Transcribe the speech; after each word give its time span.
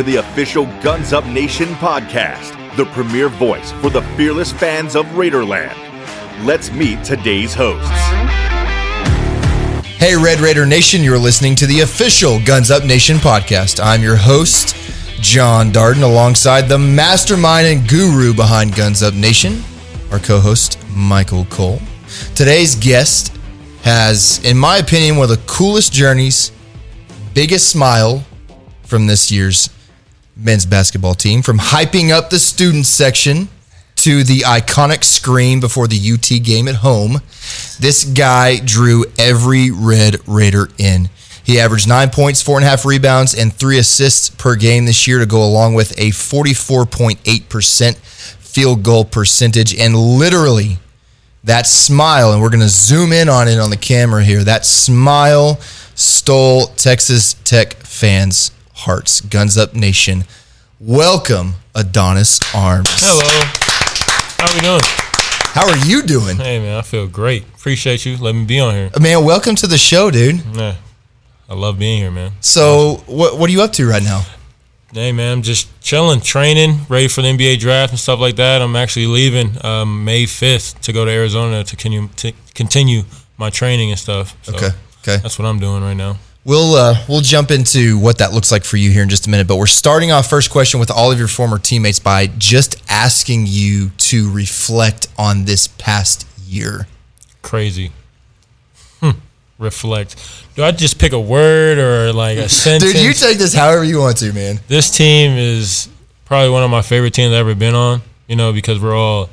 To 0.00 0.06
the 0.06 0.16
official 0.16 0.64
Guns 0.80 1.12
Up 1.12 1.26
Nation 1.26 1.68
podcast, 1.74 2.74
the 2.74 2.86
premier 2.86 3.28
voice 3.28 3.70
for 3.82 3.90
the 3.90 4.00
fearless 4.16 4.50
fans 4.50 4.96
of 4.96 5.04
Raiderland. 5.08 5.76
Let's 6.42 6.72
meet 6.72 7.04
today's 7.04 7.52
hosts. 7.52 7.90
Hey, 9.98 10.16
Red 10.16 10.40
Raider 10.40 10.64
Nation, 10.64 11.02
you're 11.02 11.18
listening 11.18 11.54
to 11.56 11.66
the 11.66 11.80
official 11.80 12.42
Guns 12.46 12.70
Up 12.70 12.82
Nation 12.82 13.18
podcast. 13.18 13.78
I'm 13.78 14.02
your 14.02 14.16
host, 14.16 14.74
John 15.20 15.70
Darden, 15.70 16.02
alongside 16.02 16.62
the 16.62 16.78
mastermind 16.78 17.66
and 17.66 17.86
guru 17.86 18.32
behind 18.32 18.74
Guns 18.74 19.02
Up 19.02 19.12
Nation, 19.12 19.62
our 20.10 20.18
co 20.18 20.40
host, 20.40 20.78
Michael 20.96 21.44
Cole. 21.50 21.78
Today's 22.34 22.74
guest 22.74 23.36
has, 23.82 24.42
in 24.46 24.56
my 24.56 24.78
opinion, 24.78 25.16
one 25.16 25.30
of 25.30 25.36
the 25.36 25.44
coolest 25.46 25.92
journeys, 25.92 26.52
biggest 27.34 27.68
smile 27.68 28.24
from 28.82 29.06
this 29.06 29.30
year's 29.30 29.68
men's 30.36 30.66
basketball 30.66 31.14
team, 31.14 31.42
from 31.42 31.58
hyping 31.58 32.10
up 32.10 32.30
the 32.30 32.38
student 32.38 32.86
section 32.86 33.48
to 33.96 34.24
the 34.24 34.40
iconic 34.40 35.04
scream 35.04 35.60
before 35.60 35.86
the 35.86 36.12
UT 36.12 36.42
game 36.42 36.68
at 36.68 36.76
home. 36.76 37.20
This 37.78 38.04
guy 38.04 38.58
drew 38.58 39.04
every 39.18 39.70
Red 39.70 40.16
Raider 40.26 40.68
in. 40.78 41.10
He 41.44 41.60
averaged 41.60 41.88
nine 41.88 42.10
points, 42.10 42.40
four 42.40 42.56
and 42.56 42.64
a 42.64 42.68
half 42.68 42.86
rebounds, 42.86 43.34
and 43.34 43.52
three 43.52 43.78
assists 43.78 44.30
per 44.30 44.56
game 44.56 44.86
this 44.86 45.06
year 45.06 45.18
to 45.18 45.26
go 45.26 45.44
along 45.44 45.74
with 45.74 45.92
a 45.98 46.10
44.8% 46.10 47.96
field 47.96 48.82
goal 48.82 49.04
percentage. 49.04 49.74
And 49.74 49.94
literally, 49.96 50.78
that 51.44 51.66
smile, 51.66 52.32
and 52.32 52.40
we're 52.40 52.50
going 52.50 52.60
to 52.60 52.68
zoom 52.68 53.12
in 53.12 53.28
on 53.28 53.48
it 53.48 53.58
on 53.58 53.70
the 53.70 53.76
camera 53.76 54.22
here, 54.22 54.44
that 54.44 54.64
smile 54.64 55.58
stole 55.94 56.68
Texas 56.68 57.34
Tech 57.44 57.74
fans' 57.74 58.52
hearts. 58.80 59.20
Guns 59.20 59.56
Up 59.58 59.74
Nation. 59.74 60.24
Welcome, 60.78 61.54
Adonis 61.74 62.40
Arms. 62.54 62.88
Hello. 62.90 63.28
How 64.38 64.48
are 64.48 64.54
we 64.54 64.60
doing? 64.60 64.80
How 65.52 65.68
are 65.68 65.86
you 65.86 66.02
doing? 66.02 66.36
Hey 66.36 66.58
man, 66.58 66.78
I 66.78 66.82
feel 66.82 67.06
great. 67.06 67.44
Appreciate 67.54 68.06
you 68.06 68.16
letting 68.16 68.42
me 68.42 68.46
be 68.46 68.60
on 68.60 68.74
here. 68.74 68.90
Man, 69.00 69.24
welcome 69.24 69.54
to 69.56 69.66
the 69.66 69.76
show, 69.76 70.10
dude. 70.10 70.40
Yeah, 70.54 70.76
I 71.48 71.54
love 71.54 71.78
being 71.78 71.98
here, 71.98 72.10
man. 72.10 72.32
So, 72.40 73.02
what 73.06 73.36
what 73.38 73.50
are 73.50 73.52
you 73.52 73.62
up 73.62 73.72
to 73.74 73.86
right 73.88 74.02
now? 74.02 74.22
Hey 74.92 75.12
man, 75.12 75.38
I'm 75.38 75.42
just 75.42 75.68
chilling, 75.82 76.20
training, 76.20 76.80
ready 76.88 77.08
for 77.08 77.22
the 77.22 77.28
NBA 77.28 77.60
draft 77.60 77.92
and 77.92 77.98
stuff 78.00 78.18
like 78.18 78.36
that. 78.36 78.62
I'm 78.62 78.74
actually 78.74 79.06
leaving 79.06 79.64
um, 79.64 80.04
May 80.04 80.24
5th 80.24 80.80
to 80.80 80.92
go 80.92 81.04
to 81.04 81.10
Arizona 81.10 81.62
to 81.62 81.76
continue, 81.76 82.08
to 82.16 82.32
continue 82.54 83.02
my 83.36 83.50
training 83.50 83.90
and 83.90 83.98
stuff. 83.98 84.36
So 84.42 84.54
Okay, 84.56 84.70
okay. 85.02 85.16
That's 85.22 85.38
what 85.38 85.46
I'm 85.46 85.60
doing 85.60 85.82
right 85.82 85.96
now. 85.96 86.16
We'll 86.44 86.74
uh, 86.74 86.94
we'll 87.08 87.20
jump 87.20 87.50
into 87.50 87.98
what 87.98 88.18
that 88.18 88.32
looks 88.32 88.50
like 88.50 88.64
for 88.64 88.78
you 88.78 88.90
here 88.90 89.02
in 89.02 89.10
just 89.10 89.26
a 89.26 89.30
minute. 89.30 89.46
But 89.46 89.56
we're 89.56 89.66
starting 89.66 90.10
off 90.10 90.28
first 90.30 90.50
question 90.50 90.80
with 90.80 90.90
all 90.90 91.12
of 91.12 91.18
your 91.18 91.28
former 91.28 91.58
teammates 91.58 91.98
by 91.98 92.28
just 92.38 92.82
asking 92.90 93.44
you 93.46 93.90
to 93.98 94.30
reflect 94.32 95.08
on 95.18 95.44
this 95.44 95.66
past 95.66 96.26
year. 96.46 96.86
Crazy. 97.42 97.92
Hmm. 99.00 99.10
Reflect. 99.58 100.16
Do 100.54 100.64
I 100.64 100.70
just 100.72 100.98
pick 100.98 101.12
a 101.12 101.20
word 101.20 101.76
or 101.78 102.12
like 102.14 102.38
a 102.38 102.48
sentence? 102.48 102.94
Dude, 102.94 103.02
you 103.02 103.12
take 103.12 103.36
this 103.36 103.52
however 103.52 103.84
you 103.84 103.98
want 104.00 104.16
to, 104.18 104.32
man. 104.32 104.60
this 104.66 104.90
team 104.90 105.32
is 105.32 105.90
probably 106.24 106.50
one 106.50 106.62
of 106.62 106.70
my 106.70 106.80
favorite 106.82 107.12
teams 107.12 107.32
I've 107.32 107.40
ever 107.40 107.54
been 107.54 107.74
on. 107.74 108.00
You 108.28 108.36
know, 108.36 108.52
because 108.52 108.80
we're 108.80 108.96
all 108.96 109.28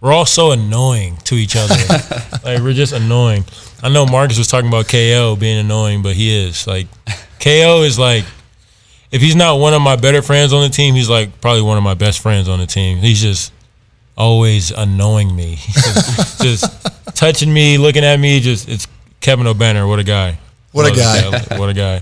we're 0.00 0.12
all 0.12 0.24
so 0.26 0.52
annoying 0.52 1.16
to 1.24 1.34
each 1.34 1.56
other. 1.56 1.74
like 2.44 2.60
we're 2.62 2.72
just 2.72 2.94
annoying. 2.94 3.44
I 3.82 3.88
know 3.88 4.06
Marcus 4.06 4.38
was 4.38 4.48
talking 4.48 4.68
about 4.68 4.88
KO 4.88 5.36
being 5.38 5.58
annoying, 5.58 6.02
but 6.02 6.16
he 6.16 6.36
is 6.36 6.66
like 6.66 6.88
KO 7.40 7.82
is 7.82 7.98
like 7.98 8.24
if 9.10 9.22
he's 9.22 9.36
not 9.36 9.58
one 9.58 9.74
of 9.74 9.80
my 9.80 9.96
better 9.96 10.22
friends 10.22 10.52
on 10.52 10.62
the 10.62 10.68
team, 10.68 10.94
he's 10.94 11.08
like 11.08 11.40
probably 11.40 11.62
one 11.62 11.78
of 11.78 11.84
my 11.84 11.94
best 11.94 12.20
friends 12.20 12.48
on 12.48 12.58
the 12.58 12.66
team. 12.66 12.98
He's 12.98 13.20
just 13.20 13.52
always 14.16 14.70
annoying 14.72 15.34
me, 15.34 15.56
just, 15.56 16.42
just 16.42 17.16
touching 17.16 17.52
me, 17.52 17.78
looking 17.78 18.04
at 18.04 18.18
me. 18.18 18.40
Just 18.40 18.68
it's 18.68 18.86
Kevin 19.20 19.46
Obanor. 19.46 19.88
What 19.88 19.98
a 19.98 20.04
guy! 20.04 20.38
What 20.72 20.90
a 20.90 20.94
guy. 20.94 21.56
What 21.56 21.70
a 21.70 21.74
guy! 21.74 21.96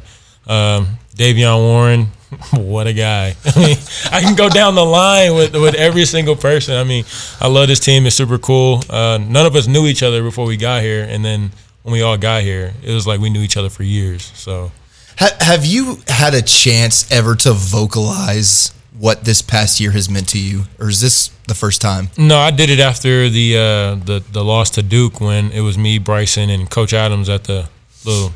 Um, 0.47 0.99
Davion 1.15 1.59
Warren. 1.59 2.07
What 2.53 2.89
a 2.89 2.93
guy! 2.93 3.37
I 3.45 3.59
mean, 3.59 3.77
I 4.11 4.21
can 4.21 4.35
go 4.35 4.49
down 4.49 4.75
the 4.75 4.85
line 4.85 5.35
with 5.35 5.55
with 5.55 5.75
every 5.77 6.05
single 6.05 6.35
person. 6.35 6.75
I 6.75 6.83
mean, 6.83 7.05
I 7.41 7.47
love 7.47 7.69
this 7.69 7.79
team. 7.79 8.05
It's 8.05 8.17
super 8.17 8.37
cool. 8.37 8.83
Uh, 8.91 9.19
none 9.23 9.47
of 9.47 9.55
us 9.55 9.69
knew 9.69 9.87
each 9.87 10.03
other 10.03 10.23
before 10.23 10.45
we 10.45 10.57
got 10.57 10.83
here, 10.83 11.05
and 11.05 11.25
then 11.25 11.53
when 11.87 11.93
we 11.93 12.03
all 12.03 12.19
got 12.19 12.43
here, 12.43 12.75
it 12.83 12.93
was 12.93 13.07
like 13.07 13.21
we 13.21 13.31
knew 13.31 13.43
each 13.43 13.57
other 13.57 13.71
for 13.71 13.85
years. 13.85 14.33
So 14.35 14.73
Ha- 15.19 15.37
have 15.39 15.65
you 15.65 15.99
had 16.09 16.35
a 16.35 16.43
chance 16.43 17.09
ever 17.13 17.37
to 17.37 17.53
vocalize 17.53 18.73
what 18.99 19.25
this 19.25 19.41
past 19.41 19.79
year 19.79 19.93
has 19.93 20.11
meant 20.11 20.29
to 20.31 20.39
you, 20.39 20.63
or 20.81 20.89
is 20.89 21.01
this 21.01 21.29
the 21.47 21.55
first 21.55 21.81
time? 21.81 22.09
No, 22.19 22.39
I 22.39 22.51
did 22.51 22.71
it 22.71 22.81
after 22.81 23.29
the 23.29 23.57
uh, 23.57 23.95
the 24.05 24.21
the 24.33 24.43
loss 24.43 24.71
to 24.71 24.83
Duke 24.83 25.21
when 25.21 25.53
it 25.53 25.61
was 25.61 25.79
me, 25.79 25.99
Bryson, 25.99 26.51
and 26.51 26.69
Coach 26.69 26.93
Adams 26.93 27.29
at 27.29 27.45
the 27.45 27.69
little 28.05 28.33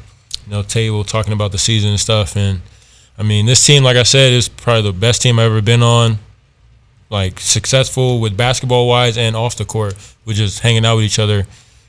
you 0.46 0.52
know 0.52 0.62
table 0.62 1.02
talking 1.02 1.32
about 1.32 1.50
the 1.50 1.58
season 1.58 1.90
and 1.90 1.98
stuff. 1.98 2.36
And 2.36 2.60
I 3.18 3.24
mean, 3.24 3.46
this 3.46 3.66
team, 3.66 3.82
like 3.82 3.96
I 3.96 4.04
said, 4.04 4.32
is 4.32 4.48
probably 4.48 4.82
the 4.92 4.96
best 4.96 5.22
team 5.22 5.40
I've 5.40 5.46
ever 5.46 5.60
been 5.60 5.82
on. 5.82 6.20
Like 7.10 7.40
successful 7.40 8.20
with 8.20 8.36
basketball 8.36 8.86
wise 8.86 9.18
and 9.18 9.34
off 9.34 9.56
the 9.56 9.64
court, 9.64 9.96
with 10.24 10.36
just 10.36 10.60
hanging 10.60 10.86
out 10.86 10.94
with 10.94 11.04
each 11.04 11.18
other 11.18 11.46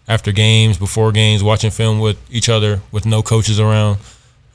after 0.07 0.31
games, 0.31 0.77
before 0.77 1.11
games, 1.11 1.43
watching 1.43 1.71
film 1.71 1.99
with 1.99 2.17
each 2.31 2.49
other 2.49 2.81
with 2.91 3.05
no 3.05 3.21
coaches 3.21 3.59
around. 3.59 3.99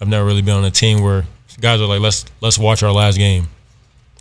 I've 0.01 0.09
never 0.09 0.27
really 0.27 0.43
been 0.43 0.57
on 0.57 0.65
a 0.65 0.71
team 0.71 1.03
where 1.03 1.25
guys 1.61 1.81
are 1.81 1.87
like, 1.87 2.01
let's 2.01 2.25
let's 2.41 2.59
watch 2.59 2.83
our 2.83 2.93
last 2.93 3.17
game. 3.17 3.49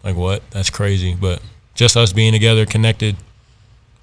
Like 0.04 0.16
what? 0.16 0.42
That's 0.52 0.70
crazy. 0.70 1.16
But 1.16 1.42
just 1.74 1.98
us 1.98 2.14
being 2.14 2.32
together, 2.32 2.66
connected, 2.66 3.18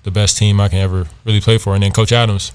the 0.02 0.10
best 0.10 0.36
team 0.36 0.60
I 0.60 0.68
can 0.68 0.78
ever 0.78 1.06
really 1.24 1.40
play 1.40 1.58
for. 1.58 1.74
And 1.74 1.82
then 1.82 1.92
Coach 1.92 2.12
Adams, 2.12 2.52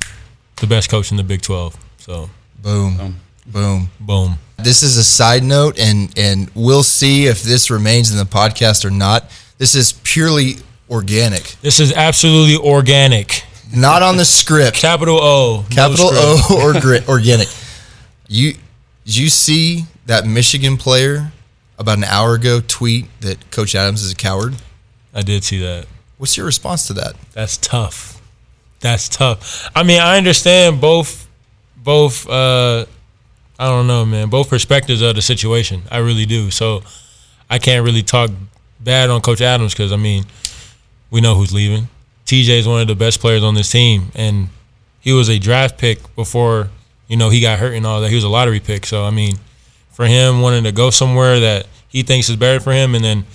the 0.57 0.67
best 0.67 0.89
coach 0.89 1.11
in 1.11 1.17
the 1.17 1.23
Big 1.23 1.41
12. 1.41 1.75
So, 1.97 2.29
Boom, 2.61 3.17
boom. 3.45 3.89
boom. 4.00 4.35
This 4.57 4.83
is 4.83 4.97
a 4.97 5.03
side 5.03 5.44
note, 5.44 5.79
and 5.79 6.11
and 6.17 6.50
we'll 6.56 6.83
see 6.83 7.25
if 7.27 7.41
this 7.44 7.69
remains 7.69 8.11
in 8.11 8.17
the 8.17 8.25
podcast 8.25 8.83
or 8.85 8.89
not. 8.89 9.29
This 9.57 9.75
is 9.75 9.94
purely 10.03 10.57
organic, 10.89 11.56
This 11.61 11.79
is 11.79 11.91
absolutely 11.94 12.56
organic. 12.57 13.44
Not 13.75 14.01
on 14.03 14.17
the 14.17 14.25
script. 14.25 14.78
Capital 14.78 15.17
O. 15.19 15.66
Capital 15.69 16.07
script. 16.09 16.51
O 16.51 16.61
or 16.61 16.79
gri- 16.79 17.05
organic. 17.07 17.47
You 18.28 18.53
did 19.05 19.17
you 19.17 19.29
see 19.29 19.83
that 20.05 20.25
Michigan 20.25 20.78
player 20.78 21.31
about 21.79 21.97
an 21.97 22.03
hour 22.03 22.33
ago 22.35 22.61
tweet 22.66 23.06
that 23.22 23.51
Coach 23.51 23.75
Adams 23.75 24.03
is 24.03 24.11
a 24.11 24.16
coward? 24.16 24.56
I 25.13 25.22
did 25.22 25.44
see 25.44 25.59
that. 25.61 25.88
What's 26.17 26.35
your 26.35 26.45
response 26.45 26.88
to 26.88 26.94
that? 26.94 27.13
That's 27.33 27.57
tough. 27.57 28.22
That's 28.79 29.07
tough. 29.09 29.69
I 29.75 29.83
mean, 29.83 30.00
I 30.01 30.17
understand 30.17 30.81
both, 30.81 31.27
both. 31.75 32.27
uh 32.29 32.85
I 33.59 33.69
don't 33.69 33.88
know, 33.88 34.06
man. 34.06 34.29
Both 34.29 34.50
perspectives 34.50 35.01
of 35.01 35.16
the 35.16 35.22
situation. 35.22 35.81
I 35.89 35.97
really 35.97 36.27
do. 36.27 36.51
So 36.51 36.83
I 37.50 37.57
can't 37.57 37.83
really 37.83 38.03
talk 38.03 38.29
bad 38.79 39.09
on 39.09 39.22
Coach 39.22 39.41
Adams 39.41 39.73
because 39.73 39.91
I 39.91 39.95
mean, 39.95 40.25
we 41.09 41.22
know 41.22 41.33
who's 41.35 41.53
leaving. 41.53 41.88
TJ 42.27 42.59
is 42.59 42.67
one 42.67 42.81
of 42.81 42.88
the 42.88 42.95
best 42.95 43.21
players 43.21 43.41
on 43.41 43.55
this 43.55 43.71
team, 43.71 44.11
and 44.13 44.49
he 44.99 45.13
was 45.13 45.29
a 45.29 45.39
draft 45.39 45.77
pick 45.77 46.13
before 46.15 46.69
you 47.07 47.15
know 47.15 47.29
he 47.29 47.39
got 47.39 47.57
hurt 47.57 47.73
and 47.73 47.85
all 47.85 48.01
that. 48.01 48.09
He 48.09 48.15
was 48.15 48.25
a 48.25 48.29
lottery 48.29 48.59
pick. 48.59 48.85
So 48.85 49.05
I 49.05 49.11
mean, 49.11 49.38
for 49.91 50.05
him 50.05 50.41
wanting 50.41 50.65
to 50.65 50.73
go 50.73 50.89
somewhere 50.89 51.39
that 51.39 51.67
he 51.88 52.03
thinks 52.03 52.29
is 52.29 52.35
better 52.35 52.59
for 52.59 52.73
him, 52.73 52.95
and 52.95 53.03
then 53.03 53.25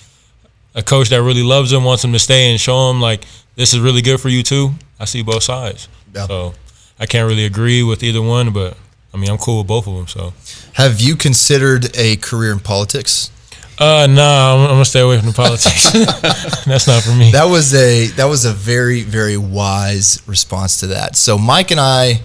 a 0.74 0.82
coach 0.82 1.08
that 1.08 1.22
really 1.22 1.42
loves 1.42 1.72
him 1.72 1.84
wants 1.84 2.04
him 2.04 2.12
to 2.12 2.18
stay 2.18 2.50
and 2.50 2.60
show 2.60 2.90
him 2.90 3.00
like 3.00 3.24
this 3.56 3.72
is 3.72 3.80
really 3.80 4.02
good 4.02 4.20
for 4.20 4.28
you 4.28 4.42
too. 4.42 4.72
I 5.00 5.06
see 5.06 5.22
both 5.22 5.42
sides. 5.42 5.88
Yeah. 6.14 6.26
So 6.26 6.54
I 7.00 7.06
can't 7.06 7.26
really 7.26 7.46
agree 7.46 7.82
with 7.82 8.02
either 8.02 8.20
one, 8.22 8.52
but 8.52 8.76
I 9.12 9.16
mean 9.16 9.30
I'm 9.30 9.38
cool 9.38 9.58
with 9.58 9.68
both 9.68 9.86
of 9.86 9.94
them. 9.94 10.06
So 10.06 10.34
Have 10.74 11.00
you 11.00 11.16
considered 11.16 11.96
a 11.96 12.16
career 12.16 12.52
in 12.52 12.60
politics? 12.60 13.30
Uh 13.78 14.06
nah, 14.08 14.54
I'm, 14.54 14.60
I'm 14.62 14.68
gonna 14.68 14.84
stay 14.84 15.00
away 15.00 15.18
from 15.18 15.28
the 15.28 15.34
politics. 15.34 15.92
That's 16.64 16.86
not 16.86 17.02
for 17.02 17.12
me. 17.14 17.32
That 17.32 17.46
was 17.46 17.74
a 17.74 18.06
that 18.08 18.26
was 18.26 18.44
a 18.44 18.52
very 18.52 19.02
very 19.02 19.36
wise 19.36 20.22
response 20.26 20.80
to 20.80 20.88
that. 20.88 21.16
So 21.16 21.38
Mike 21.38 21.70
and 21.70 21.80
I, 21.80 22.20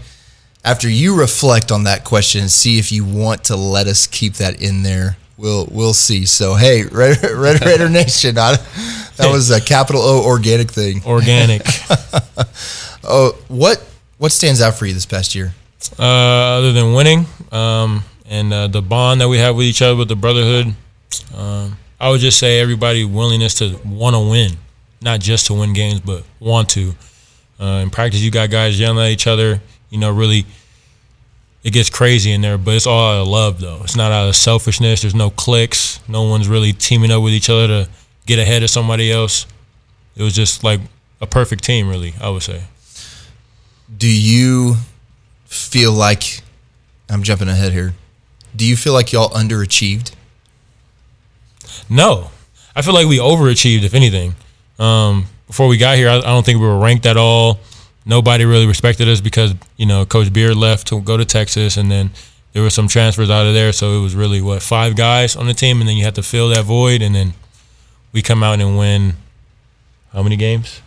after 0.63 0.89
you 0.89 1.19
reflect 1.19 1.71
on 1.71 1.83
that 1.85 2.03
question 2.03 2.41
and 2.41 2.51
see 2.51 2.79
if 2.79 2.91
you 2.91 3.05
want 3.05 3.45
to 3.45 3.55
let 3.55 3.87
us 3.87 4.07
keep 4.07 4.35
that 4.35 4.61
in 4.61 4.83
there, 4.83 5.17
we'll 5.37 5.67
we'll 5.71 5.93
see. 5.93 6.25
So 6.25 6.55
hey, 6.55 6.83
Red, 6.91 7.21
Red 7.23 7.63
Raider 7.65 7.89
Nation, 7.89 8.37
I, 8.37 8.57
that 9.17 9.31
was 9.31 9.49
a 9.51 9.61
capital 9.61 10.01
O 10.01 10.23
organic 10.25 10.71
thing. 10.71 11.01
Organic. 11.05 11.65
Oh, 13.09 13.37
what 13.47 13.81
what 14.17 14.33
stands 14.33 14.59
out 14.61 14.75
for 14.75 14.85
you 14.85 14.93
this 14.93 15.05
past 15.05 15.33
year? 15.33 15.53
uh, 15.97 16.03
other 16.03 16.73
than 16.73 16.93
winning, 16.93 17.25
um, 17.51 18.03
and 18.25 18.51
uh, 18.51 18.67
the 18.67 18.81
bond 18.81 19.21
that 19.21 19.29
we 19.29 19.37
have 19.37 19.55
with 19.55 19.65
each 19.65 19.81
other 19.81 19.95
with 19.95 20.09
the 20.09 20.15
brotherhood, 20.15 20.73
um, 21.35 21.77
I 21.99 22.09
would 22.09 22.19
just 22.19 22.39
say 22.39 22.59
everybody 22.59 23.03
willingness 23.05 23.55
to 23.55 23.79
want 23.85 24.15
to 24.15 24.29
win, 24.29 24.51
not 25.01 25.19
just 25.19 25.47
to 25.47 25.53
win 25.53 25.73
games, 25.73 25.99
but 25.99 26.23
want 26.39 26.69
to. 26.69 26.93
Uh, 27.59 27.81
in 27.83 27.89
practice, 27.89 28.21
you 28.21 28.29
got 28.29 28.51
guys 28.51 28.79
yelling 28.79 29.03
at 29.03 29.11
each 29.11 29.27
other. 29.27 29.61
You 29.89 29.99
know, 29.99 30.11
really 30.11 30.45
it 31.63 31.73
gets 31.73 31.89
crazy 31.89 32.31
in 32.31 32.41
there, 32.41 32.57
but 32.57 32.75
it's 32.75 32.87
all 32.87 33.11
out 33.11 33.21
of 33.21 33.27
love 33.27 33.59
though. 33.59 33.81
It's 33.83 33.95
not 33.95 34.11
out 34.11 34.29
of 34.29 34.35
selfishness. 34.35 35.01
There's 35.01 35.15
no 35.15 35.29
clicks. 35.29 35.99
No 36.07 36.23
one's 36.23 36.47
really 36.47 36.71
teaming 36.71 37.11
up 37.11 37.21
with 37.21 37.33
each 37.33 37.49
other 37.49 37.67
to 37.67 37.89
get 38.25 38.39
ahead 38.39 38.63
of 38.63 38.69
somebody 38.69 39.11
else. 39.11 39.45
It 40.15 40.23
was 40.23 40.33
just 40.33 40.63
like 40.63 40.79
a 41.19 41.27
perfect 41.27 41.63
team, 41.63 41.89
really. 41.89 42.13
I 42.21 42.29
would 42.29 42.43
say. 42.43 42.63
Do 43.95 44.07
you 44.07 44.75
feel 45.45 45.91
like 45.91 46.41
I'm 47.09 47.23
jumping 47.23 47.49
ahead 47.49 47.73
here? 47.73 47.93
Do 48.55 48.65
you 48.65 48.77
feel 48.77 48.93
like 48.93 49.11
y'all 49.11 49.29
underachieved? 49.29 50.13
No, 51.89 52.29
I 52.75 52.81
feel 52.81 52.93
like 52.93 53.07
we 53.07 53.17
overachieved. 53.17 53.83
If 53.83 53.93
anything, 53.93 54.35
um, 54.79 55.25
before 55.47 55.67
we 55.67 55.77
got 55.77 55.97
here, 55.97 56.09
I, 56.09 56.17
I 56.17 56.21
don't 56.21 56.45
think 56.45 56.59
we 56.59 56.67
were 56.67 56.79
ranked 56.79 57.05
at 57.05 57.17
all. 57.17 57.59
Nobody 58.05 58.45
really 58.45 58.67
respected 58.67 59.07
us 59.09 59.19
because 59.21 59.53
you 59.75 59.85
know 59.85 60.05
Coach 60.05 60.31
Beard 60.31 60.55
left 60.55 60.87
to 60.87 61.01
go 61.01 61.17
to 61.17 61.25
Texas, 61.25 61.77
and 61.77 61.91
then 61.91 62.11
there 62.53 62.63
were 62.63 62.69
some 62.69 62.87
transfers 62.87 63.29
out 63.29 63.45
of 63.45 63.53
there. 63.53 63.71
So 63.73 63.97
it 63.99 64.01
was 64.01 64.15
really 64.15 64.41
what 64.41 64.61
five 64.61 64.95
guys 64.95 65.35
on 65.35 65.47
the 65.47 65.53
team, 65.53 65.79
and 65.81 65.89
then 65.89 65.97
you 65.97 66.03
had 66.05 66.15
to 66.15 66.23
fill 66.23 66.49
that 66.49 66.63
void, 66.65 67.01
and 67.01 67.13
then 67.13 67.33
we 68.13 68.21
come 68.21 68.43
out 68.43 68.59
and 68.59 68.77
win 68.77 69.13
how 70.13 70.23
many 70.23 70.35
games? 70.37 70.81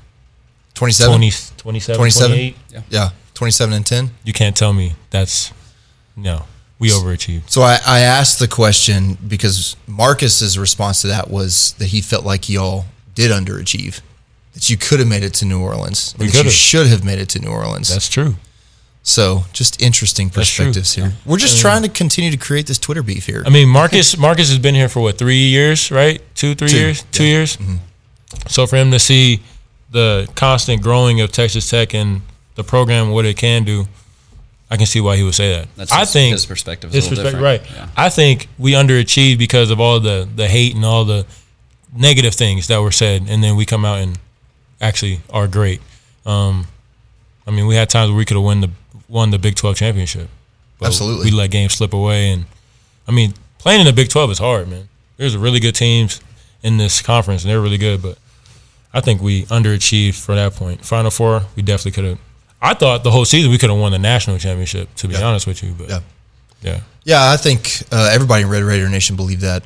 27? 0.74 1.12
20, 1.12 1.30
27, 1.58 1.96
27? 1.98 2.30
28? 2.30 2.56
Yeah, 2.88 3.10
27 3.34 3.74
and 3.74 3.86
10. 3.86 4.10
You 4.24 4.32
can't 4.32 4.56
tell 4.56 4.72
me 4.72 4.94
that's 5.10 5.52
no. 6.16 6.44
We 6.80 6.88
overachieved. 6.88 7.48
So 7.50 7.62
I, 7.62 7.78
I 7.86 8.00
asked 8.00 8.38
the 8.40 8.48
question 8.48 9.16
because 9.28 9.76
Marcus's 9.86 10.58
response 10.58 11.02
to 11.02 11.08
that 11.08 11.30
was 11.30 11.74
that 11.74 11.86
he 11.88 12.00
felt 12.00 12.24
like 12.24 12.48
y'all 12.48 12.86
did 13.14 13.30
underachieve, 13.30 14.00
that 14.54 14.68
you 14.70 14.76
could 14.76 14.98
have 14.98 15.08
made 15.08 15.22
it 15.22 15.34
to 15.34 15.44
New 15.44 15.60
Orleans, 15.62 16.14
We 16.18 16.26
that 16.26 16.32
you 16.32 16.38
could've. 16.40 16.52
should 16.52 16.86
have 16.88 17.04
made 17.04 17.18
it 17.18 17.28
to 17.30 17.38
New 17.38 17.50
Orleans. 17.50 17.88
That's 17.88 18.08
true. 18.08 18.34
so 19.02 19.44
just 19.52 19.80
interesting 19.82 20.30
perspectives 20.30 20.94
here. 20.94 21.12
We're 21.26 21.36
just 21.38 21.60
trying 21.60 21.82
to 21.82 21.88
continue 21.88 22.30
to 22.30 22.36
create 22.36 22.66
this 22.66 22.78
Twitter 22.78 23.02
beef 23.02 23.26
here. 23.26 23.42
I 23.46 23.50
mean, 23.50 23.68
Marcus 23.80 24.16
Marcus 24.16 24.48
has 24.48 24.58
been 24.58 24.74
here 24.74 24.88
for 24.88 25.00
what 25.00 25.18
three 25.18 25.44
years, 25.48 25.90
right? 25.90 26.20
Two, 26.34 26.54
three 26.54 26.68
Two, 26.68 26.78
years, 26.78 27.02
two 27.12 27.24
yeah. 27.24 27.30
years. 27.30 27.56
Mm-hmm. 27.58 27.76
So 28.48 28.66
for 28.66 28.76
him 28.76 28.90
to 28.92 28.98
see 28.98 29.40
the 29.90 30.28
constant 30.34 30.82
growing 30.82 31.20
of 31.20 31.32
Texas 31.32 31.68
Tech 31.68 31.94
and 31.94 32.22
the 32.54 32.62
program, 32.64 33.10
what 33.10 33.24
it 33.26 33.36
can 33.36 33.64
do, 33.64 33.86
I 34.70 34.76
can 34.76 34.86
see 34.86 35.00
why 35.00 35.16
he 35.16 35.22
would 35.24 35.34
say 35.34 35.52
that. 35.52 35.68
That's 35.76 35.92
I 35.92 36.00
his, 36.00 36.12
think 36.12 36.32
his 36.32 36.46
perspective 36.46 36.90
is 36.94 37.04
his 37.04 37.06
a 37.06 37.10
perspective, 37.10 37.40
different. 37.40 37.62
right? 37.62 37.72
Yeah. 37.76 37.88
I 37.96 38.08
think 38.08 38.48
we 38.58 38.72
underachieved 38.72 39.38
because 39.38 39.70
of 39.70 39.80
all 39.80 39.98
the 40.00 40.28
the 40.34 40.46
hate 40.46 40.74
and 40.76 40.84
all 40.84 41.04
the 41.04 41.26
negative 41.96 42.34
things 42.34 42.68
that 42.68 42.80
were 42.80 42.92
said, 42.92 43.26
and 43.28 43.42
then 43.42 43.56
we 43.56 43.66
come 43.66 43.84
out 43.84 43.98
and 43.98 44.18
actually 44.80 45.20
are 45.30 45.48
great. 45.48 45.80
Um, 46.24 46.66
I 47.46 47.50
mean, 47.50 47.66
we 47.66 47.74
had 47.74 47.90
times 47.90 48.10
where 48.10 48.18
we 48.18 48.24
could 48.24 48.36
have 48.36 48.44
won 48.44 48.60
the 48.60 48.70
won 49.08 49.30
the 49.30 49.38
Big 49.38 49.56
Twelve 49.56 49.76
championship. 49.76 50.28
But 50.78 50.86
Absolutely. 50.86 51.26
we 51.26 51.30
let 51.32 51.50
games 51.50 51.74
slip 51.74 51.92
away, 51.92 52.30
and 52.30 52.44
I 53.08 53.12
mean, 53.12 53.34
playing 53.58 53.80
in 53.80 53.86
the 53.86 53.92
Big 53.92 54.08
Twelve 54.08 54.30
is 54.30 54.38
hard, 54.38 54.68
man. 54.68 54.88
There's 55.16 55.36
really 55.36 55.60
good 55.60 55.74
teams 55.74 56.20
in 56.62 56.76
this 56.76 57.02
conference, 57.02 57.42
and 57.42 57.50
they're 57.50 57.60
really 57.60 57.76
good, 57.76 58.00
but 58.02 58.18
I 58.94 59.00
think 59.00 59.20
we 59.20 59.44
underachieved 59.46 60.18
for 60.18 60.34
that 60.34 60.54
point. 60.54 60.84
Final 60.84 61.10
Four, 61.10 61.42
we 61.56 61.62
definitely 61.62 61.92
could 61.92 62.04
have. 62.04 62.18
I 62.62 62.74
thought 62.74 63.04
the 63.04 63.10
whole 63.10 63.24
season 63.24 63.50
we 63.50 63.58
could 63.58 63.70
have 63.70 63.78
won 63.78 63.92
the 63.92 63.98
national 63.98 64.38
championship. 64.38 64.94
To 64.96 65.08
be 65.08 65.14
Yeah. 65.14 65.22
honest 65.22 65.46
with 65.46 65.62
you, 65.62 65.74
but 65.76 65.88
Yeah. 65.88 66.00
yeah. 66.62 66.80
Yeah, 67.04 67.30
I 67.30 67.36
think 67.38 67.82
uh, 67.90 68.10
everybody 68.12 68.42
in 68.42 68.48
Red 68.50 68.62
Raider 68.62 68.88
Nation 68.88 69.16
believed 69.16 69.40
that, 69.40 69.62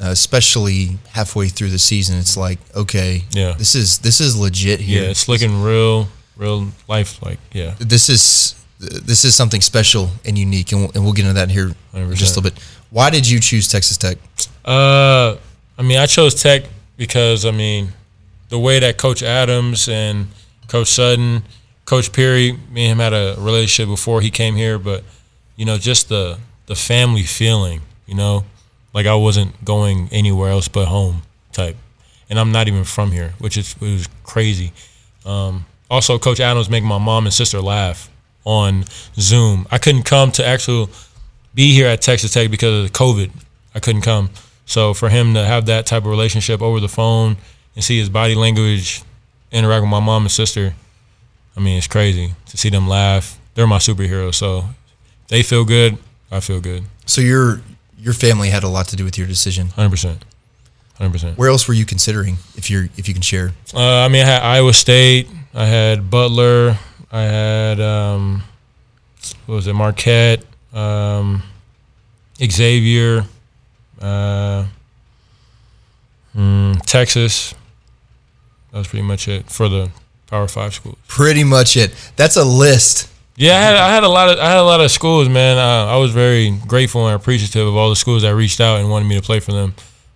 uh, 0.00 0.06
especially 0.08 0.98
halfway 1.10 1.48
through 1.48 1.68
the 1.70 1.78
season. 1.78 2.18
It's 2.18 2.36
like, 2.36 2.58
okay, 2.74 3.24
Yeah. 3.32 3.52
this 3.58 3.74
is 3.74 3.98
this 3.98 4.20
is 4.20 4.34
legit 4.36 4.80
here. 4.80 5.02
Yeah, 5.02 5.10
it's 5.10 5.28
looking 5.28 5.62
real, 5.62 6.08
real 6.36 6.68
life 6.88 7.20
like. 7.22 7.38
Yeah, 7.52 7.74
this 7.78 8.08
is 8.08 8.54
this 8.80 9.24
is 9.24 9.34
something 9.36 9.60
special 9.60 10.10
and 10.24 10.36
unique, 10.38 10.72
and 10.72 10.80
we'll, 10.80 10.90
and 10.94 11.04
we'll 11.04 11.12
get 11.12 11.22
into 11.26 11.34
that 11.34 11.50
here 11.50 11.74
in 11.94 12.14
just 12.16 12.34
a 12.36 12.40
little 12.40 12.50
bit. 12.50 12.54
Why 12.90 13.10
did 13.10 13.28
you 13.28 13.38
choose 13.38 13.68
Texas 13.68 13.96
Tech? 13.98 14.16
Uh, 14.64 15.36
I 15.78 15.82
mean, 15.82 15.98
I 15.98 16.06
chose 16.06 16.34
Tech 16.34 16.62
because 16.96 17.44
I 17.44 17.50
mean, 17.50 17.92
the 18.48 18.58
way 18.58 18.78
that 18.80 18.96
Coach 18.96 19.22
Adams 19.22 19.88
and 19.88 20.28
Coach 20.68 20.88
Sutton, 20.88 21.42
Coach 21.84 22.12
Peery, 22.12 22.52
me 22.70 22.86
and 22.86 22.92
him 22.92 22.98
had 22.98 23.12
a 23.12 23.36
relationship 23.38 23.88
before 23.88 24.20
he 24.20 24.30
came 24.30 24.54
here, 24.54 24.78
but 24.78 25.04
you 25.56 25.64
know, 25.64 25.78
just 25.78 26.08
the 26.08 26.38
the 26.66 26.74
family 26.74 27.24
feeling, 27.24 27.80
you 28.06 28.14
know, 28.14 28.44
like 28.94 29.06
I 29.06 29.14
wasn't 29.14 29.64
going 29.64 30.08
anywhere 30.12 30.50
else 30.50 30.68
but 30.68 30.86
home 30.86 31.22
type, 31.52 31.76
and 32.30 32.38
I'm 32.38 32.52
not 32.52 32.68
even 32.68 32.84
from 32.84 33.10
here, 33.10 33.34
which 33.38 33.56
is 33.56 33.74
it 33.74 33.80
was 33.80 34.08
crazy. 34.24 34.72
Um, 35.24 35.66
also, 35.90 36.18
Coach 36.18 36.40
Adams 36.40 36.70
making 36.70 36.88
my 36.88 36.98
mom 36.98 37.26
and 37.26 37.34
sister 37.34 37.60
laugh 37.60 38.08
on 38.44 38.84
Zoom. 39.16 39.66
I 39.70 39.78
couldn't 39.78 40.04
come 40.04 40.32
to 40.32 40.46
actual 40.46 40.88
be 41.54 41.72
here 41.74 41.86
at 41.86 42.00
Texas 42.00 42.32
Tech 42.32 42.50
because 42.50 42.86
of 42.86 42.92
COVID. 42.92 43.30
I 43.74 43.80
couldn't 43.80 44.02
come. 44.02 44.30
So 44.64 44.94
for 44.94 45.08
him 45.08 45.34
to 45.34 45.44
have 45.44 45.66
that 45.66 45.86
type 45.86 46.04
of 46.04 46.08
relationship 46.08 46.62
over 46.62 46.80
the 46.80 46.88
phone 46.88 47.36
and 47.74 47.84
see 47.84 47.98
his 47.98 48.08
body 48.08 48.34
language 48.34 49.02
interact 49.50 49.82
with 49.82 49.90
my 49.90 50.00
mom 50.00 50.22
and 50.22 50.30
sister, 50.30 50.74
I 51.56 51.60
mean, 51.60 51.78
it's 51.78 51.86
crazy 51.86 52.34
to 52.46 52.56
see 52.56 52.70
them 52.70 52.88
laugh. 52.88 53.38
They're 53.54 53.66
my 53.66 53.78
superheroes. 53.78 54.34
So 54.34 54.64
they 55.28 55.42
feel 55.42 55.64
good. 55.64 55.98
I 56.30 56.40
feel 56.40 56.60
good. 56.60 56.84
So 57.06 57.20
your 57.20 57.62
your 57.98 58.14
family 58.14 58.48
had 58.48 58.64
a 58.64 58.68
lot 58.68 58.88
to 58.88 58.96
do 58.96 59.04
with 59.04 59.16
your 59.16 59.26
decision. 59.26 59.68
100%. 59.68 60.18
100%. 60.98 61.36
Where 61.36 61.48
else 61.48 61.68
were 61.68 61.74
you 61.74 61.84
considering, 61.84 62.36
if 62.56 62.70
you're 62.70 62.88
if 62.96 63.08
you 63.08 63.14
can 63.14 63.22
share? 63.22 63.52
Uh, 63.74 64.00
I 64.00 64.08
mean, 64.08 64.22
I 64.22 64.26
had 64.26 64.42
Iowa 64.42 64.72
State. 64.72 65.28
I 65.54 65.66
had 65.66 66.10
Butler. 66.10 66.78
I 67.10 67.22
had 67.22 67.80
um, 67.80 68.42
what 69.46 69.56
was 69.56 69.66
it? 69.66 69.74
Marquette. 69.74 70.44
Um, 70.72 71.42
Xavier. 72.42 73.24
Uh, 74.00 74.66
mm, 76.34 76.80
Texas. 76.86 77.54
That 78.72 78.78
was 78.78 78.88
pretty 78.88 79.06
much 79.06 79.28
it 79.28 79.50
for 79.50 79.68
the 79.68 79.90
Power 80.32 80.48
Five 80.48 80.72
schools. 80.72 80.96
Pretty 81.08 81.44
much 81.44 81.76
it. 81.76 81.94
That's 82.16 82.36
a 82.36 82.44
list. 82.44 83.10
Yeah, 83.36 83.52
I 83.52 83.60
had, 83.60 83.76
I 83.76 83.94
had 83.94 84.02
a 84.02 84.08
lot 84.08 84.30
of 84.30 84.38
I 84.38 84.48
had 84.48 84.56
a 84.56 84.62
lot 84.64 84.80
of 84.80 84.90
schools, 84.90 85.28
man. 85.28 85.58
Uh, 85.58 85.92
I 85.92 85.98
was 85.98 86.10
very 86.10 86.58
grateful 86.66 87.06
and 87.06 87.14
appreciative 87.14 87.68
of 87.68 87.76
all 87.76 87.90
the 87.90 87.96
schools 87.96 88.22
that 88.22 88.34
reached 88.34 88.58
out 88.58 88.80
and 88.80 88.88
wanted 88.88 89.08
me 89.08 89.16
to 89.16 89.20
play 89.20 89.40
for 89.40 89.52
them. 89.52 89.74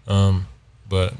Um, 0.08 0.46
but 0.88 1.12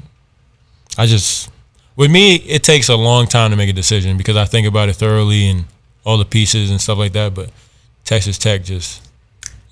I 0.97 1.05
just, 1.05 1.51
with 1.95 2.09
me, 2.09 2.37
it 2.37 2.63
takes 2.63 2.89
a 2.89 2.95
long 2.95 3.27
time 3.27 3.51
to 3.51 3.57
make 3.57 3.69
a 3.69 3.73
decision 3.73 4.17
because 4.17 4.35
I 4.35 4.45
think 4.45 4.65
about 4.65 4.89
it 4.89 4.95
thoroughly 4.95 5.47
and 5.47 5.65
all 6.03 6.17
the 6.17 6.25
pieces 6.25 6.71
and 6.71 6.81
stuff 6.81 6.97
like 6.97 7.13
that. 7.13 7.35
But 7.35 7.51
Texas 8.03 8.39
Tech 8.39 8.63
just, 8.63 9.07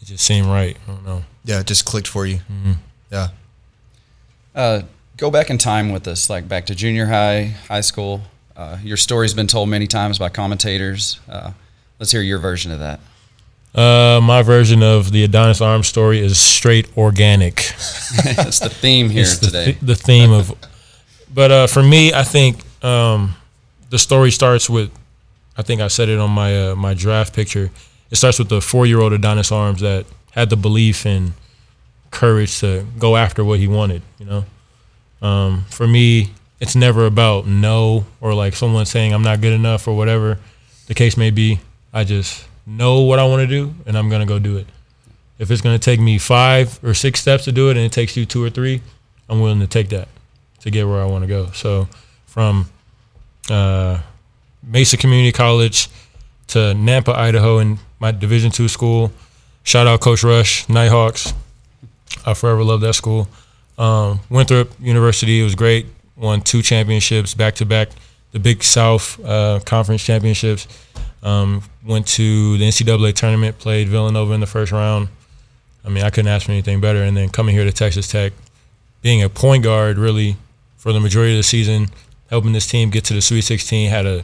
it 0.02 0.06
just 0.06 0.24
seemed 0.24 0.46
right. 0.48 0.78
I 0.88 0.92
don't 0.92 1.04
know. 1.04 1.24
Yeah, 1.46 1.62
it 1.62 1.66
just 1.66 1.84
clicked 1.86 2.08
for 2.08 2.28
you. 2.28 2.38
Mm-hmm. 2.38 2.74
Yeah. 3.12 3.30
Uh, 4.54 4.82
go 5.18 5.32
back 5.32 5.50
in 5.50 5.58
time 5.58 5.92
with 5.92 6.08
us, 6.08 6.30
like 6.30 6.48
back 6.48 6.68
to 6.68 6.76
junior 6.76 7.08
high, 7.08 7.56
high 7.68 7.82
school. 7.82 8.22
Uh, 8.56 8.78
your 8.84 8.98
story's 8.98 9.34
been 9.34 9.48
told 9.48 9.70
many 9.70 9.88
times 9.88 10.18
by 10.18 10.30
commentators. 10.30 11.20
Uh, 11.30 11.52
let's 12.00 12.12
hear 12.12 12.22
your 12.22 12.40
version 12.40 12.72
of 12.72 12.80
that. 12.80 13.00
Uh, 13.74 14.22
my 14.24 14.42
version 14.42 14.82
of 14.82 15.12
the 15.12 15.24
Adonis 15.26 15.60
Arms 15.60 15.88
story 15.88 16.20
is 16.20 16.40
straight 16.40 16.88
organic. 16.98 17.56
That's 18.24 18.60
the 18.60 18.70
theme 18.70 19.10
here 19.10 19.24
It's 19.24 19.40
the, 19.40 19.48
today. 19.48 19.66
th- 19.66 19.78
the 19.82 19.96
theme 19.96 20.32
of 20.32 20.54
but 21.34 21.52
uh, 21.52 21.68
for 21.68 21.84
me 21.84 22.14
i 22.14 22.24
think 22.24 22.64
um, 22.86 23.36
the 23.90 24.00
story 24.00 24.32
starts 24.32 24.70
with 24.70 24.90
i 25.58 25.62
think 25.62 25.82
i 25.82 25.88
said 25.90 26.08
it 26.08 26.18
on 26.20 26.32
my 26.32 26.70
uh, 26.70 26.76
my 26.76 26.94
draft 26.94 27.36
picture 27.36 27.70
it 28.10 28.16
starts 28.16 28.40
with 28.40 28.48
the 28.48 28.62
four-year-old 28.62 29.12
adonis 29.12 29.52
arms 29.52 29.82
that 29.82 30.06
had 30.32 30.50
the 30.50 30.56
belief 30.56 31.06
and 31.06 31.34
courage 32.12 32.60
to 32.60 32.86
go 32.98 33.18
after 33.18 33.44
what 33.44 33.60
he 33.60 33.68
wanted 33.68 34.02
you 34.20 34.26
know 34.26 34.46
um, 35.22 35.66
for 35.70 35.86
me 35.88 36.30
it's 36.60 36.76
never 36.76 37.06
about 37.06 37.46
no 37.46 38.06
or 38.22 38.34
like 38.34 38.56
someone 38.56 38.86
saying 38.86 39.14
i'm 39.14 39.22
not 39.22 39.42
good 39.42 39.54
enough 39.54 39.88
or 39.88 39.96
whatever 39.96 40.40
the 40.88 40.94
case 40.94 41.18
may 41.18 41.32
be. 41.32 41.60
I 41.94 42.04
just 42.04 42.48
know 42.66 43.02
what 43.02 43.20
i 43.20 43.26
want 43.26 43.42
to 43.42 43.48
do 43.48 43.74
and 43.86 43.98
i'm 43.98 44.10
going 44.10 44.22
to 44.22 44.28
go 44.28 44.40
do 44.40 44.58
it. 44.58 44.68
If 45.38 45.52
it's 45.52 45.62
going 45.62 45.78
to 45.78 45.84
take 45.84 46.00
me 46.00 46.18
five 46.18 46.80
or 46.84 46.94
six 46.94 47.20
steps 47.20 47.46
to 47.46 47.52
do 47.52 47.70
it 47.70 47.78
and 47.78 47.86
it 47.86 47.92
takes 47.92 48.16
you 48.18 48.26
two 48.26 48.44
or 48.44 48.50
three 48.50 48.82
i'm 49.30 49.40
willing 49.40 49.60
to 49.60 49.68
take 49.68 49.90
that 49.90 50.08
to 50.62 50.72
get 50.72 50.88
where 50.88 51.02
i 51.02 51.06
want 51.06 51.24
to 51.24 51.28
go. 51.28 51.48
So 51.52 51.88
from 52.26 52.70
uh, 53.50 54.00
mesa 54.64 54.98
community 54.98 55.32
college 55.32 55.90
to 56.48 56.60
nampa 56.74 57.14
idaho 57.16 57.60
in 57.60 57.80
my 58.00 58.12
division 58.12 58.52
two 58.52 58.68
school 58.68 59.12
shout 59.64 59.88
out 59.88 60.02
coach 60.02 60.24
rush 60.24 60.68
nighthawks. 60.70 61.34
I 62.26 62.34
forever 62.34 62.64
love 62.64 62.82
that 62.82 62.94
school. 62.94 63.28
Um, 63.78 64.22
winthrop 64.30 64.72
university 64.80 65.42
it 65.42 65.44
was 65.44 65.54
great 65.54 65.86
won 66.18 66.42
two 66.42 66.62
championships 66.62 67.34
back 67.34 67.56
to 67.56 67.66
back 67.66 67.90
the 68.32 68.40
big 68.40 68.64
south 68.64 69.24
uh, 69.26 69.60
conference 69.66 70.04
championships 70.04 70.68
um, 71.24 71.62
went 71.86 72.08
to 72.08 72.58
the 72.58 72.66
ncaa 72.68 73.14
tournament 73.14 73.58
played 73.60 73.88
villanova 73.90 74.34
in 74.34 74.40
the 74.40 74.48
first 74.48 74.72
round 74.72 75.08
I 75.86 75.90
mean, 75.90 76.04
I 76.04 76.10
couldn't 76.10 76.32
ask 76.32 76.48
for 76.48 76.52
anything 76.52 76.82
better. 76.82 77.04
And 77.04 77.16
then 77.16 77.30
coming 77.30 77.54
here 77.56 77.64
to 77.64 77.72
Texas 77.72 78.08
Tech, 78.08 78.34
being 79.02 79.22
a 79.22 79.30
point 79.30 79.64
guard 79.64 79.98
really 79.98 80.36
for 80.78 80.92
the 80.92 81.00
majority 81.00 81.34
of 81.34 81.38
the 81.38 81.44
season, 81.44 81.88
helping 82.30 82.54
this 82.54 82.66
team 82.66 82.90
get 82.90 83.06
to 83.06 83.14
the 83.14 83.22
Sweet 83.22 83.42
16, 83.42 83.90
had 83.90 84.06
a 84.06 84.24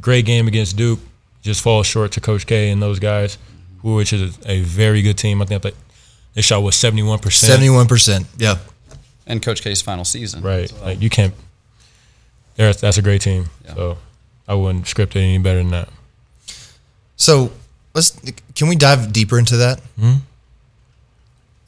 great 0.00 0.24
game 0.24 0.46
against 0.46 0.76
Duke, 0.76 1.00
just 1.42 1.62
falls 1.62 1.86
short 1.86 2.12
to 2.12 2.20
Coach 2.20 2.46
K 2.46 2.70
and 2.70 2.80
those 2.80 3.00
guys. 3.00 3.38
who 3.82 3.96
which 3.96 4.12
is 4.12 4.38
a 4.46 4.60
very 4.62 5.02
good 5.02 5.18
team. 5.18 5.42
I 5.42 5.46
think 5.46 5.62
they, 6.34 6.42
shot 6.42 6.62
was 6.62 6.76
seventy 6.76 7.02
one 7.02 7.18
percent. 7.18 7.50
Seventy-one 7.50 7.88
percent. 7.88 8.26
Yeah. 8.38 8.58
And 9.26 9.42
Coach 9.42 9.62
K's 9.62 9.82
final 9.82 10.04
season. 10.04 10.42
Right. 10.42 10.64
as 10.64 10.72
well. 10.72 10.84
Like 10.84 11.00
you 11.00 11.10
can't. 11.10 11.34
That's 12.56 12.80
that's 12.80 12.98
a 12.98 13.02
great 13.02 13.22
team. 13.22 13.46
Yeah. 13.64 13.74
So 13.74 13.98
I 14.48 14.54
wouldn't 14.54 14.86
script 14.86 15.16
it 15.16 15.20
any 15.20 15.38
better 15.38 15.58
than 15.58 15.70
that. 15.70 15.88
So 17.16 17.52
let's 17.94 18.18
can 18.54 18.68
we 18.68 18.76
dive 18.76 19.12
deeper 19.12 19.38
into 19.38 19.56
that? 19.58 19.80
Hmm? 19.98 20.14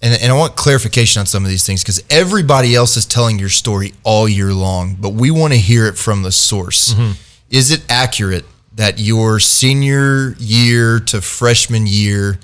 And 0.03 0.21
and 0.21 0.33
I 0.33 0.37
want 0.37 0.57
clarification 0.57 1.21
on 1.21 1.27
some 1.27 1.45
of 1.45 1.51
these 1.51 1.65
things 1.65 1.83
because 1.83 2.03
everybody 2.11 2.75
else 2.75 2.97
is 2.97 3.07
telling 3.07 3.39
your 3.39 3.49
story 3.49 3.95
all 4.03 4.29
year 4.29 4.53
long, 4.53 4.97
but 4.97 5.11
we 5.11 5.31
want 5.31 5.53
to 5.53 5.59
hear 5.59 5.87
it 5.87 5.97
from 5.97 6.23
the 6.23 6.33
source. 6.33 6.95
Mm-hmm. 6.95 7.13
Is 7.51 7.71
it 7.71 7.85
accurate 7.89 8.45
that 8.75 8.99
your 8.99 9.39
senior 9.39 10.35
year 10.39 10.99
to 11.01 11.21
freshman 11.21 11.87
year 11.87 12.39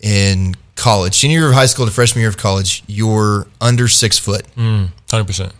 in 0.00 0.54
college, 0.80 1.14
senior 1.14 1.38
year 1.40 1.48
of 1.50 1.54
high 1.54 1.66
school 1.66 1.86
to 1.86 1.92
freshman 1.92 2.20
year 2.20 2.28
of 2.28 2.36
college, 2.36 2.82
you're 2.86 3.46
under 3.60 3.86
six 3.86 4.18
foot? 4.18 4.46
Mm, 4.56 4.88
hundred 5.10 5.26
percent. 5.26 5.52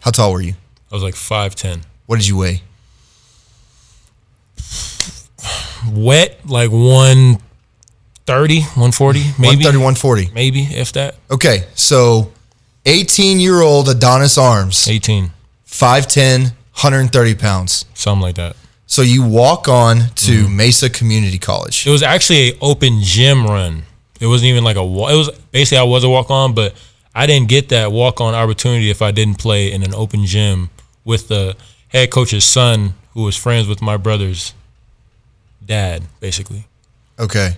How 0.00 0.10
tall 0.10 0.32
were 0.32 0.40
you? 0.40 0.54
I 0.90 0.94
was 0.94 1.02
like 1.02 1.16
five 1.16 1.54
ten. 1.54 1.82
What 2.06 2.16
did 2.16 2.26
you 2.26 2.38
weigh? 2.38 2.62
Wet 5.92 6.40
like 6.46 6.70
130, 6.70 8.60
140, 8.60 9.18
maybe 9.38 9.64
130, 9.64 9.76
140. 9.78 10.30
maybe 10.34 10.62
if 10.62 10.92
that. 10.92 11.14
Okay, 11.30 11.66
so 11.74 12.32
18 12.86 13.38
year 13.40 13.60
old 13.60 13.88
Adonis 13.88 14.38
Arms, 14.38 14.88
Eighteen, 14.88 15.30
5'10, 15.66 16.42
130 16.42 17.34
pounds. 17.34 17.84
something 17.94 18.22
like 18.22 18.36
that. 18.36 18.56
So 18.86 19.02
you 19.02 19.22
walk 19.22 19.68
on 19.68 19.98
to 19.98 20.44
mm-hmm. 20.44 20.56
Mesa 20.56 20.88
Community 20.88 21.38
College. 21.38 21.86
It 21.86 21.90
was 21.90 22.02
actually 22.02 22.52
a 22.52 22.58
open 22.62 23.00
gym 23.02 23.46
run. 23.46 23.82
It 24.20 24.26
wasn't 24.26 24.48
even 24.48 24.64
like 24.64 24.76
a 24.76 24.84
wa- 24.84 25.08
it 25.08 25.16
was 25.16 25.30
basically 25.52 25.78
I 25.78 25.82
was 25.84 26.04
a 26.04 26.08
walk 26.08 26.30
on, 26.30 26.54
but 26.54 26.74
I 27.14 27.26
didn't 27.26 27.48
get 27.48 27.68
that 27.70 27.92
walk 27.92 28.20
on 28.20 28.34
opportunity 28.34 28.90
if 28.90 29.02
I 29.02 29.10
didn't 29.10 29.38
play 29.38 29.72
in 29.72 29.82
an 29.82 29.94
open 29.94 30.24
gym 30.26 30.70
with 31.04 31.28
the 31.28 31.56
head 31.88 32.10
coach's 32.10 32.44
son 32.44 32.94
who 33.14 33.22
was 33.22 33.36
friends 33.36 33.66
with 33.68 33.80
my 33.82 33.96
brother's 33.96 34.54
dad, 35.64 36.02
basically. 36.20 36.66
Okay. 37.18 37.56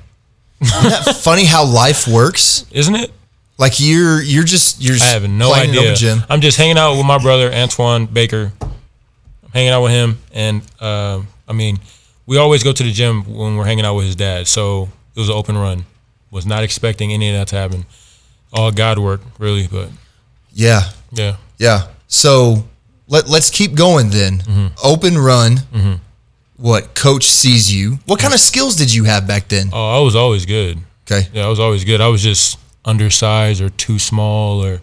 Isn't 0.61 0.91
that 0.91 1.17
funny 1.23 1.45
how 1.45 1.65
life 1.65 2.07
works? 2.07 2.67
Isn't 2.71 2.95
it? 2.95 3.11
Like 3.59 3.75
you're 3.79 4.23
you're 4.23 4.45
just 4.45 4.81
you're 4.83 4.95
just 4.95 5.05
I 5.07 5.13
have 5.21 5.29
no 5.29 5.51
playing 5.51 5.71
in 5.71 5.77
an 5.77 5.81
idea. 5.83 5.95
gym. 5.97 6.19
I'm 6.31 6.41
just 6.41 6.57
hanging 6.57 6.79
out 6.79 6.97
with 6.97 7.05
my 7.05 7.19
brother 7.19 7.53
Antoine 7.53 8.07
Baker. 8.07 8.53
I'm 8.63 9.51
hanging 9.53 9.71
out 9.71 9.83
with 9.83 9.93
him, 9.93 10.19
and 10.33 10.63
uh, 10.81 11.21
I 11.47 11.53
mean, 11.53 11.79
we 12.27 12.39
always 12.39 12.63
go 12.63 12.73
to 12.73 12.83
the 12.83 12.93
gym 12.93 13.23
when 13.25 13.57
we're 13.57 13.65
hanging 13.67 13.85
out 13.85 13.97
with 13.97 14.07
his 14.07 14.17
dad. 14.17 14.47
So 14.49 14.89
it 15.15 15.21
was 15.21 15.29
an 15.29 15.35
open 15.35 15.59
run. 15.59 15.85
Was 16.31 16.47
not 16.47 16.63
expecting 16.63 17.13
any 17.13 17.29
of 17.31 17.35
that 17.37 17.49
to 17.49 17.57
happen. 17.57 17.87
All 18.53 18.71
God 18.71 18.99
work, 18.99 19.21
really, 19.39 19.67
but 19.67 19.89
Yeah. 20.53 20.83
yeah. 21.13 21.37
Yeah. 21.59 21.89
So 22.09 22.65
let 23.09 23.29
let's 23.29 23.51
keep 23.51 23.75
going 23.75 24.11
then. 24.11 24.39
Mm-hmm. 24.39 24.67
Open 24.85 25.19
run. 25.19 25.59
What 26.57 26.95
coach 26.95 27.25
sees 27.25 27.75
you. 27.75 27.99
What 28.07 28.21
kind 28.21 28.35
of 28.35 28.41
skills 28.41 28.77
did 28.77 28.93
you 28.93 29.05
have 29.05 29.27
back 29.27 29.49
then? 29.49 29.71
Oh, 29.73 29.99
I 29.99 30.05
was 30.05 30.15
always 30.15 30.45
good. 30.47 30.79
Okay. 31.11 31.27
Yeah, 31.33 31.47
I 31.47 31.49
was 31.49 31.59
always 31.59 31.85
good. 31.85 32.01
I 32.01 32.09
was 32.09 32.23
just 32.23 32.59
undersized 32.85 33.61
or 33.63 33.71
too 33.71 33.99
small 33.99 34.63
or 34.65 34.81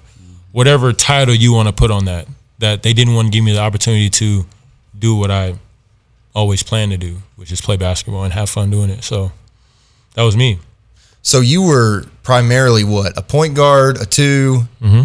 whatever 0.52 0.92
title 0.92 1.36
you 1.36 1.54
want 1.54 1.68
to 1.68 1.74
put 1.74 1.92
on 1.92 2.06
that. 2.06 2.28
That 2.60 2.82
they 2.84 2.94
didn't 2.94 3.14
want 3.14 3.28
to 3.28 3.32
give 3.32 3.44
me 3.44 3.54
the 3.54 3.60
opportunity 3.62 4.10
to 4.10 4.46
do 4.98 5.16
what 5.16 5.30
I 5.30 5.56
always 6.34 6.64
planned 6.64 6.92
to 6.94 6.98
do, 6.98 7.18
which 7.36 7.52
is 7.52 7.62
play 7.62 7.78
basketball 7.78 8.24
and 8.24 8.34
have 8.34 8.50
fun 8.50 8.72
doing 8.72 8.90
it. 8.90 9.04
So 9.04 9.32
that 10.16 10.24
was 10.24 10.36
me. 10.36 10.60
So 11.22 11.40
you 11.42 11.62
were 11.62 12.06
primarily 12.24 12.84
what? 12.84 13.18
A 13.18 13.22
point 13.22 13.56
guard, 13.56 13.98
a 14.02 14.06
2 14.06 14.62
Mm-hmm. 14.82 15.02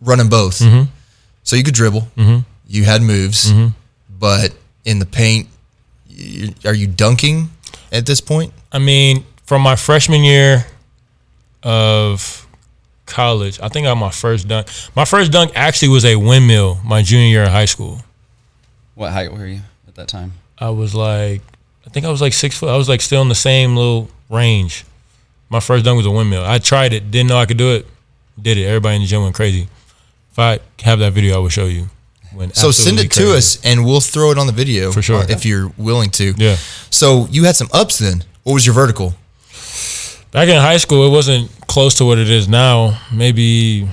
running 0.00 0.28
both. 0.28 0.54
So 1.42 1.56
you 1.56 1.62
could 1.62 1.74
dribble. 1.74 2.02
Mm-hmm. 2.16 2.40
You 2.66 2.84
had 2.84 3.02
moves, 3.02 3.52
but 4.18 4.54
in 4.84 4.98
the 4.98 5.06
paint, 5.06 5.48
you, 6.08 6.54
are 6.64 6.74
you 6.74 6.86
dunking 6.86 7.50
at 7.92 8.06
this 8.06 8.20
point? 8.20 8.52
I 8.72 8.78
mean, 8.78 9.24
from 9.44 9.60
my 9.62 9.76
freshman 9.76 10.22
year 10.24 10.64
of 11.62 12.46
college, 13.06 13.60
I 13.60 13.68
think 13.68 13.86
I 13.86 13.90
got 13.90 13.96
my 13.96 14.10
first 14.10 14.48
dunk. 14.48 14.68
My 14.96 15.04
first 15.04 15.32
dunk 15.32 15.52
actually 15.54 15.88
was 15.88 16.04
a 16.04 16.16
windmill 16.16 16.78
my 16.84 17.02
junior 17.02 17.26
year 17.28 17.42
in 17.44 17.50
high 17.50 17.64
school. 17.66 18.00
What 18.94 19.12
height 19.12 19.32
were 19.32 19.46
you 19.46 19.60
at 19.88 19.94
that 19.96 20.08
time? 20.08 20.32
I 20.58 20.70
was 20.70 20.94
like, 20.94 21.42
I 21.86 21.90
think 21.90 22.06
I 22.06 22.10
was 22.10 22.20
like 22.22 22.32
six 22.32 22.56
foot. 22.58 22.70
I 22.70 22.76
was 22.76 22.88
like 22.88 23.00
still 23.02 23.22
in 23.22 23.28
the 23.28 23.34
same 23.34 23.76
little 23.76 24.08
range. 24.30 24.84
My 25.54 25.60
first 25.60 25.84
dunk 25.84 25.96
was 25.98 26.06
a 26.06 26.10
windmill. 26.10 26.44
I 26.44 26.58
tried 26.58 26.92
it, 26.92 27.12
didn't 27.12 27.28
know 27.28 27.38
I 27.38 27.46
could 27.46 27.58
do 27.58 27.74
it, 27.76 27.86
did 28.42 28.58
it. 28.58 28.64
Everybody 28.64 28.96
in 28.96 29.02
the 29.02 29.06
gym 29.06 29.22
went 29.22 29.36
crazy. 29.36 29.68
If 30.32 30.36
I 30.36 30.58
have 30.82 30.98
that 30.98 31.12
video, 31.12 31.36
I 31.36 31.38
will 31.38 31.48
show 31.48 31.66
you. 31.66 31.90
Went 32.34 32.56
So 32.56 32.72
send 32.72 32.98
absolutely 32.98 33.24
it 33.24 33.30
to 33.30 33.36
us 33.38 33.64
and 33.64 33.84
we'll 33.84 34.00
throw 34.00 34.32
it 34.32 34.38
on 34.38 34.48
the 34.48 34.52
video 34.52 34.90
For 34.90 35.00
sure. 35.00 35.22
if 35.28 35.46
you're 35.46 35.72
willing 35.78 36.10
to. 36.10 36.34
Yeah. 36.36 36.56
So 36.90 37.28
you 37.30 37.44
had 37.44 37.54
some 37.54 37.68
ups 37.72 37.98
then. 37.98 38.24
What 38.42 38.54
was 38.54 38.66
your 38.66 38.74
vertical? 38.74 39.14
Back 40.32 40.48
in 40.48 40.56
high 40.56 40.78
school, 40.78 41.06
it 41.06 41.12
wasn't 41.12 41.48
close 41.68 41.94
to 41.98 42.04
what 42.04 42.18
it 42.18 42.28
is 42.28 42.48
now. 42.48 43.00
Maybe 43.12 43.88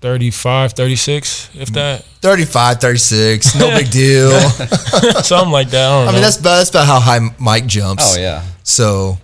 35, 0.00 0.74
36, 0.74 1.50
if 1.54 1.72
that. 1.72 2.04
35, 2.22 2.80
36, 2.80 3.56
no 3.56 3.68
big 3.76 3.90
deal. 3.90 4.30
Something 5.24 5.50
like 5.50 5.70
that. 5.70 5.90
I 5.90 5.90
don't 5.90 6.04
know. 6.04 6.10
I 6.10 6.12
mean, 6.12 6.22
that's 6.22 6.38
about, 6.38 6.58
that's 6.58 6.70
about 6.70 6.86
how 6.86 7.00
high 7.00 7.18
Mike 7.40 7.66
jumps. 7.66 8.16
Oh 8.16 8.20
yeah. 8.20 8.44
So, 8.62 9.18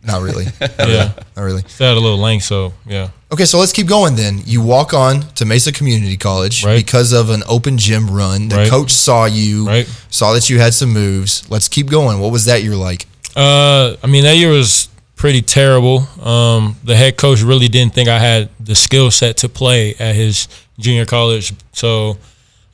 not 0.04 0.22
really. 0.22 0.46
yeah. 0.60 1.12
not 1.36 1.42
really. 1.42 1.62
Still 1.66 1.88
had 1.88 1.96
a 1.96 2.00
little 2.00 2.18
length, 2.18 2.44
so 2.44 2.72
yeah. 2.86 3.08
Okay, 3.30 3.44
so 3.44 3.58
let's 3.58 3.72
keep 3.72 3.86
going 3.86 4.16
then. 4.16 4.40
You 4.46 4.62
walk 4.62 4.94
on 4.94 5.20
to 5.34 5.44
Mesa 5.44 5.70
Community 5.72 6.16
College 6.16 6.64
Right. 6.64 6.76
because 6.84 7.12
of 7.12 7.28
an 7.30 7.42
open 7.46 7.76
gym 7.76 8.10
run. 8.10 8.48
The 8.48 8.56
Right. 8.56 8.70
coach 8.70 8.90
saw 8.90 9.26
you, 9.26 9.66
Right. 9.66 9.88
saw 10.08 10.32
that 10.32 10.48
you 10.48 10.58
had 10.60 10.72
some 10.72 10.92
moves. 10.94 11.42
Let's 11.50 11.68
keep 11.68 11.88
going. 11.88 12.20
What 12.20 12.32
was 12.32 12.46
that 12.46 12.62
year 12.62 12.74
like? 12.76 13.06
Uh, 13.36 13.96
I 14.02 14.06
mean, 14.06 14.24
that 14.24 14.36
year 14.36 14.50
was 14.50 14.88
pretty 15.16 15.42
terrible. 15.42 16.08
Um, 16.22 16.76
the 16.84 16.96
head 16.96 17.16
coach 17.16 17.42
really 17.42 17.68
didn't 17.68 17.92
think 17.92 18.08
I 18.08 18.18
had 18.18 18.48
the 18.60 18.74
skill 18.74 19.10
set 19.10 19.36
to 19.38 19.48
play 19.48 19.94
at 19.98 20.14
his 20.14 20.48
junior 20.78 21.04
college. 21.04 21.52
So, 21.72 22.16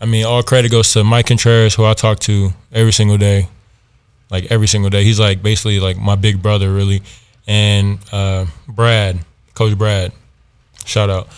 I 0.00 0.07
mean, 0.07 0.25
all 0.25 0.43
credit 0.43 0.71
goes 0.71 0.93
to 0.93 1.02
Mike 1.04 1.26
Contreras, 1.26 1.75
who 1.75 1.85
I 1.85 1.95
talk 1.95 2.21
to 2.21 2.52
every 2.73 2.93
single 2.93 3.16
day, 3.16 3.49
like 4.35 4.50
every 4.50 4.67
single 4.67 4.91
day. 4.91 5.05
He's 5.05 5.21
like 5.21 5.43
basically 5.43 5.79
like 5.79 5.97
my 5.97 6.17
big 6.17 6.43
brother, 6.43 6.73
really. 6.75 7.03
And 7.47 7.99
uh, 8.12 8.47
Brad, 8.67 9.21
Coach 9.55 9.79
Brad, 9.79 10.12
shout 10.85 11.09
out. 11.11 11.29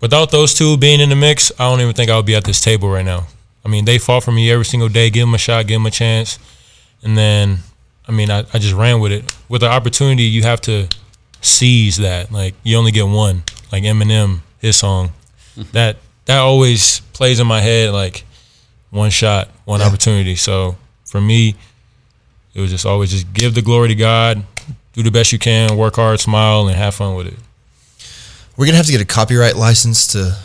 Without 0.00 0.30
those 0.30 0.54
two 0.54 0.76
being 0.76 1.00
in 1.00 1.08
the 1.10 1.16
mix, 1.16 1.50
I 1.58 1.64
don't 1.68 1.80
even 1.80 1.94
think 1.94 2.08
I 2.10 2.16
would 2.16 2.26
be 2.26 2.36
at 2.36 2.44
this 2.44 2.60
table 2.60 2.88
right 2.88 3.04
now. 3.04 3.26
I 3.64 3.68
mean, 3.68 3.84
they 3.84 3.98
fought 3.98 4.22
for 4.24 4.32
me 4.32 4.50
every 4.50 4.64
single 4.64 4.88
day, 4.88 5.10
give 5.10 5.26
them 5.26 5.34
a 5.34 5.38
shot, 5.38 5.66
give 5.66 5.74
them 5.80 5.86
a 5.86 5.90
chance. 5.90 6.38
And 7.02 7.18
then, 7.18 7.58
I 8.08 8.12
mean, 8.12 8.30
I, 8.30 8.38
I 8.54 8.58
just 8.58 8.74
ran 8.74 9.00
with 9.00 9.12
it. 9.12 9.34
With 9.48 9.60
the 9.62 9.68
opportunity, 9.68 10.22
you 10.24 10.42
have 10.44 10.60
to 10.62 10.88
seize 11.42 11.96
that. 11.98 12.30
Like, 12.32 12.54
you 12.62 12.76
only 12.78 12.92
get 12.92 13.06
one. 13.06 13.42
Like 13.72 13.82
Eminem, 13.84 14.40
his 14.60 14.76
song. 14.76 15.10
that 15.72 15.96
that 16.26 16.38
always 16.38 17.00
plays 17.12 17.40
in 17.40 17.46
my 17.46 17.60
head 17.60 17.92
like 17.92 18.24
one 18.90 19.10
shot, 19.10 19.48
one 19.64 19.80
Yeah. 19.80 19.86
opportunity. 19.88 20.36
So 20.36 20.76
for 21.04 21.20
me, 21.20 21.54
it 22.54 22.60
was 22.60 22.70
just 22.70 22.86
always 22.86 23.10
just 23.10 23.32
give 23.32 23.54
the 23.54 23.62
glory 23.62 23.88
to 23.88 23.94
God, 23.94 24.42
do 24.92 25.02
the 25.02 25.10
best 25.10 25.32
you 25.32 25.38
can, 25.38 25.76
work 25.76 25.96
hard, 25.96 26.20
smile, 26.20 26.68
and 26.68 26.76
have 26.76 26.94
fun 26.94 27.14
with 27.14 27.28
it. 27.28 27.38
We're 28.56 28.66
gonna 28.66 28.76
have 28.76 28.86
to 28.86 28.92
get 28.92 29.00
a 29.00 29.06
copyright 29.06 29.56
license 29.56 30.06
to 30.08 30.36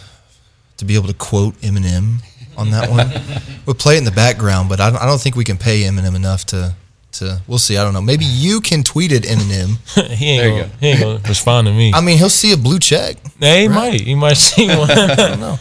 to 0.78 0.86
be 0.86 0.96
able 0.96 1.08
to 1.08 1.14
quote 1.14 1.56
Eminem 1.62 2.24
on 2.58 2.72
that 2.72 2.90
one. 2.90 3.10
we'll 3.66 3.76
play 3.76 3.96
it 3.96 4.00
in 4.00 4.04
the 4.04 4.12
background, 4.12 4.70
but 4.70 4.80
I 4.80 4.90
don't, 4.90 5.02
I 5.02 5.06
don't 5.06 5.20
think 5.20 5.36
we 5.36 5.44
can 5.44 5.58
pay 5.58 5.82
Eminem 5.82 6.16
enough 6.16 6.46
to 6.48 6.76
to. 7.14 7.42
We'll 7.48 7.58
see. 7.58 7.78
I 7.78 7.84
don't 7.84 7.94
know. 7.94 8.02
Maybe 8.02 8.26
you 8.26 8.62
can 8.62 8.84
tweet 8.84 9.12
at 9.12 9.24
Eminem. 9.24 9.78
he 10.14 10.32
ain't 10.32 10.42
There 10.42 10.50
gonna, 10.50 10.72
he 10.80 10.88
ain't 10.88 11.00
gonna 11.00 11.20
respond 11.28 11.68
to 11.68 11.74
me. 11.74 11.92
I 11.94 12.02
mean, 12.02 12.18
he'll 12.18 12.30
see 12.30 12.54
a 12.54 12.58
blue 12.58 12.80
check. 12.80 13.18
hey, 13.40 13.64
he 13.64 13.68
might. 13.68 14.02
He 14.02 14.16
might 14.16 14.38
see 14.38 14.68
one. 14.78 14.92
I 14.92 15.16
don't 15.16 15.40
know. 15.40 15.58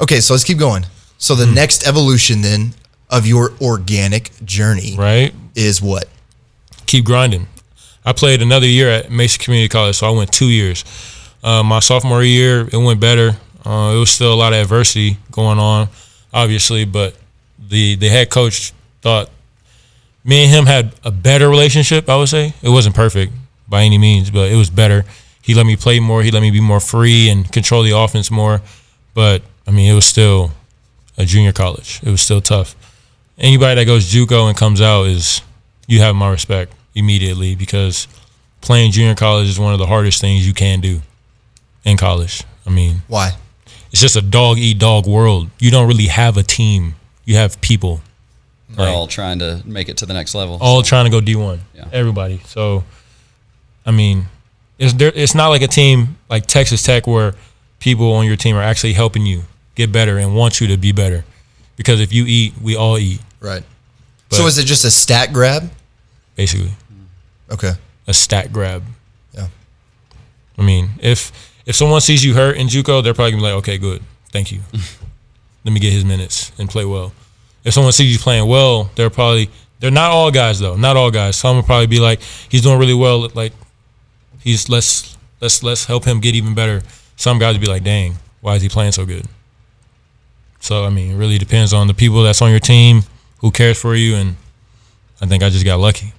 Okay, 0.00 0.20
so 0.20 0.34
let's 0.34 0.44
keep 0.44 0.58
going. 0.58 0.84
So 1.18 1.34
the 1.34 1.46
hmm. 1.46 1.54
next 1.54 1.86
evolution 1.86 2.42
then 2.42 2.74
of 3.10 3.26
your 3.26 3.52
organic 3.60 4.30
journey 4.44 4.94
right? 4.96 5.34
Is 5.60 5.82
what? 5.82 6.08
keep 6.90 7.04
grinding. 7.04 7.46
I 8.04 8.12
played 8.12 8.42
another 8.42 8.66
year 8.66 8.90
at 8.90 9.10
Mesa 9.12 9.38
Community 9.38 9.68
College, 9.68 9.96
so 9.96 10.08
I 10.08 10.10
went 10.10 10.32
two 10.32 10.48
years. 10.48 10.84
Uh, 11.42 11.62
my 11.62 11.78
sophomore 11.78 12.24
year, 12.24 12.68
it 12.72 12.76
went 12.76 12.98
better. 12.98 13.36
Uh, 13.64 13.94
it 13.94 13.98
was 13.98 14.10
still 14.10 14.34
a 14.34 14.34
lot 14.34 14.52
of 14.52 14.58
adversity 14.58 15.18
going 15.30 15.58
on, 15.58 15.88
obviously, 16.34 16.84
but 16.84 17.14
the 17.58 17.94
the 17.94 18.08
head 18.08 18.30
coach 18.30 18.72
thought 19.02 19.30
me 20.24 20.44
and 20.44 20.50
him 20.50 20.66
had 20.66 20.94
a 21.04 21.10
better 21.10 21.48
relationship. 21.48 22.08
I 22.08 22.16
would 22.16 22.28
say 22.28 22.54
it 22.62 22.70
wasn't 22.70 22.96
perfect 22.96 23.32
by 23.68 23.82
any 23.82 23.98
means, 23.98 24.30
but 24.30 24.50
it 24.50 24.56
was 24.56 24.70
better. 24.70 25.04
He 25.42 25.54
let 25.54 25.66
me 25.66 25.76
play 25.76 26.00
more. 26.00 26.22
He 26.22 26.30
let 26.30 26.42
me 26.42 26.50
be 26.50 26.60
more 26.60 26.80
free 26.80 27.28
and 27.28 27.50
control 27.52 27.82
the 27.82 27.96
offense 27.96 28.30
more. 28.30 28.62
But 29.14 29.42
I 29.66 29.70
mean, 29.70 29.90
it 29.90 29.94
was 29.94 30.06
still 30.06 30.50
a 31.16 31.24
junior 31.24 31.52
college. 31.52 32.00
It 32.02 32.10
was 32.10 32.20
still 32.20 32.40
tough. 32.40 32.74
Anybody 33.38 33.76
that 33.76 33.84
goes 33.86 34.12
JUCO 34.12 34.48
and 34.48 34.56
comes 34.56 34.80
out 34.80 35.06
is 35.06 35.42
you 35.90 36.00
have 36.00 36.14
my 36.14 36.30
respect 36.30 36.72
immediately 36.94 37.54
because 37.54 38.06
playing 38.60 38.92
junior 38.92 39.14
college 39.14 39.48
is 39.48 39.58
one 39.58 39.72
of 39.72 39.78
the 39.78 39.86
hardest 39.86 40.20
things 40.20 40.46
you 40.46 40.54
can 40.54 40.80
do 40.80 41.00
in 41.84 41.96
college. 41.96 42.44
I 42.66 42.70
mean, 42.70 43.02
Why? 43.08 43.32
it's 43.90 44.00
just 44.00 44.16
a 44.16 44.22
dog 44.22 44.58
eat 44.58 44.78
dog 44.78 45.06
world. 45.06 45.50
You 45.58 45.70
don't 45.70 45.88
really 45.88 46.06
have 46.06 46.36
a 46.36 46.42
team. 46.42 46.94
You 47.24 47.36
have 47.36 47.60
people 47.60 48.00
They're 48.68 48.86
Right. 48.86 48.94
all 48.94 49.08
trying 49.08 49.40
to 49.40 49.62
make 49.64 49.88
it 49.88 49.96
to 49.98 50.06
the 50.06 50.14
next 50.14 50.32
level. 50.34 50.56
all 50.60 50.82
trying 50.82 51.04
to 51.06 51.10
go 51.10 51.20
D 51.20 51.34
one. 51.34 51.60
Yeah. 51.74 51.86
Everybody. 51.92 52.40
So, 52.46 52.84
I 53.84 53.90
mean, 53.90 54.28
it's 54.78 54.92
there. 54.92 55.10
It's 55.14 55.34
not 55.34 55.48
like 55.48 55.62
a 55.62 55.66
team 55.66 56.16
like 56.28 56.46
Texas 56.46 56.80
Tech 56.84 57.06
where 57.08 57.34
people 57.80 58.12
on 58.12 58.26
your 58.26 58.36
team 58.36 58.54
are 58.54 58.62
actually 58.62 58.92
helping 58.92 59.26
you 59.26 59.42
get 59.74 59.90
better 59.90 60.18
and 60.18 60.36
want 60.36 60.60
you 60.60 60.68
to 60.68 60.76
be 60.76 60.92
better. 60.92 61.24
Because 61.76 62.00
if 62.00 62.12
you 62.12 62.24
eat, 62.26 62.54
we 62.62 62.76
all 62.76 62.96
eat. 62.96 63.20
Right. 63.40 63.64
But- 64.28 64.36
so 64.36 64.46
is 64.46 64.56
it 64.58 64.66
just 64.66 64.84
a 64.84 64.90
stat 64.90 65.32
grab? 65.32 65.70
Basically, 66.36 66.72
mm. 66.92 67.52
Okay. 67.52 67.72
a 68.06 68.14
stat 68.14 68.52
grab. 68.52 68.82
Yeah. 69.34 69.48
I 70.58 70.62
mean, 70.62 70.90
if 71.00 71.32
if 71.66 71.76
someone 71.76 72.00
sees 72.00 72.24
you 72.24 72.34
hurt 72.34 72.56
in 72.56 72.68
JUCO, 72.68 73.02
they're 73.02 73.14
probably 73.14 73.32
gonna 73.32 73.42
be 73.42 73.46
like, 73.48 73.58
okay, 73.58 73.78
good, 73.78 74.02
thank 74.32 74.50
you. 74.52 74.60
Let 75.64 75.72
me 75.72 75.80
get 75.80 75.92
his 75.92 76.04
minutes 76.04 76.52
and 76.58 76.68
play 76.68 76.84
well. 76.84 77.12
If 77.64 77.74
someone 77.74 77.92
sees 77.92 78.12
you 78.12 78.18
playing 78.18 78.48
well, 78.48 78.90
they're 78.94 79.10
probably 79.10 79.50
they're 79.80 79.90
not 79.90 80.10
all 80.10 80.30
guys 80.30 80.60
though, 80.60 80.76
not 80.76 80.96
all 80.96 81.10
guys. 81.10 81.36
Some 81.36 81.56
will 81.56 81.62
probably 81.62 81.86
be 81.86 82.00
like, 82.00 82.20
he's 82.48 82.62
doing 82.62 82.78
really 82.78 82.94
well. 82.94 83.28
Like 83.34 83.52
he's 84.40 84.68
let's 84.68 85.16
let's 85.40 85.62
let's 85.62 85.84
help 85.84 86.04
him 86.04 86.20
get 86.20 86.34
even 86.34 86.54
better. 86.54 86.82
Some 87.16 87.38
guys 87.38 87.54
would 87.54 87.60
be 87.60 87.68
like, 87.68 87.84
dang, 87.84 88.16
why 88.40 88.54
is 88.56 88.62
he 88.62 88.68
playing 88.68 88.92
so 88.92 89.04
good? 89.04 89.26
So 90.60 90.84
I 90.84 90.90
mean, 90.90 91.12
it 91.12 91.16
really 91.16 91.38
depends 91.38 91.72
on 91.72 91.86
the 91.86 91.94
people 91.94 92.22
that's 92.22 92.42
on 92.42 92.50
your 92.50 92.60
team, 92.60 93.02
who 93.38 93.50
cares 93.50 93.80
for 93.80 93.94
you, 93.94 94.14
and 94.16 94.36
I 95.20 95.26
think 95.26 95.42
I 95.42 95.48
just 95.48 95.64
got 95.64 95.80
lucky. 95.80 96.12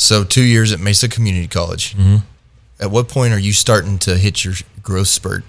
So 0.00 0.22
two 0.22 0.44
years 0.44 0.72
at 0.72 0.78
Mesa 0.78 1.08
Community 1.08 1.48
College. 1.48 1.96
Mhm. 1.96 2.22
At 2.78 2.92
what 2.92 3.08
point 3.08 3.32
are 3.34 3.38
you 3.38 3.52
starting 3.52 3.98
to 4.00 4.16
hit 4.16 4.44
your 4.44 4.54
growth 4.80 5.08
spurt? 5.08 5.42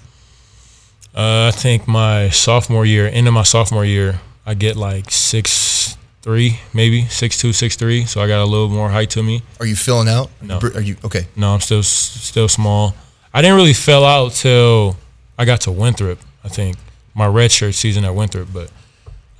Uh, 1.15 1.47
I 1.47 1.51
think 1.51 1.87
my 1.87 2.29
sophomore 2.29 2.83
year, 2.85 3.07
end 3.07 3.27
of 3.27 3.33
my 3.33 3.43
sophomore 3.43 3.85
year, 3.85 4.19
I 4.47 4.55
get 4.55 4.75
like 4.75 5.11
six 5.11 5.95
three, 6.23 6.59
maybe 6.73 7.05
six 7.09 7.37
two, 7.37 7.53
six 7.53 7.75
three. 7.75 8.05
So 8.05 8.21
I 8.21 8.27
got 8.27 8.41
a 8.41 8.45
little 8.45 8.69
more 8.69 8.89
height 8.89 9.11
to 9.11 9.21
me. 9.23 9.43
Are 9.59 9.67
you 9.67 9.75
filling 9.75 10.09
out? 10.09 10.31
No. 10.41 10.57
Are 10.59 10.81
you 10.81 10.97
okay? 11.05 11.27
No, 11.35 11.53
I'm 11.53 11.61
still 11.61 11.83
still 11.83 12.47
small. 12.47 12.95
I 13.31 13.41
didn't 13.43 13.55
really 13.57 13.73
fill 13.73 14.03
out 14.03 14.33
till 14.33 14.97
I 15.37 15.45
got 15.45 15.61
to 15.61 15.71
Winthrop. 15.71 16.19
I 16.43 16.49
think 16.49 16.77
my 17.13 17.27
redshirt 17.27 17.75
season 17.75 18.03
at 18.03 18.15
Winthrop. 18.15 18.47
But 18.51 18.71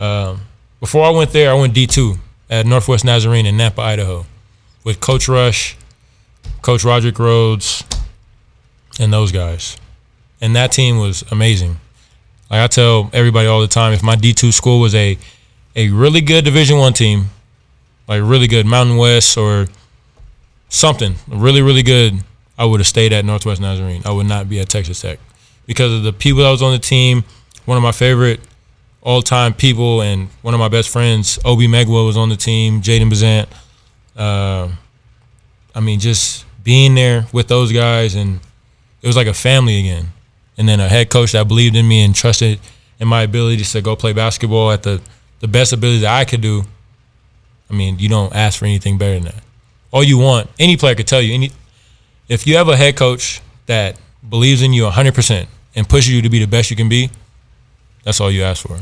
um, 0.03 0.41
before 0.79 1.03
I 1.05 1.09
went 1.09 1.31
there, 1.31 1.49
I 1.49 1.55
went 1.55 1.73
D 1.73 1.87
two 1.87 2.19
at 2.47 2.67
Northwest 2.67 3.03
Nazarene 3.03 3.47
in 3.47 3.55
Nampa, 3.57 3.79
Idaho, 3.79 4.25
with 4.83 5.00
Coach 5.00 5.27
Rush, 5.27 5.77
Coach 6.62 6.83
Rodrick 6.83 7.19
Rhodes, 7.19 7.83
and 9.00 9.13
those 9.13 9.31
guys. 9.31 9.77
And 10.41 10.55
that 10.55 10.71
team 10.71 10.98
was 10.98 11.24
amazing. 11.31 11.77
Like 12.50 12.62
I 12.62 12.67
tell 12.67 13.09
everybody 13.13 13.48
all 13.48 13.62
the 13.62 13.67
time, 13.67 13.93
if 13.93 14.01
my 14.01 14.15
D 14.15 14.33
two 14.33 14.51
school 14.51 14.79
was 14.79 14.95
a 14.95 15.17
a 15.75 15.89
really 15.89 16.21
good 16.21 16.45
Division 16.45 16.77
One 16.77 16.93
team, 16.93 17.29
like 18.07 18.21
really 18.24 18.48
good 18.48 18.65
Mountain 18.65 18.98
West 18.98 19.38
or 19.38 19.67
something 20.69 21.15
really 21.27 21.62
really 21.62 21.83
good, 21.83 22.24
I 22.57 22.65
would 22.65 22.79
have 22.79 22.88
stayed 22.88 23.13
at 23.13 23.25
Northwest 23.25 23.62
Nazarene. 23.62 24.01
I 24.05 24.12
would 24.12 24.27
not 24.27 24.50
be 24.50 24.59
at 24.59 24.69
Texas 24.69 25.01
Tech 25.01 25.19
because 25.65 25.93
of 25.93 26.03
the 26.03 26.13
people 26.13 26.43
that 26.43 26.50
was 26.50 26.62
on 26.62 26.71
the 26.71 26.79
team. 26.79 27.24
One 27.65 27.77
of 27.77 27.83
my 27.83 27.91
favorite 27.91 28.39
all 29.01 29.21
time 29.21 29.53
people 29.53 30.01
and 30.01 30.29
one 30.41 30.53
of 30.53 30.59
my 30.59 30.67
best 30.67 30.89
friends, 30.89 31.39
Obi 31.46 31.68
Megwa, 31.68 32.05
was 32.05 32.18
on 32.18 32.29
the 32.29 32.35
team. 32.35 32.81
Jaden 32.81 33.09
Bazant. 33.09 33.48
Uh, 34.20 34.70
I 35.74 35.79
mean, 35.79 36.00
just 36.00 36.46
being 36.64 36.94
there 36.94 37.25
with 37.32 37.48
those 37.48 37.72
guys 37.72 38.16
and 38.16 38.40
it 39.01 39.08
was 39.08 39.16
like 39.16 39.27
a 39.27 39.34
family 39.34 39.79
again. 39.79 40.10
And 40.58 40.68
then 40.68 40.82
a 40.82 40.90
head 40.90 41.10
coach 41.10 41.32
that 41.32 41.48
believed 41.48 41.75
in 41.75 41.88
me 41.88 42.03
and 42.03 42.14
trusted 42.14 42.60
in 43.00 43.08
my 43.08 43.24
abilities 43.24 43.72
to 43.72 43.82
go 43.82 43.96
play 43.96 44.12
basketball 44.12 44.72
at 44.72 44.84
the, 44.84 45.01
the 45.40 45.48
best 45.48 45.72
ability 45.72 46.00
that 46.00 46.14
I 46.14 46.25
could 46.25 46.42
do. 46.42 46.66
I 47.70 47.74
mean, 47.74 47.98
you 47.98 48.10
don't 48.10 48.36
ask 48.36 48.60
for 48.60 48.66
anything 48.66 48.98
better 48.98 49.14
than 49.14 49.24
that. 49.24 49.44
All 49.92 50.03
you 50.03 50.18
want, 50.18 50.50
any 50.60 50.75
player 50.75 50.96
could 50.96 51.08
tell 51.08 51.22
you. 51.22 51.34
Any, 51.34 51.51
if 52.27 52.46
you 52.46 52.58
have 52.58 52.68
a 52.68 52.75
head 52.75 52.98
coach 52.98 53.42
that 53.68 53.98
believes 54.27 54.62
in 54.62 54.74
you 54.74 54.84
100% 54.84 55.48
and 55.75 55.88
pushes 55.88 56.14
you 56.14 56.22
to 56.22 56.29
be 56.29 56.40
the 56.40 56.48
best 56.48 56.70
you 56.70 56.75
can 56.75 56.90
be, 56.90 57.10
that's 58.03 58.20
all 58.20 58.29
you 58.29 58.44
ask 58.44 58.68
for. 58.68 58.79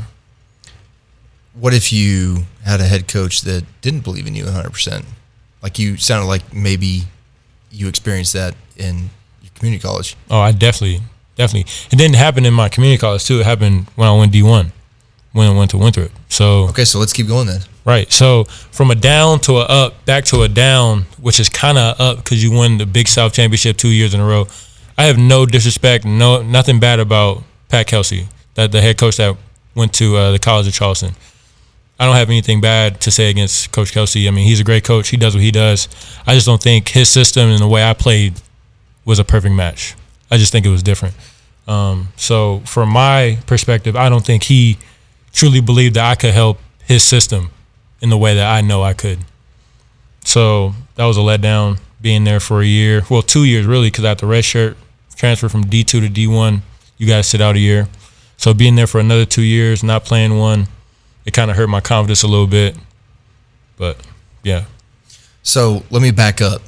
What 1.54 1.74
if 1.74 1.92
you 1.92 2.44
had 2.64 2.80
a 2.80 2.84
head 2.84 3.06
coach 3.06 3.42
that 3.42 3.64
didn't 3.82 4.00
believe 4.00 4.26
in 4.26 4.34
you 4.34 4.44
100%? 4.44 5.04
Like 5.62 5.78
you 5.78 5.96
sounded 5.96 6.26
like 6.26 6.54
maybe 6.54 7.02
you 7.70 7.88
experienced 7.88 8.32
that 8.34 8.54
in 8.76 9.10
your 9.42 9.50
community 9.54 9.82
college. 9.82 10.16
Oh, 10.30 10.38
I 10.38 10.52
definitely, 10.52 11.00
definitely. 11.36 11.70
It 11.90 11.96
didn't 11.96 12.16
happen 12.16 12.46
in 12.46 12.54
my 12.54 12.68
community 12.68 13.00
college 13.00 13.24
too. 13.24 13.40
It 13.40 13.46
happened 13.46 13.86
when 13.96 14.08
I 14.08 14.16
went 14.16 14.32
D 14.32 14.42
one, 14.42 14.72
when 15.32 15.48
I 15.48 15.56
went 15.56 15.70
to 15.72 15.78
Winthrop. 15.78 16.10
So 16.28 16.68
Okay, 16.68 16.84
so 16.84 16.98
let's 16.98 17.12
keep 17.12 17.26
going 17.26 17.46
then. 17.48 17.60
right. 17.84 18.10
So 18.12 18.44
from 18.44 18.90
a 18.90 18.94
down 18.94 19.40
to 19.40 19.54
a 19.58 19.62
up, 19.64 20.04
back 20.06 20.24
to 20.26 20.42
a 20.42 20.48
down, 20.48 21.06
which 21.20 21.40
is 21.40 21.48
kind 21.48 21.76
of 21.78 22.00
up 22.00 22.18
because 22.18 22.42
you 22.42 22.52
won 22.52 22.78
the 22.78 22.86
Big 22.86 23.08
South 23.08 23.32
championship 23.32 23.76
two 23.76 23.88
years 23.90 24.14
in 24.14 24.20
a 24.20 24.26
row. 24.26 24.46
I 24.96 25.04
have 25.04 25.18
no 25.18 25.44
disrespect, 25.46 26.04
no 26.04 26.42
nothing 26.42 26.80
bad 26.80 27.00
about 27.00 27.42
Pat 27.68 27.86
Kelsey, 27.86 28.28
that 28.54 28.72
the 28.72 28.80
head 28.80 28.96
coach 28.98 29.16
that 29.16 29.36
went 29.74 29.92
to 29.94 30.16
uh, 30.16 30.32
the 30.32 30.38
College 30.38 30.66
of 30.66 30.72
Charleston. 30.74 31.14
I 31.98 32.06
don't 32.06 32.14
have 32.14 32.30
anything 32.30 32.60
bad 32.60 33.00
to 33.02 33.10
say 33.10 33.28
against 33.30 33.72
Coach 33.72 33.92
Kelsey. 33.92 34.28
I 34.28 34.30
mean, 34.30 34.46
he's 34.46 34.60
a 34.60 34.64
great 34.64 34.84
coach. 34.84 35.08
He 35.08 35.16
does 35.16 35.34
what 35.34 35.42
he 35.42 35.50
does. 35.50 35.88
I 36.26 36.34
just 36.34 36.46
don't 36.46 36.62
think 36.62 36.88
his 36.88 37.08
system 37.08 37.48
and 37.48 37.60
the 37.60 37.68
way 37.68 37.82
I 37.82 37.92
played 37.92 38.40
was 39.04 39.18
a 39.18 39.24
perfect 39.24 39.54
match. 39.54 39.96
I 40.30 40.36
just 40.36 40.52
think 40.52 40.64
it 40.64 40.70
was 40.70 40.82
different. 40.82 41.14
Um, 41.66 42.08
so, 42.16 42.60
from 42.60 42.90
my 42.90 43.38
perspective, 43.46 43.96
I 43.96 44.08
don't 44.08 44.24
think 44.24 44.44
he 44.44 44.78
truly 45.32 45.60
believed 45.60 45.96
that 45.96 46.10
I 46.10 46.14
could 46.14 46.32
help 46.32 46.58
his 46.84 47.02
system 47.02 47.50
in 48.00 48.10
the 48.10 48.16
way 48.16 48.34
that 48.34 48.50
I 48.50 48.60
know 48.60 48.82
I 48.82 48.94
could. 48.94 49.18
So 50.24 50.74
that 50.96 51.04
was 51.04 51.16
a 51.16 51.20
letdown. 51.20 51.80
Being 52.00 52.22
there 52.24 52.38
for 52.38 52.60
a 52.60 52.66
year, 52.66 53.02
well, 53.10 53.22
two 53.22 53.44
years 53.44 53.66
really, 53.66 53.88
because 53.88 54.04
I 54.04 54.10
had 54.10 54.18
the 54.18 54.26
red 54.26 54.44
shirt 54.44 54.76
transfer 55.16 55.48
from 55.48 55.66
D 55.66 55.82
two 55.82 56.00
to 56.00 56.08
D 56.08 56.28
one. 56.28 56.62
You 56.96 57.06
guys 57.08 57.26
sit 57.26 57.40
out 57.40 57.56
a 57.56 57.58
year. 57.58 57.88
So 58.36 58.54
being 58.54 58.76
there 58.76 58.86
for 58.86 59.00
another 59.00 59.24
two 59.24 59.42
years, 59.42 59.82
not 59.82 60.04
playing 60.04 60.38
one, 60.38 60.68
it 61.24 61.32
kind 61.32 61.50
of 61.50 61.56
hurt 61.56 61.68
my 61.68 61.80
confidence 61.80 62.22
a 62.22 62.28
little 62.28 62.46
bit. 62.46 62.76
But 63.76 63.98
yeah, 64.42 64.64
So 65.48 65.82
let 65.90 66.02
me 66.02 66.10
back 66.10 66.42
up. 66.42 66.60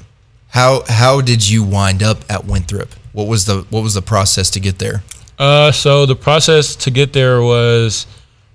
How 0.49 0.83
how 0.89 1.21
did 1.21 1.49
you 1.49 1.63
wind 1.63 2.03
up 2.03 2.19
at 2.31 2.47
Winthrop? 2.47 2.89
What 3.13 3.27
was 3.29 3.45
the 3.45 3.67
what 3.69 3.83
was 3.83 3.93
the 3.93 4.01
process 4.03 4.49
to 4.51 4.61
get 4.61 4.79
there? 4.79 5.03
Uh, 5.39 5.71
so 5.71 6.07
the 6.07 6.17
process 6.17 6.77
to 6.77 6.91
get 6.91 7.13
there 7.13 7.43
was, 7.43 8.07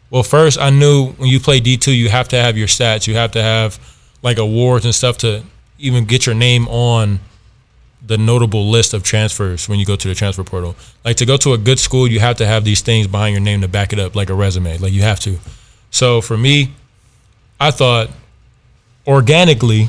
well, 0.09 0.23
first 0.23 0.59
I 0.59 0.71
knew 0.71 1.11
when 1.13 1.29
you 1.29 1.39
play 1.39 1.59
D 1.59 1.77
two, 1.77 1.93
you 1.93 2.09
have 2.09 2.27
to 2.29 2.37
have 2.37 2.57
your 2.57 2.67
stats. 2.67 3.07
You 3.07 3.15
have 3.15 3.31
to 3.33 3.41
have 3.41 3.79
like 4.23 4.39
awards 4.39 4.83
and 4.83 4.95
stuff 4.95 5.17
to 5.19 5.43
even 5.77 6.05
get 6.05 6.25
your 6.25 6.35
name 6.35 6.67
on 6.69 7.19
the 8.05 8.17
notable 8.17 8.69
list 8.69 8.93
of 8.93 9.03
transfers 9.03 9.69
when 9.69 9.79
you 9.79 9.85
go 9.85 9.95
to 9.95 10.07
the 10.07 10.15
transfer 10.15 10.43
portal. 10.43 10.75
Like 11.03 11.17
to 11.17 11.25
go 11.25 11.37
to 11.37 11.53
a 11.53 11.57
good 11.57 11.79
school, 11.79 12.07
you 12.07 12.19
have 12.19 12.37
to 12.37 12.47
have 12.47 12.63
these 12.63 12.81
things 12.81 13.07
behind 13.07 13.33
your 13.33 13.41
name 13.41 13.61
to 13.61 13.67
back 13.67 13.93
it 13.93 13.99
up, 13.99 14.15
like 14.15 14.29
a 14.31 14.35
resume. 14.35 14.77
Like 14.79 14.91
you 14.93 15.03
have 15.03 15.19
to. 15.21 15.37
So 15.95 16.19
for 16.19 16.35
me, 16.35 16.73
I 17.57 17.71
thought 17.71 18.09
organically, 19.07 19.83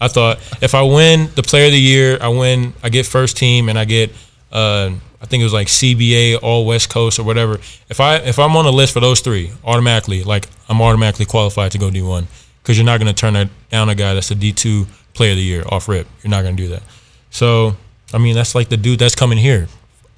I 0.00 0.08
thought 0.08 0.40
if 0.60 0.74
I 0.74 0.82
win 0.82 1.30
the 1.36 1.42
player 1.44 1.66
of 1.66 1.70
the 1.70 1.80
year, 1.80 2.18
I 2.20 2.30
win, 2.30 2.74
I 2.82 2.88
get 2.88 3.06
first 3.06 3.36
team, 3.36 3.68
and 3.68 3.78
I 3.78 3.84
get, 3.84 4.10
uh, 4.50 4.90
I 5.22 5.26
think 5.26 5.40
it 5.40 5.44
was 5.44 5.52
like 5.52 5.68
CBA 5.68 6.42
All 6.42 6.66
West 6.66 6.90
Coast 6.90 7.20
or 7.20 7.22
whatever. 7.22 7.60
If 7.88 8.00
I 8.00 8.16
if 8.16 8.40
I'm 8.40 8.56
on 8.56 8.64
the 8.64 8.72
list 8.72 8.92
for 8.92 8.98
those 8.98 9.20
three, 9.20 9.52
automatically, 9.64 10.24
like 10.24 10.48
I'm 10.68 10.82
automatically 10.82 11.26
qualified 11.26 11.70
to 11.72 11.78
go 11.78 11.90
D1 11.90 12.26
because 12.60 12.76
you're 12.76 12.84
not 12.84 12.98
going 12.98 13.14
to 13.14 13.18
turn 13.18 13.36
a- 13.36 13.50
down 13.70 13.88
a 13.88 13.94
guy 13.94 14.14
that's 14.14 14.32
a 14.32 14.34
D2 14.34 14.88
player 15.12 15.30
of 15.30 15.36
the 15.36 15.44
year 15.44 15.62
off 15.68 15.88
rip. 15.88 16.08
You're 16.24 16.32
not 16.32 16.42
going 16.42 16.56
to 16.56 16.62
do 16.64 16.70
that. 16.70 16.82
So 17.30 17.76
I 18.12 18.18
mean, 18.18 18.34
that's 18.34 18.56
like 18.56 18.68
the 18.68 18.76
dude 18.76 18.98
that's 18.98 19.14
coming 19.14 19.38
here, 19.38 19.68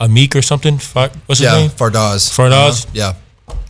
Aimaq 0.00 0.36
or 0.36 0.42
something. 0.42 0.78
What's 1.26 1.40
his 1.40 1.40
yeah, 1.40 1.52
name? 1.52 1.68
Fardaws. 1.68 2.32
Fardaws? 2.32 2.86
Uh-huh. 2.86 2.92
Yeah, 2.94 3.14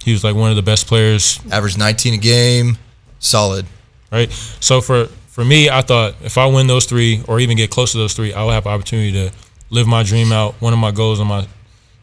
He 0.03 0.12
was 0.12 0.23
like 0.23 0.35
one 0.37 0.51
of 0.51 0.57
the 0.57 0.62
best 0.62 0.87
players 0.87 1.41
average 1.51 1.77
19 1.77 2.15
a 2.15 2.17
game, 2.17 2.79
solid. 3.19 3.67
right? 4.12 4.31
So 4.61 4.81
for 4.81 5.07
for 5.29 5.45
me, 5.45 5.69
I 5.69 5.83
thought 5.83 6.15
if 6.23 6.39
I 6.39 6.47
win 6.47 6.67
those 6.67 6.87
three 6.87 7.23
or 7.29 7.41
even 7.41 7.57
get 7.57 7.71
close 7.71 7.93
to 7.93 7.99
those 7.99 8.15
three, 8.15 8.33
I 8.33 8.43
will 8.43 8.53
have 8.53 8.67
opportunity 8.67 9.12
to 9.12 9.33
live 9.71 9.87
my 9.87 10.03
dream 10.03 10.33
out. 10.33 10.55
One 10.61 10.73
of 10.73 10.79
my 10.79 10.93
goals 10.93 11.21
in 11.21 11.27
my 11.27 11.47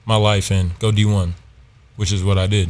my 0.05 0.17
life 0.17 0.51
and 0.51 0.77
go 0.79 0.91
D 0.91 1.05
one, 1.05 1.33
which 1.95 2.11
is 2.11 2.23
what 2.23 2.37
I 2.37 2.47
did. 2.47 2.69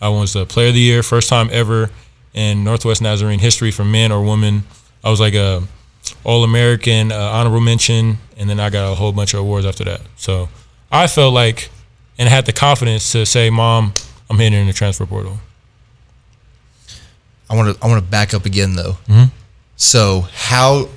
I 0.00 0.08
was 0.08 0.32
the 0.32 0.46
player 0.46 0.68
of 0.68 0.74
the 0.74 0.80
year, 0.80 1.02
first 1.02 1.28
time 1.28 1.48
ever 1.52 1.90
in 2.32 2.64
Northwest 2.64 3.00
Nazarene 3.00 3.38
history 3.38 3.70
for 3.70 3.84
men 3.84 4.10
or 4.12 4.24
women. 4.24 4.64
I 5.02 5.10
was 5.10 5.20
like 5.20 5.34
a 5.34 5.62
All 6.24 6.42
American, 6.44 7.12
uh, 7.12 7.16
honorable 7.18 7.60
mention, 7.60 8.18
and 8.36 8.50
then 8.50 8.58
I 8.60 8.70
got 8.70 8.90
a 8.90 8.94
whole 8.94 9.12
bunch 9.12 9.34
of 9.34 9.40
awards 9.40 9.66
after 9.66 9.84
that. 9.84 10.00
So 10.16 10.48
I 10.90 11.06
felt 11.06 11.32
like 11.34 11.70
and 12.18 12.28
had 12.28 12.46
the 12.46 12.52
confidence 12.52 13.12
to 13.12 13.24
say, 13.26 13.50
"Mom, 13.50 13.94
I'm 14.30 14.38
hitting 14.38 14.58
in 14.60 14.66
the 14.66 14.72
transfer 14.72 15.06
portal." 15.06 15.38
I 17.50 17.54
want 17.54 17.76
to 17.76 17.84
I 17.84 17.88
want 17.88 18.02
to 18.04 18.10
back 18.10 18.32
up 18.34 18.46
again 18.46 18.74
though. 18.76 18.96
Mhm. 19.08 19.30
So 19.76 20.26
how 20.34 20.88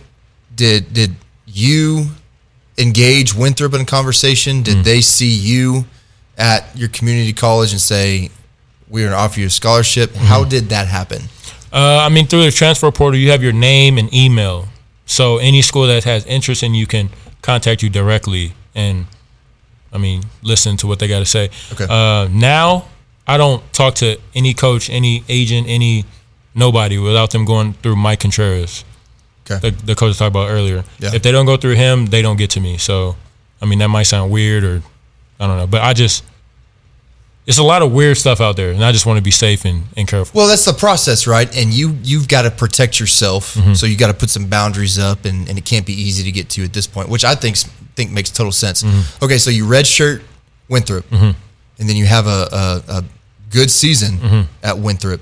did 0.56 0.94
did 0.94 1.16
you 1.46 2.08
engage 2.78 3.34
Winthrop 3.34 3.74
in 3.74 3.82
a 3.82 3.86
conversation? 3.86 4.62
Did 4.64 4.84
they 4.84 5.02
see 5.02 5.30
you 5.30 5.86
at 6.38 6.70
your 6.76 6.88
community 6.90 7.34
college 7.34 7.72
and 7.72 7.82
say, 7.82 8.30
"We're 8.88 9.06
going 9.08 9.12
to 9.12 9.18
offer 9.18 9.40
you 9.40 9.48
a 9.48 9.50
scholarship"? 9.50 10.16
How 10.16 10.44
did 10.44 10.70
that 10.70 10.88
happen? 10.88 11.30
Uh, 11.74 11.98
I 12.06 12.10
mean, 12.10 12.28
through 12.28 12.44
the 12.44 12.52
transfer 12.52 12.92
portal, 12.92 13.20
you 13.20 13.32
have 13.32 13.44
your 13.44 13.52
name 13.54 13.98
and 13.98 14.14
email. 14.14 14.70
So 15.06 15.38
any 15.38 15.62
school 15.62 15.88
that 15.88 16.04
has 16.06 16.26
interest 16.26 16.64
in 16.64 16.74
you 16.76 16.86
can 16.88 17.10
contact 17.42 17.82
you 17.84 17.90
directly 17.90 18.54
and, 18.76 19.06
I 19.92 19.98
mean, 19.98 20.24
listen 20.44 20.78
to 20.78 20.88
what 20.88 21.00
they 21.00 21.08
got 21.08 21.20
to 21.20 21.26
say. 21.26 21.50
Okay. 21.74 21.86
Uh, 21.90 22.28
now, 22.32 22.86
I 23.28 23.38
don't 23.38 23.62
talk 23.74 23.96
to 23.96 24.18
any 24.34 24.54
coach, 24.54 24.90
any 24.90 25.24
agent, 25.28 25.68
any 25.70 26.06
nobody 26.56 26.98
without 26.98 27.32
them 27.32 27.46
going 27.46 27.74
through 27.74 27.96
Mike 27.98 28.22
Contreras, 28.22 28.84
Okay. 29.50 29.70
the, 29.70 29.86
the 29.86 29.96
coach 29.96 30.16
I 30.16 30.18
talked 30.18 30.30
about 30.36 30.50
earlier. 30.50 30.84
Yeah. 31.00 31.12
If 31.14 31.24
they 31.24 31.32
don't 31.32 31.46
go 31.46 31.56
through 31.56 31.76
him, 31.76 32.08
they 32.08 32.22
don't 32.22 32.38
get 32.38 32.50
to 32.52 32.60
me. 32.60 32.78
So, 32.78 33.16
I 33.62 33.66
mean, 33.66 33.80
that 33.80 33.88
might 33.88 34.04
sound 34.04 34.32
weird 34.32 34.64
or 34.64 34.82
I 35.40 35.48
don't 35.48 35.58
know, 35.58 35.68
but 35.68 35.82
I 35.82 35.94
just 35.94 36.24
it's 37.48 37.60
a 37.60 37.64
lot 37.64 37.82
of 37.82 37.94
weird 37.94 38.18
stuff 38.18 38.42
out 38.42 38.58
there, 38.58 38.72
and 38.72 38.84
I 38.84 38.92
just 38.92 39.06
want 39.06 39.18
to 39.18 39.24
be 39.24 39.32
safe 39.32 39.64
and, 39.64 39.84
and 39.96 40.06
careful. 40.06 40.38
Well, 40.38 40.48
that's 40.50 40.66
the 40.66 40.74
process, 40.74 41.26
right? 41.28 41.48
And 41.56 41.74
you 41.74 41.98
you've 42.04 42.28
got 42.28 42.42
to 42.42 42.52
protect 42.52 43.00
yourself, 43.00 43.56
mm-hmm. 43.56 43.74
so 43.74 43.86
you 43.86 43.96
got 43.96 44.08
to 44.08 44.14
put 44.14 44.30
some 44.30 44.48
boundaries 44.48 45.00
up, 45.00 45.24
and, 45.24 45.48
and 45.48 45.58
it 45.58 45.64
can't 45.64 45.86
be 45.86 45.94
easy 45.94 46.24
to 46.24 46.32
get 46.32 46.50
to 46.52 46.66
at 46.66 46.74
this 46.74 46.88
point, 46.88 47.08
which 47.08 47.24
I 47.24 47.36
think 47.36 47.56
think 47.96 48.12
makes 48.12 48.30
total 48.32 48.52
sense. 48.52 48.84
Mm-hmm. 48.84 49.24
Okay, 49.24 49.38
so 49.38 49.50
you 49.50 49.64
redshirt 49.64 50.24
Winthrop, 50.68 51.10
mm-hmm. 51.10 51.40
and 51.80 51.90
then 51.90 51.96
you 51.96 52.06
have 52.06 52.28
a, 52.28 52.50
a, 52.52 52.84
a 52.90 53.04
good 53.50 53.70
season 53.72 54.48
at 54.64 54.78
Winthrop. 54.80 55.22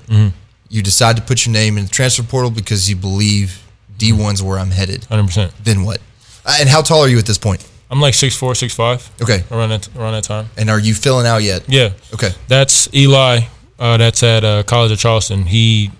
You 0.68 0.82
decide 0.82 1.16
to 1.16 1.22
put 1.22 1.46
your 1.46 1.52
name 1.52 1.78
in 1.78 1.84
the 1.84 1.90
transfer 1.90 2.22
portal 2.24 2.50
because 2.50 2.90
you 2.90 2.96
believe 2.96 3.62
D 3.98 4.12
one's 4.12 4.42
where 4.42 4.58
I'm 4.58 4.70
headed. 4.72 5.04
Hundred 5.04 5.26
percent. 5.26 5.52
Then 5.62 5.84
what? 5.84 6.00
Uh, 6.44 6.56
And 6.60 6.68
how 6.68 6.82
tall 6.82 7.00
are 7.02 7.08
you 7.08 7.18
at 7.18 7.26
this 7.26 7.38
point? 7.38 7.66
I'm 7.90 8.00
like 8.00 8.14
six 8.14 8.36
four, 8.36 8.54
six 8.56 8.74
five. 8.74 9.08
Okay, 9.22 9.44
around 9.50 9.68
that 9.70 9.88
around 9.96 10.12
that 10.14 10.24
time. 10.24 10.46
and 10.56 10.68
are 10.68 10.78
you 10.80 10.92
filling 10.92 11.26
out 11.26 11.42
yet? 11.44 11.64
Yeah, 11.68 11.90
Okay, 12.12 12.30
that's 12.48 12.92
Eli. 12.92 13.42
Uh, 13.78 13.96
that's 13.96 14.22
at 14.22 14.42
uh, 14.42 14.62
College 14.64 14.90
of 14.90 14.98
Charleston. 14.98 15.44
He 15.46 15.92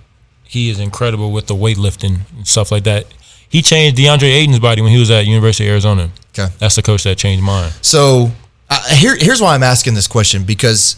he 0.42 0.68
is 0.70 0.80
incredible 0.80 1.30
with 1.30 1.46
the 1.46 1.54
weightlifting 1.54 2.20
and 2.36 2.46
stuff 2.46 2.72
like 2.72 2.84
that. 2.84 3.06
He 3.48 3.62
changed 3.62 3.96
DeAndre 3.98 4.24
Ayton's 4.32 4.58
body 4.58 4.82
when 4.82 4.90
he 4.90 4.98
was 4.98 5.10
at 5.10 5.26
University 5.26 5.66
of 5.68 5.70
Arizona. 5.72 6.10
okay. 6.36 6.52
That's 6.58 6.74
the 6.74 6.82
coach 6.82 7.04
that 7.04 7.16
changed 7.18 7.44
mine. 7.44 7.70
So 7.82 8.32
uh, 8.68 8.94
here, 8.96 9.16
here's 9.16 9.40
why 9.40 9.54
I'm 9.54 9.62
asking 9.62 9.94
this 9.94 10.08
question 10.08 10.42
because 10.44 10.96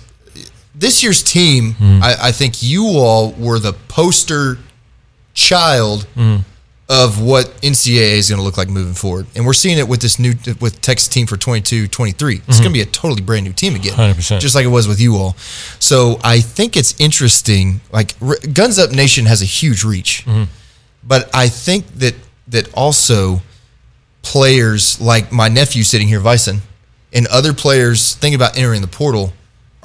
this 0.78 1.02
year's 1.02 1.22
team, 1.22 1.72
mm. 1.74 2.00
I, 2.00 2.28
I 2.28 2.32
think 2.32 2.62
you 2.62 2.86
all 2.98 3.32
were 3.32 3.58
the 3.58 3.72
poster 3.72 4.58
child 5.34 6.06
mm. 6.14 6.44
of 6.88 7.20
what 7.20 7.46
NCAA 7.62 8.12
is 8.12 8.28
going 8.28 8.38
to 8.38 8.44
look 8.44 8.56
like 8.56 8.68
moving 8.68 8.94
forward, 8.94 9.26
and 9.34 9.44
we're 9.44 9.52
seeing 9.52 9.78
it 9.78 9.88
with 9.88 10.00
this 10.00 10.18
new 10.18 10.34
with 10.60 10.80
Texas 10.80 11.08
team 11.08 11.26
for 11.26 11.36
22, 11.36 11.88
23. 11.88 12.34
It's 12.34 12.42
mm-hmm. 12.42 12.50
going 12.50 12.62
to 12.62 12.70
be 12.70 12.80
a 12.80 12.86
totally 12.86 13.22
brand 13.22 13.44
new 13.44 13.52
team 13.52 13.74
again, 13.74 13.94
100%. 13.94 14.40
just 14.40 14.54
like 14.54 14.64
it 14.64 14.68
was 14.68 14.86
with 14.86 15.00
you 15.00 15.16
all. 15.16 15.32
So 15.80 16.18
I 16.22 16.40
think 16.40 16.76
it's 16.76 16.98
interesting. 17.00 17.80
Like 17.92 18.14
R- 18.22 18.38
Guns 18.52 18.78
Up 18.78 18.92
Nation 18.92 19.26
has 19.26 19.42
a 19.42 19.46
huge 19.46 19.84
reach, 19.84 20.24
mm-hmm. 20.26 20.44
but 21.02 21.28
I 21.34 21.48
think 21.48 21.86
that 21.98 22.14
that 22.48 22.72
also 22.72 23.42
players 24.22 25.00
like 25.00 25.32
my 25.32 25.48
nephew 25.48 25.82
sitting 25.82 26.06
here, 26.08 26.20
Vyson, 26.20 26.60
and 27.12 27.26
other 27.28 27.52
players 27.52 28.14
thinking 28.14 28.36
about 28.36 28.56
entering 28.56 28.80
the 28.80 28.88
portal 28.88 29.32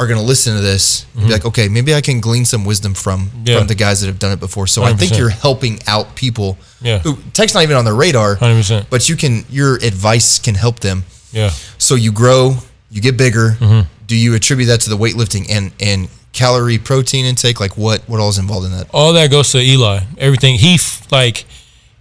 are 0.03 0.07
going 0.07 0.19
to 0.19 0.25
listen 0.25 0.55
to 0.55 0.61
this 0.61 1.05
and 1.15 1.25
be 1.27 1.31
like, 1.33 1.45
okay, 1.45 1.67
maybe 1.69 1.93
I 1.95 2.01
can 2.01 2.19
glean 2.19 2.45
some 2.45 2.65
wisdom 2.65 2.93
from 2.93 3.29
Yeah. 3.45 3.57
from 3.59 3.67
the 3.67 3.75
guys 3.75 4.01
that 4.01 4.07
have 4.07 4.19
done 4.19 4.31
it 4.31 4.39
before. 4.39 4.67
So 4.67 4.83
I 4.83 4.93
think 4.93 5.17
you're 5.17 5.29
helping 5.29 5.79
out 5.87 6.15
people 6.15 6.57
Yeah. 6.81 6.99
who 6.99 7.17
tech's 7.33 7.53
not 7.53 7.63
even 7.63 7.75
on 7.77 7.85
their 7.85 7.95
radar, 7.95 8.35
100%. 8.37 8.85
but 8.89 9.07
you 9.09 9.15
can 9.15 9.45
your 9.49 9.75
advice 9.75 10.39
can 10.39 10.55
help 10.55 10.79
them. 10.81 11.03
Yeah. 11.31 11.51
So 11.77 11.95
you 11.95 12.11
grow, 12.11 12.57
you 12.91 13.01
get 13.01 13.17
bigger. 13.17 13.57
Mm-hmm. 13.59 13.81
Do 14.07 14.15
you 14.15 14.35
attribute 14.35 14.67
that 14.67 14.81
to 14.81 14.89
the 14.89 14.97
weightlifting 14.97 15.45
and 15.49 15.71
and 15.79 16.09
calorie 16.33 16.77
protein 16.77 17.25
intake? 17.25 17.59
Like 17.59 17.77
what 17.77 18.01
what 18.07 18.19
all 18.19 18.29
is 18.29 18.37
involved 18.37 18.65
in 18.67 18.71
that? 18.77 18.87
all 18.93 19.13
that 19.13 19.31
goes 19.31 19.51
to 19.51 19.59
Eli. 19.59 19.99
Everything 20.17 20.55
he 20.59 20.75
f- 20.75 21.07
like, 21.11 21.45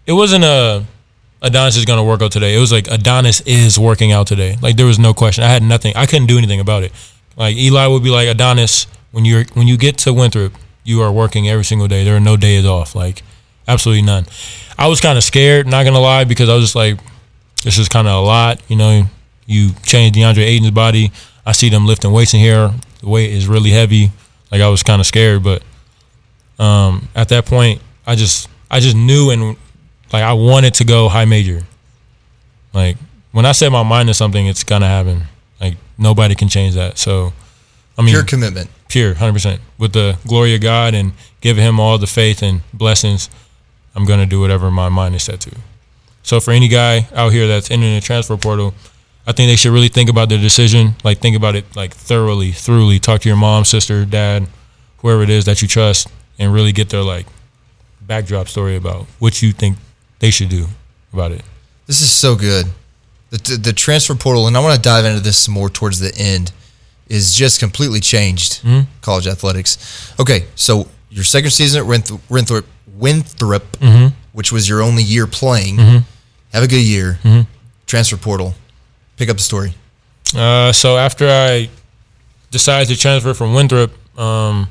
it 0.07 0.13
wasn't 0.13 0.45
a 0.45 0.85
Adonis 1.45 1.77
is 1.77 1.85
gonna 1.85 2.05
work 2.05 2.23
out 2.23 2.31
today. 2.33 2.55
It 2.55 2.61
was 2.61 2.71
like 2.73 2.87
Adonis 2.89 3.41
is 3.47 3.79
working 3.79 4.13
out 4.13 4.27
today. 4.29 4.57
Like 4.63 4.77
there 4.77 4.87
was 4.87 4.99
no 4.99 5.13
question. 5.15 5.43
I 5.45 5.49
had 5.49 5.63
nothing. 5.63 5.93
I 5.97 6.07
couldn't 6.07 6.27
do 6.29 6.39
anything 6.39 6.61
about 6.61 6.83
it. 6.85 6.93
Like 7.37 7.57
Eli 7.57 7.87
would 7.87 8.03
be 8.03 8.11
like 8.11 8.29
Adonis 8.29 8.87
when 9.13 9.25
you're 9.25 9.45
when 9.55 9.69
you 9.69 9.77
get 9.77 9.99
to 9.99 10.13
Winthrop, 10.13 10.55
you 10.85 11.01
are 11.03 11.13
working 11.13 11.49
every 11.49 11.65
single 11.65 11.89
day. 11.89 12.05
There 12.05 12.17
are 12.17 12.21
no 12.21 12.37
days 12.37 12.67
off. 12.67 12.95
Like 12.95 13.23
absolutely 13.69 14.03
none. 14.03 14.27
I 14.79 14.89
was 14.89 15.01
kind 15.01 15.17
of 15.17 15.25
scared, 15.25 15.67
not 15.67 15.85
gonna 15.85 16.01
lie, 16.01 16.25
because 16.25 16.49
I 16.49 16.55
was 16.55 16.65
just 16.65 16.75
like, 16.75 16.99
this 17.63 17.79
is 17.79 17.89
kind 17.89 18.09
of 18.09 18.15
a 18.15 18.27
lot. 18.27 18.61
You 18.69 18.77
know, 18.77 19.05
you 19.47 19.71
change 19.85 20.17
DeAndre 20.17 20.45
Ayton's 20.45 20.71
body. 20.73 21.13
I 21.47 21.53
see 21.53 21.69
them 21.69 21.87
lifting 21.87 22.13
weights 22.13 22.35
in 22.35 22.41
here. 22.41 22.73
The 23.01 23.09
weight 23.09 23.33
is 23.33 23.47
really 23.47 23.71
heavy. 23.71 24.11
Like 24.51 24.61
I 24.61 24.69
was 24.69 24.83
kind 24.83 25.01
of 25.01 25.07
scared, 25.07 25.43
but 25.43 25.63
um, 26.59 27.09
at 27.15 27.29
that 27.29 27.47
point, 27.47 27.81
I 28.07 28.15
just 28.17 28.49
I 28.71 28.81
just 28.81 28.97
knew 28.97 29.31
and 29.31 29.57
like 30.13 30.23
I 30.23 30.33
wanted 30.33 30.75
to 30.75 30.85
go 30.85 31.09
high 31.09 31.25
major. 31.25 31.63
Like 32.73 32.97
when 33.33 33.47
I 33.47 33.53
set 33.53 33.73
my 33.73 33.83
mind 33.83 34.09
to 34.09 34.15
something, 34.15 34.47
it's 34.47 34.65
gonna 34.65 34.87
happen. 34.89 35.25
Like 35.63 35.77
nobody 35.97 36.35
can 36.35 36.49
change 36.49 36.75
that. 36.75 36.99
So, 36.99 37.33
I 37.97 38.03
mean, 38.03 38.13
Pure 38.15 38.25
commitment. 38.25 38.69
pure, 38.89 39.15
hundred 39.15 39.35
percent. 39.35 39.61
With 39.79 39.93
the 39.93 40.19
glory 40.27 40.55
of 40.55 40.61
God 40.61 40.93
and 40.95 41.13
giving 41.41 41.65
Him 41.65 41.79
all 41.81 41.97
the 41.99 42.07
faith 42.07 42.43
and 42.43 42.61
blessings, 42.75 43.31
I'm 43.95 44.05
gonna 44.05 44.27
do 44.27 44.41
whatever 44.41 44.71
my 44.71 44.89
mind 44.89 45.15
is 45.15 45.23
set 45.23 45.41
to. 45.43 45.53
So 46.25 46.41
for 46.41 46.51
any 46.51 46.69
guy 46.69 47.07
out 47.15 47.33
here 47.33 47.47
that's 47.47 47.71
entering 47.71 47.95
the 47.95 48.01
transfer 48.01 48.37
portal, 48.37 48.75
I 49.27 49.33
think 49.33 49.49
they 49.51 49.57
should 49.57 49.73
really 49.73 49.89
think 49.89 50.11
about 50.11 50.29
their 50.29 50.39
decision. 50.39 50.95
Like 51.05 51.19
think 51.21 51.37
about 51.37 51.55
it 51.55 51.65
like 51.77 51.95
thoroughly, 51.95 52.51
thoroughly. 52.53 52.99
Talk 52.99 53.21
to 53.23 53.29
your 53.29 53.39
mom, 53.39 53.65
sister, 53.65 54.05
dad, 54.05 54.47
whoever 54.99 55.23
it 55.23 55.31
is 55.31 55.45
that 55.45 55.63
you 55.63 55.69
trust, 55.69 56.09
and 56.39 56.53
really 56.53 56.73
get 56.73 56.91
their 56.91 57.03
like 57.03 57.27
backdrop 58.01 58.49
story 58.49 58.75
about 58.77 59.07
what 59.21 59.43
you 59.43 59.53
think 59.53 59.79
they 60.19 60.31
should 60.31 60.49
do 60.49 60.67
about 61.13 61.31
it. 61.33 61.43
This 61.87 62.01
is 62.01 62.11
so 62.11 62.35
good. 62.37 62.67
The, 63.33 63.57
the, 63.57 63.73
transfer 63.73 64.15
portal, 64.15 64.47
and 64.47 64.55
I 64.57 64.61
want 64.61 64.77
to 64.77 64.81
dive 64.81 65.07
into 65.07 65.21
this 65.21 65.39
some 65.39 65.55
more 65.55 65.71
towards 65.71 65.99
the 66.01 66.15
end, 66.17 66.53
is 67.09 67.35
just 67.35 67.61
completely 67.61 67.99
changed 68.01 68.63
college 69.01 69.27
athletics. 69.27 70.13
Okay, 70.21 70.45
so 70.55 70.87
your 71.11 71.25
second 71.25 71.51
season 71.51 71.81
at 71.81 71.87
Winthrop, 71.87 72.21
Winthrop, 72.29 72.67
Winthrop 72.99 73.77
which 74.33 74.53
was 74.53 74.69
your 74.69 74.83
only 74.83 75.03
year 75.03 75.27
playing, 75.27 75.77
have 75.79 76.63
a 76.63 76.69
good 76.69 76.83
year. 76.85 77.19
Transfer 77.87 78.17
portal, 78.19 78.55
pick 79.17 79.29
up 79.31 79.37
the 79.39 79.43
story. 79.43 79.75
Uh, 80.37 80.73
so 80.73 80.97
after 80.97 81.27
I 81.29 81.69
decided 82.51 82.89
to 82.95 83.01
transfer 83.01 83.35
from 83.35 83.55
Winthrop, 83.55 83.93
um, 84.19 84.69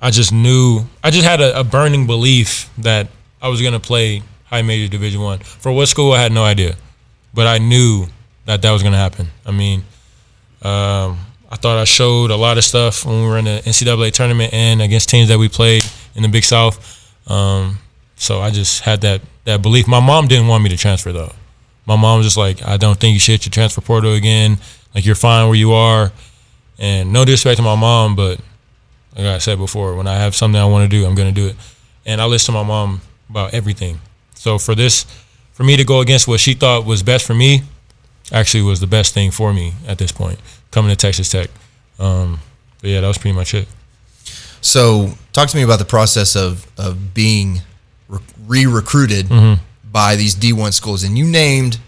I 0.00 0.10
just 0.10 0.32
knew 0.32 0.84
I 1.04 1.10
just 1.10 1.26
had 1.26 1.40
a, 1.40 1.60
a 1.60 1.64
burning 1.64 2.06
belief 2.06 2.70
that 2.78 3.08
I 3.42 3.48
was 3.48 3.60
gonna 3.62 3.80
play 3.80 4.22
high 4.46 4.62
major 4.62 4.90
Division 4.90 5.20
One. 5.20 5.38
For 5.40 5.70
what 5.72 5.86
school, 5.88 6.12
I 6.12 6.20
had 6.22 6.32
no 6.32 6.44
idea, 6.44 6.76
but 7.38 7.46
I 7.46 7.58
knew 7.58 8.04
that 8.46 8.62
that 8.62 8.72
was 8.72 8.82
gonna 8.82 8.96
happen. 8.96 9.28
I 9.46 9.52
mean, 9.52 9.84
um, 10.60 11.20
I 11.48 11.54
thought 11.54 11.78
I 11.78 11.84
showed 11.84 12.32
a 12.32 12.36
lot 12.36 12.58
of 12.58 12.64
stuff 12.64 13.06
when 13.06 13.22
we 13.22 13.28
were 13.28 13.38
in 13.38 13.44
the 13.44 13.62
NCAA 13.64 14.10
tournament 14.10 14.52
and 14.52 14.82
against 14.82 15.08
teams 15.08 15.28
that 15.28 15.38
we 15.38 15.48
played 15.48 15.86
in 16.16 16.24
the 16.24 16.28
Big 16.28 16.42
South. 16.42 16.76
Um, 17.30 17.78
so 18.16 18.40
I 18.40 18.50
just 18.50 18.80
had 18.80 19.02
that 19.02 19.20
that 19.44 19.62
belief. 19.62 19.86
My 19.86 20.00
mom 20.00 20.26
didn't 20.26 20.48
want 20.48 20.64
me 20.64 20.70
to 20.70 20.76
transfer 20.76 21.12
though. 21.12 21.32
My 21.86 21.94
mom 21.94 22.16
was 22.16 22.26
just 22.26 22.36
like, 22.36 22.66
I 22.66 22.76
don't 22.76 22.98
think 22.98 23.14
you 23.14 23.20
should 23.20 23.34
hit 23.34 23.46
your 23.46 23.52
transfer 23.52 23.82
portal 23.82 24.14
again. 24.14 24.58
Like 24.92 25.06
you're 25.06 25.14
fine 25.14 25.46
where 25.46 25.56
you 25.56 25.74
are. 25.74 26.10
And 26.76 27.12
no 27.12 27.24
disrespect 27.24 27.58
to 27.58 27.62
my 27.62 27.76
mom, 27.76 28.16
but 28.16 28.40
like 29.14 29.26
I 29.26 29.38
said 29.38 29.58
before, 29.58 29.94
when 29.94 30.08
I 30.08 30.16
have 30.16 30.34
something 30.34 30.60
I 30.60 30.64
want 30.66 30.90
to 30.90 30.96
do, 30.98 31.06
I'm 31.06 31.14
gonna 31.14 31.30
do 31.30 31.46
it. 31.46 31.56
And 32.04 32.20
I 32.20 32.24
listen 32.24 32.52
to 32.52 32.60
my 32.60 32.66
mom 32.66 33.00
about 33.30 33.54
everything. 33.54 34.00
So 34.34 34.58
for 34.58 34.74
this, 34.74 35.06
for 35.58 35.64
me 35.64 35.76
to 35.76 35.82
go 35.84 36.00
against 36.00 36.28
what 36.28 36.38
she 36.38 36.54
thought 36.54 36.86
was 36.86 37.02
best 37.02 37.26
for 37.26 37.34
me, 37.34 37.62
actually 38.30 38.62
was 38.62 38.78
the 38.78 38.86
best 38.86 39.12
thing 39.12 39.32
for 39.32 39.52
me 39.52 39.72
at 39.88 39.98
this 39.98 40.12
point, 40.12 40.38
coming 40.70 40.88
to 40.88 40.94
Texas 40.94 41.28
Tech. 41.30 41.50
Um, 41.98 42.38
but 42.80 42.90
yeah, 42.90 43.00
that 43.00 43.08
was 43.08 43.18
pretty 43.18 43.34
much 43.34 43.54
it. 43.54 43.66
So, 44.60 45.14
talk 45.32 45.48
to 45.48 45.56
me 45.56 45.64
about 45.64 45.80
the 45.80 45.84
process 45.84 46.36
of 46.36 46.64
of 46.78 47.12
being 47.12 47.60
re 48.46 48.66
recruited 48.66 49.28
by 49.90 50.14
these 50.14 50.34
D 50.36 50.52
one 50.52 50.70
schools, 50.70 51.02
and 51.02 51.18
you 51.18 51.24
named 51.26 51.80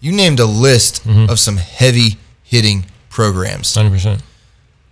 you 0.00 0.10
named 0.10 0.40
a 0.40 0.44
list 0.46 1.06
of 1.06 1.38
some 1.38 1.56
heavy 1.56 2.16
hitting 2.42 2.84
programs. 3.10 3.72
Hundred 3.76 3.92
percent. 3.92 4.22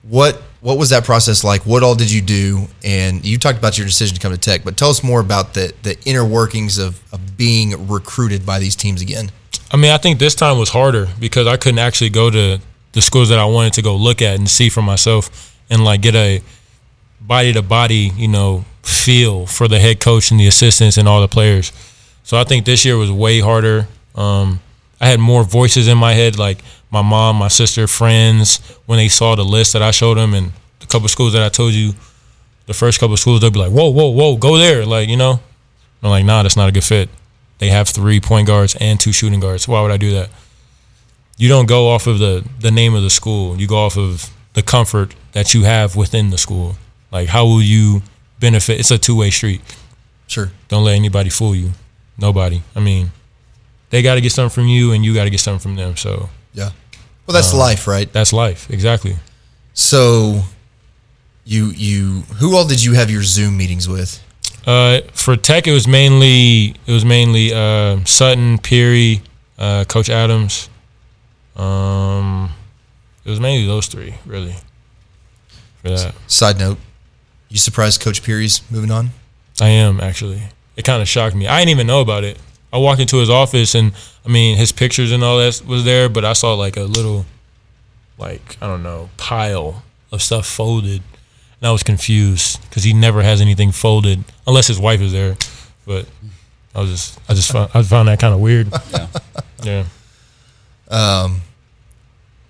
What 0.03 0.41
what 0.63 0.79
was 0.79 0.91
that 0.91 1.05
process 1.05 1.43
like? 1.43 1.67
What 1.67 1.83
all 1.83 1.97
did 1.97 2.11
you 2.11 2.23
do? 2.23 2.69
And 2.85 3.25
you 3.25 3.37
talked 3.37 3.59
about 3.59 3.77
your 3.77 3.87
decision 3.87 4.15
to 4.15 4.21
come 4.21 4.33
to 4.33 4.39
Tech, 4.39 4.63
but 4.65 4.77
tell 4.77 4.91
us 4.91 5.03
more 5.03 5.21
about 5.21 5.55
the 5.55 5.75
the 5.83 5.99
inner 6.07 6.25
workings 6.25 6.79
of, 6.79 7.03
of 7.13 7.37
being 7.37 7.89
recruited 7.89 8.47
by 8.47 8.61
these 8.61 8.77
teams 8.77 9.03
again. 9.03 9.31
I 9.73 9.77
mean, 9.77 9.91
I 9.91 9.99
think 9.99 10.19
this 10.19 10.35
time 10.35 10.59
was 10.59 10.71
harder 10.71 11.09
because 11.19 11.47
I 11.47 11.57
couldn't 11.57 11.81
actually 11.81 12.11
go 12.11 12.31
to 12.31 12.61
the 12.93 13.03
schools 13.03 13.29
that 13.31 13.39
I 13.39 13.45
wanted 13.45 13.73
to 13.75 13.83
go 13.83 13.97
look 13.97 14.23
at 14.23 14.39
and 14.39 14.49
see 14.49 14.69
for 14.69 14.83
myself 14.83 15.57
and 15.69 15.85
like 15.85 16.01
get 16.01 16.15
a 16.15 16.43
body 17.21 17.53
to 17.55 17.63
body, 17.63 18.13
you 18.15 18.29
know, 18.29 18.65
feel 18.83 19.47
for 19.47 19.67
the 19.67 19.81
head 19.81 19.99
coach 19.99 20.31
and 20.31 20.39
the 20.39 20.47
assistants 20.47 20.97
and 20.97 21.09
all 21.09 21.21
the 21.21 21.29
players. 21.29 21.73
So 22.23 22.39
I 22.39 22.45
think 22.45 22.67
this 22.67 22.85
year 22.85 22.97
was 22.97 23.11
way 23.11 23.41
harder. 23.41 23.89
Um, 24.15 24.61
I 25.01 25.09
had 25.09 25.19
more 25.19 25.43
voices 25.43 25.89
in 25.89 25.99
my 25.99 26.13
head, 26.13 26.39
like 26.39 26.59
my 26.93 27.03
mom, 27.03 27.37
my 27.37 27.49
sister, 27.49 27.87
friends. 27.87 28.59
When 28.87 28.99
they 28.99 29.09
saw 29.09 29.35
the 29.35 29.45
list 29.45 29.73
that 29.73 29.83
I 29.83 29.91
showed 29.91 30.19
them, 30.19 30.35
and 30.35 30.53
the 30.79 30.87
couple 30.87 31.09
schools 31.09 31.33
that 31.33 31.43
I 31.43 31.49
told 31.49 31.73
you, 31.73 31.95
the 32.67 32.75
first 32.75 33.01
couple 33.01 33.17
schools, 33.17 33.41
they'll 33.41 33.51
be 33.51 33.59
like, 33.59 33.73
"Whoa, 33.73 33.89
whoa, 33.89 34.09
whoa, 34.11 34.37
go 34.37 34.59
there!" 34.59 34.85
Like 34.85 35.09
you 35.09 35.17
know, 35.17 35.41
I'm 36.03 36.11
like, 36.11 36.25
"Nah, 36.25 36.43
that's 36.43 36.57
not 36.57 36.69
a 36.69 36.73
good 36.73 36.85
fit." 36.85 37.09
They 37.59 37.69
have 37.69 37.89
three 37.89 38.21
point 38.21 38.47
guards 38.47 38.77
and 38.81 39.01
two 39.01 39.13
shooting 39.13 39.41
guards. 39.41 39.67
Why 39.67 39.81
would 39.83 39.91
I 39.91 39.97
do 39.97 40.13
that? 40.13 40.31
You 41.39 41.49
don't 41.49 41.67
go 41.67 41.89
off 41.89 42.07
of 42.07 42.19
the 42.19 42.45
the 42.61 42.71
name 42.71 42.95
of 42.95 43.03
the 43.03 43.11
school. 43.11 43.57
You 43.59 43.67
go 43.67 43.79
off 43.79 43.97
of 43.97 44.31
the 44.53 44.63
comfort 44.63 45.15
that 45.33 45.55
you 45.55 45.63
have 45.63 45.97
within 45.97 46.31
the 46.31 46.39
school. 46.39 46.77
Like, 47.11 47.29
how 47.29 47.47
will 47.47 47.63
you 47.63 48.03
benefit? 48.39 48.79
It's 48.81 48.91
a 48.91 48.99
two 48.99 49.17
way 49.17 49.31
street. 49.31 49.63
Sure. 50.27 50.51
Don't 50.69 50.85
let 50.85 50.95
anybody 50.95 51.31
fool 51.31 51.55
you. 51.55 51.73
Nobody. 52.19 52.63
I 52.77 52.81
mean, 52.81 53.13
they 53.91 54.03
got 54.03 54.15
to 54.15 54.21
get 54.21 54.33
something 54.33 54.55
from 54.55 54.67
you, 54.69 54.93
and 54.93 55.05
you 55.05 55.15
got 55.15 55.25
to 55.25 55.31
get 55.31 55.41
something 55.41 55.61
from 55.61 55.77
them. 55.77 55.97
So 55.97 56.29
Yeah. 56.55 56.71
Well, 57.33 57.43
that's 57.43 57.55
life, 57.55 57.87
right? 57.87 58.13
that's 58.13 58.33
life. 58.33 58.71
Exactly. 58.71 59.17
So, 59.75 60.43
you 61.45 61.67
you 61.67 62.21
who 62.39 62.57
all 62.57 62.67
did 62.67 62.83
you 62.85 62.93
have 62.95 63.11
your 63.11 63.23
Zoom 63.23 63.57
meetings 63.57 63.89
with? 63.89 64.23
Uh, 64.67 65.01
for 65.13 65.37
Tech, 65.37 65.67
it 65.67 65.73
was 65.73 65.89
mainly 65.89 66.77
it 66.87 66.93
was 66.93 67.05
mainly 67.05 67.53
uh, 67.53 68.05
Sutton, 68.05 68.59
Peery, 68.59 69.23
uh, 69.59 69.85
Coach 69.89 70.09
Adams. 70.09 70.69
Um, 71.57 72.51
it 73.25 73.31
was 73.31 73.41
mainly 73.41 73.67
those 73.67 73.87
three, 73.87 74.15
really. 74.25 74.55
For 75.83 75.91
that, 75.91 76.15
Side 76.27 76.59
note, 76.59 76.79
you 77.49 77.59
surprised 77.59 78.01
Coach 78.01 78.23
Peery's 78.23 78.63
moving 78.71 78.91
on? 78.91 79.11
I 79.61 79.69
am 79.69 80.01
actually. 80.01 80.43
It 80.77 80.85
kind 80.85 81.03
of 81.03 81.09
shocked 81.09 81.35
me. 81.35 81.47
I 81.47 81.59
didn't 81.59 81.71
even 81.71 81.87
know 81.87 82.01
about 82.01 82.25
it. 82.25 82.39
I 82.73 82.79
walked 82.79 83.01
into 83.01 83.19
his 83.19 83.31
office, 83.31 83.75
and 83.75 83.93
I 84.25 84.29
mean, 84.29 84.57
his 84.57 84.73
pictures 84.73 85.13
and 85.13 85.23
all 85.23 85.39
that 85.39 85.63
was 85.67 85.85
there, 85.85 86.09
but 86.09 86.25
I 86.25 86.33
saw 86.33 86.55
like 86.55 86.77
a 86.77 86.85
little, 86.85 87.27
like 88.19 88.57
I 88.63 88.67
don't 88.67 88.83
know, 88.83 89.11
pile 89.17 89.83
of 90.11 90.23
stuff 90.23 90.47
folded, 90.47 91.03
and 91.61 91.69
I 91.69 91.73
was 91.73 91.83
confused 91.83 92.63
because 92.69 92.85
he 92.85 92.93
never 92.93 93.23
has 93.23 93.41
anything 93.41 93.73
folded 93.73 94.25
unless 94.47 94.67
his 94.67 94.79
wife 94.79 95.01
is 95.01 95.13
there. 95.13 95.37
But 95.87 96.07
I 96.75 96.81
was 96.81 96.91
just, 96.91 97.21
I 97.29 97.35
just 97.35 97.53
found, 97.53 97.71
I 97.75 97.83
found 97.83 98.09
that 98.09 98.21
kind 98.21 98.35
of 98.35 98.41
weird. 98.41 98.73
Yeah. 99.65 99.85
Yeah. 100.91 101.29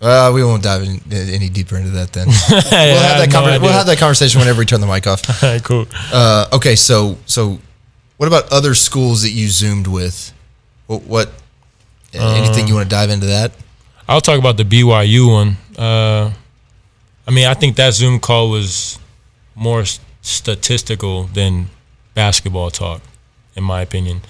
Uh, 0.02 0.32
we 0.34 0.42
won't 0.42 0.64
dive 0.64 0.82
in, 0.82 1.00
any 1.12 1.48
deeper 1.48 1.76
into 1.76 1.90
that 1.90 2.12
then. 2.12 2.26
we'll, 2.50 2.56
have 2.58 2.70
that 2.70 3.28
conver- 3.28 3.60
we'll 3.60 3.70
have 3.70 3.86
that 3.86 3.98
conversation 3.98 4.40
whenever 4.40 4.58
we 4.58 4.66
turn 4.66 4.80
the 4.80 4.86
mic 4.86 5.06
off. 5.06 5.22
that. 5.40 5.62
cool. 5.62 5.86
Uh, 6.12 6.46
okay, 6.52 6.74
so 6.74 7.16
so 7.24 7.60
what 8.22 8.28
about 8.28 8.52
other 8.52 8.72
schools 8.72 9.22
that 9.22 9.30
you 9.30 9.48
zoomed 9.48 9.88
with? 9.88 10.32
What, 10.86 11.02
what 11.02 11.32
anything 12.12 12.68
you 12.68 12.74
want 12.74 12.88
to 12.88 12.94
dive 12.94 13.10
into 13.10 13.26
that? 13.26 13.50
I'll 14.08 14.20
talk 14.20 14.38
about 14.38 14.56
the 14.56 14.62
BYU 14.62 15.28
one. 15.28 15.56
Uh, 15.76 16.32
I 17.26 17.30
mean, 17.32 17.48
I 17.48 17.54
think 17.54 17.74
that 17.74 17.94
Zoom 17.94 18.20
call 18.20 18.48
was 18.48 19.00
more 19.56 19.82
statistical 20.20 21.24
than 21.24 21.68
basketball 22.14 22.70
talk, 22.70 23.02
in 23.56 23.64
my 23.64 23.82
opinion. 23.82 24.20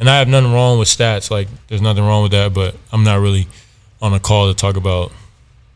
And 0.00 0.08
I 0.08 0.18
have 0.18 0.28
nothing 0.28 0.54
wrong 0.54 0.78
with 0.78 0.88
stats. 0.88 1.30
Like, 1.30 1.48
there's 1.68 1.82
nothing 1.82 2.04
wrong 2.04 2.22
with 2.22 2.32
that, 2.32 2.54
but 2.54 2.74
I'm 2.90 3.04
not 3.04 3.20
really 3.20 3.48
on 4.00 4.14
a 4.14 4.18
call 4.18 4.48
to 4.48 4.56
talk 4.56 4.78
about 4.78 5.12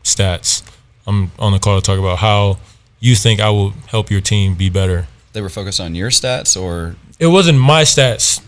stats. 0.02 0.62
I'm 1.06 1.30
on 1.38 1.52
the 1.52 1.58
call 1.58 1.78
to 1.78 1.84
talk 1.84 1.98
about 1.98 2.20
how 2.20 2.56
you 3.00 3.16
think 3.16 3.38
I 3.38 3.50
will 3.50 3.72
help 3.88 4.10
your 4.10 4.22
team 4.22 4.54
be 4.54 4.70
better. 4.70 5.08
They 5.34 5.42
were 5.42 5.50
focused 5.50 5.78
on 5.78 5.94
your 5.94 6.08
stats, 6.08 6.58
or 6.58 6.96
It 7.18 7.26
wasn't 7.29 7.59
my 7.59 7.83
stats 7.83 8.42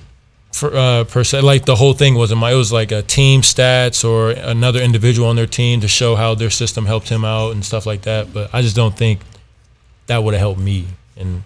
for, 0.52 0.74
uh, 0.74 1.04
per 1.04 1.24
se. 1.24 1.40
Like 1.40 1.64
the 1.64 1.76
whole 1.76 1.94
thing 1.94 2.14
wasn't 2.14 2.40
my. 2.40 2.52
It 2.52 2.56
was 2.56 2.72
like 2.72 2.92
a 2.92 3.02
team 3.02 3.42
stats 3.42 4.04
or 4.04 4.30
another 4.30 4.80
individual 4.80 5.28
on 5.28 5.36
their 5.36 5.46
team 5.46 5.80
to 5.80 5.88
show 5.88 6.16
how 6.16 6.34
their 6.34 6.50
system 6.50 6.86
helped 6.86 7.08
him 7.08 7.24
out 7.24 7.52
and 7.52 7.64
stuff 7.64 7.86
like 7.86 8.02
that. 8.02 8.32
But 8.32 8.50
I 8.52 8.62
just 8.62 8.76
don't 8.76 8.96
think 8.96 9.20
that 10.06 10.22
would 10.22 10.34
have 10.34 10.40
helped 10.40 10.60
me. 10.60 10.86
And 11.16 11.42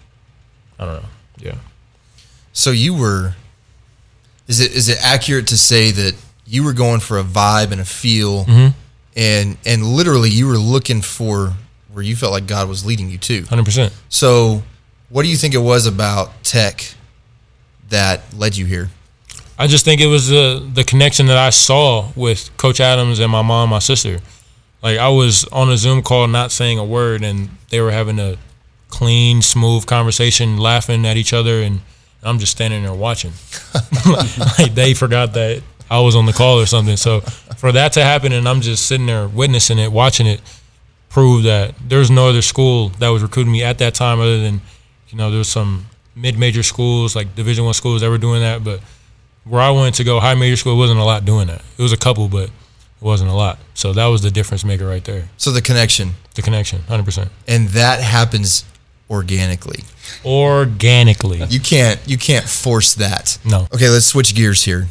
I 0.79 0.85
don't 0.85 0.95
know. 1.01 1.09
Yeah. 1.37 1.55
So 2.51 2.71
you 2.71 2.93
were 2.93 3.35
is 4.47 4.59
it 4.59 4.73
is 4.73 4.89
it 4.89 4.97
accurate 5.03 5.47
to 5.47 5.57
say 5.57 5.91
that 5.91 6.15
you 6.45 6.63
were 6.63 6.73
going 6.73 6.99
for 6.99 7.17
a 7.17 7.23
vibe 7.23 7.71
and 7.71 7.79
a 7.81 7.85
feel 7.85 8.45
and 9.15 9.57
and 9.65 9.83
literally 9.83 10.29
you 10.29 10.47
were 10.47 10.57
looking 10.57 11.01
for 11.01 11.53
where 11.91 12.03
you 12.03 12.15
felt 12.15 12.31
like 12.31 12.47
God 12.47 12.67
was 12.67 12.85
leading 12.85 13.09
you 13.09 13.17
to. 13.19 13.43
Hundred 13.43 13.65
percent. 13.65 13.93
So 14.09 14.63
what 15.09 15.23
do 15.23 15.29
you 15.29 15.37
think 15.37 15.53
it 15.53 15.59
was 15.59 15.85
about 15.85 16.43
tech 16.43 16.95
that 17.93 18.21
led 18.35 18.57
you 18.57 18.65
here? 18.65 18.89
I 19.57 19.67
just 19.67 19.85
think 19.85 20.01
it 20.01 20.07
was 20.07 20.27
the 20.27 20.67
the 20.73 20.83
connection 20.83 21.27
that 21.27 21.37
I 21.37 21.49
saw 21.49 22.11
with 22.15 22.55
Coach 22.57 22.79
Adams 22.79 23.19
and 23.19 23.31
my 23.31 23.41
mom, 23.41 23.69
my 23.69 23.79
sister. 23.79 24.19
Like 24.81 24.97
I 24.97 25.09
was 25.09 25.45
on 25.45 25.69
a 25.69 25.77
Zoom 25.77 26.01
call, 26.01 26.27
not 26.27 26.51
saying 26.51 26.77
a 26.77 26.85
word, 26.85 27.23
and 27.23 27.49
they 27.69 27.79
were 27.79 27.91
having 27.91 28.19
a 28.19 28.37
clean, 28.89 29.41
smooth 29.41 29.85
conversation, 29.85 30.57
laughing 30.57 31.05
at 31.05 31.17
each 31.17 31.33
other, 31.33 31.61
and 31.61 31.79
I'm 32.21 32.39
just 32.39 32.51
standing 32.51 32.83
there 32.83 32.93
watching. 32.93 33.31
like 34.59 34.73
they 34.73 34.93
forgot 34.93 35.33
that 35.33 35.63
I 35.89 35.99
was 35.99 36.15
on 36.15 36.25
the 36.25 36.33
call 36.33 36.59
or 36.59 36.65
something. 36.65 36.97
So 36.97 37.21
for 37.21 37.71
that 37.71 37.93
to 37.93 38.03
happen, 38.03 38.33
and 38.33 38.47
I'm 38.47 38.61
just 38.61 38.85
sitting 38.87 39.05
there 39.05 39.27
witnessing 39.27 39.79
it, 39.79 39.91
watching 39.91 40.27
it, 40.27 40.41
prove 41.09 41.43
that 41.43 41.75
there's 41.87 42.09
no 42.09 42.29
other 42.29 42.41
school 42.41 42.89
that 42.99 43.09
was 43.09 43.21
recruiting 43.21 43.53
me 43.53 43.63
at 43.63 43.77
that 43.77 43.93
time 43.93 44.19
other 44.19 44.39
than, 44.41 44.61
you 45.09 45.17
know, 45.17 45.29
there's 45.29 45.47
some 45.47 45.85
mid-major 46.15 46.63
schools 46.63 47.15
like 47.15 47.35
Division 47.35 47.65
One 47.65 47.73
schools 47.73 48.01
that 48.01 48.09
were 48.09 48.17
doing 48.17 48.41
that, 48.41 48.63
but 48.63 48.79
where 49.43 49.61
I 49.61 49.71
wanted 49.71 49.95
to 49.95 50.03
go, 50.03 50.19
high 50.19 50.35
major 50.35 50.55
school, 50.55 50.77
wasn't 50.77 50.99
a 50.99 51.03
lot 51.03 51.25
doing 51.25 51.47
that. 51.47 51.61
It 51.77 51.81
was 51.81 51.91
a 51.91 51.97
couple, 51.97 52.27
but 52.29 52.45
it 52.45 53.01
wasn't 53.01 53.29
a 53.29 53.33
lot. 53.33 53.59
So 53.73 53.93
that 53.93 54.05
was 54.07 54.21
the 54.21 54.31
difference 54.31 54.63
maker 54.63 54.87
right 54.87 55.03
there. 55.03 55.29
So 55.37 55.51
the 55.51 55.61
connection 55.61 56.11
The 56.35 56.41
connection, 56.41 56.81
hundred 56.83 57.03
percent, 57.03 57.29
and 57.47 57.69
that 57.69 58.01
happens 58.01 58.65
organically. 59.09 59.83
organically. 60.25 61.43
You 61.49 61.59
can't 61.59 61.99
you 62.07 62.17
can't 62.17 62.45
force 62.45 62.95
that. 62.95 63.37
No. 63.45 63.67
Okay, 63.73 63.89
let's 63.89 64.05
switch 64.05 64.33
gears 64.33 64.63
here. 64.63 64.87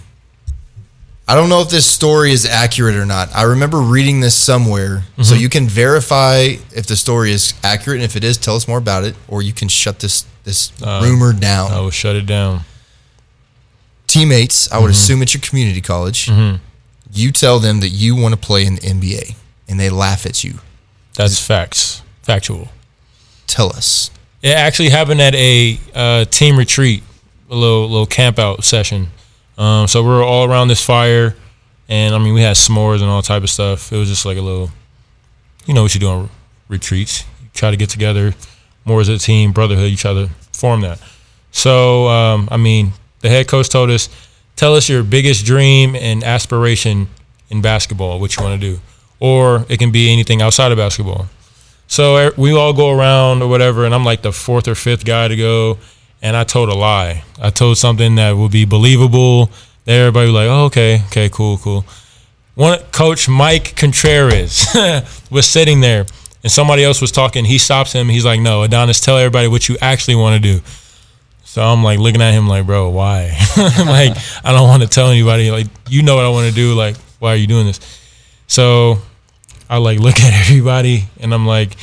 I 1.26 1.34
don't 1.34 1.48
know 1.48 1.62
if 1.62 1.70
this 1.70 1.86
story 1.86 2.32
is 2.32 2.44
accurate 2.44 2.96
or 2.96 3.06
not. 3.06 3.34
I 3.34 3.42
remember 3.44 3.78
reading 3.80 4.20
this 4.20 4.34
somewhere, 4.34 5.04
so 5.16 5.22
mm-hmm. 5.22 5.40
you 5.40 5.48
can 5.48 5.68
verify 5.68 6.56
if 6.74 6.86
the 6.86 6.96
story 6.96 7.32
is 7.32 7.54
accurate, 7.62 7.98
and 7.98 8.04
if 8.04 8.16
it 8.16 8.24
is, 8.24 8.36
tell 8.36 8.56
us 8.56 8.66
more 8.66 8.78
about 8.78 9.04
it, 9.04 9.14
or 9.28 9.40
you 9.40 9.52
can 9.52 9.68
shut 9.68 10.00
this 10.00 10.26
this 10.44 10.72
rumor 10.80 11.32
down. 11.32 11.72
I 11.72 11.80
will 11.80 11.90
shut 11.90 12.16
it 12.16 12.26
down. 12.26 12.60
Teammates, 14.06 14.70
I 14.70 14.78
would 14.78 14.90
assume 14.90 15.22
at 15.22 15.32
your 15.32 15.40
community 15.40 15.80
college, 15.80 16.30
you 17.12 17.32
tell 17.32 17.58
them 17.58 17.80
that 17.80 17.88
you 17.88 18.14
want 18.16 18.34
to 18.34 18.40
play 18.40 18.66
in 18.66 18.74
the 18.76 18.80
NBA, 18.80 19.34
and 19.68 19.78
they 19.80 19.90
laugh 19.90 20.26
at 20.26 20.44
you. 20.44 20.54
That's 21.14 21.38
facts, 21.44 22.02
factual. 22.22 22.68
Tell 23.46 23.68
us. 23.68 24.10
It 24.42 24.50
actually 24.56 24.88
happened 24.88 25.20
at 25.20 25.34
a 25.34 25.78
uh, 25.94 26.24
team 26.26 26.56
retreat, 26.56 27.02
a 27.50 27.54
little 27.54 27.88
little 27.88 28.06
camp 28.06 28.38
out 28.38 28.64
session. 28.64 29.08
Um, 29.56 29.86
so 29.86 30.02
we 30.02 30.08
were 30.08 30.22
all 30.22 30.50
around 30.50 30.68
this 30.68 30.84
fire, 30.84 31.36
and 31.88 32.14
I 32.14 32.18
mean 32.18 32.34
we 32.34 32.40
had 32.40 32.56
s'mores 32.56 33.00
and 33.00 33.10
all 33.10 33.22
type 33.22 33.42
of 33.42 33.50
stuff. 33.50 33.92
It 33.92 33.96
was 33.96 34.08
just 34.08 34.24
like 34.24 34.38
a 34.38 34.42
little, 34.42 34.70
you 35.66 35.74
know 35.74 35.82
what 35.82 35.94
you 35.94 36.00
do 36.00 36.08
on 36.08 36.30
retreats. 36.68 37.24
You 37.42 37.48
try 37.54 37.70
to 37.70 37.76
get 37.76 37.90
together 37.90 38.34
more 38.84 39.00
as 39.00 39.08
a 39.08 39.18
team, 39.18 39.52
brotherhood. 39.52 39.90
each 39.90 40.04
other, 40.04 40.28
form 40.52 40.80
that. 40.82 41.00
So 41.50 42.08
um, 42.08 42.48
I 42.50 42.56
mean, 42.56 42.92
the 43.20 43.28
head 43.28 43.48
coach 43.48 43.68
told 43.68 43.90
us, 43.90 44.08
tell 44.56 44.74
us 44.74 44.88
your 44.88 45.02
biggest 45.02 45.44
dream 45.44 45.94
and 45.94 46.24
aspiration 46.24 47.08
in 47.50 47.62
basketball, 47.62 48.18
what 48.18 48.36
you 48.36 48.42
want 48.42 48.60
to 48.60 48.74
do, 48.74 48.80
or 49.20 49.64
it 49.68 49.78
can 49.78 49.92
be 49.92 50.12
anything 50.12 50.42
outside 50.42 50.72
of 50.72 50.78
basketball. 50.78 51.26
So 51.86 52.16
er, 52.16 52.32
we 52.36 52.52
all 52.52 52.72
go 52.72 52.90
around 52.90 53.42
or 53.42 53.48
whatever, 53.48 53.84
and 53.84 53.94
I'm 53.94 54.04
like 54.04 54.22
the 54.22 54.32
fourth 54.32 54.66
or 54.66 54.74
fifth 54.74 55.04
guy 55.04 55.28
to 55.28 55.36
go, 55.36 55.78
and 56.22 56.34
I 56.36 56.44
told 56.44 56.70
a 56.70 56.74
lie. 56.74 57.24
I 57.40 57.50
told 57.50 57.76
something 57.76 58.14
that 58.14 58.32
would 58.32 58.50
be 58.50 58.64
believable. 58.64 59.50
Everybody 59.86 60.26
was 60.26 60.34
like, 60.34 60.48
oh, 60.48 60.64
okay, 60.66 61.02
okay, 61.08 61.28
cool, 61.28 61.58
cool. 61.58 61.84
One 62.54 62.78
coach 62.92 63.28
Mike 63.28 63.76
Contreras 63.76 64.66
was 65.30 65.46
sitting 65.46 65.80
there, 65.80 66.06
and 66.42 66.50
somebody 66.50 66.84
else 66.84 67.00
was 67.00 67.12
talking. 67.12 67.44
He 67.44 67.58
stops 67.58 67.92
him. 67.92 68.08
He's 68.08 68.24
like, 68.24 68.40
no, 68.40 68.62
Adonis, 68.62 69.00
tell 69.00 69.16
everybody 69.16 69.48
what 69.48 69.68
you 69.68 69.76
actually 69.80 70.16
want 70.16 70.42
to 70.42 70.52
do. 70.56 70.62
So 71.44 71.62
I'm 71.62 71.84
like 71.84 71.98
looking 71.98 72.22
at 72.22 72.32
him 72.32 72.48
like, 72.48 72.66
bro, 72.66 72.88
why? 72.88 73.36
like, 73.56 74.16
I 74.42 74.52
don't 74.52 74.68
want 74.68 74.82
to 74.82 74.88
tell 74.88 75.10
anybody. 75.10 75.50
Like, 75.50 75.66
you 75.88 76.02
know 76.02 76.16
what 76.16 76.24
I 76.24 76.30
want 76.30 76.48
to 76.48 76.54
do. 76.54 76.74
Like, 76.74 76.96
why 77.18 77.32
are 77.32 77.36
you 77.36 77.46
doing 77.46 77.66
this? 77.66 77.78
So 78.46 78.98
I 79.68 79.78
like 79.78 79.98
look 80.00 80.18
at 80.18 80.32
everybody 80.48 81.04
and 81.20 81.32
I'm 81.32 81.46
like, 81.46 81.76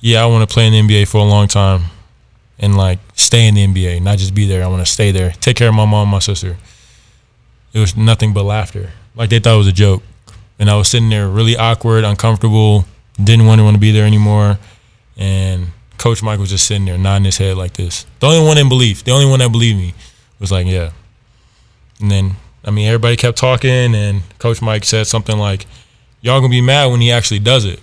yeah, 0.00 0.22
I 0.22 0.26
want 0.26 0.48
to 0.48 0.52
play 0.52 0.66
in 0.66 0.72
the 0.72 0.80
NBA 0.80 1.08
for 1.08 1.18
a 1.18 1.24
long 1.24 1.48
time 1.48 1.84
and 2.58 2.76
like 2.76 2.98
stay 3.14 3.48
in 3.48 3.54
the 3.54 3.66
NBA, 3.66 4.02
not 4.02 4.18
just 4.18 4.34
be 4.34 4.46
there. 4.46 4.62
I 4.62 4.66
want 4.66 4.84
to 4.84 4.92
stay 4.92 5.10
there, 5.10 5.32
take 5.40 5.56
care 5.56 5.68
of 5.68 5.74
my 5.74 5.86
mom, 5.86 6.08
my 6.08 6.18
sister. 6.18 6.56
It 7.72 7.80
was 7.80 7.96
nothing 7.96 8.32
but 8.32 8.44
laughter. 8.44 8.90
Like 9.16 9.30
they 9.30 9.38
thought 9.40 9.54
it 9.54 9.58
was 9.58 9.66
a 9.66 9.72
joke. 9.72 10.02
And 10.58 10.70
I 10.70 10.76
was 10.76 10.88
sitting 10.88 11.08
there 11.08 11.28
really 11.28 11.56
awkward, 11.56 12.04
uncomfortable, 12.04 12.84
didn't 13.22 13.46
want 13.46 13.58
to 13.58 13.64
want 13.64 13.74
to 13.74 13.80
be 13.80 13.92
there 13.92 14.06
anymore. 14.06 14.58
And 15.16 15.68
Coach 15.98 16.22
Mike 16.22 16.38
was 16.38 16.50
just 16.50 16.66
sitting 16.66 16.84
there 16.84 16.98
nodding 16.98 17.24
his 17.24 17.38
head 17.38 17.56
like 17.56 17.74
this. 17.74 18.06
The 18.20 18.26
only 18.26 18.46
one 18.46 18.58
in 18.58 18.68
belief, 18.68 19.04
the 19.04 19.12
only 19.12 19.26
one 19.26 19.38
that 19.38 19.52
believed 19.52 19.78
me 19.78 19.94
was 20.40 20.50
like, 20.50 20.66
yeah. 20.66 20.90
And 22.00 22.10
then, 22.10 22.36
I 22.64 22.70
mean, 22.70 22.86
everybody 22.86 23.16
kept 23.16 23.38
talking, 23.38 23.94
and 23.94 24.22
Coach 24.38 24.60
Mike 24.60 24.84
said 24.84 25.06
something 25.06 25.38
like, 25.38 25.66
"Y'all 26.20 26.40
gonna 26.40 26.50
be 26.50 26.60
mad 26.60 26.86
when 26.86 27.00
he 27.00 27.12
actually 27.12 27.38
does 27.38 27.64
it," 27.64 27.80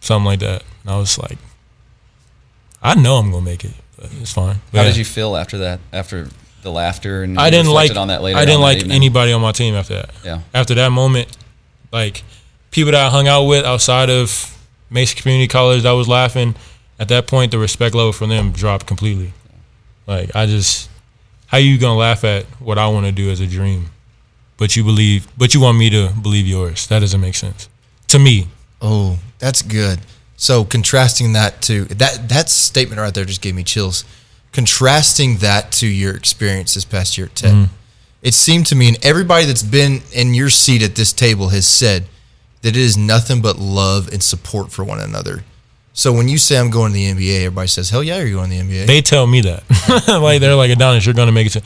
something 0.00 0.24
like 0.24 0.38
that. 0.40 0.62
And 0.82 0.92
I 0.92 0.96
was 0.96 1.18
like, 1.18 1.38
"I 2.80 2.94
know 2.94 3.16
I'm 3.16 3.32
gonna 3.32 3.44
make 3.44 3.64
it, 3.64 3.72
but 3.96 4.10
it's 4.20 4.32
fine." 4.32 4.60
But 4.70 4.78
How 4.78 4.84
yeah. 4.84 4.90
did 4.90 4.96
you 4.96 5.04
feel 5.04 5.36
after 5.36 5.58
that? 5.58 5.80
After 5.92 6.28
the 6.62 6.70
laughter 6.70 7.22
and 7.22 7.38
I 7.38 7.50
didn't 7.50 7.72
like 7.72 7.96
on 7.96 8.08
that 8.08 8.22
later. 8.22 8.38
I 8.38 8.44
didn't 8.44 8.60
like 8.60 8.78
evening? 8.78 8.96
anybody 8.96 9.32
on 9.32 9.40
my 9.40 9.52
team 9.52 9.74
after 9.74 9.94
that. 9.94 10.10
Yeah. 10.24 10.40
After 10.54 10.74
that 10.74 10.90
moment, 10.90 11.36
like 11.92 12.22
people 12.70 12.92
that 12.92 13.06
I 13.06 13.10
hung 13.10 13.28
out 13.28 13.44
with 13.44 13.64
outside 13.64 14.10
of 14.10 14.57
Mesa 14.90 15.16
Community 15.16 15.48
College 15.48 15.82
that 15.82 15.92
was 15.92 16.08
laughing, 16.08 16.54
at 16.98 17.08
that 17.08 17.26
point 17.26 17.52
the 17.52 17.58
respect 17.58 17.94
level 17.94 18.12
for 18.12 18.26
them 18.26 18.52
dropped 18.52 18.86
completely. 18.86 19.32
Like 20.06 20.34
I 20.34 20.46
just 20.46 20.88
how 21.46 21.58
you 21.58 21.78
gonna 21.78 21.98
laugh 21.98 22.24
at 22.24 22.44
what 22.60 22.78
I 22.78 22.88
want 22.88 23.06
to 23.06 23.12
do 23.12 23.30
as 23.30 23.40
a 23.40 23.46
dream? 23.46 23.90
But 24.56 24.76
you 24.76 24.84
believe 24.84 25.28
but 25.36 25.54
you 25.54 25.60
want 25.60 25.78
me 25.78 25.90
to 25.90 26.12
believe 26.22 26.46
yours. 26.46 26.86
That 26.88 27.00
doesn't 27.00 27.20
make 27.20 27.34
sense. 27.34 27.68
To 28.08 28.18
me. 28.18 28.48
Oh, 28.80 29.18
that's 29.38 29.62
good. 29.62 30.00
So 30.36 30.64
contrasting 30.64 31.32
that 31.32 31.60
to 31.62 31.84
that 31.86 32.28
that 32.28 32.48
statement 32.48 33.00
right 33.00 33.12
there 33.12 33.24
just 33.24 33.42
gave 33.42 33.54
me 33.54 33.64
chills. 33.64 34.04
Contrasting 34.52 35.38
that 35.38 35.72
to 35.72 35.86
your 35.86 36.14
experience 36.14 36.74
this 36.74 36.84
past 36.84 37.18
year 37.18 37.26
at 37.26 37.34
Tech, 37.34 37.52
mm-hmm. 37.52 37.74
it 38.22 38.32
seemed 38.32 38.66
to 38.66 38.74
me, 38.74 38.88
and 38.88 39.04
everybody 39.04 39.44
that's 39.44 39.62
been 39.62 40.00
in 40.12 40.32
your 40.32 40.48
seat 40.48 40.82
at 40.82 40.94
this 40.94 41.12
table 41.12 41.50
has 41.50 41.66
said 41.66 42.06
that 42.68 42.76
it 42.76 42.82
is 42.82 42.98
nothing 42.98 43.40
but 43.40 43.58
love 43.58 44.12
and 44.12 44.22
support 44.22 44.70
for 44.70 44.84
one 44.84 45.00
another. 45.00 45.42
So 45.94 46.12
when 46.12 46.28
you 46.28 46.36
say 46.36 46.58
I'm 46.58 46.68
going 46.68 46.92
to 46.92 46.94
the 46.94 47.06
NBA, 47.06 47.46
everybody 47.46 47.68
says, 47.68 47.88
"Hell 47.88 48.04
yeah, 48.04 48.18
you're 48.18 48.38
going 48.38 48.50
to 48.50 48.56
the 48.56 48.62
NBA." 48.62 48.86
They 48.86 49.00
tell 49.00 49.26
me 49.26 49.40
that. 49.40 49.64
like 50.22 50.40
they're 50.40 50.54
like 50.54 50.70
Adonis, 50.70 51.06
you're 51.06 51.14
gonna 51.14 51.32
make 51.32 51.46
it 51.46 51.50
to 51.50 51.62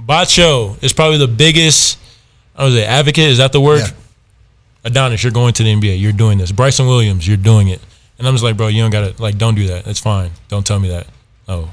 Batcho 0.00 0.82
is 0.82 0.92
probably 0.92 1.18
the 1.18 1.28
biggest 1.28 1.98
I 2.54 2.64
was 2.64 2.74
say 2.74 2.84
advocate, 2.84 3.24
is 3.24 3.38
that 3.38 3.50
the 3.52 3.60
word? 3.60 3.80
Yeah. 3.80 3.90
Adonis, 4.84 5.24
you're 5.24 5.32
going 5.32 5.54
to 5.54 5.64
the 5.64 5.74
NBA. 5.74 6.00
You're 6.00 6.12
doing 6.12 6.38
this. 6.38 6.52
Bryson 6.52 6.86
Williams, 6.86 7.26
you're 7.26 7.36
doing 7.36 7.68
it. 7.68 7.80
And 8.18 8.28
I'm 8.28 8.34
just 8.34 8.44
like, 8.44 8.56
bro, 8.56 8.68
you 8.68 8.80
don't 8.80 8.92
gotta 8.92 9.20
like 9.20 9.38
don't 9.38 9.56
do 9.56 9.66
that. 9.66 9.88
It's 9.88 10.00
fine. 10.00 10.30
Don't 10.48 10.64
tell 10.64 10.78
me 10.78 10.88
that. 10.90 11.08
Oh. 11.48 11.70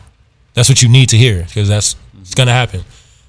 That's 0.54 0.67
what 0.67 0.82
you 0.82 0.89
need 0.89 1.10
to 1.10 1.17
hear, 1.17 1.44
because 1.44 1.70
that's 1.70 1.96
it's 2.20 2.34
gonna 2.34 2.52
happen. 2.52 2.82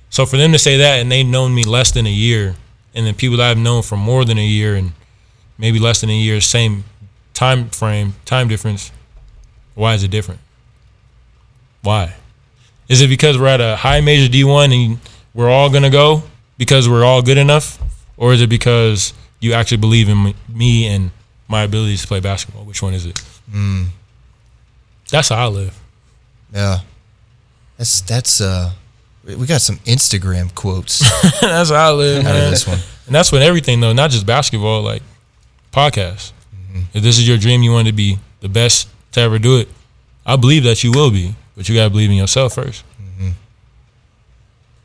So 0.09 0.25
for 0.25 0.39
them 0.39 0.53
to 0.53 0.59
say 0.59 0.79
that 0.79 1.01
and 1.01 1.13
they've 1.13 1.27
known 1.27 1.55
me 1.55 1.65
less 1.65 1.93
than 1.93 2.07
a 2.07 2.11
year, 2.11 2.57
and 2.95 3.07
then 3.07 3.15
people 3.15 3.37
that 3.37 3.51
I've 3.51 3.59
known 3.59 3.83
for 3.83 3.97
more 3.97 4.25
than 4.25 4.39
a 4.39 4.45
year 4.45 4.75
and 4.77 4.93
maybe 5.63 5.79
less 5.79 6.01
than 6.03 6.11
a 6.11 6.13
year, 6.13 6.41
same 6.43 6.85
time 7.33 7.71
frame, 7.71 8.15
time 8.27 8.49
difference, 8.49 8.91
why 9.75 9.95
is 9.95 10.03
it 10.03 10.11
different? 10.11 10.41
Why? 11.83 12.15
Is 12.89 13.01
it 13.01 13.09
because 13.09 13.39
we're 13.39 13.47
at 13.47 13.61
a 13.61 13.77
high 13.77 14.01
major 14.03 14.31
D1 14.31 14.75
and 14.75 14.99
we're 15.33 15.49
all 15.49 15.71
going 15.71 15.85
to 15.85 15.91
go 15.91 16.23
because 16.59 16.89
we're 16.89 17.05
all 17.05 17.23
good 17.23 17.39
enough? 17.39 17.79
Or 18.19 18.33
is 18.35 18.43
it 18.43 18.51
because 18.51 19.15
you 19.41 19.53
actually 19.55 19.79
believe 19.79 20.09
in 20.09 20.35
me- 20.49 20.87
and 20.87 21.11
my 21.49 21.63
abilities 21.63 22.03
to 22.03 22.09
play 22.09 22.21
basketball? 22.21 22.65
Which 22.65 22.83
one 22.83 22.93
is 22.93 23.07
it? 23.07 23.19
That's 25.11 25.29
how 25.29 25.37
I 25.45 25.49
live. 25.49 25.79
yeah, 26.53 26.79
that's 27.77 28.01
that's 28.03 28.41
uh, 28.41 28.73
we 29.25 29.37
we 29.37 29.47
got 29.47 29.61
some 29.61 29.77
Instagram 29.79 30.55
quotes 30.55 31.01
that's 31.41 31.71
how 31.71 31.91
I 31.91 31.93
live, 31.93 32.25
out 32.27 32.35
of 32.37 32.51
this 32.51 32.67
one. 32.67 32.79
And 33.07 33.15
that's 33.15 33.31
with 33.33 33.43
everything, 33.43 33.81
though, 33.81 33.93
not 33.93 34.11
just 34.11 34.25
basketball, 34.27 34.83
like 34.83 35.03
podcasts. 35.73 36.33
If 36.95 37.03
this 37.03 37.19
is 37.19 37.29
your 37.29 37.37
dream, 37.39 37.63
you 37.63 37.73
want 37.73 37.87
to 37.89 37.93
be 37.93 38.19
the 38.41 38.49
best 38.49 38.89
to 39.13 39.21
ever 39.21 39.39
do 39.39 39.59
it, 39.59 39.69
I 40.25 40.37
believe 40.37 40.65
that 40.65 40.83
you 40.83 40.91
will 40.93 41.11
be, 41.11 41.35
but 41.57 41.69
you 41.69 41.75
got 41.75 41.85
to 41.85 41.91
believe 41.91 42.11
in 42.11 42.17
yourself 42.17 42.55
1st 42.55 42.83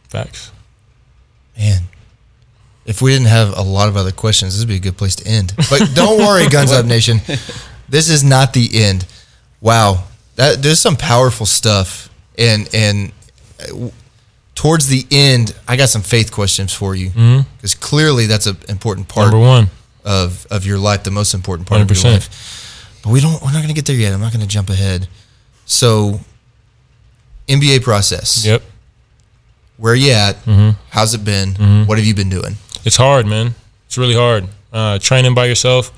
Facts. 0.10 0.52
Man, 1.58 1.84
if 2.86 3.02
we 3.02 3.12
didn't 3.12 3.28
have 3.28 3.58
a 3.58 3.62
lot 3.62 3.90
of 3.90 3.98
other 3.98 4.12
questions, 4.12 4.54
this 4.54 4.62
would 4.62 4.70
be 4.70 4.76
a 4.78 4.80
good 4.80 4.98
place 4.98 5.16
to 5.18 5.28
end. 5.28 5.54
But 5.70 5.92
don't 5.94 6.18
worry, 6.26 6.48
Guns 6.48 6.72
Up 6.72 6.86
Nation. 6.86 7.20
This 7.90 8.10
is 8.10 8.24
not 8.24 8.54
the 8.54 8.70
end. 8.74 9.06
Wow, 9.60 10.06
that 10.36 10.62
there's 10.62 10.80
some 10.80 10.96
powerful 10.96 11.46
stuff, 11.46 12.10
and 12.38 12.70
and 12.74 13.12
uh, 13.60 13.90
towards 14.56 14.88
the 14.88 15.06
end, 15.12 15.54
I 15.68 15.76
got 15.76 15.90
some 15.90 16.04
faith 16.04 16.32
questions 16.32 16.74
for 16.74 16.96
you 16.96 17.10
because 17.58 17.76
clearly 17.76 18.28
that's 18.28 18.46
an 18.46 18.58
important 18.70 19.08
part 19.10 19.32
Number 19.32 19.46
one. 19.46 19.68
Of 20.08 20.48
of 20.50 20.66
your 20.66 20.80
life, 20.80 21.04
the 21.04 21.12
most 21.12 21.34
important 21.34 21.68
part 21.68 21.82
of 21.82 21.92
your 21.92 22.12
life. 22.12 23.00
But 23.04 23.12
we 23.12 23.20
don't. 23.20 23.40
We're 23.42 23.52
not 23.52 23.62
going 23.62 23.68
to 23.68 23.74
get 23.74 23.86
there 23.86 23.96
yet. 23.96 24.14
I'm 24.14 24.22
not 24.22 24.32
going 24.32 24.42
to 24.42 24.48
jump 24.48 24.70
ahead. 24.70 25.08
So, 25.66 26.22
NBA 27.48 27.84
process. 27.84 28.46
Yep. 28.46 28.64
Where 29.76 29.94
you 29.94 30.12
at? 30.12 30.38
Mm-hmm. 30.46 30.80
How's 30.90 31.14
it 31.14 31.24
been? 31.24 31.86
What 31.86 31.98
have 31.98 32.08
you 32.08 32.16
been 32.16 32.30
doing? 32.30 32.56
It's 32.86 32.96
hard, 32.96 33.28
man. 33.28 33.54
It's 33.86 33.98
really 33.98 34.16
hard. 34.16 34.48
Uh, 34.72 34.98
training 34.98 35.36
by 35.36 35.46
yourself 35.46 35.92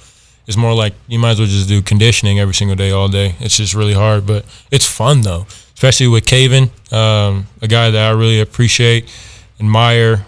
is 0.47 0.57
more 0.57 0.73
like 0.73 0.93
you 1.07 1.19
might 1.19 1.31
as 1.31 1.39
well 1.39 1.47
just 1.47 1.69
do 1.69 1.81
conditioning 1.81 2.39
every 2.39 2.55
single 2.55 2.75
day, 2.75 2.91
all 2.91 3.07
day. 3.07 3.35
It's 3.39 3.55
just 3.55 3.73
really 3.75 3.93
hard, 3.93 4.25
but 4.25 4.43
it's 4.71 4.85
fun 4.85 5.21
though, 5.21 5.45
especially 5.75 6.07
with 6.07 6.25
Caven, 6.25 6.71
um, 6.91 7.47
a 7.61 7.67
guy 7.67 7.91
that 7.91 8.09
I 8.09 8.11
really 8.11 8.41
appreciate, 8.41 9.09
admire. 9.59 10.25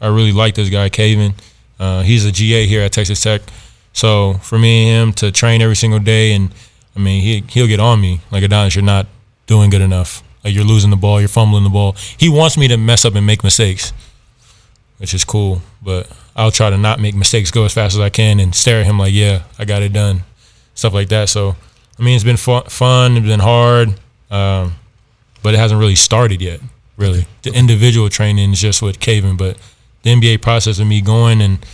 I 0.00 0.08
really 0.08 0.32
like 0.32 0.54
this 0.56 0.68
guy, 0.68 0.88
Caven. 0.88 1.34
Uh, 1.80 2.02
he's 2.02 2.24
a 2.24 2.30
GA 2.30 2.66
here 2.66 2.82
at 2.82 2.92
Texas 2.92 3.20
Tech. 3.20 3.42
So 3.92 4.34
for 4.34 4.56
me 4.56 4.90
and 4.90 5.08
him 5.08 5.12
to 5.14 5.32
train 5.32 5.60
every 5.62 5.74
single 5.74 5.98
day, 5.98 6.32
and 6.32 6.54
I 6.94 7.00
mean, 7.00 7.22
he 7.22 7.42
he'll 7.48 7.66
get 7.66 7.80
on 7.80 8.00
me 8.00 8.20
like 8.30 8.44
Adonis, 8.44 8.76
you're 8.76 8.84
not 8.84 9.08
doing 9.46 9.70
good 9.70 9.82
enough. 9.82 10.22
Like 10.44 10.54
you're 10.54 10.64
losing 10.64 10.90
the 10.90 10.96
ball, 10.96 11.18
you're 11.18 11.28
fumbling 11.28 11.64
the 11.64 11.70
ball. 11.70 11.96
He 12.16 12.28
wants 12.28 12.56
me 12.56 12.68
to 12.68 12.76
mess 12.76 13.04
up 13.04 13.16
and 13.16 13.26
make 13.26 13.42
mistakes 13.42 13.92
which 15.00 15.14
is 15.14 15.24
cool. 15.24 15.62
But 15.82 16.08
I'll 16.36 16.50
try 16.50 16.70
to 16.70 16.78
not 16.78 17.00
make 17.00 17.14
mistakes, 17.14 17.50
go 17.50 17.64
as 17.64 17.72
fast 17.72 17.94
as 17.94 18.00
I 18.00 18.10
can, 18.10 18.38
and 18.38 18.54
stare 18.54 18.80
at 18.80 18.86
him 18.86 18.98
like, 18.98 19.12
yeah, 19.12 19.42
I 19.58 19.64
got 19.64 19.82
it 19.82 19.92
done, 19.92 20.22
stuff 20.74 20.92
like 20.92 21.08
that. 21.08 21.28
So, 21.28 21.56
I 21.98 22.02
mean, 22.02 22.14
it's 22.14 22.24
been 22.24 22.36
fun, 22.36 23.16
it's 23.16 23.26
been 23.26 23.40
hard, 23.40 23.88
um, 24.30 24.74
but 25.42 25.54
it 25.54 25.56
hasn't 25.56 25.80
really 25.80 25.96
started 25.96 26.40
yet. 26.40 26.60
Really, 26.96 27.26
the 27.42 27.52
individual 27.52 28.10
training 28.10 28.52
is 28.52 28.60
just 28.60 28.82
with 28.82 29.00
Caven, 29.00 29.38
but 29.38 29.56
the 30.02 30.10
NBA 30.10 30.42
process 30.42 30.78
of 30.78 30.86
me 30.86 31.00
going 31.00 31.40
and 31.40 31.64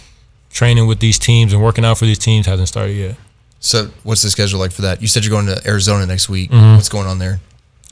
training 0.50 0.86
with 0.86 1.00
these 1.00 1.18
teams 1.18 1.52
and 1.52 1.62
working 1.62 1.84
out 1.84 1.98
for 1.98 2.06
these 2.06 2.18
teams 2.18 2.46
hasn't 2.46 2.68
started 2.68 2.94
yet. 2.94 3.16
So, 3.58 3.90
what's 4.02 4.22
the 4.22 4.30
schedule 4.30 4.60
like 4.60 4.72
for 4.72 4.82
that? 4.82 5.02
You 5.02 5.08
said 5.08 5.24
you're 5.24 5.30
going 5.30 5.46
to 5.46 5.66
Arizona 5.66 6.06
next 6.06 6.28
week. 6.28 6.50
Mm-hmm. 6.50 6.74
What's 6.74 6.88
going 6.88 7.06
on 7.06 7.18
there? 7.18 7.40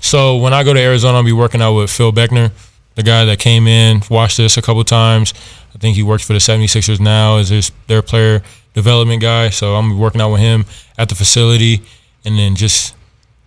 So 0.01 0.37
when 0.37 0.53
I 0.53 0.65
go 0.65 0.75
to 0.75 0.81
Arizona, 0.81 1.17
I'll 1.17 1.25
be 1.25 1.33
working 1.33 1.63
out 1.63 1.75
with 1.75 1.91
Phil 1.91 2.13
Beckner, 2.13 2.53
the 2.95 3.03
guy 3.03 3.25
that 3.25 3.39
came 3.39 3.67
in, 3.67 4.03
watched 4.11 4.37
this 4.37 4.59
a 4.59 4.63
couple 4.63 4.85
times. 4.85 5.33
I 5.75 5.79
think 5.79 5.97
he 5.97 6.03
works 6.03 6.25
for 6.27 6.35
the 6.35 6.41
76ers 6.41 7.01
now 7.01 7.39
as 7.39 7.49
his, 7.49 7.73
their 7.87 8.03
player 8.03 8.43
development 8.75 9.23
guy. 9.23 9.49
So 9.49 9.75
I'm 9.75 9.99
working 9.99 10.21
out 10.21 10.31
with 10.31 10.43
him 10.43 10.67
at 10.99 11.09
the 11.09 11.15
facility 11.15 11.83
and 12.25 12.39
then 12.39 12.55
just 12.55 12.95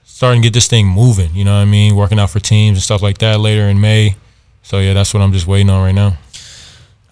starting 0.03 0.41
to 0.41 0.47
get 0.47 0.53
this 0.53 0.67
thing 0.67 0.87
moving. 0.87 1.29
You 1.35 1.45
know 1.45 1.53
what 1.53 1.61
I 1.61 1.65
mean? 1.65 1.95
Working 1.95 2.19
out 2.19 2.31
for 2.31 2.39
teams 2.39 2.77
and 2.77 2.83
stuff 2.83 3.03
like 3.03 3.19
that 3.19 3.39
later 3.39 3.63
in 3.69 3.79
May. 3.79 4.15
So 4.63 4.79
yeah, 4.79 4.93
that's 4.93 5.13
what 5.13 5.21
I'm 5.21 5.31
just 5.33 5.45
waiting 5.45 5.69
on 5.69 5.83
right 5.83 5.95
now. 5.95 6.17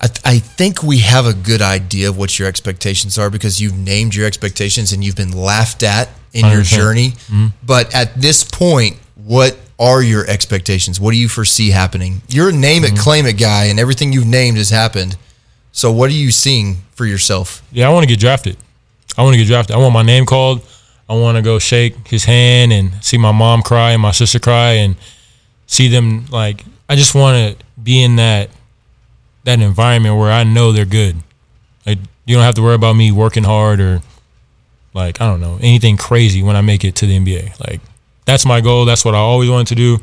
I, 0.02 0.08
th- 0.08 0.20
I 0.26 0.40
think 0.40 0.84
we 0.84 1.00
have 1.00 1.26
a 1.26 1.34
good 1.34 1.62
idea 1.62 2.10
of 2.10 2.18
what 2.18 2.38
your 2.38 2.48
expectations 2.48 3.18
are 3.18 3.30
because 3.30 3.62
you've 3.62 3.78
named 3.78 4.14
your 4.14 4.26
expectations 4.28 4.92
and 4.92 5.04
you've 5.04 5.16
been 5.16 5.32
laughed 5.32 5.84
at 5.84 6.10
in 6.34 6.46
your 6.46 6.62
100%. 6.62 6.76
journey. 6.76 7.10
Mm-hmm. 7.12 7.48
But 7.66 7.96
at 7.96 8.14
this 8.16 8.44
point, 8.44 8.98
what 9.16 9.58
are 9.80 10.04
your 10.04 10.28
expectations? 10.30 11.00
What 11.00 11.12
do 11.12 11.18
you 11.18 11.30
foresee 11.30 11.70
happening? 11.72 12.22
You're 12.28 12.50
a 12.50 12.54
name 12.54 12.84
Mm-hmm. 12.84 12.96
it, 12.96 13.00
claim 13.00 13.26
it 13.26 13.40
guy, 13.40 13.66
and 13.66 13.80
everything 13.80 14.12
you've 14.14 14.28
named 14.28 14.58
has 14.58 14.70
happened. 14.70 15.18
So, 15.72 15.92
what 15.92 16.10
are 16.10 16.14
you 16.14 16.32
seeing 16.32 16.76
for 16.92 17.06
yourself? 17.06 17.62
Yeah, 17.72 17.90
I 17.90 17.94
want 17.94 18.04
to 18.04 18.08
get 18.08 18.20
drafted. 18.20 18.58
I 19.18 19.24
want 19.24 19.34
to 19.34 19.38
get 19.38 19.48
drafted. 19.48 19.76
I 19.76 19.80
want 19.80 19.94
my 19.94 20.04
name 20.04 20.26
called. 20.26 20.62
I 21.10 21.14
want 21.16 21.38
to 21.38 21.42
go 21.42 21.58
shake 21.60 22.08
his 22.08 22.24
hand 22.26 22.74
and 22.74 22.92
see 23.04 23.18
my 23.18 23.32
mom 23.32 23.62
cry 23.62 23.92
and 23.92 24.02
my 24.02 24.12
sister 24.12 24.40
cry 24.40 24.72
and 24.74 24.96
see 25.68 25.88
them 25.88 26.26
like. 26.32 26.64
I 26.90 26.96
just 26.96 27.16
want 27.16 27.58
to 27.60 27.66
be 27.82 28.02
in 28.04 28.18
that 28.18 28.50
that 29.46 29.60
environment 29.62 30.18
where 30.18 30.32
I 30.32 30.44
know 30.44 30.72
they're 30.72 30.86
good. 30.86 31.18
Like 31.86 32.00
you 32.26 32.36
don't 32.36 32.44
have 32.44 32.56
to 32.56 32.62
worry 32.62 32.76
about 32.76 32.96
me 32.96 33.12
working 33.12 33.44
hard 33.44 33.80
or 33.80 34.02
like 34.94 35.22
I 35.22 35.28
don't 35.28 35.40
know 35.42 35.58
anything 35.62 35.98
crazy 35.98 36.44
when 36.44 36.56
I 36.56 36.62
make 36.62 36.84
it 36.84 36.96
to 36.98 37.06
the 37.06 37.18
NBA. 37.18 37.60
Like 37.66 37.82
that's 38.26 38.46
my 38.46 38.62
goal. 38.62 38.86
That's 38.86 39.06
what 39.06 39.16
I 39.16 39.20
always 39.20 39.50
wanted 39.50 39.68
to 39.68 39.76
do. 39.76 40.00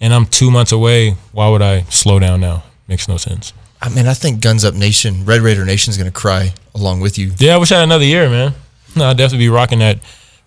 And 0.00 0.12
I'm 0.12 0.26
two 0.26 0.50
months 0.50 0.72
away. 0.72 1.16
Why 1.32 1.48
would 1.48 1.62
I 1.62 1.82
slow 1.82 2.18
down 2.18 2.40
now? 2.40 2.64
Makes 2.88 3.08
no 3.08 3.16
sense. 3.16 3.52
I 3.80 3.88
mean, 3.88 4.06
I 4.06 4.14
think 4.14 4.40
Guns 4.40 4.64
Up 4.64 4.74
Nation, 4.74 5.24
Red 5.24 5.40
Raider 5.40 5.64
Nation 5.64 5.90
is 5.90 5.96
going 5.96 6.10
to 6.10 6.12
cry 6.12 6.54
along 6.74 7.00
with 7.00 7.18
you. 7.18 7.32
Yeah, 7.38 7.54
I 7.54 7.58
wish 7.58 7.72
I 7.72 7.76
had 7.76 7.84
another 7.84 8.04
year, 8.04 8.28
man. 8.28 8.54
No, 8.94 9.06
I'd 9.06 9.16
definitely 9.16 9.46
be 9.46 9.48
rocking 9.48 9.80
that 9.80 9.98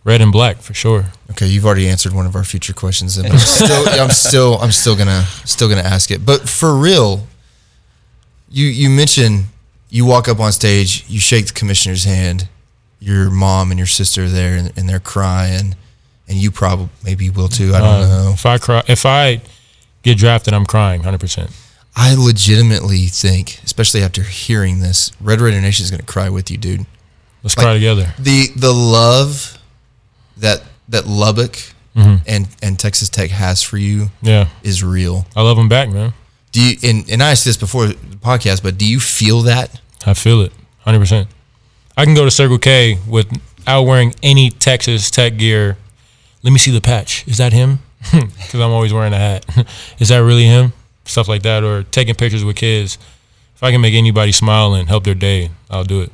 red 0.06 0.22
and 0.22 0.32
black 0.32 0.58
for 0.58 0.74
sure. 0.74 1.06
Okay, 1.32 1.48
you've 1.48 1.66
already 1.66 1.90
answered 1.90 2.14
one 2.14 2.26
of 2.26 2.36
our 2.36 2.46
future 2.46 2.74
questions, 2.74 3.18
and 3.18 3.28
I'm 3.28 3.38
still, 3.40 3.90
I'm 3.90 4.10
still, 4.10 4.58
I'm 4.60 4.72
still 4.72 4.96
gonna, 4.96 5.24
still 5.44 5.68
gonna 5.68 5.82
ask 5.82 6.12
it. 6.12 6.26
But 6.26 6.48
for 6.48 6.76
real, 6.78 7.28
you 8.56 8.68
you 8.68 8.90
mentioned 8.90 9.46
you 9.90 10.06
walk 10.06 10.28
up 10.28 10.40
on 10.40 10.52
stage, 10.52 11.04
you 11.08 11.20
shake 11.20 11.48
the 11.48 11.54
commissioner's 11.54 12.04
hand, 12.06 12.48
your 13.00 13.30
mom 13.30 13.70
and 13.72 13.78
your 13.78 13.88
sister 13.88 14.24
are 14.26 14.30
there, 14.30 14.56
and, 14.58 14.72
and 14.78 14.88
they're 14.90 15.00
crying, 15.00 15.76
and 16.28 16.38
you 16.38 16.52
probably 16.52 16.90
maybe 17.04 17.30
will 17.30 17.48
too. 17.50 17.74
I 17.76 17.80
don't 17.80 18.04
Uh, 18.04 18.08
know. 18.08 18.32
If 18.34 18.46
I 18.46 18.58
cry, 18.58 18.82
if 18.88 19.06
I 19.06 19.42
get 20.04 20.18
drafted, 20.18 20.54
I'm 20.54 20.66
crying 20.66 21.00
100. 21.02 21.20
percent 21.20 21.52
I 21.98 22.14
legitimately 22.16 23.06
think, 23.08 23.60
especially 23.64 24.04
after 24.04 24.22
hearing 24.24 24.80
this, 24.80 25.12
Red 25.22 25.40
Raider 25.40 25.62
Nation 25.62 25.84
is 25.86 25.92
going 25.92 26.02
to 26.02 26.06
cry 26.06 26.30
with 26.30 26.52
you, 26.52 26.58
dude. 26.58 26.86
Let's 27.44 27.56
cry 27.56 27.74
together. 27.74 28.14
The 28.20 28.48
the 28.56 28.74
love 28.74 29.58
that 30.38 30.62
that 30.90 31.06
Lubbock 31.08 31.58
Mm-hmm. 31.96 32.16
and 32.28 32.48
and 32.62 32.78
Texas 32.78 33.08
Tech 33.08 33.30
has 33.32 33.64
for 33.64 33.78
you 33.78 34.10
Yeah, 34.22 34.50
is 34.64 34.84
real. 34.84 35.26
I 35.34 35.42
love 35.44 35.56
them 35.56 35.70
back, 35.70 35.88
man. 35.90 36.12
Do 36.56 36.62
you 36.64 36.78
and, 36.84 37.10
and 37.12 37.22
I 37.22 37.32
asked 37.32 37.44
this 37.44 37.58
before 37.58 37.88
the 37.88 37.96
podcast, 38.16 38.64
but 38.64 38.78
do 38.78 38.88
you 38.88 39.02
feel 39.02 39.42
that? 39.42 39.82
I 40.06 40.14
feel 40.14 40.40
it, 40.40 40.54
hundred 40.80 41.00
percent. 41.00 41.28
I 41.98 42.06
can 42.06 42.14
go 42.16 42.24
to 42.24 42.32
Circle 42.32 42.60
K 42.60 42.98
without 43.10 43.84
wearing 43.84 44.16
any 44.24 44.52
Texas 44.52 45.12
Tech 45.12 45.36
gear. 45.36 45.76
Let 46.44 46.54
me 46.54 46.58
see 46.58 46.72
the 46.72 46.80
patch. 46.80 47.28
Is 47.28 47.38
that 47.40 47.52
him? 47.52 47.80
Because 48.12 48.62
I'm 48.62 48.72
always 48.72 48.94
wearing 48.94 49.12
a 49.12 49.18
hat. 49.18 49.46
Is 50.00 50.08
that 50.10 50.20
really 50.20 50.46
him? 50.46 50.72
Stuff 51.04 51.28
like 51.28 51.42
that, 51.42 51.62
or 51.66 51.84
taking 51.84 52.16
pictures 52.16 52.46
with 52.46 52.56
kids. 52.56 52.98
If 53.56 53.62
I 53.62 53.72
can 53.72 53.82
make 53.82 53.94
anybody 53.94 54.32
smile 54.32 54.76
and 54.76 54.88
help 54.88 55.04
their 55.04 55.14
day, 55.14 55.50
I'll 55.70 55.84
do 55.84 56.00
it. 56.04 56.12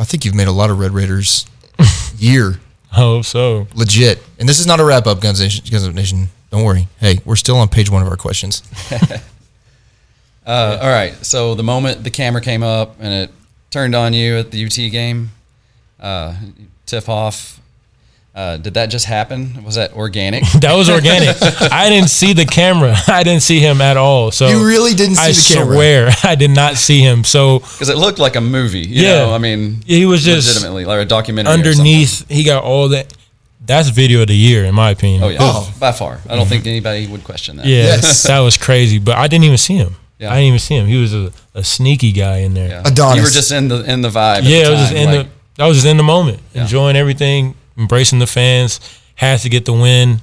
I 0.00 0.04
think 0.04 0.24
you've 0.24 0.34
made 0.34 0.48
a 0.48 0.52
lot 0.52 0.70
of 0.70 0.80
Red 0.80 0.90
Raiders 0.90 1.46
year 2.18 2.58
I 2.90 2.96
hope 2.96 3.24
so. 3.24 3.68
legit. 3.76 4.18
And 4.40 4.48
this 4.48 4.58
is 4.58 4.66
not 4.66 4.80
a 4.80 4.84
wrap 4.84 5.06
up, 5.06 5.20
Guns 5.20 5.40
Nation. 5.40 5.64
Guns 5.70 5.86
Up 5.86 5.94
Nation. 5.94 6.28
Don't 6.50 6.64
worry. 6.64 6.88
Hey, 6.98 7.20
we're 7.24 7.36
still 7.36 7.58
on 7.58 7.68
page 7.68 7.88
one 7.88 8.02
of 8.02 8.08
our 8.08 8.16
questions. 8.16 8.62
Uh, 10.46 10.78
all 10.80 10.88
right. 10.88 11.14
So 11.24 11.54
the 11.54 11.62
moment 11.62 12.02
the 12.04 12.10
camera 12.10 12.40
came 12.40 12.62
up 12.62 12.96
and 13.00 13.12
it 13.12 13.30
turned 13.70 13.94
on 13.94 14.12
you 14.14 14.38
at 14.38 14.50
the 14.50 14.64
UT 14.64 14.74
game, 14.74 15.30
uh, 16.00 16.34
tip 16.86 17.08
off. 17.08 17.58
Uh, 18.32 18.56
did 18.56 18.74
that 18.74 18.86
just 18.86 19.06
happen? 19.06 19.64
Was 19.64 19.74
that 19.74 19.92
organic? 19.92 20.44
That 20.60 20.74
was 20.76 20.88
organic. 20.88 21.36
I 21.72 21.88
didn't 21.90 22.10
see 22.10 22.32
the 22.32 22.46
camera. 22.46 22.94
I 23.08 23.22
didn't 23.24 23.42
see 23.42 23.58
him 23.58 23.80
at 23.80 23.96
all. 23.96 24.30
So 24.30 24.46
You 24.48 24.64
really 24.66 24.94
didn't 24.94 25.16
see 25.16 25.22
I 25.22 25.32
the 25.32 25.54
camera? 25.54 25.74
swear 25.74 26.10
I 26.22 26.34
did 26.36 26.50
not 26.52 26.76
see 26.76 27.00
him. 27.00 27.24
So 27.24 27.58
Because 27.58 27.88
it 27.88 27.96
looked 27.96 28.20
like 28.20 28.36
a 28.36 28.40
movie. 28.40 28.80
You 28.86 29.02
Yeah. 29.02 29.12
know, 29.26 29.34
I 29.34 29.38
mean, 29.38 29.82
he 29.84 30.06
was 30.06 30.22
just 30.24 30.46
legitimately 30.46 30.84
like 30.84 31.00
a 31.00 31.04
documentary. 31.04 31.50
or 31.52 31.54
underneath. 31.58 32.28
He 32.30 32.44
got 32.44 32.62
all 32.62 32.88
that. 32.90 33.12
That's 33.66 33.88
video 33.90 34.22
of 34.22 34.28
the 34.28 34.36
year, 34.36 34.64
in 34.64 34.74
my 34.74 34.90
opinion. 34.90 35.22
Oh 35.22 35.28
yeah, 35.28 35.64
by 35.78 35.92
far. 35.92 36.20
I 36.28 36.34
don't 36.34 36.46
think 36.48 36.66
anybody 36.66 37.06
would 37.08 37.24
question 37.24 37.56
that. 37.58 37.66
Yeah, 37.66 37.82
Yes. 37.84 38.22
that 38.24 38.38
was 38.40 38.56
crazy. 38.56 38.98
But 38.98 39.18
I 39.18 39.26
didn't 39.28 39.44
even 39.44 39.58
see 39.58 39.76
him. 39.76 39.96
Yeah. 40.20 40.30
I 40.30 40.34
didn't 40.34 40.46
even 40.48 40.58
see 40.58 40.76
him. 40.76 40.86
He 40.86 40.96
was 41.00 41.14
a, 41.14 41.32
a 41.54 41.64
sneaky 41.64 42.12
guy 42.12 42.38
in 42.38 42.52
there. 42.54 42.68
Yeah. 42.68 42.82
Adonis. 42.84 43.16
You 43.16 43.22
were 43.22 43.30
just 43.30 43.50
in 43.52 43.68
the 43.68 43.82
in 43.90 44.02
the 44.02 44.10
vibe. 44.10 44.38
at 44.38 44.44
Yeah, 44.44 44.64
the 44.64 44.68
I 44.68 44.70
was 44.72 44.80
just 44.80 44.92
in 44.92 45.06
like, 45.12 45.28
the. 45.56 45.62
I 45.64 45.66
was 45.66 45.76
just 45.78 45.86
in 45.86 45.96
the 45.96 46.02
moment, 46.02 46.40
Yeah. 46.52 46.62
enjoying 46.62 46.94
everything, 46.96 47.54
embracing 47.78 48.18
the 48.18 48.26
fans. 48.26 48.80
Had 49.14 49.40
to 49.40 49.48
get 49.48 49.64
the 49.64 49.72
win. 49.72 50.20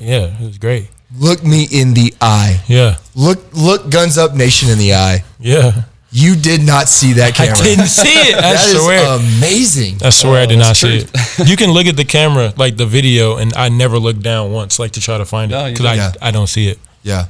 Yeah, 0.00 0.38
it 0.40 0.46
was 0.46 0.58
great. 0.58 0.88
Look 1.18 1.44
me 1.44 1.66
in 1.70 1.94
the 1.94 2.14
eye. 2.20 2.62
Yeah, 2.68 2.96
Look 3.14 3.40
look 3.52 3.90
Guns 3.90 4.16
Up 4.16 4.34
Nation 4.34 4.70
in 4.70 4.78
the 4.78 4.94
eye. 4.94 5.24
yeah. 5.40 5.82
You 6.14 6.36
did 6.36 6.60
not 6.62 6.90
see 6.90 7.14
that 7.14 7.34
camera. 7.34 7.56
I 7.56 7.62
didn't 7.62 7.86
see 7.86 8.08
it. 8.28 8.36
I 8.36 8.40
That 8.52 8.66
is 8.68 8.82
swear. 8.82 9.16
amazing. 9.18 9.96
I 10.04 10.10
swear 10.10 10.42
I 10.42 10.46
did 10.46 10.56
Oh, 10.56 10.58
not 10.58 10.76
that's 10.76 10.80
see 10.80 10.98
it. 11.08 11.48
You 11.48 11.56
can 11.56 11.70
look 11.70 11.86
at 11.86 11.96
the 11.96 12.04
camera, 12.04 12.52
like 12.58 12.76
the 12.76 12.84
video, 12.84 13.38
and 13.38 13.54
I 13.54 13.70
never 13.70 13.98
looked 13.98 14.20
down 14.22 14.52
once, 14.52 14.78
like 14.78 14.92
to 14.92 15.00
try 15.00 15.16
to 15.16 15.24
find 15.24 15.50
it 15.50 15.56
you 15.56 15.70
because 15.72 15.86
I, 15.86 15.96
didn't. 15.96 16.16
I 16.20 16.30
don't 16.30 16.48
see 16.48 16.68
it. 16.68 16.78
Yeah. 17.02 17.28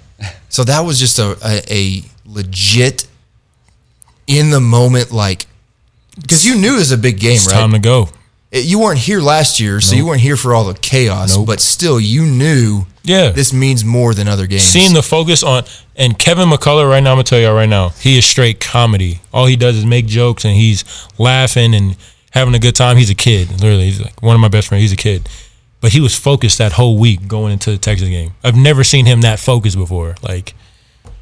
So 0.48 0.64
that 0.64 0.80
was 0.80 0.98
just 0.98 1.18
a, 1.18 1.36
a, 1.44 1.62
a 1.70 2.02
legit 2.26 3.06
in 4.26 4.50
the 4.50 4.60
moment 4.60 5.10
like 5.12 5.46
because 6.20 6.46
you 6.46 6.56
knew 6.56 6.74
it 6.74 6.78
was 6.78 6.92
a 6.92 6.98
big 6.98 7.18
game, 7.18 7.36
It's 7.36 7.46
right? 7.46 7.54
time 7.58 7.72
to 7.72 7.78
go. 7.78 8.08
It- 8.50 8.66
you 8.66 8.78
weren't 8.78 8.98
here 8.98 9.20
last 9.20 9.60
year, 9.60 9.80
so 9.80 9.94
you 9.96 10.04
weren't 10.06 10.20
here 10.20 10.36
for 10.36 10.54
all 10.54 10.64
the 10.64 10.74
chaos, 10.74 11.36
Nope. 11.36 11.46
but 11.46 11.60
still 11.60 11.98
you 11.98 12.26
knew 12.26 12.84
Yeah. 13.02 13.30
this 13.30 13.52
means 13.52 13.82
more 13.84 14.12
than 14.14 14.28
other 14.28 14.46
games. 14.46 14.62
Seeing 14.64 14.92
the 14.92 15.02
focus 15.02 15.42
on 15.42 15.64
and 15.96 16.18
Kevin 16.18 16.48
McCullar 16.50 16.88
right 16.88 17.02
now, 17.02 17.10
I'm 17.12 17.16
gonna 17.16 17.24
tell 17.24 17.38
y'all 17.40 17.54
right 17.54 17.68
now, 17.68 17.90
he 18.00 18.18
is 18.18 18.26
straight 18.26 18.60
comedy. 18.60 19.20
All 19.32 19.46
he 19.46 19.56
does 19.56 19.76
is 19.76 19.86
make 19.86 20.06
jokes 20.06 20.44
and 20.44 20.54
he's 20.54 20.84
laughing 21.18 21.74
and 21.74 21.96
having 22.30 22.54
a 22.54 22.58
good 22.58 22.76
time. 22.76 22.96
He's 22.98 23.10
a 23.10 23.14
kid, 23.14 23.50
literally. 23.52 23.86
He's 23.86 24.00
like 24.00 24.22
one 24.22 24.34
of 24.34 24.40
my 24.40 24.48
best 24.48 24.68
friends. 24.68 24.82
He's 24.82 24.92
a 24.92 24.96
kid, 24.96 25.28
but 25.82 25.92
he 25.92 26.00
was 26.00 26.16
focused 26.16 26.58
that 26.58 26.72
whole 26.72 26.96
week 26.96 27.26
going 27.26 27.52
into 27.52 27.72
the 27.72 27.76
Texas 27.76 28.08
game. 28.08 28.32
I've 28.42 28.56
never 28.56 28.84
seen 28.84 29.04
him 29.04 29.20
that 29.22 29.40
focused 29.40 29.76
before. 29.76 30.14
Like 30.22 30.54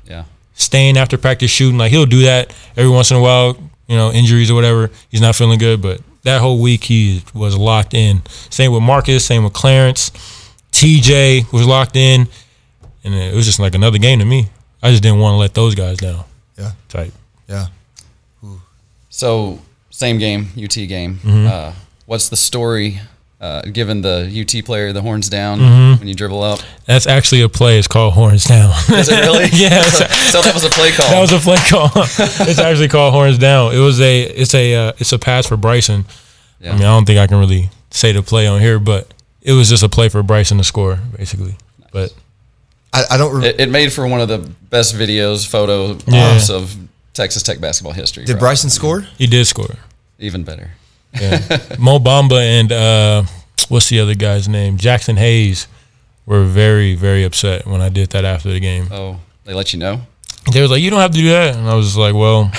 yeah. 0.05 0.25
staying 0.55 0.99
after 0.99 1.17
practice 1.19 1.51
shooting. 1.51 1.79
Like 1.79 1.91
he'll 1.91 2.07
do 2.07 2.23
that 2.25 2.55
every 2.77 2.91
once 2.91 3.11
in 3.11 3.17
a 3.17 3.21
while, 3.21 3.57
you 3.89 3.97
know, 3.97 4.13
injuries 4.13 4.51
or 4.51 4.55
whatever. 4.55 4.91
He's 5.09 5.23
not 5.23 5.35
feeling 5.35 5.59
good, 5.59 5.81
but 5.81 6.03
that 6.25 6.43
whole 6.43 6.61
week 6.61 6.85
he 6.85 7.25
was 7.35 7.57
locked 7.57 7.95
in. 7.95 8.23
Same 8.51 8.71
with 8.71 8.83
Marcus, 8.83 9.25
same 9.25 9.45
with 9.45 9.55
Clarence. 9.55 10.11
TJ 10.73 11.51
was 11.53 11.67
locked 11.67 11.97
in, 11.97 12.29
and 13.03 13.15
it 13.15 13.35
was 13.35 13.47
just 13.47 13.59
like 13.59 13.75
another 13.75 13.99
game 13.99 14.19
to 14.19 14.27
me. 14.27 14.51
I 14.83 14.91
just 14.91 15.03
didn't 15.03 15.21
want 15.21 15.35
to 15.35 15.39
let 15.39 15.55
those 15.55 15.75
guys 15.75 15.97
down. 15.97 16.25
Yeah. 16.59 16.73
Type. 16.89 17.15
Yeah. 17.49 17.69
So 19.09 19.59
same 19.89 20.19
game, 20.19 20.49
UT 20.57 20.75
game. 20.75 21.17
Mm-hmm. 21.17 21.47
Uh, 21.47 21.73
what's 22.05 22.29
the 22.29 22.37
story? 22.37 23.01
Uh, 23.41 23.63
given 23.63 24.03
the 24.03 24.29
UT 24.29 24.63
player 24.67 24.93
the 24.93 25.01
horns 25.01 25.31
down 25.31 25.59
Mm-hmm. 25.61 25.99
when 26.01 26.09
you 26.09 26.15
dribble 26.15 26.43
up, 26.43 26.61
That's 26.85 27.07
actually 27.07 27.41
a 27.41 27.49
play. 27.49 27.79
It's 27.79 27.89
called 27.89 28.13
Horns 28.13 28.45
Down. 28.45 28.71
is 28.93 29.09
it 29.09 29.19
really? 29.21 29.45
yeah, 29.55 29.81
so, 29.81 30.05
it's- 30.05 30.33
so 30.33 30.43
that 30.43 30.53
was 30.53 30.63
a 30.65 30.69
play 30.69 30.91
call. 30.91 31.09
that 31.11 31.21
was 31.23 31.33
a 31.33 31.39
play 31.39 31.57
call. 31.71 31.89
it's 32.47 32.59
actually 32.59 32.89
called 32.89 33.15
Horns 33.15 33.39
Down. 33.39 33.75
It 33.75 33.79
was 33.79 33.99
a 33.99 34.23
it's 34.25 34.53
a 34.55 34.75
uh, 34.75 34.93
it's 34.99 35.13
a 35.13 35.19
pass 35.19 35.47
for 35.47 35.57
Bryson. 35.57 36.05
Yeah. 36.61 36.71
I 36.71 36.75
mean, 36.75 36.83
I 36.83 36.95
don't 36.95 37.07
think 37.07 37.19
I 37.19 37.27
can 37.27 37.39
really 37.39 37.71
say 37.91 38.13
the 38.13 38.23
play 38.23 38.47
on 38.47 38.61
here, 38.61 38.79
but 38.79 39.13
it 39.41 39.53
was 39.55 39.71
just 39.71 39.83
a 39.83 39.89
play 39.89 40.11
for 40.11 40.23
Bryson 40.23 40.59
to 40.59 40.65
score, 40.65 40.99
basically. 41.17 41.55
But 41.93 42.13
I, 42.93 43.05
I 43.13 43.17
don't. 43.17 43.41
Re- 43.41 43.47
it, 43.49 43.61
it 43.63 43.71
made 43.71 43.91
for 43.91 44.07
one 44.07 44.21
of 44.21 44.29
the 44.29 44.37
best 44.69 44.95
videos, 44.95 45.49
photo 45.49 45.97
Yeah. 46.07 46.35
ops 46.35 46.51
of 46.51 46.77
Texas 47.15 47.43
Tech 47.43 47.59
basketball 47.59 47.95
history. 47.95 48.25
did 48.27 48.33
probably. 48.35 48.41
Bryson 48.49 48.69
score? 48.69 49.01
he 49.17 49.27
did 49.27 49.47
score. 49.47 49.77
Even 50.19 50.45
better. 50.45 50.73
Yeah. 51.15 51.39
Mo 51.79 51.99
Bamba 51.99 52.41
and 52.41 52.71
uh, 52.73 53.23
what's 53.69 53.89
the 53.89 54.01
other 54.01 54.15
guy's 54.15 54.49
name? 54.49 54.77
Jaxson 54.79 55.17
Hayes 55.19 55.67
were 56.27 56.45
very, 56.45 56.95
very 56.95 57.25
upset 57.25 57.67
when 57.67 57.81
I 57.81 57.89
did 57.89 58.11
that 58.11 58.25
after 58.25 58.51
the 58.53 58.61
game. 58.61 58.89
Oh, 58.93 59.19
they 59.45 59.53
let 59.55 59.73
you 59.73 59.79
know. 59.81 60.03
They 60.53 60.63
was 60.63 60.71
like, 60.71 60.81
"You 60.83 60.91
don't 60.91 61.01
have 61.01 61.11
to 61.13 61.19
do 61.19 61.29
that," 61.31 61.57
and 61.57 61.69
I 61.69 61.75
was 61.75 61.87
just 61.87 61.99
like, 61.99 62.15
"Well, 62.15 62.51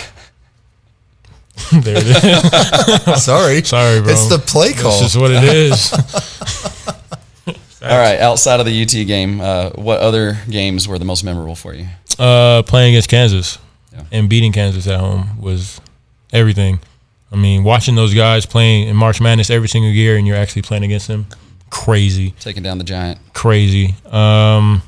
there 1.71 1.95
it 1.97 3.07
is. 3.07 3.23
Sorry. 3.23 3.63
Sorry, 3.63 4.01
bro. 4.01 4.11
It's 4.11 4.27
the 4.27 4.37
play 4.39 4.73
call. 4.73 4.91
That's 4.99 5.13
just 5.13 5.17
what 5.17 5.31
it 5.31 5.43
is." 5.43 5.93
All 7.83 7.97
right, 7.97 8.19
outside 8.19 8.59
of 8.59 8.67
the 8.67 8.81
UT 8.83 8.91
game, 9.07 9.41
uh, 9.41 9.71
what 9.71 9.99
other 10.01 10.37
games 10.49 10.87
were 10.87 10.99
the 10.99 11.05
most 11.05 11.23
memorable 11.23 11.55
for 11.55 11.73
you? 11.73 11.87
uh, 12.19 12.61
playing 12.63 12.93
against 12.93 13.09
Kansas 13.09 13.57
Yeah. 13.91 14.03
and 14.11 14.29
beating 14.29 14.51
Kansas 14.51 14.85
at 14.85 14.99
home 14.99 15.41
was 15.41 15.81
everything. 16.31 16.79
I 17.31 17.37
mean, 17.37 17.63
watching 17.63 17.95
those 17.95 18.13
guys 18.13 18.45
playing 18.45 18.89
in 18.89 18.95
March 18.95 19.21
Madness 19.21 19.49
every 19.49 19.69
single 19.69 19.91
year, 19.91 20.17
and 20.17 20.27
you're 20.27 20.35
actually 20.35 20.63
playing 20.63 20.83
against 20.83 21.07
them, 21.07 21.27
crazy. 21.69 22.31
Taking 22.39 22.63
down 22.63 22.77
the 22.77 22.83
giant. 22.83 23.19
crazy. 23.33 23.95
Um, 24.05 24.81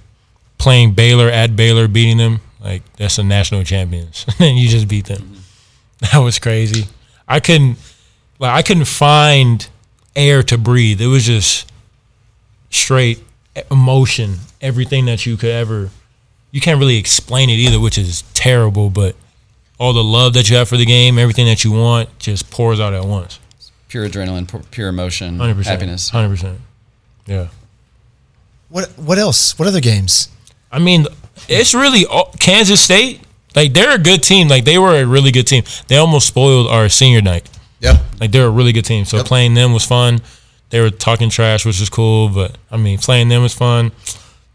playing 0.58 0.94
Baylor 0.94 1.30
at 1.30 1.56
Baylor, 1.56 1.88
beating 1.88 2.18
them 2.18 2.41
like 2.64 2.82
that's 2.94 3.18
the 3.18 3.24
national 3.24 3.64
champions, 3.64 4.26
and 4.39 4.58
you 4.58 4.70
just 4.70 4.88
beat 4.88 5.06
them. 5.06 5.36
That 6.12 6.20
was 6.20 6.39
crazy. 6.39 6.88
I 7.28 7.39
couldn't 7.39 7.78
like 8.39 8.52
I 8.52 8.62
couldn't 8.62 8.86
find 8.86 9.68
air 10.16 10.44
to 10.44 10.58
breathe. 10.58 11.02
It 11.02 11.08
was 11.08 11.26
just 11.26 11.72
straight 12.70 13.24
emotion. 13.72 14.36
Everything 14.62 15.06
that 15.06 15.26
you 15.26 15.38
could 15.38 15.52
ever. 15.52 15.89
You 16.52 16.62
can't 16.62 16.80
really 16.80 16.98
explain 16.98 17.50
it 17.50 17.54
either, 17.54 17.80
which 17.80 17.98
is 17.98 18.24
terrible. 18.34 18.89
But 18.89 19.16
all 19.80 19.93
the 19.93 20.03
love 20.03 20.34
that 20.34 20.49
you 20.49 20.55
have 20.57 20.69
for 20.69 20.78
the 20.78 20.86
game, 20.86 21.17
everything 21.17 21.45
that 21.47 21.63
you 21.63 21.71
want, 21.71 22.17
just 22.19 22.49
pours 22.49 22.80
out 22.80 22.93
at 22.93 23.03
once. 23.05 23.39
Pure 23.89 24.09
adrenaline, 24.09 24.47
pure 24.71 24.89
emotion, 24.89 25.38
Hundred 25.38 25.55
percent. 25.57 25.80
happiness. 25.80 26.09
Hundred 26.09 26.30
percent. 26.30 26.59
Yeah. 27.28 27.47
What 28.69 28.89
What 28.97 29.17
else? 29.19 29.57
What 29.59 29.67
other 29.67 29.82
games? 29.82 30.30
I 30.71 30.80
mean, 30.80 31.05
it's 31.47 31.74
really 31.74 32.05
all- 32.05 32.34
Kansas 32.39 32.82
State. 32.82 33.21
Like 33.55 33.74
they're 33.74 33.93
a 33.95 33.99
good 33.99 34.24
team. 34.24 34.47
Like 34.47 34.65
they 34.65 34.80
were 34.80 34.95
a 34.99 35.05
really 35.05 35.32
good 35.32 35.45
team. 35.45 35.63
They 35.88 35.97
almost 35.97 36.26
spoiled 36.28 36.67
our 36.67 36.89
senior 36.89 37.21
night. 37.21 37.47
Yeah. 37.80 37.97
Like 38.19 38.32
they're 38.32 38.47
a 38.47 38.49
really 38.49 38.71
good 38.71 38.86
team. 38.86 39.05
So 39.05 39.17
Yep. 39.17 39.26
playing 39.28 39.53
them 39.53 39.74
was 39.74 39.86
fun. 39.86 40.21
They 40.71 40.80
were 40.82 40.89
talking 40.89 41.30
trash, 41.30 41.63
which 41.65 41.80
was 41.80 41.89
cool. 41.89 42.30
But 42.30 42.57
I 42.71 42.78
mean, 42.78 42.97
playing 42.97 43.30
them 43.30 43.43
was 43.43 43.53
fun. 43.53 43.91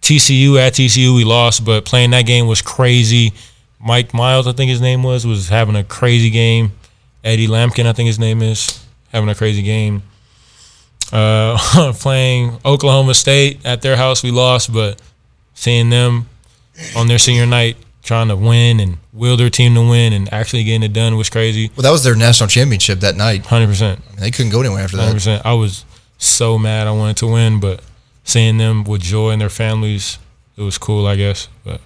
TCU 0.02 0.56
at 0.58 0.72
TCU, 0.74 1.14
we 1.14 1.22
lost, 1.24 1.64
but 1.64 1.84
playing 1.84 2.10
that 2.10 2.22
game 2.26 2.46
was 2.48 2.60
crazy. 2.62 3.32
Mike 3.81 4.12
Miles, 4.12 4.47
I 4.47 4.53
think 4.53 4.70
his 4.70 4.81
name 4.81 5.03
was, 5.03 5.26
was 5.26 5.49
having 5.49 5.76
a 5.76 5.85
crazy 5.85 6.31
game. 6.31 6.72
Eddie 7.24 7.47
Lampkin, 7.47 7.87
I 7.87 7.93
think 7.93 8.07
his 8.07 8.18
name 8.18 8.43
is, 8.43 8.85
having 9.12 9.29
a 9.29 9.35
crazy 9.35 9.62
game. 9.62 10.03
Uh, 11.12 11.59
playing 11.99 12.59
Oklahoma 12.64 13.14
State 13.14 13.64
at 13.64 13.83
their 13.83 13.97
house, 13.97 14.22
we 14.22 14.31
lost, 14.31 14.72
but 14.72 15.01
seeing 15.55 15.91
them 15.91 16.29
on 16.97 17.07
their 17.07 17.18
senior 17.18 17.47
night 17.47 17.76
trying 18.03 18.29
to 18.29 18.37
win 18.37 18.81
and 18.81 18.97
will 19.12 19.37
their 19.37 19.51
team 19.51 19.74
to 19.74 19.83
win 19.83 20.14
and 20.14 20.33
actually 20.33 20.64
getting 20.64 20.83
it 20.83 20.93
done 20.93 21.16
was 21.16 21.29
crazy. 21.29 21.70
Well, 21.76 21.83
that 21.83 21.91
was 21.91 22.05
their 22.05 22.16
national 22.16 22.49
championship 22.49 23.01
that 23.01 23.16
night. 23.16 23.45
Hundred 23.45 23.66
percent. 23.66 24.01
They 24.16 24.31
couldn't 24.31 24.51
go 24.51 24.61
anywhere 24.61 24.83
after 24.83 24.97
that. 24.97 25.03
Hundred 25.03 25.16
percent. 25.16 25.43
I 25.45 25.53
was 25.53 25.85
so 26.16 26.59
mad. 26.59 26.87
I 26.87 26.93
wanted 26.93 27.18
to 27.18 27.26
win, 27.26 27.61
but 27.61 27.83
seeing 28.24 28.57
them 28.57 28.85
with 28.85 29.03
joy 29.03 29.31
and 29.31 29.41
their 29.41 29.51
families, 29.51 30.18
it 30.57 30.62
was 30.62 30.79
cool. 30.79 31.07
I 31.07 31.16
guess. 31.16 31.49
But 31.64 31.81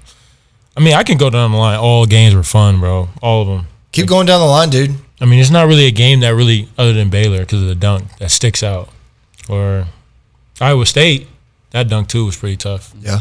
I 0.77 0.81
mean, 0.81 0.95
I 0.95 1.03
can 1.03 1.19
go 1.19 1.31
down 1.31 1.53
the 1.53 1.59
line. 1.59 1.79
All 1.79 2.07
games 2.07 2.35
were 2.35 2.43
fun, 2.43 2.81
bro. 2.81 3.09
All 3.21 3.43
of 3.43 3.49
them. 3.49 3.67
Keep 3.93 4.07
going 4.07 4.27
down 4.27 4.41
the 4.41 4.47
line, 4.47 4.71
dude. 4.71 4.95
I 5.21 5.27
mean, 5.27 5.39
it's 5.39 5.51
not 5.51 5.67
really 5.67 5.87
a 5.87 5.91
game 5.91 6.21
that 6.21 6.31
really, 6.31 6.69
other 6.79 6.93
than 6.93 7.11
Baylor, 7.11 7.41
because 7.41 7.63
of 7.63 7.69
the 7.69 7.75
dunk 7.75 8.17
that 8.19 8.31
sticks 8.31 8.63
out. 8.63 8.89
Or 9.49 9.87
Iowa 10.61 10.87
State, 10.87 11.29
that 11.71 11.89
dunk 11.89 12.09
too 12.09 12.25
was 12.25 12.37
pretty 12.37 12.57
tough. 12.57 12.95
Yeah. 13.01 13.21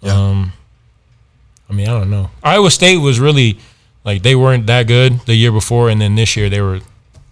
Yeah. 0.00 0.14
Um, 0.14 0.52
I 1.70 1.72
mean, 1.72 1.88
I 1.88 1.98
don't 1.98 2.10
know. 2.10 2.30
Iowa 2.42 2.70
State 2.70 2.98
was 2.98 3.20
really 3.20 3.58
like 4.04 4.22
they 4.22 4.34
weren't 4.34 4.66
that 4.66 4.86
good 4.86 5.20
the 5.26 5.34
year 5.34 5.52
before, 5.52 5.88
and 5.90 6.00
then 6.00 6.14
this 6.14 6.36
year 6.36 6.48
they 6.48 6.60
were 6.60 6.80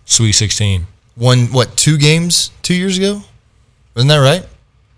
Sweet 0.05 0.33
Sixteen. 0.33 0.87
Won 1.17 1.47
what 1.47 1.77
two 1.77 1.97
games 1.97 2.51
two 2.63 2.75
years 2.75 2.99
ago? 2.99 3.23
Wasn't 3.95 4.11
that 4.11 4.19
right? 4.19 4.47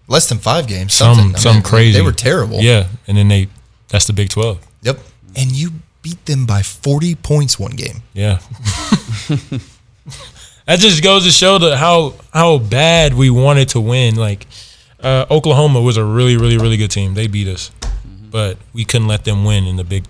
Less 0.08 0.28
than 0.28 0.38
five 0.38 0.66
games. 0.66 0.92
Some 0.94 1.14
Something. 1.14 1.36
Some 1.36 1.56
mean, 1.56 1.62
crazy. 1.62 1.98
They 1.98 2.04
were 2.04 2.12
terrible. 2.12 2.60
Yeah, 2.60 2.88
and 3.06 3.16
then 3.16 3.28
they 3.28 3.48
that's 3.88 4.06
the 4.06 4.12
Big 4.12 4.28
Twelve. 4.30 4.58
Yep. 4.82 4.98
And 5.36 5.52
you 5.52 5.70
beat 6.02 6.24
them 6.26 6.46
by 6.46 6.62
forty 6.62 7.14
points 7.14 7.58
one 7.58 7.72
game. 7.72 8.02
Yeah. 8.14 8.38
that 10.66 10.78
just 10.78 11.02
goes 11.02 11.24
to 11.24 11.30
show 11.30 11.58
the 11.58 11.76
how 11.76 12.14
how 12.32 12.58
bad 12.58 13.14
we 13.14 13.30
wanted 13.30 13.68
to 13.70 13.80
win. 13.80 14.16
Like 14.16 14.46
uh, 15.02 15.26
Oklahoma 15.30 15.80
was 15.80 15.96
a 15.96 16.04
really 16.04 16.36
really 16.36 16.58
really 16.58 16.76
good 16.76 16.90
team. 16.90 17.14
They 17.14 17.26
beat 17.26 17.48
us, 17.48 17.70
but 18.30 18.58
we 18.72 18.84
couldn't 18.84 19.08
let 19.08 19.24
them 19.24 19.44
win 19.44 19.64
in 19.66 19.76
the 19.76 19.84
Big 19.84 20.04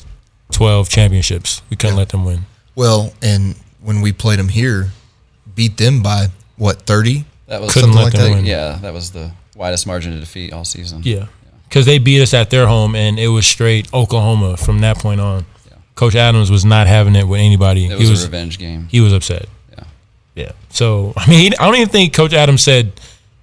Twelve 0.50 0.88
championships. 0.88 1.62
We 1.70 1.76
couldn't 1.76 1.96
Yeah. 1.96 2.00
let 2.00 2.08
them 2.10 2.24
win. 2.24 2.46
Well, 2.74 3.12
and 3.22 3.56
when 3.80 4.00
we 4.00 4.12
played 4.12 4.38
them 4.38 4.48
here, 4.48 4.90
beat 5.54 5.76
them 5.76 6.02
by 6.02 6.28
what 6.56 6.82
thirty? 6.82 7.24
That 7.46 7.60
was 7.62 7.72
Couldn't 7.72 7.92
Something 7.94 8.04
let 8.04 8.04
like 8.04 8.12
them 8.22 8.30
that. 8.30 8.36
win. 8.38 8.44
yeah, 8.46 8.78
that 8.82 8.92
was 8.92 9.10
the 9.12 9.30
widest 9.56 9.86
margin 9.86 10.12
of 10.12 10.20
defeat 10.20 10.52
all 10.52 10.64
season. 10.64 11.00
Yeah, 11.04 11.26
because 11.68 11.86
they 11.86 11.98
beat 11.98 12.20
us 12.22 12.32
at 12.34 12.50
their 12.50 12.66
home, 12.66 12.94
and 12.94 13.18
it 13.18 13.28
was 13.28 13.46
straight 13.46 13.92
Oklahoma 13.92 14.56
from 14.56 14.80
that 14.80 14.98
point 14.98 15.20
on. 15.20 15.44
Yeah. 15.70 15.76
Coach 15.94 16.14
Adams 16.14 16.50
was 16.50 16.64
not 16.64 16.86
having 16.86 17.14
it 17.16 17.26
with 17.28 17.40
anybody. 17.40 17.86
It 17.86 17.94
was, 17.94 18.00
he 18.02 18.10
was 18.10 18.22
a 18.24 18.26
revenge 18.26 18.58
game. 18.58 18.88
he 18.90 19.00
was 19.00 19.12
upset. 19.12 19.46
Yeah. 19.76 19.84
Yeah. 20.34 20.52
So 20.70 21.12
I 21.16 21.28
mean, 21.28 21.38
he, 21.52 21.56
I 21.58 21.66
don't 21.66 21.76
even 21.76 21.88
think 21.88 22.14
Coach 22.14 22.32
Adams 22.32 22.62
said 22.62 22.92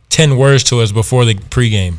ten 0.10 0.38
words 0.38 0.64
to 0.66 0.80
us 0.82 0.92
before 0.92 1.26
the 1.26 1.36
pregame. 1.36 1.96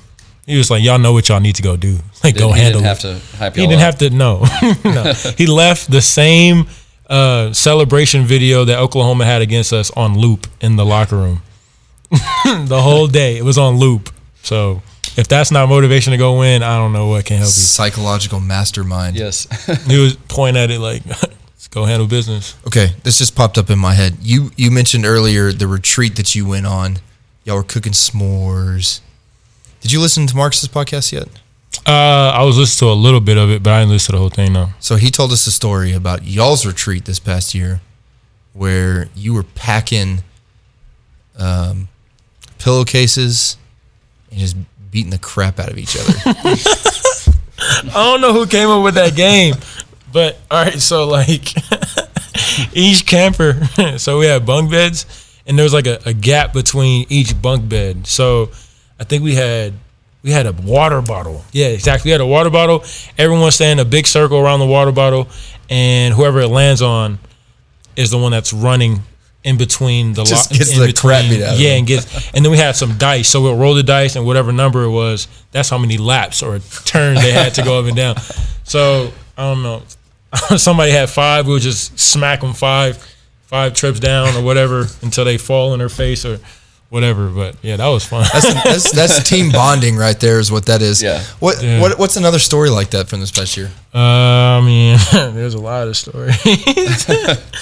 He 0.47 0.57
was 0.57 0.71
like, 0.71 0.83
"Y'all 0.83 0.99
know 0.99 1.13
what 1.13 1.29
y'all 1.29 1.41
need 1.41 1.57
to 1.57 1.63
go 1.63 1.77
do. 1.77 1.99
Like, 2.25 2.35
Didn't- 2.35 2.49
go 2.49 2.53
he 2.55 2.61
handle 2.63 2.81
didn't 2.81 2.85
it." 2.85 2.89
have 2.89 3.21
to 3.31 3.37
hype 3.37 3.55
he 3.55 3.61
didn't 3.63 3.75
up. 3.75 3.81
have 3.81 3.99
to. 3.99 4.11
No, 4.11 4.45
no. 4.85 5.13
He 5.39 5.47
left 5.63 5.89
the 5.91 6.01
same 6.03 6.67
uh, 7.09 7.53
celebration 7.53 8.25
video 8.25 8.65
that 8.65 8.79
Oklahoma 8.81 9.25
had 9.25 9.43
against 9.43 9.73
us 9.73 9.91
on 9.93 10.19
loop 10.19 10.49
in 10.61 10.75
the 10.77 10.85
locker 10.85 11.17
room. 11.17 11.43
the 12.11 12.81
whole 12.83 13.07
day, 13.07 13.37
it 13.37 13.45
was 13.45 13.59
on 13.59 13.77
loop. 13.77 14.11
So 14.43 14.83
if 15.17 15.29
that's 15.29 15.51
not 15.51 15.69
motivation 15.69 16.13
to 16.13 16.17
go 16.17 16.39
win, 16.39 16.63
I 16.63 16.77
don't 16.77 16.93
know 16.93 17.09
what 17.09 17.25
can 17.25 17.37
help 17.37 17.47
you. 17.47 17.53
Psychological 17.53 18.41
mastermind. 18.41 19.17
Yes. 19.17 19.47
He 19.87 20.01
was 20.01 20.17
pointing 20.29 20.63
at 20.63 20.71
it 20.71 20.81
like, 20.81 21.07
"Let's 21.07 21.69
go 21.71 21.85
handle 21.85 22.07
business." 22.07 22.57
Okay, 22.67 22.93
this 23.03 23.19
just 23.19 23.35
popped 23.37 23.59
up 23.59 23.71
in 23.71 23.79
my 23.79 23.95
head. 23.95 24.17
You 24.21 24.51
you 24.57 24.71
mentioned 24.71 25.07
earlier 25.07 25.53
the 25.53 25.67
retreat 25.67 26.17
that 26.17 26.35
you 26.35 26.47
went 26.47 26.67
on. 26.67 26.99
Y'all 27.45 27.57
were 27.57 27.63
cooking 27.63 27.93
s'mores. 27.93 29.01
Did 29.81 29.93
you 29.93 30.01
listen 30.01 30.27
to 30.27 30.37
Marcus's 30.37 30.69
podcast 30.69 31.13
yet? 31.13 31.29
Uh, 31.87 32.33
I 32.35 32.43
was 32.43 32.59
listening 32.59 32.89
to 32.89 32.93
a 32.93 32.95
little 32.95 33.21
bit 33.21 33.37
of 33.37 33.51
it, 33.51 33.63
but 33.63 33.73
I 33.73 33.81
didn't 33.81 33.93
listen 33.93 34.07
to 34.07 34.13
the 34.13 34.19
whole 34.19 34.31
thing. 34.31 34.53
No. 34.53 34.71
So 34.81 34.97
he 34.97 35.11
told 35.11 35.31
us 35.31 35.47
a 35.47 35.53
story 35.53 35.93
about 35.93 36.25
y'all's 36.25 36.67
retreat 36.67 37.05
this 37.05 37.21
past 37.21 37.55
year, 37.55 37.81
where 38.53 39.09
you 39.15 39.35
were 39.35 39.45
packing 39.45 40.25
um, 41.39 41.89
pillowcases 42.59 43.57
and 44.31 44.41
just 44.41 44.57
beating 44.97 45.11
the 45.11 45.19
crap 45.19 45.61
out 45.61 45.71
of 45.71 45.77
each 45.77 45.95
other. 45.95 46.15
I 46.25 47.91
don't 47.93 48.23
know 48.23 48.33
who 48.33 48.47
came 48.47 48.71
up 48.71 48.83
with 48.83 48.95
that 48.95 49.15
game, 49.15 49.55
but 50.11 50.39
all 50.51 50.65
right. 50.65 50.81
So 50.81 51.07
like 51.07 51.53
each 52.73 53.05
camper, 53.05 53.63
so 53.99 54.19
we 54.19 54.25
had 54.25 54.47
bunk 54.47 54.71
beds, 54.71 55.05
and 55.47 55.59
there 55.59 55.65
was 55.65 55.75
like 55.75 55.87
a, 55.87 56.01
a 56.07 56.15
gap 56.15 56.55
between 56.55 57.05
each 57.11 57.41
bunk 57.43 57.69
bed. 57.69 58.07
So 58.07 58.49
I 58.99 59.05
think 59.05 59.23
we 59.23 59.35
had 59.35 59.75
we 60.23 60.31
had 60.31 60.47
a 60.47 60.53
water 60.53 61.03
bottle. 61.03 61.45
Yeah, 61.53 61.67
exactly. 61.67 62.09
We 62.09 62.13
had 62.13 62.23
a 62.23 62.27
water 62.27 62.49
bottle. 62.49 62.83
Everyone 63.19 63.51
stand 63.51 63.81
a 63.81 63.85
big 63.85 64.07
circle 64.07 64.39
around 64.39 64.61
the 64.61 64.67
water 64.67 64.93
bottle, 64.93 65.29
and 65.69 66.15
whoever 66.15 66.41
it 66.41 66.49
lands 66.49 66.81
on 66.81 67.19
is 67.97 68.11
the 68.11 68.17
one 68.17 68.33
that's 68.33 68.55
running 68.55 69.01
in 69.47 69.57
between 69.57 70.13
the 70.13 70.25
Just 70.25 70.51
lo- 70.51 70.59
gets 70.59 70.77
in 70.77 70.81
the 70.81 70.93
crap 70.93 71.23
beat 71.31 71.41
out 71.41 71.55
of 71.55 71.61
Yeah, 71.61 71.77
and 71.77 71.87
gets 71.87 72.35
and 72.35 72.45
then 72.45 72.51
we 72.51 72.59
had 72.59 72.75
some 72.75 72.99
dice. 72.99 73.29
So 73.29 73.41
we'll 73.41 73.57
roll 73.57 73.75
the 73.75 73.85
dice 73.85 74.17
and 74.17 74.27
whatever 74.27 74.51
number 74.53 74.83
it 74.83 74.91
was, 74.91 75.29
that's 75.53 75.71
how 75.71 75.79
many 75.79 75.97
laps 75.99 76.43
or 76.43 76.59
turns 76.85 77.23
they 77.23 77.31
had 77.33 77.55
to 77.55 77.63
go 77.63 77.79
up 77.79 77.87
and 77.87 77.97
down. 77.97 78.17
So 78.65 79.13
I 79.39 79.43
don't 79.55 79.63
know. 79.63 79.83
Somebody 80.57 80.91
had 80.91 81.09
five. 81.09 81.47
We 81.47 81.53
would 81.53 81.63
just 81.63 81.97
smack 81.99 82.41
them 82.41 82.53
five, 82.53 82.97
five 83.47 83.73
trips 83.73 84.01
down 84.01 84.35
or 84.35 84.43
whatever 84.43 84.87
until 85.03 85.25
they 85.25 85.39
fall 85.39 85.73
in 85.73 85.79
their 85.79 85.89
face 85.89 86.25
or 86.25 86.41
whatever. 86.89 87.29
But 87.29 87.57
yeah, 87.63 87.77
that 87.77 87.87
was 87.89 88.05
fun. 88.05 88.27
That's, 88.33 88.55
that's 88.65 88.91
that's 88.93 89.29
team 89.29 89.51
bonding 89.53 89.97
right 89.97 90.19
there, 90.19 90.39
is 90.39 90.51
what 90.53 90.67
that 90.67 90.83
is. 90.83 91.03
Yeah. 91.03 91.23
What 91.41 91.63
Yeah. 91.63 91.81
what 91.81 91.99
what's 91.99 92.17
another 92.17 92.39
story 92.39 92.71
like 92.71 92.91
that 92.91 93.09
from 93.09 93.21
this 93.21 93.31
past 93.31 93.57
year? 93.57 93.71
uh, 93.95 93.99
I 93.99 94.61
mean, 94.61 94.99
there's 95.13 95.55
a 95.55 95.59
lot 95.61 95.89
of 95.89 95.97
stories. 95.97 96.37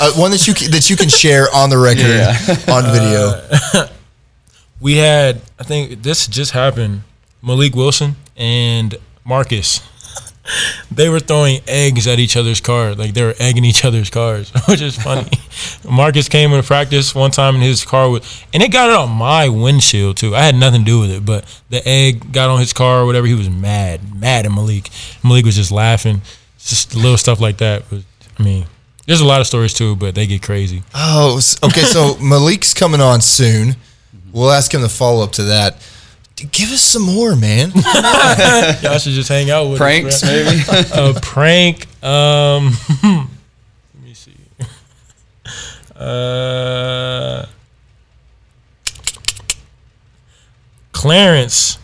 Uh, 0.01 0.11
one 0.16 0.33
that 0.33 0.47
you 0.49 0.55
that 0.70 0.91
you 0.91 0.97
can 0.97 1.09
share 1.09 1.47
on 1.55 1.70
the 1.70 1.79
record 1.79 2.07
Yeah. 2.07 2.37
on 2.75 2.85
video. 2.93 3.89
we 4.81 4.97
had 4.97 5.41
I 5.59 5.62
think 5.64 6.03
this 6.03 6.27
just 6.27 6.51
happened. 6.53 7.03
Malik 7.43 7.75
Wilson 7.75 8.16
and 8.37 8.97
Marcus. 9.25 9.81
They 10.90 11.09
were 11.09 11.20
throwing 11.20 11.61
eggs 11.66 12.07
at 12.07 12.18
each 12.18 12.36
other's 12.36 12.61
car, 12.61 12.95
like 12.95 13.14
they 13.14 13.24
were 13.24 13.34
egging 13.38 13.64
each 13.64 13.84
other's 13.84 14.11
cars, 14.11 14.53
which 14.68 14.80
is 14.80 14.97
funny. 14.97 15.30
Marcus 15.90 16.28
came 16.28 16.53
in 16.53 16.62
practice 16.62 17.14
one 17.14 17.30
time 17.30 17.57
in 17.57 17.62
his 17.62 17.84
car 17.84 18.11
with, 18.11 18.47
and 18.53 18.62
it 18.62 18.70
got 18.70 18.90
it 18.90 18.97
on 18.97 19.11
my 19.11 19.49
windshield 19.49 20.16
too. 20.16 20.36
I 20.36 20.42
had 20.42 20.55
nothing 20.55 20.82
to 20.82 20.84
do 20.84 21.01
with 21.01 21.11
it, 21.11 21.24
but 21.24 21.45
the 21.70 21.86
egg 21.86 22.32
got 22.32 22.51
on 22.51 22.61
his 22.61 22.72
car 22.72 23.01
or 23.01 23.07
whatever. 23.07 23.26
He 23.26 23.34
was 23.34 23.51
mad, 23.51 24.14
mad 24.20 24.47
at 24.47 24.53
Malik. 24.53 24.90
Malik 25.24 25.45
was 25.45 25.57
just 25.57 25.72
laughing, 25.72 26.22
just 26.59 26.95
little 26.95 27.18
stuff 27.18 27.40
like 27.40 27.59
that. 27.59 27.84
But 27.90 28.03
I 28.38 28.42
mean, 28.42 28.66
there's 29.07 29.20
a 29.20 29.26
lot 29.26 29.40
of 29.40 29.47
stories 29.47 29.74
too, 29.74 29.97
but 29.97 30.14
they 30.14 30.26
get 30.26 30.42
crazy. 30.42 30.82
Oh, 30.95 31.40
okay. 31.62 31.82
So 31.82 32.16
Malik's 32.18 32.74
coming 32.74 33.01
on 33.01 33.20
soon. 33.20 33.76
We'll 34.32 34.51
ask 34.51 34.72
him 34.72 34.82
the 34.82 34.88
follow 34.88 35.24
up 35.24 35.32
to 35.32 35.45
that. 35.45 35.76
D- 36.37 36.49
Give 36.51 36.70
us 36.70 36.82
some 36.82 37.03
more, 37.03 37.37
man. 37.37 37.70
Y'all 38.82 38.99
should 38.99 39.12
just 39.12 39.28
hang 39.28 39.51
out 39.51 39.64
with 39.64 39.74
us, 39.74 39.78
Pranks, 39.78 40.20
bro. 40.20 40.30
maybe. 40.30 40.62
a 41.16 41.20
prank. 41.20 41.87
Um, 42.05 42.72
let 43.03 44.05
me 44.05 44.14
see. 44.14 44.35
Uh, 45.97 47.47
Clarence. 50.93 51.78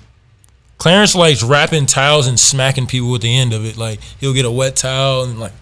Clarence 0.78 1.14
likes 1.14 1.42
wrapping 1.42 1.84
towels 1.86 2.26
and 2.26 2.40
smacking 2.40 2.86
people 2.86 3.10
with 3.10 3.22
the 3.22 3.36
end 3.36 3.52
of 3.52 3.64
it. 3.64 3.76
Like 3.76 4.00
he'll 4.18 4.32
get 4.32 4.46
a 4.46 4.50
wet 4.50 4.76
towel 4.76 5.24
and 5.24 5.38
like 5.38 5.52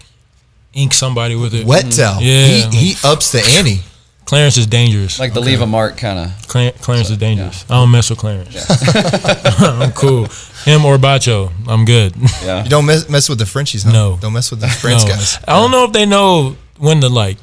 ink 0.73 0.93
somebody 0.93 1.35
with 1.35 1.53
it. 1.53 1.65
Wet 1.65 1.91
towel. 1.91 2.21
Yeah. 2.21 2.69
He, 2.69 2.93
he 2.93 2.95
ups 3.03 3.31
the 3.31 3.39
ante. 3.57 3.81
Clarence 4.29 4.57
is 4.57 4.67
dangerous. 4.67 5.17
like 5.19 5.33
the 5.33 5.39
leave 5.39 5.59
a 5.61 5.65
mark 5.65 5.97
kind 5.97 6.19
of. 6.19 6.47
Cla- 6.47 6.71
Clarence 6.73 7.09
is 7.09 7.17
dangerous. 7.17 7.65
I 7.67 7.73
don't 7.81 7.89
mess 7.89 8.11
with 8.11 8.19
Clarence. 8.19 8.55
I'm 9.59 9.91
cool. 9.93 10.27
Him 10.65 10.85
or 10.85 10.97
Batcho, 10.97 11.51
I'm 11.67 11.83
good. 11.83 12.13
Yeah. 12.43 12.63
You 12.63 12.69
don't 12.69 12.85
mess, 12.85 13.09
mess 13.09 13.27
with 13.27 13.39
the 13.39 13.47
Frenchies, 13.47 13.81
huh? 13.81 13.91
No. 13.91 14.17
Don't 14.21 14.33
mess 14.33 14.51
with 14.51 14.59
the 14.61 14.67
French 14.67 15.01
No. 15.01 15.07
guys. 15.15 15.39
I 15.47 15.53
don't 15.59 15.71
know 15.71 15.85
if 15.85 15.93
they 15.93 16.05
know 16.05 16.55
when 16.77 17.01
to 17.01 17.09
like 17.09 17.37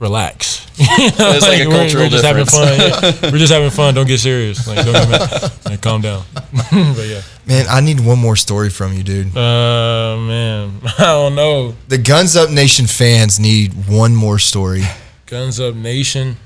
relax. 0.00 0.66
It's 0.82 1.46
like 1.46 1.60
a 1.60 1.68
we're, 1.68 1.94
we're 2.02 2.08
just 2.08 2.24
having 2.24 2.46
fun. 2.46 2.66
Yeah. 2.76 3.12
We're 3.30 3.38
just 3.38 3.52
having 3.52 3.70
fun. 3.70 3.94
Don't 3.94 4.08
get 4.08 4.18
serious. 4.18 4.66
Like, 4.66 4.84
don't 4.84 4.94
get. 5.10 5.64
Like, 5.64 5.80
calm 5.80 6.00
down. 6.00 6.24
but 6.32 7.06
yeah. 7.06 7.20
Man, 7.46 7.66
I 7.68 7.80
need 7.82 8.00
one 8.00 8.18
more 8.18 8.34
story 8.34 8.70
from 8.70 8.94
you, 8.94 9.02
dude. 9.04 9.36
Uh, 9.36 10.16
man, 10.18 10.80
I 10.98 11.04
don't 11.04 11.34
know. 11.36 11.74
The 11.88 11.98
Guns 11.98 12.34
Up 12.34 12.50
Nation 12.50 12.86
fans 12.86 13.38
need 13.38 13.74
one 13.86 14.16
more 14.16 14.38
story. 14.40 14.82
Guns 15.30 15.60
Up 15.60 15.76
Nation. 15.76 16.36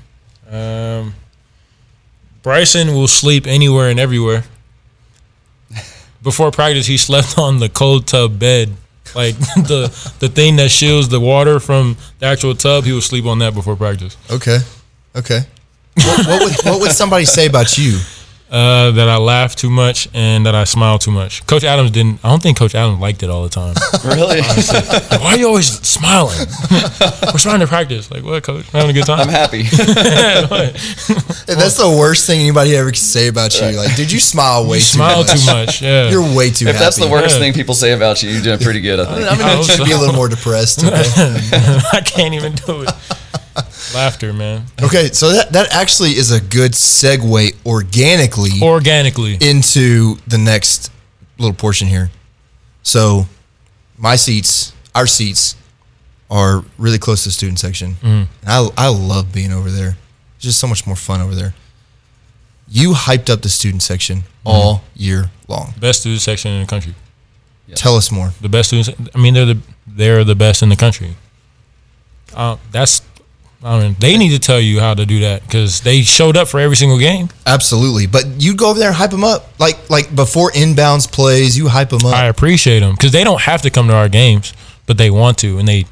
Um, 0.47 1.15
Bryson 2.43 2.89
will 2.89 3.07
sleep 3.07 3.47
anywhere 3.47 3.89
and 3.89 3.99
everywhere. 3.99 4.43
Before 6.21 6.51
practice, 6.51 6.85
he 6.85 6.97
slept 6.97 7.35
on 7.39 7.57
the 7.57 7.67
cold 7.67 8.05
tub 8.05 8.37
bed, 8.37 8.69
like 9.15 9.35
the 9.55 9.87
the 10.19 10.29
thing 10.29 10.57
that 10.57 10.69
shields 10.69 11.09
the 11.09 11.19
water 11.19 11.59
from 11.59 11.97
the 12.19 12.27
actual 12.27 12.53
tub. 12.53 12.83
He 12.83 12.91
would 12.91 13.01
sleep 13.01 13.25
on 13.25 13.39
that 13.39 13.55
before 13.55 13.75
practice. 13.75 14.17
Okay. 14.29 14.59
Okay. 15.15 15.39
What, 15.95 16.27
what, 16.27 16.43
would, 16.43 16.53
what 16.65 16.81
would 16.81 16.91
somebody 16.91 17.25
say 17.25 17.47
about 17.47 17.77
you? 17.79 17.97
Uh, 18.55 18.91
that 18.91 19.09
I 19.09 19.17
laugh 19.17 19.53
too 19.53 19.69
much 19.69 20.07
and 20.13 20.45
that 20.45 20.55
I 20.55 20.63
smile 20.63 20.97
too 20.97 21.11
much. 21.11 21.45
Coach 21.45 21.65
Adams 21.65 21.91
didn't. 21.91 22.23
I 22.23 22.29
don't 22.29 22.41
think 22.41 22.57
Coach 22.57 22.73
Adams 22.73 23.01
liked 23.01 23.21
it 23.21 23.29
all 23.29 23.43
the 23.43 23.49
time. 23.49 23.75
Really? 24.05 24.39
Like, 24.39 25.21
Why 25.21 25.31
are 25.33 25.37
you 25.37 25.47
always 25.47 25.67
smiling? 25.85 26.37
We're 27.33 27.39
trying 27.39 27.59
to 27.59 27.67
practice. 27.67 28.09
Like 28.11 28.23
what, 28.23 28.43
Coach? 28.43 28.71
We're 28.71 28.79
having 28.81 28.95
a 28.95 28.97
good 28.99 29.05
time. 29.07 29.19
I'm 29.19 29.29
happy. 29.29 29.63
That's 31.47 31.77
the 31.77 31.89
worst 31.99 32.27
thing 32.27 32.39
anybody 32.39 32.75
ever 32.75 32.91
can 32.91 32.95
say 32.99 33.27
about 33.27 33.59
you. 33.59 33.75
Like, 33.75 33.95
did 33.95 34.11
you 34.11 34.19
smile 34.19 34.63
way 34.67 34.77
You 34.77 34.83
too 34.83 34.97
smile 34.97 35.17
much? 35.23 35.31
too 35.31 35.45
much. 35.51 35.81
Yeah. 35.81 36.09
You're 36.09 36.21
way 36.35 36.49
too 36.51 36.65
happy. 36.65 36.69
if 36.69 36.75
happy. 36.75 36.85
that's 36.85 36.97
the 36.97 37.09
worst 37.09 37.35
Yeah. 37.35 37.41
thing 37.41 37.53
people 37.53 37.73
say 37.75 37.91
about 37.93 38.21
you, 38.23 38.29
you're 38.29 38.43
doing 38.43 38.59
pretty 38.59 38.81
good, 38.81 38.99
I 38.99 39.05
think. 39.05 39.27
I'm 39.27 39.33
I 39.33 39.37
gonna 39.37 39.55
hope 39.57 39.65
try 39.65 39.75
to 39.77 39.83
be 39.85 39.91
a 39.91 39.97
little 39.97 40.15
more 40.15 40.29
depressed. 40.29 40.83
Okay. 40.83 40.93
I 41.93 42.01
can't 42.05 42.33
even 42.35 42.53
do 42.53 42.83
it. 42.83 42.91
Laughter, 43.95 44.33
man. 44.33 44.63
okay, 44.83 45.09
so 45.11 45.29
that 45.31 45.51
that 45.53 45.73
actually 45.73 46.11
is 46.11 46.31
a 46.31 46.41
good 46.41 46.71
segue 46.73 47.55
organically 47.65 48.51
Organically. 48.61 49.37
into 49.41 50.15
the 50.27 50.37
next 50.37 50.91
little 51.37 51.53
portion 51.55 51.87
here. 51.87 52.09
So, 52.83 53.27
my 53.97 54.15
seats, 54.17 54.73
our 54.93 55.07
seats, 55.07 55.55
are 56.29 56.63
really 56.77 56.97
close 56.97 57.23
to 57.23 57.29
the 57.29 57.33
student 57.33 57.59
section, 57.59 57.91
Mm-hmm. 57.95 58.07
and 58.07 58.27
I 58.45 58.67
I 58.77 58.87
love 58.89 59.31
being 59.33 59.51
over 59.53 59.69
there. 59.71 59.95
It's 60.35 60.43
just 60.45 60.59
so 60.59 60.67
much 60.67 60.85
more 60.85 60.95
fun 60.97 61.21
over 61.21 61.35
there. 61.35 61.53
You 62.67 62.93
hyped 62.93 63.29
up 63.29 63.41
the 63.41 63.49
student 63.49 63.81
section 63.83 64.17
Mm-hmm. 64.17 64.47
all 64.47 64.83
year 64.95 65.31
long. 65.47 65.73
Best 65.79 66.01
student 66.01 66.21
section 66.21 66.51
in 66.51 66.61
the 66.61 66.67
country. 66.67 66.93
Yes. 67.67 67.79
Tell 67.81 67.95
us 67.95 68.11
more. 68.11 68.31
The 68.41 68.49
best 68.49 68.69
students. 68.69 68.89
I 69.15 69.17
mean, 69.17 69.33
they're 69.33 69.45
the 69.53 69.59
they're 69.87 70.23
the 70.23 70.35
best 70.35 70.61
in 70.61 70.69
the 70.69 70.75
country. 70.75 71.15
Uh, 72.33 72.57
that's. 72.71 73.01
I 73.65 73.79
mean, 73.79 73.95
they 73.97 74.15
need 74.15 74.29
to 74.29 74.39
tell 74.39 74.59
you 74.59 74.79
how 74.79 74.93
to 74.93 75.07
do 75.07 75.21
that 75.21 75.41
because 75.41 75.81
they 75.81 76.03
showed 76.03 76.37
up 76.37 76.47
for 76.47 76.59
every 76.59 76.75
single 76.75 76.99
game. 76.99 77.29
Absolutely, 77.47 78.05
but 78.05 78.23
you 78.37 78.55
go 78.55 78.69
over 78.69 78.77
there 78.77 78.89
and 78.89 78.95
hype 78.95 79.09
them 79.09 79.23
up, 79.23 79.59
like 79.59 79.89
like 79.89 80.15
before 80.15 80.51
inbounds 80.51 81.11
plays. 81.11 81.57
You 81.57 81.67
hype 81.67 81.89
them 81.89 82.05
up. 82.05 82.13
I 82.13 82.27
appreciate 82.27 82.81
them 82.81 82.93
because 82.93 83.11
they 83.11 83.23
don't 83.23 83.41
have 83.41 83.63
to 83.63 83.71
come 83.71 83.87
to 83.87 83.95
our 83.95 84.07
games, 84.07 84.53
but 84.85 84.99
they 84.99 85.09
want 85.09 85.39
to, 85.39 85.57
and 85.57 85.67
they 85.67 85.85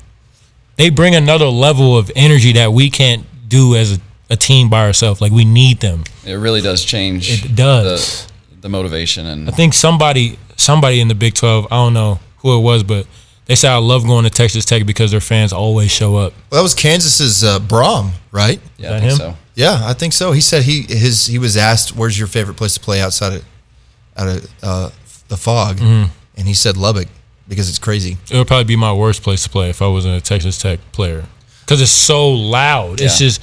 they 0.76 0.92
bring 0.92 1.16
another 1.16 1.48
level 1.48 1.98
of 1.98 2.12
energy 2.16 2.54
that 2.54 2.74
we 2.74 2.92
can't 2.92 3.26
do 3.48 3.76
as 3.76 3.98
a, 3.98 4.00
a 4.30 4.36
team 4.36 4.70
by 4.70 4.86
ourselves. 4.86 5.20
Like 5.20 5.32
we 5.32 5.44
need 5.44 5.80
them. 5.80 6.04
It 6.26 6.34
really 6.34 6.62
does 6.62 6.86
change. 6.86 7.44
It 7.44 7.56
does. 7.56 8.28
The, 8.52 8.62
the 8.62 8.70
motivation 8.70 9.26
and 9.26 9.50
I 9.50 9.52
think 9.52 9.74
somebody 9.74 10.38
somebody 10.58 11.00
in 11.00 11.08
the 11.08 11.16
Big 11.16 11.34
Twelve, 11.34 11.66
I 11.72 11.78
don't 11.78 11.96
know 11.96 12.20
who 12.38 12.56
it 12.56 12.62
was, 12.62 12.84
but 12.84 13.08
they 13.46 13.56
say 13.56 13.68
I 13.68 13.78
love 13.78 14.06
going 14.06 14.24
to 14.24 14.30
Texas 14.30 14.66
Tech 14.66 14.86
because 14.86 15.12
their 15.12 15.20
fans 15.20 15.52
always 15.52 15.92
show 15.92 16.16
up. 16.16 16.34
Well, 16.50 16.60
that 16.60 16.64
was 16.64 16.74
Kansas's 16.74 17.44
uh, 17.44 17.60
Brom, 17.60 18.14
right? 18.32 18.60
yeah, 18.78 18.96
I 18.96 19.00
think 19.00 19.12
him? 19.12 19.18
so. 19.18 19.36
Yeah, 19.56 19.80
I 19.84 19.94
think 19.94 20.14
so. 20.14 20.32
He 20.32 20.42
said 20.42 20.64
he 20.64 20.84
his 20.84 21.28
he 21.28 21.38
was 21.38 21.58
asked, 21.58 21.96
"Where's 21.96 22.18
your 22.18 22.28
favorite 22.28 22.56
place 22.56 22.74
to 22.74 22.80
play 22.80 23.02
outside 23.02 23.34
of 23.34 23.46
out 24.18 24.28
of 24.28 24.54
uh, 24.64 24.90
the 25.28 25.38
Phog?" 25.38 25.78
Mm-hmm. 25.78 26.12
And 26.36 26.48
he 26.48 26.54
said 26.56 26.76
Lubbock 26.78 27.08
because 27.48 27.70
it's 27.70 27.80
crazy. 27.80 28.18
It 28.32 28.38
would 28.38 28.48
probably 28.48 28.64
be 28.64 28.76
my 28.76 28.94
worst 28.94 29.22
place 29.22 29.44
to 29.44 29.50
play 29.50 29.70
if 29.70 29.82
I 29.82 29.88
wasn't 29.88 30.18
a 30.18 30.22
Texas 30.22 30.58
Tech 30.58 30.80
player 30.92 31.26
because 31.62 31.82
it's 31.82 31.92
so 31.92 32.30
loud. 32.30 33.02
It's 33.02 33.20
just 33.20 33.42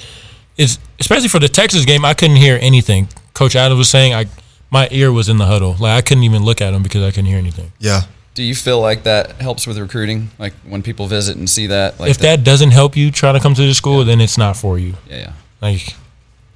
it's 0.57 0.79
especially 0.99 1.29
for 1.29 1.39
the 1.39 1.49
Texas 1.49 1.85
game. 1.85 2.05
I 2.05 2.15
couldn't 2.15 2.37
hear 2.37 2.59
anything. 2.61 3.09
Coach 3.35 3.57
Adams 3.57 3.79
was 3.79 3.89
saying 3.89 4.15
I 4.15 4.27
my 4.71 4.89
ear 4.91 5.13
was 5.13 5.29
in 5.29 5.39
the 5.39 5.47
huddle. 5.47 5.77
Like 5.79 5.97
I 5.97 6.01
couldn't 6.01 6.25
even 6.25 6.45
look 6.45 6.61
at 6.61 6.75
him 6.75 6.83
because 6.83 7.03
I 7.03 7.11
couldn't 7.11 7.27
hear 7.27 7.39
anything. 7.39 7.73
Yeah, 7.79 8.03
Do 8.35 8.43
you 8.43 8.55
feel 8.55 8.81
like 8.81 9.03
that 9.03 9.41
helps 9.41 9.67
with 9.67 9.77
recruiting? 9.79 10.31
Like 10.39 10.53
when 10.65 10.83
people 10.83 11.07
visit 11.07 11.37
and 11.37 11.51
see 11.51 11.67
that? 11.67 11.99
Like 11.99 12.11
if 12.11 12.19
that 12.19 12.45
doesn't 12.45 12.71
help 12.71 12.97
you 12.97 13.11
try 13.11 13.33
to 13.33 13.41
come 13.41 13.55
to 13.55 13.63
the 13.67 13.75
school, 13.75 14.05
then 14.05 14.21
it's 14.21 14.39
not 14.39 14.57
for 14.57 14.79
you. 14.79 14.95
yeah, 15.09 15.17
yeah. 15.19 15.33
Like 15.61 15.95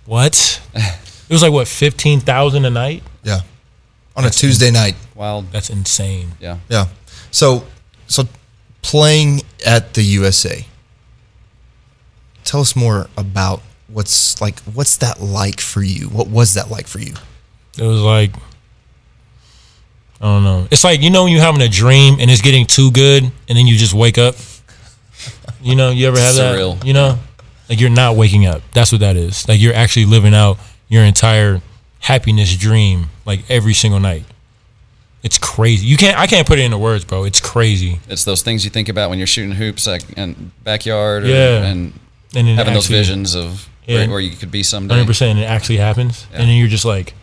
what? 0.06 0.62
it 0.74 1.30
was 1.30 1.42
like 1.42 1.52
what 1.52 1.68
fifteen 1.68 2.20
thousand 2.20 2.64
a 2.64 2.70
night. 2.70 3.02
yeah. 3.22 3.40
On 4.16 4.24
a 4.24 4.30
Tuesday 4.30 4.70
night. 4.70 4.94
Wild. 5.16 5.50
That's 5.50 5.70
insane. 5.70 6.28
Yeah. 6.38 6.58
Yeah. 6.68 6.86
So 7.32 7.64
so 8.06 8.28
playing 8.82 9.40
at 9.66 9.94
the 9.94 10.02
USA. 10.02 10.64
Tell 12.44 12.60
us 12.60 12.76
more 12.76 13.08
about 13.16 13.60
what's 13.88 14.40
like. 14.40 14.60
What's 14.60 14.98
that 14.98 15.20
like 15.20 15.60
for 15.60 15.82
you? 15.82 16.08
What 16.08 16.28
was 16.28 16.54
that 16.54 16.70
like 16.70 16.86
for 16.86 17.00
you? 17.00 17.14
It 17.76 17.82
was 17.82 18.00
like 18.00 18.30
I 20.20 20.24
don't 20.26 20.44
know. 20.44 20.66
It's 20.70 20.84
like 20.84 21.02
you 21.02 21.10
know 21.10 21.24
when 21.24 21.32
you're 21.32 21.42
having 21.42 21.60
a 21.62 21.68
dream 21.68 22.16
and 22.20 22.30
it's 22.30 22.40
getting 22.42 22.66
too 22.66 22.90
good, 22.92 23.22
and 23.24 23.58
then 23.58 23.66
you 23.66 23.76
just 23.76 23.94
wake 23.94 24.16
up. 24.18 24.36
You 25.62 25.74
know, 25.76 25.90
you 25.90 26.06
ever 26.08 26.18
have 26.18 26.34
Surreal. 26.34 26.78
that? 26.78 26.86
You 26.86 26.92
know, 26.92 27.18
like 27.68 27.80
you're 27.80 27.90
not 27.90 28.16
waking 28.16 28.46
up. 28.46 28.62
That's 28.72 28.92
what 28.92 29.00
that 29.00 29.16
is. 29.16 29.48
Like 29.48 29.60
you're 29.60 29.74
actually 29.74 30.06
living 30.06 30.34
out 30.34 30.58
your 30.88 31.02
entire 31.04 31.62
happiness 32.00 32.54
dream, 32.56 33.06
like 33.24 33.40
every 33.50 33.74
single 33.74 34.00
night. 34.00 34.24
It's 35.22 35.38
crazy. 35.38 35.86
You 35.86 35.96
can't. 35.96 36.18
I 36.18 36.26
can't 36.26 36.46
put 36.46 36.58
it 36.58 36.62
into 36.62 36.76
words, 36.78 37.04
bro. 37.06 37.24
It's 37.24 37.40
crazy. 37.40 37.98
It's 38.08 38.24
those 38.24 38.42
things 38.42 38.64
you 38.64 38.70
think 38.70 38.88
about 38.90 39.08
when 39.08 39.18
you're 39.18 39.26
shooting 39.26 39.52
hoops 39.52 39.86
like 39.86 40.02
in 40.18 40.52
backyard 40.64 41.24
or, 41.24 41.28
Yeah. 41.28 41.64
and 41.64 41.92
And 42.36 42.46
having 42.48 42.74
those 42.74 42.86
visions 42.88 43.34
of 43.34 43.68
Yeah. 43.86 44.00
where, 44.00 44.10
where 44.10 44.20
you 44.20 44.36
could 44.36 44.50
be 44.50 44.62
someday. 44.62 44.94
Hundred 44.96 45.06
percent, 45.06 45.30
and 45.30 45.40
it 45.40 45.44
actually 45.48 45.78
happens, 45.78 46.26
Yeah. 46.30 46.40
and 46.40 46.48
then 46.50 46.56
you're 46.58 46.68
just 46.68 46.84
like, 46.84 47.14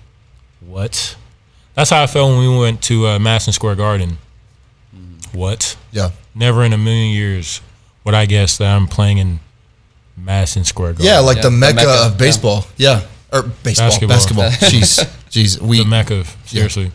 "What?" 0.61 1.15
That's 1.82 1.89
how 1.89 2.03
I 2.03 2.05
felt 2.05 2.29
when 2.29 2.47
we 2.47 2.59
went 2.59 2.84
to 2.84 3.07
uh, 3.07 3.17
Madison 3.17 3.53
Square 3.53 3.77
Garden. 3.77 4.19
What? 5.34 5.75
Yeah. 5.91 6.11
Never 6.36 6.63
in 6.63 6.73
a 6.73 6.77
million 6.77 7.11
years 7.11 7.59
would 8.03 8.13
I 8.13 8.27
guess 8.27 8.59
that 8.59 8.67
I'm 8.67 8.86
playing 8.86 9.17
in 9.17 9.39
Madison 10.15 10.63
Square 10.63 10.91
Garden. 10.91 11.07
Yeah, 11.07 11.21
like 11.21 11.38
Yeah, 11.38 11.41
the 11.41 11.49
the 11.49 11.57
mecca, 11.57 11.75
mecca, 11.77 12.05
of 12.05 12.19
baseball. 12.19 12.67
Yeah. 12.77 13.01
Or 13.34 13.41
baseball. 13.63 13.88
Basketball. 13.89 14.15
Basketball. 14.19 14.49
Jeez. 14.69 15.03
Jeez. 15.32 15.59
We 15.59 15.79
the 15.79 15.86
mecca. 15.86 16.23
Seriously, 16.45 16.91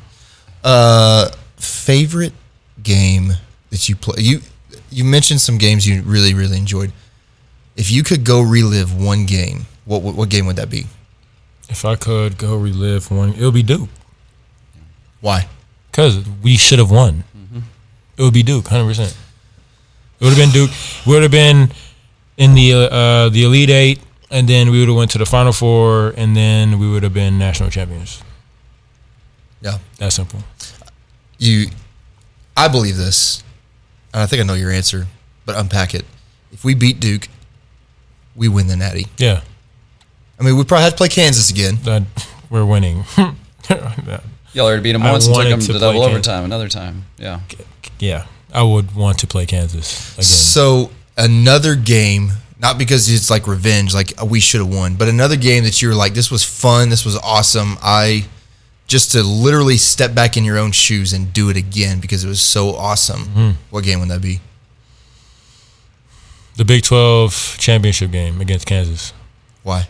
Uh, 0.62 1.30
favorite 1.56 2.34
game 2.80 3.32
that 3.70 3.88
you 3.88 3.96
play? 3.96 4.22
You 4.22 4.40
you 4.92 5.02
mentioned 5.02 5.40
some 5.40 5.58
games 5.58 5.84
you 5.84 6.00
really 6.02 6.32
really 6.32 6.58
enjoyed. 6.58 6.92
If 7.74 7.90
you 7.90 8.04
could 8.04 8.22
go 8.22 8.40
relive 8.40 8.94
one 8.94 9.26
game, 9.26 9.66
what 9.84 10.02
what, 10.02 10.14
what 10.14 10.28
game 10.28 10.46
would 10.46 10.56
that 10.56 10.70
be? 10.70 10.86
if 11.68 11.84
I 11.84 11.96
could 11.96 12.38
go 12.38 12.56
relive 12.56 13.10
one, 13.10 13.32
it 13.32 13.42
would 13.44 13.54
be 13.54 13.64
Duke 13.64 13.88
Why? 15.20 15.48
because 15.96 16.28
we 16.42 16.56
should 16.58 16.78
have 16.78 16.90
won. 16.90 17.24
It 18.18 18.22
would 18.22 18.34
be 18.34 18.42
Duke, 18.42 18.66
hundred 18.68 18.86
percent. 18.88 19.16
It 20.20 20.24
would 20.24 20.34
have 20.34 20.38
been 20.38 20.50
Duke. 20.50 20.70
We 21.06 21.12
would 21.14 21.22
have 21.22 21.30
been 21.30 21.70
in 22.36 22.54
the 22.54 22.72
uh, 22.72 22.78
uh, 22.78 23.28
the 23.30 23.44
Elite 23.44 23.70
Eight, 23.70 24.00
and 24.30 24.48
then 24.48 24.70
we 24.70 24.78
would 24.78 24.88
have 24.88 24.96
went 24.96 25.10
to 25.12 25.18
the 25.18 25.26
Final 25.26 25.52
Four, 25.52 26.14
and 26.16 26.36
then 26.36 26.78
we 26.78 26.88
would 26.90 27.02
have 27.02 27.12
been 27.14 27.38
national 27.38 27.70
champions. 27.70 28.22
Yeah. 29.60 29.78
That 29.98 30.12
simple. 30.12 30.40
You, 31.38 31.68
I 32.56 32.68
believe 32.68 32.96
this, 32.96 33.42
and 34.14 34.22
I 34.22 34.26
think 34.26 34.40
I 34.40 34.44
know 34.44 34.54
your 34.54 34.70
answer, 34.70 35.06
but 35.44 35.56
unpack 35.56 35.94
it. 35.94 36.04
If 36.52 36.64
we 36.64 36.74
beat 36.74 37.00
Duke, 37.00 37.28
we 38.34 38.48
win 38.48 38.66
the 38.66 38.76
Natty. 38.76 39.06
Yeah, 39.18 39.42
I 40.38 40.42
mean, 40.42 40.56
we 40.56 40.64
probably 40.64 40.84
have 40.84 40.92
to 40.92 40.96
play 40.98 41.08
Kansas 41.08 41.50
again. 41.50 41.76
that 41.84 42.02
we're 42.50 42.64
winning. 42.66 43.04
Y'all 44.56 44.66
already 44.66 44.82
beat 44.82 44.92
them 44.92 45.02
I 45.02 45.12
once 45.12 45.26
and 45.26 45.34
took 45.34 45.44
wanted 45.44 45.52
them 45.52 45.60
to 45.60 45.66
to, 45.66 45.72
play 45.74 45.80
double 45.80 46.00
Kansas. 46.00 46.10
overtime 46.28 46.44
another 46.44 46.68
time. 46.68 47.04
Yeah. 47.18 47.40
yeah, 47.98 48.26
I 48.52 48.62
would 48.62 48.96
want 48.96 49.18
to 49.18 49.26
play 49.26 49.44
Kansas 49.46 50.12
again. 50.14 50.24
So 50.24 50.90
another 51.16 51.76
game, 51.76 52.30
not 52.58 52.78
because 52.78 53.08
it's 53.08 53.28
like 53.30 53.46
revenge, 53.46 53.92
like 53.92 54.14
we 54.22 54.40
should 54.40 54.60
have 54.62 54.74
won, 54.74 54.94
but 54.96 55.08
another 55.08 55.36
game 55.36 55.64
that 55.64 55.82
you 55.82 55.88
were 55.88 55.94
like, 55.94 56.14
this 56.14 56.30
was 56.30 56.42
fun, 56.42 56.88
this 56.88 57.04
was 57.04 57.16
awesome. 57.18 57.76
I 57.82 58.24
just 58.86 59.12
to 59.12 59.22
literally 59.22 59.76
step 59.76 60.14
back 60.14 60.36
in 60.36 60.44
your 60.44 60.56
own 60.58 60.72
shoes 60.72 61.12
and 61.12 61.32
do 61.32 61.50
it 61.50 61.56
again 61.56 62.00
because 62.00 62.24
it 62.24 62.28
was 62.28 62.40
so 62.40 62.70
awesome. 62.76 63.24
Mm-hmm. 63.24 63.50
What 63.70 63.84
game 63.84 64.00
would 64.00 64.08
that 64.08 64.22
be? 64.22 64.40
the 66.56 66.64
Big 66.64 66.82
Twelve 66.82 67.56
championship 67.58 68.10
game 68.10 68.40
against 68.40 68.66
Kansas. 68.66 69.12
Why? 69.62 69.88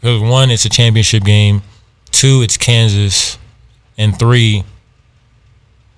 Because 0.00 0.22
one, 0.22 0.50
it's 0.50 0.64
a 0.64 0.70
championship 0.70 1.24
game. 1.24 1.60
Two, 2.10 2.40
it's 2.42 2.56
Kansas, 2.56 3.36
and 3.98 4.18
three, 4.18 4.64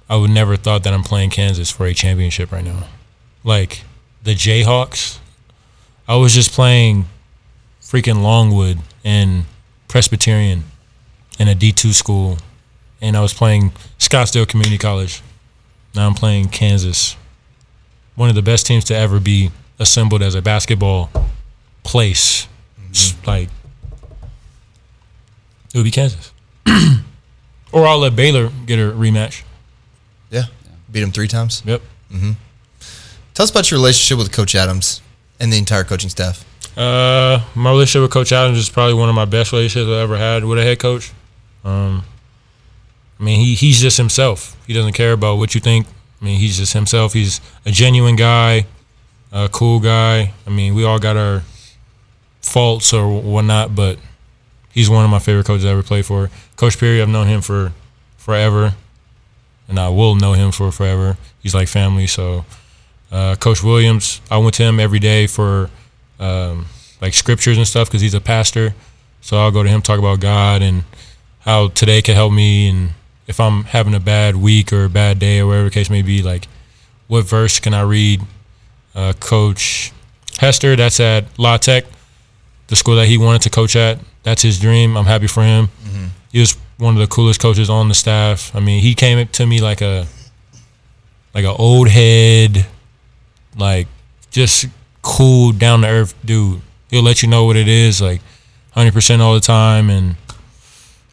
I 0.08 0.16
would 0.16 0.30
never 0.30 0.56
thought 0.56 0.82
that 0.82 0.92
I'm 0.92 1.04
playing 1.04 1.30
Kansas 1.30 1.70
for 1.70 1.86
a 1.86 1.94
championship 1.94 2.50
right 2.50 2.64
now. 2.64 2.88
Like 3.44 3.84
the 4.22 4.34
Jayhawks, 4.34 5.18
I 6.08 6.16
was 6.16 6.34
just 6.34 6.50
playing 6.50 7.04
freaking 7.80 8.22
Longwood 8.22 8.78
and 9.04 9.44
Presbyterian 9.86 10.64
in 11.38 11.48
a 11.48 11.54
D2 11.54 11.92
school, 11.92 12.38
and 13.00 13.16
I 13.16 13.20
was 13.20 13.32
playing 13.32 13.70
Scottsdale 13.98 14.48
Community 14.48 14.78
College. 14.78 15.22
Now 15.94 16.06
I'm 16.06 16.14
playing 16.14 16.48
Kansas, 16.48 17.16
one 18.16 18.28
of 18.28 18.34
the 18.34 18.42
best 18.42 18.66
teams 18.66 18.84
to 18.84 18.96
ever 18.96 19.20
be 19.20 19.50
assembled 19.78 20.22
as 20.22 20.34
a 20.34 20.42
basketball 20.42 21.10
place. 21.82 22.48
It's 22.88 23.14
Like 23.26 23.48
it 25.72 25.78
would 25.78 25.84
be 25.84 25.90
Kansas, 25.90 26.32
or 27.72 27.86
I'll 27.86 27.98
let 27.98 28.16
Baylor 28.16 28.50
get 28.66 28.78
a 28.78 28.92
rematch. 28.92 29.42
Yeah. 30.30 30.44
Beat 30.90 31.02
him 31.02 31.12
three 31.12 31.28
times. 31.28 31.62
Yep. 31.64 31.82
Tell 33.34 33.44
us 33.44 33.50
about 33.50 33.70
your 33.70 33.78
relationship 33.78 34.18
with 34.18 34.32
Coach 34.32 34.54
Adams 34.54 35.00
and 35.38 35.52
the 35.52 35.58
entire 35.58 35.84
coaching 35.84 36.10
staff. 36.10 36.44
Uh, 36.76 37.40
my 37.54 37.70
relationship 37.70 38.02
with 38.02 38.10
Coach 38.12 38.32
Adams 38.32 38.58
is 38.58 38.68
probably 38.68 38.94
one 38.94 39.08
of 39.08 39.14
my 39.14 39.24
best 39.24 39.52
relationships 39.52 39.88
I've 39.88 40.02
ever 40.02 40.16
had 40.16 40.44
with 40.44 40.58
a 40.58 40.62
head 40.62 40.78
coach. 40.78 41.12
Um, 41.64 42.04
I 43.18 43.22
mean, 43.22 43.40
he 43.40 43.54
he's 43.54 43.80
just 43.80 43.98
himself. 43.98 44.56
He 44.66 44.72
doesn't 44.72 44.94
care 44.94 45.12
about 45.12 45.38
what 45.38 45.54
you 45.54 45.60
think. 45.60 45.86
I 46.20 46.24
mean, 46.24 46.38
he's 46.38 46.56
just 46.56 46.72
himself. 46.72 47.12
He's 47.12 47.40
a 47.66 47.70
genuine 47.70 48.16
guy, 48.16 48.66
a 49.32 49.48
cool 49.48 49.80
guy. 49.80 50.32
I 50.46 50.50
mean, 50.50 50.74
we 50.74 50.84
all 50.84 50.98
got 50.98 51.16
our 51.16 51.42
faults 52.40 52.92
or 52.92 53.20
whatnot, 53.20 53.74
but 53.74 53.98
he's 54.72 54.90
one 54.90 55.04
of 55.04 55.10
my 55.10 55.18
favorite 55.18 55.46
coaches 55.46 55.64
I 55.64 55.70
ever 55.70 55.82
played 55.82 56.06
for. 56.06 56.30
Coach 56.56 56.78
Peery, 56.78 57.00
I've 57.00 57.08
known 57.08 57.26
him 57.26 57.40
for 57.40 57.72
forever, 58.16 58.74
and 59.68 59.78
I 59.78 59.88
will 59.88 60.14
know 60.14 60.32
him 60.32 60.52
for 60.52 60.70
forever. 60.72 61.16
He's 61.40 61.54
like 61.54 61.68
family. 61.68 62.06
So, 62.06 62.44
uh, 63.10 63.36
Coach 63.36 63.62
Williams, 63.62 64.20
I 64.30 64.38
went 64.38 64.54
to 64.54 64.62
him 64.62 64.80
every 64.80 64.98
day 64.98 65.26
for 65.26 65.70
um, 66.18 66.66
like 67.00 67.14
scriptures 67.14 67.56
and 67.56 67.66
stuff 67.66 67.88
because 67.88 68.00
he's 68.00 68.14
a 68.14 68.20
pastor. 68.20 68.74
So 69.20 69.38
I'll 69.38 69.50
go 69.50 69.62
to 69.62 69.68
him 69.68 69.82
talk 69.82 69.98
about 69.98 70.20
God 70.20 70.62
and 70.62 70.84
how 71.40 71.68
today 71.68 72.02
can 72.02 72.14
help 72.14 72.32
me, 72.32 72.68
and 72.68 72.90
if 73.26 73.40
I'm 73.40 73.64
having 73.64 73.94
a 73.94 74.00
bad 74.00 74.36
week 74.36 74.72
or 74.72 74.84
a 74.84 74.90
bad 74.90 75.18
day 75.18 75.40
or 75.40 75.46
whatever 75.46 75.64
the 75.64 75.74
case 75.74 75.90
may 75.90 76.02
be, 76.02 76.22
like 76.22 76.48
what 77.08 77.24
verse 77.24 77.58
can 77.58 77.74
I 77.74 77.82
read? 77.82 78.22
Uh, 78.94 79.12
coach 79.18 79.92
Hester, 80.38 80.74
that's 80.74 81.00
at 81.00 81.26
La 81.38 81.58
Tech, 81.58 81.84
the 82.68 82.76
school 82.76 82.96
that 82.96 83.06
he 83.06 83.18
wanted 83.18 83.42
to 83.42 83.50
coach 83.50 83.76
at. 83.76 83.98
That's 84.22 84.42
his 84.42 84.58
dream. 84.58 84.96
I'm 84.96 85.06
happy 85.06 85.26
for 85.26 85.42
him. 85.42 85.68
Mm-hmm. 85.84 86.06
He 86.32 86.40
was 86.40 86.56
one 86.78 86.94
of 86.94 87.00
the 87.00 87.06
coolest 87.06 87.40
coaches 87.40 87.70
on 87.70 87.88
the 87.88 87.94
staff. 87.94 88.54
I 88.54 88.60
mean, 88.60 88.80
he 88.82 88.94
came 88.94 89.26
to 89.26 89.46
me 89.46 89.60
like 89.60 89.80
a 89.80 90.06
like 91.34 91.44
an 91.44 91.54
old 91.58 91.88
head, 91.88 92.66
like 93.56 93.86
just 94.30 94.66
cool, 95.02 95.52
down 95.52 95.82
to 95.82 95.88
earth 95.88 96.14
dude. 96.24 96.60
He'll 96.90 97.02
let 97.02 97.22
you 97.22 97.28
know 97.28 97.44
what 97.44 97.56
it 97.56 97.68
is, 97.68 98.00
like 98.00 98.20
100% 98.74 99.20
all 99.20 99.34
the 99.34 99.40
time. 99.40 99.90
And 99.90 100.16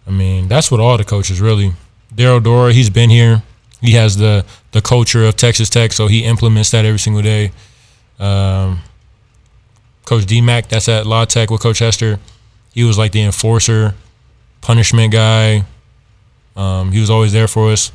I 0.08 0.12
mean, 0.12 0.48
that's 0.48 0.72
what 0.72 0.80
all 0.80 0.98
the 0.98 1.04
coaches 1.04 1.40
really. 1.40 1.74
Daryl 2.14 2.42
Dora, 2.42 2.74
he's 2.74 2.90
been 2.90 3.10
here. 3.10 3.44
He 3.82 3.92
has 3.92 4.18
the 4.18 4.44
the 4.72 4.82
culture 4.82 5.24
of 5.26 5.36
Texas 5.36 5.70
Tech, 5.70 5.94
so 5.94 6.08
he 6.08 6.24
implements 6.24 6.72
that 6.72 6.84
every 6.86 7.00
single 7.00 7.22
day. 7.22 7.52
Um, 8.20 8.80
Coach 10.06 10.24
DMAC, 10.26 10.70
that's 10.70 10.88
at 10.88 11.06
La 11.06 11.26
Tech 11.26 11.52
with 11.52 11.62
Coach 11.62 11.80
Hester. 11.80 12.20
He 12.78 12.84
was 12.84 12.96
like 12.96 13.12
the 13.12 13.24
enforcer, 13.24 13.96
punishment 14.62 15.12
guy. 15.12 15.64
Um, 16.56 16.92
he 16.92 17.00
was 17.00 17.10
always 17.10 17.34
there 17.34 17.48
for 17.48 17.72
us, 17.72 17.92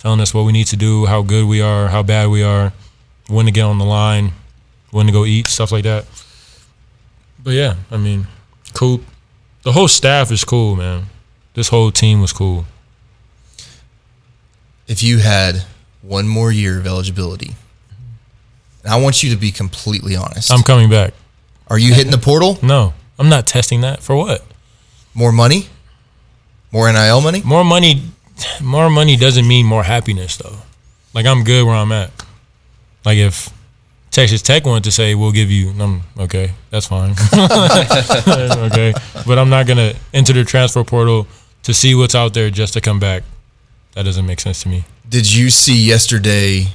telling 0.00 0.18
us 0.18 0.34
what 0.34 0.42
we 0.42 0.50
need 0.50 0.66
to 0.66 0.76
do, 0.76 1.06
how 1.06 1.22
good 1.22 1.46
we 1.46 1.60
are, 1.60 1.86
how 1.86 2.02
bad 2.02 2.30
we 2.30 2.42
are, 2.42 2.72
when 3.28 3.46
to 3.46 3.52
get 3.52 3.62
on 3.62 3.78
the 3.78 3.84
line, 3.84 4.32
when 4.90 5.06
to 5.06 5.12
go 5.12 5.24
eat, 5.24 5.46
stuff 5.46 5.70
like 5.70 5.84
that. 5.84 6.06
But 7.44 7.52
yeah, 7.52 7.76
I 7.92 7.96
mean, 7.96 8.26
cool. 8.72 9.02
The 9.62 9.70
whole 9.70 9.86
staff 9.86 10.32
is 10.32 10.42
cool, 10.44 10.74
man. 10.74 11.04
This 11.54 11.68
whole 11.68 11.92
team 11.92 12.20
was 12.20 12.32
cool. 12.32 12.64
If 14.88 15.00
you 15.00 15.18
had 15.18 15.62
one 16.02 16.26
more 16.26 16.50
year 16.50 16.80
of 16.80 16.88
eligibility, 16.88 17.54
and 18.82 18.92
I 18.92 19.00
want 19.00 19.22
you 19.22 19.30
to 19.30 19.36
be 19.36 19.52
completely 19.52 20.16
honest. 20.16 20.50
I'm 20.50 20.64
coming 20.64 20.90
back. 20.90 21.14
Are 21.68 21.78
you 21.78 21.94
hitting 21.94 22.10
the 22.10 22.18
portal? 22.18 22.58
No, 22.64 22.94
I'm 23.18 23.28
not 23.28 23.46
testing 23.46 23.80
that. 23.82 24.02
For 24.02 24.16
what? 24.16 24.44
More 25.14 25.32
money? 25.32 25.68
More 26.72 26.92
NIL 26.92 27.20
money? 27.20 27.42
More 27.44 27.64
money. 27.64 28.02
More 28.60 28.90
money 28.90 29.16
doesn't 29.16 29.46
mean 29.46 29.64
more 29.64 29.84
happiness, 29.84 30.36
though. 30.36 30.56
Like 31.14 31.24
I'm 31.24 31.44
good 31.44 31.64
where 31.64 31.76
I'm 31.76 31.92
at. 31.92 32.10
Like 33.04 33.16
if 33.16 33.48
Texas 34.10 34.42
Tech 34.42 34.66
wanted 34.66 34.84
to 34.84 34.92
say 34.92 35.14
we'll 35.14 35.32
give 35.32 35.50
you, 35.50 35.70
I'm 35.80 36.02
okay. 36.18 36.50
That's 36.70 36.86
fine. 36.86 37.12
okay, 37.32 38.92
but 39.26 39.38
I'm 39.38 39.50
not 39.50 39.66
gonna 39.66 39.94
enter 40.12 40.32
the 40.32 40.44
transfer 40.44 40.82
portal 40.82 41.28
to 41.62 41.72
see 41.72 41.94
what's 41.94 42.14
out 42.14 42.34
there 42.34 42.50
just 42.50 42.72
to 42.74 42.80
come 42.80 42.98
back. 42.98 43.22
That 43.94 44.04
doesn't 44.04 44.26
make 44.26 44.40
sense 44.40 44.62
to 44.64 44.68
me. 44.68 44.84
Did 45.08 45.32
you 45.32 45.50
see 45.50 45.76
yesterday? 45.76 46.66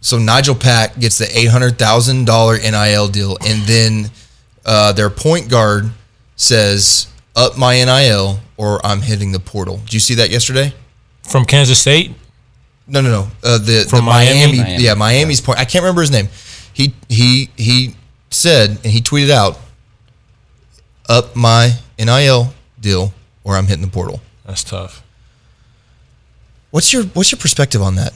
So 0.00 0.18
Nigel 0.18 0.54
Pack 0.54 0.98
gets 0.98 1.18
the 1.18 1.28
eight 1.36 1.48
hundred 1.48 1.78
thousand 1.78 2.24
dollar 2.24 2.58
NIL 2.58 3.08
deal, 3.08 3.36
and 3.46 3.62
then 3.62 4.10
uh, 4.66 4.92
their 4.92 5.08
point 5.08 5.48
guard 5.48 5.90
says, 6.36 7.06
"Up 7.34 7.56
my 7.56 7.74
NIL, 7.82 8.40
or 8.58 8.84
I'm 8.84 9.00
hitting 9.00 9.32
the 9.32 9.40
portal." 9.40 9.78
Did 9.78 9.94
you 9.94 10.00
see 10.00 10.14
that 10.14 10.28
yesterday? 10.30 10.74
From 11.22 11.44
Kansas 11.44 11.80
State? 11.80 12.12
No, 12.86 13.00
no, 13.00 13.10
no. 13.10 13.28
Uh, 13.42 13.58
the 13.58 13.86
From 13.88 14.00
the 14.00 14.02
Miami, 14.02 14.38
Miami? 14.40 14.58
Miami. 14.58 14.82
yeah, 14.84 14.94
Miami's 14.94 15.40
point. 15.40 15.58
I 15.58 15.64
can't 15.64 15.82
remember 15.82 16.02
his 16.02 16.10
name. 16.10 16.28
He 16.72 16.94
he 17.08 17.50
he 17.56 17.94
said 18.30 18.70
and 18.70 18.86
he 18.92 19.00
tweeted 19.00 19.30
out, 19.30 19.58
"Up 21.08 21.34
my 21.34 21.72
NIL 21.98 22.52
deal, 22.80 23.12
or 23.44 23.56
I'm 23.56 23.66
hitting 23.66 23.84
the 23.84 23.90
portal." 23.90 24.20
That's 24.44 24.62
tough. 24.62 25.02
What's 26.70 26.92
your 26.92 27.04
what's 27.04 27.32
your 27.32 27.38
perspective 27.38 27.80
on 27.82 27.94
that? 27.96 28.12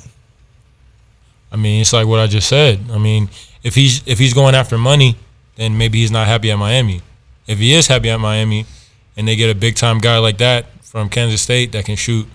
I 1.52 1.56
mean, 1.56 1.80
it's 1.80 1.92
like 1.92 2.06
what 2.06 2.20
I 2.20 2.26
just 2.28 2.48
said. 2.48 2.80
I 2.92 2.98
mean, 2.98 3.28
if 3.62 3.74
he's 3.74 4.02
if 4.06 4.18
he's 4.18 4.34
going 4.34 4.54
after 4.54 4.78
money, 4.78 5.16
then 5.60 5.76
maybe 5.76 5.98
he's 5.98 6.10
not 6.10 6.26
happy 6.26 6.50
at 6.50 6.56
Miami. 6.56 7.02
If 7.46 7.58
he 7.58 7.74
is 7.74 7.86
happy 7.86 8.08
at 8.08 8.16
Miami, 8.16 8.64
and 9.14 9.28
they 9.28 9.36
get 9.36 9.50
a 9.50 9.54
big 9.54 9.76
time 9.76 9.98
guy 9.98 10.16
like 10.16 10.38
that 10.38 10.66
from 10.82 11.10
Kansas 11.10 11.42
State 11.42 11.72
that 11.72 11.84
can 11.84 11.96
shoot 11.96 12.26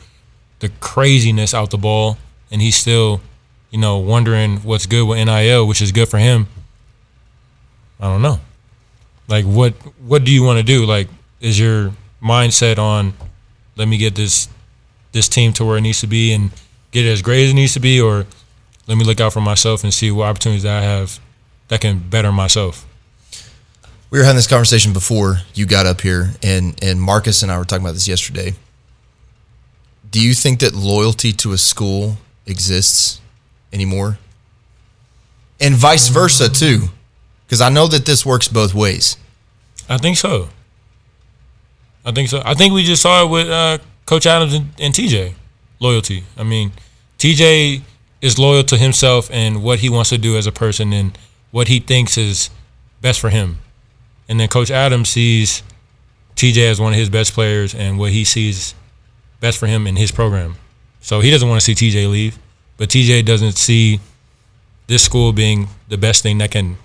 the 0.60 0.70
craziness 0.80 1.52
out 1.52 1.72
the 1.72 1.78
ball, 1.78 2.20
and 2.52 2.62
he's 2.62 2.76
still, 2.76 3.22
you 3.72 3.80
know, 3.80 3.98
wondering 3.98 4.58
what's 4.58 4.86
good 4.86 5.06
with 5.08 5.18
NIL, 5.26 5.68
which 5.68 5.82
is 5.82 5.92
good 5.92 6.08
for 6.08 6.20
him. 6.20 6.46
I 8.00 8.06
don't 8.06 8.22
know. 8.22 8.40
Like, 9.28 9.46
what 9.46 9.74
what 10.00 10.24
do 10.24 10.32
you 10.32 10.44
want 10.44 10.60
to 10.60 10.64
do? 10.64 10.86
Like, 10.86 11.08
is 11.42 11.60
your 11.60 11.94
mindset 12.22 12.78
on 12.78 13.14
let 13.76 13.88
me 13.88 13.98
get 13.98 14.14
this 14.14 14.50
this 15.14 15.28
team 15.28 15.52
to 15.54 15.66
where 15.66 15.78
it 15.78 15.82
needs 15.82 16.02
to 16.02 16.08
be 16.08 16.32
and 16.32 16.52
get 16.92 17.06
it 17.06 17.10
as 17.10 17.24
great 17.24 17.46
as 17.46 17.52
it 17.52 17.56
needs 17.56 17.74
to 17.74 17.80
be, 17.80 18.00
or 18.00 18.28
let 18.88 18.98
me 19.00 19.04
look 19.04 19.20
out 19.20 19.34
for 19.34 19.42
myself 19.42 19.84
and 19.84 19.92
see 19.92 20.12
what 20.12 20.26
opportunities 20.26 20.66
I 20.66 20.82
have 20.82 21.20
that 21.70 21.82
can 21.82 21.98
better 21.98 22.32
myself. 22.32 22.85
We 24.10 24.20
were 24.20 24.24
having 24.24 24.38
this 24.38 24.48
conversation 24.48 24.94
before 24.94 25.38
you 25.54 25.66
got 25.66 25.86
up 25.86 26.02
here, 26.02 26.32
and 26.44 26.82
and 26.84 27.02
Marcus 27.02 27.44
and 27.44 27.52
I 27.52 27.58
were 27.58 27.66
talking 27.66 27.84
about 27.84 27.94
this 27.94 28.08
yesterday. 28.08 28.54
Do 30.10 30.22
you 30.22 30.34
think 30.34 30.60
that 30.60 30.74
loyalty 30.74 31.32
to 31.34 31.52
a 31.52 31.58
school 31.58 32.18
exists 32.46 33.20
anymore, 33.74 34.20
and 35.60 35.76
vice 35.76 36.08
versa 36.08 36.50
too? 36.50 36.90
Because 37.46 37.62
I 37.62 37.70
know 37.70 37.88
that 37.88 38.06
this 38.06 38.26
works 38.26 38.48
both 38.48 38.74
ways. 38.74 39.18
I 39.90 39.98
think 39.98 40.18
so. 40.18 40.50
I 42.06 42.12
think 42.12 42.30
so. 42.30 42.42
I 42.46 42.54
think 42.54 42.74
we 42.74 42.84
just 42.84 43.02
saw 43.02 43.26
it 43.26 43.30
with 43.30 43.50
uh, 43.50 43.80
Coach 44.06 44.26
Adams 44.26 44.54
and, 44.54 44.70
and 44.80 44.94
TJ. 44.94 45.34
Loyalty. 45.80 46.24
I 46.38 46.44
mean, 46.44 46.72
TJ 47.18 47.82
is 48.22 48.40
loyal 48.40 48.64
to 48.64 48.78
himself 48.78 49.30
and 49.32 49.62
what 49.62 49.80
he 49.80 49.90
wants 49.90 50.10
to 50.12 50.18
do 50.18 50.38
as 50.38 50.48
a 50.48 50.52
person 50.52 50.94
and 50.94 51.18
what 51.52 51.68
he 51.68 51.80
thinks 51.80 52.18
is 52.18 52.50
best 53.02 53.20
for 53.20 53.30
him. 53.30 53.58
And 54.28 54.40
then 54.40 54.48
Coach 54.48 54.72
Adams 54.72 55.10
sees 55.10 55.64
TJ 56.36 56.70
as 56.70 56.80
one 56.80 56.94
of 56.94 57.00
his 57.00 57.10
best 57.10 57.34
players 57.34 57.74
and 57.76 57.98
what 57.98 58.12
he 58.12 58.24
sees 58.24 58.76
best 59.40 59.58
for 59.58 59.68
him 59.68 59.88
in 59.88 59.96
his 59.96 60.12
program. 60.12 60.56
So 61.02 61.20
he 61.20 61.30
doesn't 61.30 61.48
want 61.48 61.62
to 61.62 61.76
see 61.76 61.76
TJ 61.76 62.10
leave, 62.10 62.40
but 62.78 62.90
TJ 62.90 63.26
doesn't 63.26 63.58
see 63.58 64.00
this 64.88 65.04
school 65.04 65.34
being 65.34 65.68
the 65.88 65.98
best 65.98 66.24
thing 66.24 66.40
that 66.40 66.52
can 66.52 66.78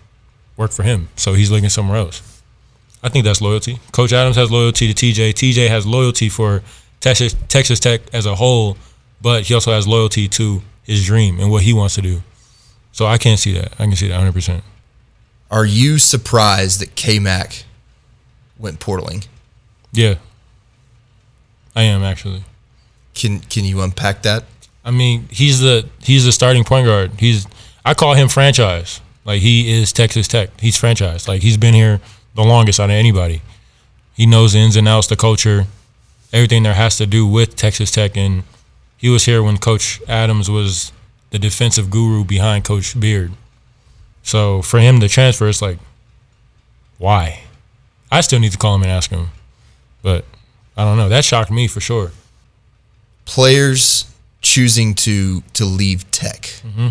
work 0.56 0.72
for 0.72 0.82
him. 0.82 1.08
So 1.16 1.34
he's 1.34 1.50
looking 1.50 1.68
somewhere 1.68 1.98
else. 1.98 2.22
I 3.02 3.08
think 3.08 3.24
that's 3.24 3.40
loyalty. 3.40 3.78
Coach 3.92 4.12
Adams 4.12 4.36
has 4.36 4.50
loyalty 4.50 4.92
to 4.92 5.06
TJ. 5.06 5.32
TJ 5.32 5.68
has 5.68 5.86
loyalty 5.86 6.28
for 6.28 6.62
Texas 7.00 7.34
Texas 7.48 7.80
Tech 7.80 8.02
as 8.12 8.26
a 8.26 8.34
whole, 8.34 8.76
but 9.22 9.44
he 9.44 9.54
also 9.54 9.72
has 9.72 9.88
loyalty 9.88 10.28
to 10.28 10.60
his 10.82 11.06
dream 11.06 11.40
and 11.40 11.50
what 11.50 11.62
he 11.62 11.72
wants 11.72 11.94
to 11.94 12.02
do. 12.02 12.22
So 12.92 13.06
I 13.06 13.16
can't 13.16 13.38
see 13.38 13.54
that. 13.54 13.72
I 13.74 13.84
can 13.84 13.96
see 13.96 14.08
that 14.08 14.18
100. 14.18 14.62
Are 15.50 15.64
you 15.64 15.98
surprised 15.98 16.80
that 16.80 16.94
K 16.94 17.18
Mac 17.18 17.64
went 18.58 18.78
portaling? 18.78 19.26
Yeah, 19.92 20.16
I 21.74 21.82
am 21.82 22.02
actually. 22.02 22.44
Can 23.14 23.40
can 23.40 23.64
you 23.64 23.80
unpack 23.80 24.22
that? 24.22 24.44
I 24.84 24.90
mean, 24.90 25.28
he's 25.30 25.60
the 25.60 25.88
he's 26.02 26.24
the 26.24 26.32
starting 26.32 26.64
point 26.64 26.86
guard. 26.86 27.12
He's 27.18 27.46
I 27.84 27.94
call 27.94 28.14
him 28.14 28.28
franchise. 28.28 29.00
Like 29.24 29.42
he 29.42 29.72
is 29.72 29.92
Texas 29.92 30.28
Tech. 30.28 30.50
He's 30.60 30.76
franchise. 30.76 31.28
Like 31.28 31.42
he's 31.42 31.56
been 31.56 31.74
here 31.74 32.00
the 32.34 32.42
longest 32.42 32.80
out 32.80 32.90
of 32.90 32.90
anybody. 32.90 33.42
He 34.14 34.26
knows 34.26 34.52
the 34.52 34.60
ins 34.60 34.76
and 34.76 34.88
outs, 34.88 35.06
the 35.06 35.16
culture, 35.16 35.66
everything 36.32 36.62
there 36.62 36.74
has 36.74 36.96
to 36.98 37.06
do 37.06 37.26
with 37.26 37.56
Texas 37.56 37.90
Tech. 37.90 38.16
And 38.16 38.44
he 38.96 39.08
was 39.08 39.24
here 39.24 39.42
when 39.42 39.56
Coach 39.58 40.00
Adams 40.08 40.50
was 40.50 40.92
the 41.30 41.38
defensive 41.38 41.90
guru 41.90 42.24
behind 42.24 42.64
Coach 42.64 42.98
Beard. 42.98 43.32
So 44.22 44.62
for 44.62 44.78
him 44.80 45.00
to 45.00 45.08
transfer, 45.08 45.48
it's 45.48 45.62
like, 45.62 45.78
why? 46.98 47.42
I 48.10 48.20
still 48.20 48.38
need 48.40 48.52
to 48.52 48.58
call 48.58 48.74
him 48.74 48.82
and 48.82 48.90
ask 48.90 49.10
him. 49.10 49.28
But 50.02 50.24
I 50.76 50.84
don't 50.84 50.96
know. 50.96 51.08
That 51.08 51.24
shocked 51.24 51.50
me 51.50 51.66
for 51.68 51.80
sure. 51.80 52.12
Players 53.24 54.06
choosing 54.40 54.94
to 54.96 55.42
to 55.54 55.64
leave 55.64 56.10
Tech. 56.10 56.42
Mm-hmm. 56.66 56.88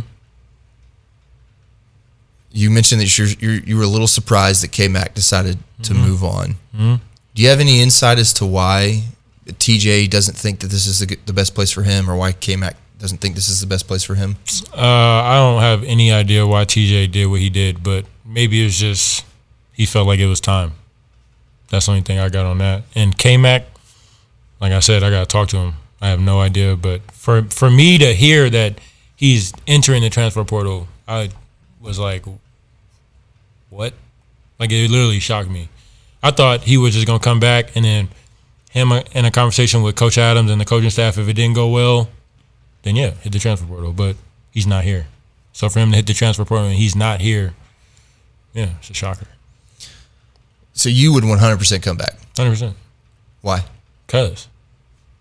You 2.51 2.69
mentioned 2.71 3.01
that 3.01 3.17
you're, 3.17 3.27
you're 3.27 3.63
you 3.63 3.77
were 3.77 3.83
a 3.83 3.87
little 3.87 4.07
surprised 4.07 4.63
that 4.63 4.71
K 4.71 4.87
Mac 4.87 5.13
decided 5.13 5.57
to 5.83 5.93
Mm-hmm. 5.93 6.03
move 6.03 6.23
on. 6.23 6.55
Do 7.35 7.41
you 7.43 7.47
have 7.49 7.59
any 7.59 7.81
insight 7.81 8.17
as 8.19 8.33
to 8.33 8.45
why? 8.45 9.03
TJ 9.45 10.09
doesn't 10.09 10.35
think 10.35 10.59
that 10.59 10.67
this 10.67 10.85
is 10.85 10.99
the, 10.99 11.17
the 11.25 11.33
best 11.33 11.55
place 11.55 11.71
for 11.71 11.83
him, 11.83 12.09
or 12.09 12.15
why 12.15 12.31
K 12.33 12.55
Mac 12.55 12.75
doesn't 12.99 13.19
think 13.19 13.35
this 13.35 13.49
is 13.49 13.61
the 13.61 13.67
best 13.67 13.87
place 13.87 14.03
for 14.03 14.15
him? 14.15 14.35
Uh, 14.73 14.81
I 14.81 15.35
don't 15.37 15.61
have 15.61 15.83
any 15.83 16.11
idea 16.11 16.45
why 16.45 16.65
TJ 16.65 17.11
did 17.11 17.27
what 17.27 17.39
he 17.39 17.49
did, 17.49 17.81
but 17.81 18.05
maybe 18.25 18.63
it's 18.63 18.77
just 18.77 19.25
he 19.73 19.85
felt 19.85 20.05
like 20.05 20.19
it 20.19 20.27
was 20.27 20.41
time. 20.41 20.73
That's 21.69 21.85
the 21.85 21.93
only 21.93 22.01
thing 22.01 22.19
I 22.19 22.29
got 22.29 22.45
on 22.45 22.57
that. 22.57 22.83
And 22.95 23.17
K 23.17 23.37
Mac, 23.37 23.65
like 24.59 24.73
I 24.73 24.79
said, 24.79 25.03
I 25.03 25.09
got 25.09 25.21
to 25.21 25.25
talk 25.25 25.47
to 25.49 25.57
him. 25.57 25.73
I 26.01 26.09
have 26.09 26.19
no 26.19 26.39
idea, 26.39 26.75
but 26.75 27.01
for 27.11 27.43
for 27.43 27.69
me 27.69 27.97
to 27.97 28.13
hear 28.13 28.49
that 28.49 28.79
he's 29.15 29.53
entering 29.67 30.01
the 30.01 30.09
transfer 30.09 30.43
portal, 30.43 30.87
I 31.07 31.29
was 31.81 31.99
like, 31.99 32.25
what? 33.69 33.93
Like 34.59 34.71
it 34.71 34.89
literally 34.91 35.19
shocked 35.19 35.49
me. 35.49 35.69
I 36.21 36.31
thought 36.31 36.61
he 36.61 36.77
was 36.77 36.93
just 36.93 37.07
gonna 37.07 37.19
come 37.19 37.39
back 37.39 37.75
and 37.75 37.85
then 37.85 38.09
him 38.71 38.91
in 38.91 39.25
a 39.25 39.31
conversation 39.31 39.81
with 39.81 39.95
Coach 39.95 40.17
Adams 40.17 40.51
and 40.51 40.59
the 40.59 40.65
coaching 40.65 40.89
staff. 40.89 41.17
If 41.17 41.27
it 41.27 41.33
didn't 41.33 41.55
go 41.55 41.69
well, 41.69 42.09
then 42.83 42.95
yeah, 42.95 43.11
hit 43.11 43.31
the 43.31 43.39
transfer 43.39 43.65
portal. 43.65 43.93
But 43.93 44.15
he's 44.51 44.67
not 44.67 44.83
here. 44.83 45.07
So 45.53 45.69
for 45.69 45.79
him 45.79 45.91
to 45.91 45.97
hit 45.97 46.07
the 46.07 46.13
transfer 46.13 46.45
portal 46.45 46.67
and 46.67 46.75
he's 46.75 46.95
not 46.95 47.21
here, 47.21 47.53
yeah, 48.53 48.69
it's 48.79 48.89
a 48.89 48.93
shocker. 48.93 49.27
So 50.73 50.89
you 50.89 51.13
would 51.13 51.23
100% 51.23 51.83
come 51.83 51.97
back. 51.97 52.15
Hundred 52.37 52.51
percent. 52.51 52.75
Why? 53.41 53.65
Cause 54.07 54.47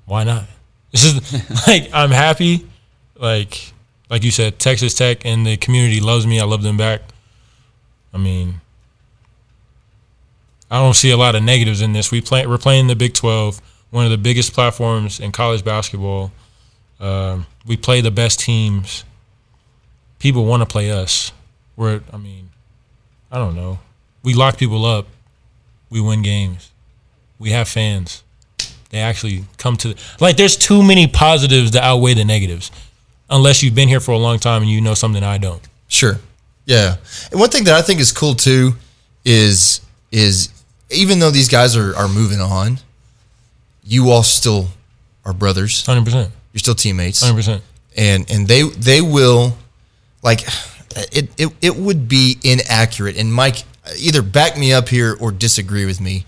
why 0.06 0.24
not? 0.24 0.44
This 0.92 1.04
is 1.04 1.66
like 1.66 1.90
I'm 1.92 2.11
happy. 2.11 2.66
Like 3.16 3.72
like 4.09 4.24
you 4.24 4.30
said, 4.30 4.59
Texas 4.59 4.94
Tech 4.94 5.24
and 5.24 5.46
the 5.46 5.56
community 5.56 6.00
loves 6.00 6.26
me. 6.26 6.40
I 6.40 6.44
love 6.44 6.62
them 6.62 6.76
back. 6.76 7.02
I 8.14 8.18
mean, 8.18 8.61
I 10.70 10.78
don't 10.78 10.94
see 10.94 11.11
a 11.11 11.16
lot 11.16 11.34
of 11.34 11.42
negatives 11.42 11.82
in 11.82 11.92
this. 11.92 12.11
We 12.11 12.20
play 12.20 12.46
we're 12.46 12.59
playing 12.59 12.86
the 12.86 12.96
Big 12.96 13.14
Twelve, 13.14 13.61
one 13.90 14.04
of 14.04 14.11
the 14.11 14.18
biggest 14.18 14.52
platforms 14.52 15.20
in 15.20 15.32
college 15.32 15.64
basketball. 15.64 16.32
Um, 17.01 17.46
we 17.66 17.76
play 17.76 18.01
the 18.01 18.11
best 18.11 18.40
teams. 18.40 19.05
People 20.18 20.44
want 20.44 20.62
to 20.62 20.66
play 20.66 20.90
us. 20.90 21.32
We're 21.76 22.01
I 22.12 22.16
mean, 22.16 22.51
I 23.30 23.38
don't 23.38 23.55
know. 23.55 23.78
We 24.22 24.34
lock 24.34 24.59
people 24.59 24.84
up. 24.84 25.07
We 25.90 26.01
win 26.01 26.22
games. 26.22 26.70
We 27.38 27.51
have 27.51 27.68
fans 27.68 28.22
they 28.90 28.99
actually 29.01 29.44
come 29.59 29.76
to 29.76 29.94
like 30.18 30.38
there's 30.38 30.57
too 30.57 30.82
many 30.82 31.07
positives 31.07 31.72
that 31.72 31.84
outweigh 31.84 32.14
the 32.14 32.24
negatives 32.24 32.70
unless 33.28 33.62
you've 33.62 33.74
been 33.74 33.86
here 33.86 34.01
for 34.01 34.12
a 34.12 34.16
long 34.16 34.38
time 34.38 34.62
and 34.62 34.70
you 34.70 34.80
know 34.80 34.94
something 34.94 35.22
i 35.22 35.36
don't 35.36 35.68
Sure. 35.88 36.18
Yeah. 36.66 36.96
And 37.30 37.40
one 37.40 37.49
thing 37.49 37.64
that 37.64 37.74
I 37.74 37.82
think 37.82 37.99
is 37.99 38.12
cool 38.12 38.34
too 38.34 38.74
is 39.24 39.80
is 40.12 40.51
even 40.90 41.18
though 41.18 41.30
these 41.30 41.49
guys 41.49 41.76
are, 41.76 41.96
are 41.96 42.09
moving 42.09 42.40
on, 42.40 42.78
you 43.82 44.11
all 44.11 44.22
still 44.22 44.68
are 45.24 45.32
brothers. 45.32 45.84
100% 45.84 46.30
You're 46.53 46.61
still 46.61 46.74
teammates. 46.74 47.22
100% 47.22 47.61
and 47.96 48.30
and 48.30 48.46
they 48.46 48.62
they 48.62 49.01
will 49.01 49.57
like 50.22 50.42
it 51.12 51.28
it, 51.36 51.53
it 51.61 51.76
would 51.76 52.09
be 52.09 52.38
inaccurate. 52.42 53.16
And 53.16 53.32
mike 53.32 53.64
either 53.99 54.22
back 54.22 54.57
me 54.59 54.72
up 54.72 54.88
here 54.88 55.16
or 55.20 55.32
disagree 55.32 55.84
with 55.86 56.01
me. 56.01 56.24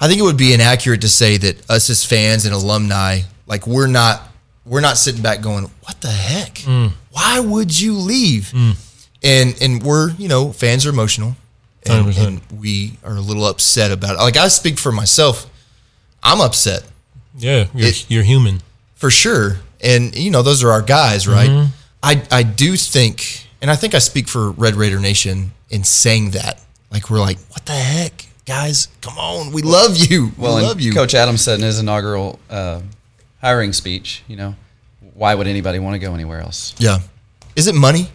I 0.00 0.06
think 0.06 0.20
it 0.20 0.22
would 0.22 0.36
be 0.36 0.52
inaccurate 0.52 1.00
to 1.00 1.08
say 1.08 1.36
that 1.38 1.68
us 1.70 1.90
as 1.90 2.04
fans 2.04 2.44
and 2.44 2.54
alumni 2.54 3.20
like 3.46 3.66
we're 3.66 3.86
not 3.88 4.22
we're 4.66 4.80
not 4.80 4.98
sitting 4.98 5.22
back 5.22 5.40
going 5.40 5.64
what 5.82 6.00
the 6.00 6.08
heck? 6.10 6.54
Mm. 6.56 6.92
Why 7.10 7.40
would 7.40 7.78
you 7.80 7.94
leave? 7.94 8.52
Mm. 8.54 8.76
And 9.22 9.62
and 9.62 9.82
we're 9.82 10.10
you 10.12 10.28
know 10.28 10.52
fans 10.52 10.86
are 10.86 10.90
emotional. 10.90 11.36
And, 11.86 12.14
and 12.18 12.40
we 12.60 12.98
are 13.02 13.16
a 13.16 13.20
little 13.20 13.46
upset 13.46 13.92
about 13.92 14.16
it. 14.16 14.18
Like 14.18 14.36
i 14.36 14.48
speak 14.48 14.78
for 14.78 14.92
myself. 14.92 15.46
I'm 16.22 16.40
upset. 16.40 16.84
Yeah 17.38 17.66
you're, 17.72 17.88
It- 17.88 18.10
you're 18.10 18.24
human 18.24 18.60
for 18.98 19.10
sure. 19.10 19.56
And 19.80 20.14
you 20.14 20.30
know, 20.30 20.42
those 20.42 20.62
are 20.62 20.70
our 20.70 20.82
guys, 20.82 21.26
right? 21.26 21.68
I 22.02 22.22
I 22.30 22.42
do 22.42 22.76
think, 22.76 23.46
and 23.62 23.70
I 23.70 23.76
think 23.76 23.94
I 23.94 23.98
speak 24.00 24.28
for 24.28 24.50
Red 24.50 24.74
Raider 24.74 25.00
Nation 25.00 25.52
in 25.70 25.82
saying 25.84 26.32
that. 26.32 26.60
Like 26.90 27.08
we're 27.10 27.20
like, 27.20 27.38
what 27.50 27.64
the 27.66 27.72
heck, 27.72 28.26
guys? 28.46 28.88
Come 29.00 29.18
on, 29.18 29.52
we 29.52 29.62
love 29.62 29.96
you. 29.96 30.32
Well, 30.36 30.56
we 30.56 30.62
love 30.62 30.80
you. 30.80 30.92
Coach 30.92 31.14
Adams 31.14 31.40
said 31.42 31.58
in 31.58 31.64
his 31.64 31.78
inaugural 31.78 32.38
uh, 32.50 32.80
hiring 33.40 33.72
speech, 33.72 34.22
you 34.28 34.36
know, 34.36 34.54
why 35.14 35.34
would 35.34 35.46
anybody 35.46 35.78
want 35.78 35.94
to 35.94 35.98
go 35.98 36.14
anywhere 36.14 36.40
else? 36.40 36.74
Yeah. 36.78 36.98
Is 37.56 37.66
it 37.66 37.74
money? 37.74 38.08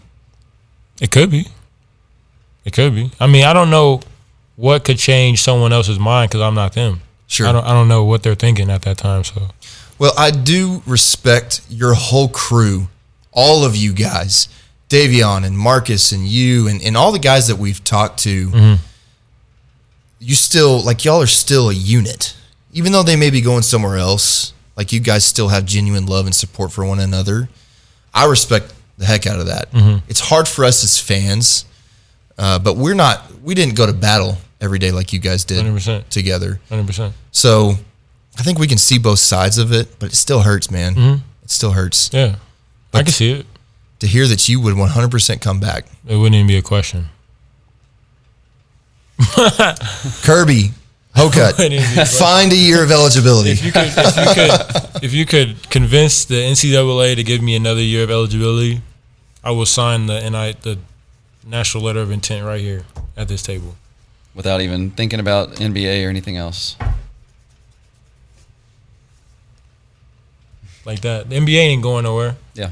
it 1.02 1.10
could 1.12 1.30
be 1.32 1.48
it 2.66 2.72
could 2.72 2.94
be 2.94 3.10
i 3.20 3.26
mean 3.26 3.44
i 3.44 3.52
don't 3.52 3.72
know 3.72 4.00
what 4.56 4.86
could 4.86 4.98
change 4.98 5.42
someone 5.42 5.74
else's 5.74 5.98
mind 5.98 6.30
because 6.30 6.40
i'm 6.42 6.54
not 6.54 6.74
them 6.74 7.02
Sure. 7.26 7.48
I 7.48 7.52
don't, 7.52 7.66
I 7.66 7.74
don't 7.74 7.88
know 7.88 8.04
what 8.06 8.22
they're 8.22 8.36
thinking 8.36 8.70
at 8.70 8.84
that 8.84 8.98
time 9.00 9.24
so 9.24 9.50
Well, 10.00 10.14
I 10.18 10.32
do 10.32 10.82
respect 10.86 11.62
your 11.70 11.94
whole 11.94 12.28
crew, 12.28 12.88
all 13.32 13.64
of 13.66 13.76
you 13.76 13.94
guys, 13.94 14.48
Davion 14.89 15.46
and 15.46 15.58
Marcus 15.58 16.12
and 16.12 16.28
you 16.28 16.68
and, 16.68 16.82
and 16.82 16.98
all 16.98 17.12
the 17.12 17.20
guys 17.20 17.48
that 17.48 17.58
we've 17.58 17.84
talked 17.84 18.20
to. 18.24 18.78
You 20.20 20.36
still 20.36 20.82
like 20.82 21.04
y'all 21.04 21.22
are 21.22 21.26
still 21.28 21.70
a 21.70 21.74
unit, 21.74 22.36
even 22.72 22.91
though 22.94 23.04
they 23.04 23.16
may 23.18 23.30
be 23.30 23.41
going 23.41 23.62
somewhere 23.62 23.98
else. 23.98 24.54
Like 24.78 24.91
you 24.91 25.00
guys 25.00 25.26
still 25.26 25.50
have 25.50 25.66
genuine 25.66 26.06
love 26.06 26.26
and 26.26 26.34
support 26.34 26.72
for 26.72 26.86
one 26.86 27.00
another. 27.00 27.50
I 28.14 28.26
respect 28.26 28.74
the 28.98 29.06
heck 29.06 29.28
out 29.28 29.39
of 29.39 29.48
that. 29.48 29.68
It's 30.08 30.20
hard 30.22 30.48
for 30.48 30.64
us 30.66 30.84
as 30.84 31.00
fans, 31.00 31.66
uh, 32.38 32.58
but 32.60 32.78
we're 32.78 32.94
not. 32.96 33.22
We 33.44 33.54
didn't 33.54 33.76
go 33.76 33.86
to 33.86 33.94
battle 33.94 34.38
every 34.62 34.80
day 34.80 34.91
like 34.91 35.12
you 35.14 35.20
guys 35.20 35.44
did 35.44 35.66
100%. 35.66 36.08
together. 36.10 36.60
100% 36.72 37.12
So 37.32 37.74
I 38.40 38.44
think 38.44 38.58
we 38.60 38.68
can 38.68 38.78
see 38.78 38.98
both 38.98 39.20
sides 39.20 39.58
of 39.58 39.72
it, 39.72 40.00
but 40.00 40.10
it 40.10 40.16
still 40.16 40.42
hurts, 40.42 40.72
man. 40.72 40.96
Mm-hmm. 40.96 41.24
It 41.44 41.50
still 41.52 41.72
hurts 41.72 42.10
yeah 42.14 42.36
i 42.94 43.04
can 43.04 43.12
see 43.12 43.32
it 43.32 43.46
to 44.00 44.08
hear 44.08 44.28
that 44.28 44.48
you 44.50 44.60
would 44.60 44.76
100% 44.76 45.42
come 45.42 45.60
back. 45.60 45.86
it 46.08 46.16
wouldn't 46.16 46.36
even 46.36 46.48
be 46.48 46.58
a 46.58 46.62
question 46.62 47.08
Kirby, 50.24 50.72
Hocutt, 51.16 51.58
Wouldn't 51.58 51.74
even 51.74 51.96
be 51.96 52.02
a 52.02 52.06
find 52.06 52.52
a 52.52 52.56
year 52.56 52.84
of 52.84 52.92
eligibility. 52.92 53.52
if 53.52 53.64
you 53.64 53.72
could, 53.72 53.88
if 53.96 54.18
you 54.18 54.34
could, 54.34 55.04
if 55.04 55.14
you 55.14 55.26
could 55.26 55.70
convince 55.70 56.26
the 56.26 56.36
NCAA 56.36 57.16
to 57.16 57.24
give 57.24 57.42
me 57.42 57.56
another 57.56 57.82
year 57.82 58.04
of 58.04 58.10
eligibility, 58.10 58.82
I 59.44 59.52
will 59.52 59.68
sign 59.68 60.08
the 60.08 60.20
NI 60.30 60.56
the 60.62 60.80
national 61.46 61.84
letter 61.84 62.00
of 62.02 62.12
intent 62.12 62.46
right 62.46 62.60
here 62.60 62.84
at 63.16 63.28
this 63.28 63.44
table. 63.44 63.76
Without 64.36 64.62
even 64.62 64.90
thinking 64.92 65.20
about 65.20 65.52
NBA 65.56 66.06
or 66.06 66.10
anything 66.10 66.36
else. 66.36 66.76
Like 70.86 71.02
that, 71.02 71.30
the 71.30 71.38
NBA 71.38 71.58
ain't 71.58 71.84
going 71.84 72.04
nowhere. 72.04 72.36
Yeah. 72.54 72.72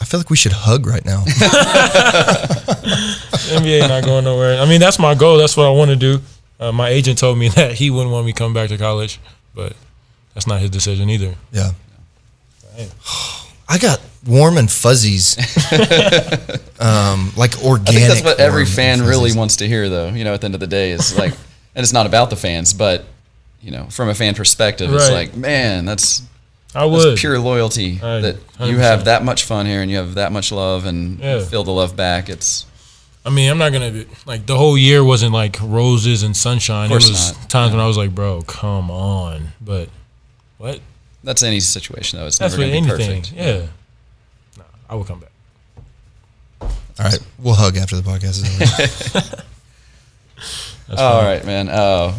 I 0.00 0.04
feel 0.04 0.20
like 0.20 0.30
we 0.30 0.36
should 0.36 0.52
hug 0.52 0.86
right 0.86 1.04
now. 1.04 1.24
NBA 3.50 3.88
not 3.88 4.04
going 4.04 4.24
nowhere. 4.24 4.60
I 4.60 4.66
mean, 4.66 4.80
that's 4.80 4.98
my 4.98 5.14
goal. 5.14 5.36
That's 5.36 5.56
what 5.56 5.66
I 5.66 5.70
want 5.70 5.90
to 5.90 5.96
do. 5.96 6.20
Uh, 6.58 6.72
my 6.72 6.88
agent 6.88 7.18
told 7.18 7.38
me 7.38 7.48
that 7.56 7.72
he 7.72 7.90
wouldn't 7.90 8.12
want 8.12 8.26
me 8.26 8.32
coming 8.32 8.54
back 8.54 8.68
to 8.68 8.78
college, 8.78 9.20
but 9.54 9.74
that's 10.34 10.46
not 10.46 10.60
his 10.60 10.70
decision 10.70 11.10
either. 11.10 11.34
Yeah. 11.52 11.72
I 13.68 13.78
got 13.78 14.00
warm 14.26 14.56
and 14.56 14.70
fuzzies, 14.70 15.36
um, 16.80 17.30
like 17.36 17.62
organic. 17.62 17.88
I 17.88 17.92
think 17.92 18.08
that's 18.08 18.22
what 18.24 18.40
every 18.40 18.64
fan 18.64 19.02
really 19.02 19.32
wants 19.34 19.56
to 19.56 19.68
hear, 19.68 19.88
though. 19.88 20.08
You 20.08 20.24
know, 20.24 20.32
at 20.32 20.40
the 20.40 20.46
end 20.46 20.54
of 20.54 20.60
the 20.60 20.66
day, 20.66 20.92
is 20.92 21.16
like, 21.18 21.32
and 21.74 21.82
it's 21.82 21.92
not 21.92 22.06
about 22.06 22.30
the 22.30 22.36
fans, 22.36 22.72
but 22.72 23.04
you 23.60 23.70
know, 23.70 23.84
from 23.84 24.08
a 24.08 24.14
fan 24.14 24.34
perspective, 24.34 24.92
it's 24.92 25.10
like, 25.10 25.36
man, 25.36 25.84
that's 25.84 26.22
I 26.74 26.88
that's 26.88 27.04
would. 27.04 27.18
pure 27.18 27.38
loyalty 27.38 27.98
Right. 28.02 28.20
that 28.20 28.36
you 28.60 28.78
have 28.78 29.00
100%. 29.00 29.04
that 29.04 29.24
much 29.24 29.44
fun 29.44 29.66
here 29.66 29.82
and 29.82 29.90
you 29.90 29.96
have 29.96 30.14
that 30.14 30.30
much 30.32 30.52
love 30.52 30.86
and 30.86 31.18
Yeah. 31.18 31.44
feel 31.44 31.64
the 31.64 31.72
love 31.72 31.96
back. 31.96 32.28
It's 32.28 32.64
I 33.24 33.30
mean, 33.30 33.50
I'm 33.50 33.58
not 33.58 33.72
gonna 33.72 33.90
be, 33.90 34.06
like 34.24 34.46
the 34.46 34.56
whole 34.56 34.78
year 34.78 35.04
wasn't 35.04 35.32
like 35.32 35.58
roses 35.60 36.22
and 36.22 36.36
sunshine. 36.36 36.86
Of 36.86 36.90
course 36.90 37.08
it 37.08 37.12
was 37.12 37.32
not. 37.38 37.50
times 37.50 37.72
when 37.72 37.80
I 37.80 37.86
was 37.86 37.96
like, 37.96 38.14
bro, 38.14 38.42
come 38.42 38.90
on. 38.90 39.52
But 39.60 39.88
what? 40.58 40.80
that's 41.24 41.42
any 41.42 41.60
situation 41.60 42.18
though. 42.18 42.26
It's 42.26 42.38
That's 42.38 42.54
never 42.56 42.64
with 42.64 42.72
going 42.72 42.84
to 42.88 42.96
be 42.96 43.02
anything. 43.04 43.22
perfect. 43.22 43.36
Yeah. 43.36 43.66
Nah, 44.56 44.64
I 44.88 44.94
will 44.94 45.04
come 45.04 45.20
back. 45.20 45.30
All 46.62 47.06
right, 47.06 47.18
we'll 47.38 47.54
hug 47.54 47.76
after 47.76 47.96
the 47.96 48.02
podcast 48.02 48.42
is 48.42 48.44
over. 48.44 49.42
That's 50.88 51.00
All 51.00 51.20
fine. 51.20 51.24
right, 51.24 51.44
man. 51.44 51.68
Uh, 51.68 52.18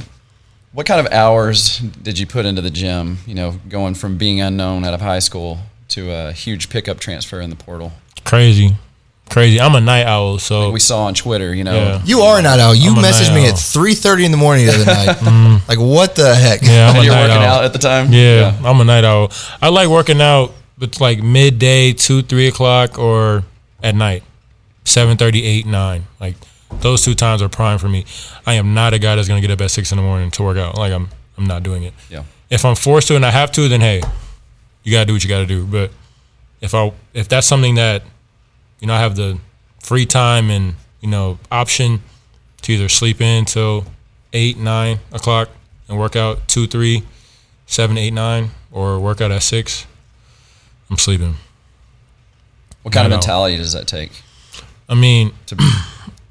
what 0.74 0.86
kind 0.86 1.06
of 1.06 1.12
hours 1.12 1.80
did 1.80 2.18
you 2.20 2.26
put 2.28 2.46
into 2.46 2.62
the 2.62 2.70
gym? 2.70 3.18
You 3.26 3.36
know, 3.36 3.52
going 3.70 3.94
from 3.96 4.18
being 4.18 4.42
unknown 4.42 4.84
out 4.86 4.94
of 4.94 5.02
high 5.02 5.20
school 5.20 5.60
to 5.90 6.12
a 6.12 6.32
huge 6.32 6.70
pickup 6.70 7.00
transfer 7.00 7.42
in 7.42 7.50
the 7.50 7.56
portal. 7.56 7.92
Crazy. 8.24 8.76
Crazy. 9.30 9.62
I'm 9.62 9.76
a 9.76 9.82
night 9.82 10.06
owl, 10.06 10.40
so 10.40 10.72
We 10.72 10.80
saw 10.82 11.06
on 11.06 11.14
Twitter, 11.14 11.54
you 11.56 11.64
know, 11.64 11.74
Yeah. 11.74 12.02
You 12.04 12.20
are 12.22 12.40
a 12.40 12.42
night 12.42 12.60
owl. 12.60 12.76
You 12.76 12.92
I'm 12.92 12.98
messaged 13.04 13.34
me 13.34 13.44
owl. 13.44 13.54
at 13.54 13.56
3:30 13.56 14.26
in 14.26 14.32
the 14.32 14.38
morning 14.38 14.66
the 14.66 14.74
other 14.74 14.86
night. 14.86 15.08
Mm-hmm. 15.18 15.56
Mm. 15.56 15.68
Like 15.70 15.78
what 15.80 16.16
the 16.16 16.36
heck? 16.36 16.62
yeah, 16.62 16.90
I'm 16.90 16.96
and 16.96 16.98
a 17.04 17.06
you're 17.06 17.14
night 17.16 17.28
working 17.30 17.44
owl. 17.44 17.56
out 17.60 17.64
at 17.66 17.72
the 17.74 17.80
time. 17.80 18.12
Yeah, 18.12 18.58
I'm 18.64 18.80
a 18.82 18.84
night 18.84 19.04
owl. 19.06 19.32
I 19.62 19.70
like 19.70 19.88
working 19.88 20.22
out, 20.22 20.52
It's 20.82 21.00
like 21.00 21.22
midday, 21.24 21.94
two, 21.94 22.22
three 22.24 22.48
o'clock, 22.48 22.98
or 23.00 23.44
at 23.82 23.96
night, 23.96 24.24
seven 24.84 25.16
thirty, 25.18 25.44
eight, 25.46 25.66
nine. 25.66 26.08
Like 26.20 26.36
those 26.80 27.04
two 27.04 27.14
times 27.14 27.42
are 27.42 27.50
prime 27.50 27.78
for 27.78 27.90
me. 27.90 28.06
I 28.46 28.56
am 28.56 28.74
not 28.74 28.94
a 28.94 29.00
guy 29.00 29.16
that's 29.16 29.28
gonna 29.28 29.42
get 29.42 29.52
up 29.52 29.62
at 29.62 29.72
six 29.72 29.92
in 29.92 29.98
the 29.98 30.04
morning 30.04 30.32
to 30.32 30.44
work 30.44 30.58
out. 30.58 30.78
Like 30.78 30.94
I'm, 30.94 31.10
I'm 31.38 31.46
not 31.46 31.64
doing 31.64 31.84
it. 31.84 31.94
Yeah. 32.10 32.24
if 32.50 32.66
I'm 32.66 32.76
forced 32.76 33.08
to 33.10 33.16
and 33.16 33.26
I 33.26 33.32
have 33.32 33.52
to, 33.54 33.68
then 33.68 33.82
hey, 33.82 34.02
you 34.84 34.92
gotta 34.92 35.06
do 35.06 35.14
what 35.14 35.24
you 35.24 35.30
gotta 35.30 35.46
do. 35.46 35.66
But 35.66 35.92
if 36.62 36.74
I 36.74 36.92
if 37.14 37.28
that's 37.28 37.48
something 37.48 37.76
that 37.76 38.04
you 38.80 38.88
know 38.88 38.94
I 38.94 39.00
have 39.00 39.16
the 39.16 39.38
free 39.82 40.06
time 40.06 40.50
and 40.50 40.76
you 41.02 41.10
know 41.10 41.38
option 41.52 42.02
to 42.64 42.74
either 42.74 42.90
sleep 42.90 43.22
in 43.22 43.46
till 43.46 43.86
eight 44.34 44.58
nine 44.58 45.00
o'clock 45.12 45.50
and 45.90 46.00
work 46.00 46.16
out 46.16 46.48
two 46.48 46.68
three 46.68 47.04
seven 47.66 47.98
eight 47.98 48.14
nine 48.14 48.52
or 48.72 49.00
work 49.00 49.20
out 49.22 49.32
at 49.32 49.44
six, 49.44 49.86
I'm 50.90 50.98
sleeping. 50.98 51.36
What 52.84 52.94
kind 52.94 53.06
of 53.06 53.12
mentality 53.12 53.58
does 53.58 53.74
that 53.74 53.88
take? 53.88 54.12
I 54.90 54.96
mean, 54.96 55.34
To 55.48 55.56
be, 55.56 55.64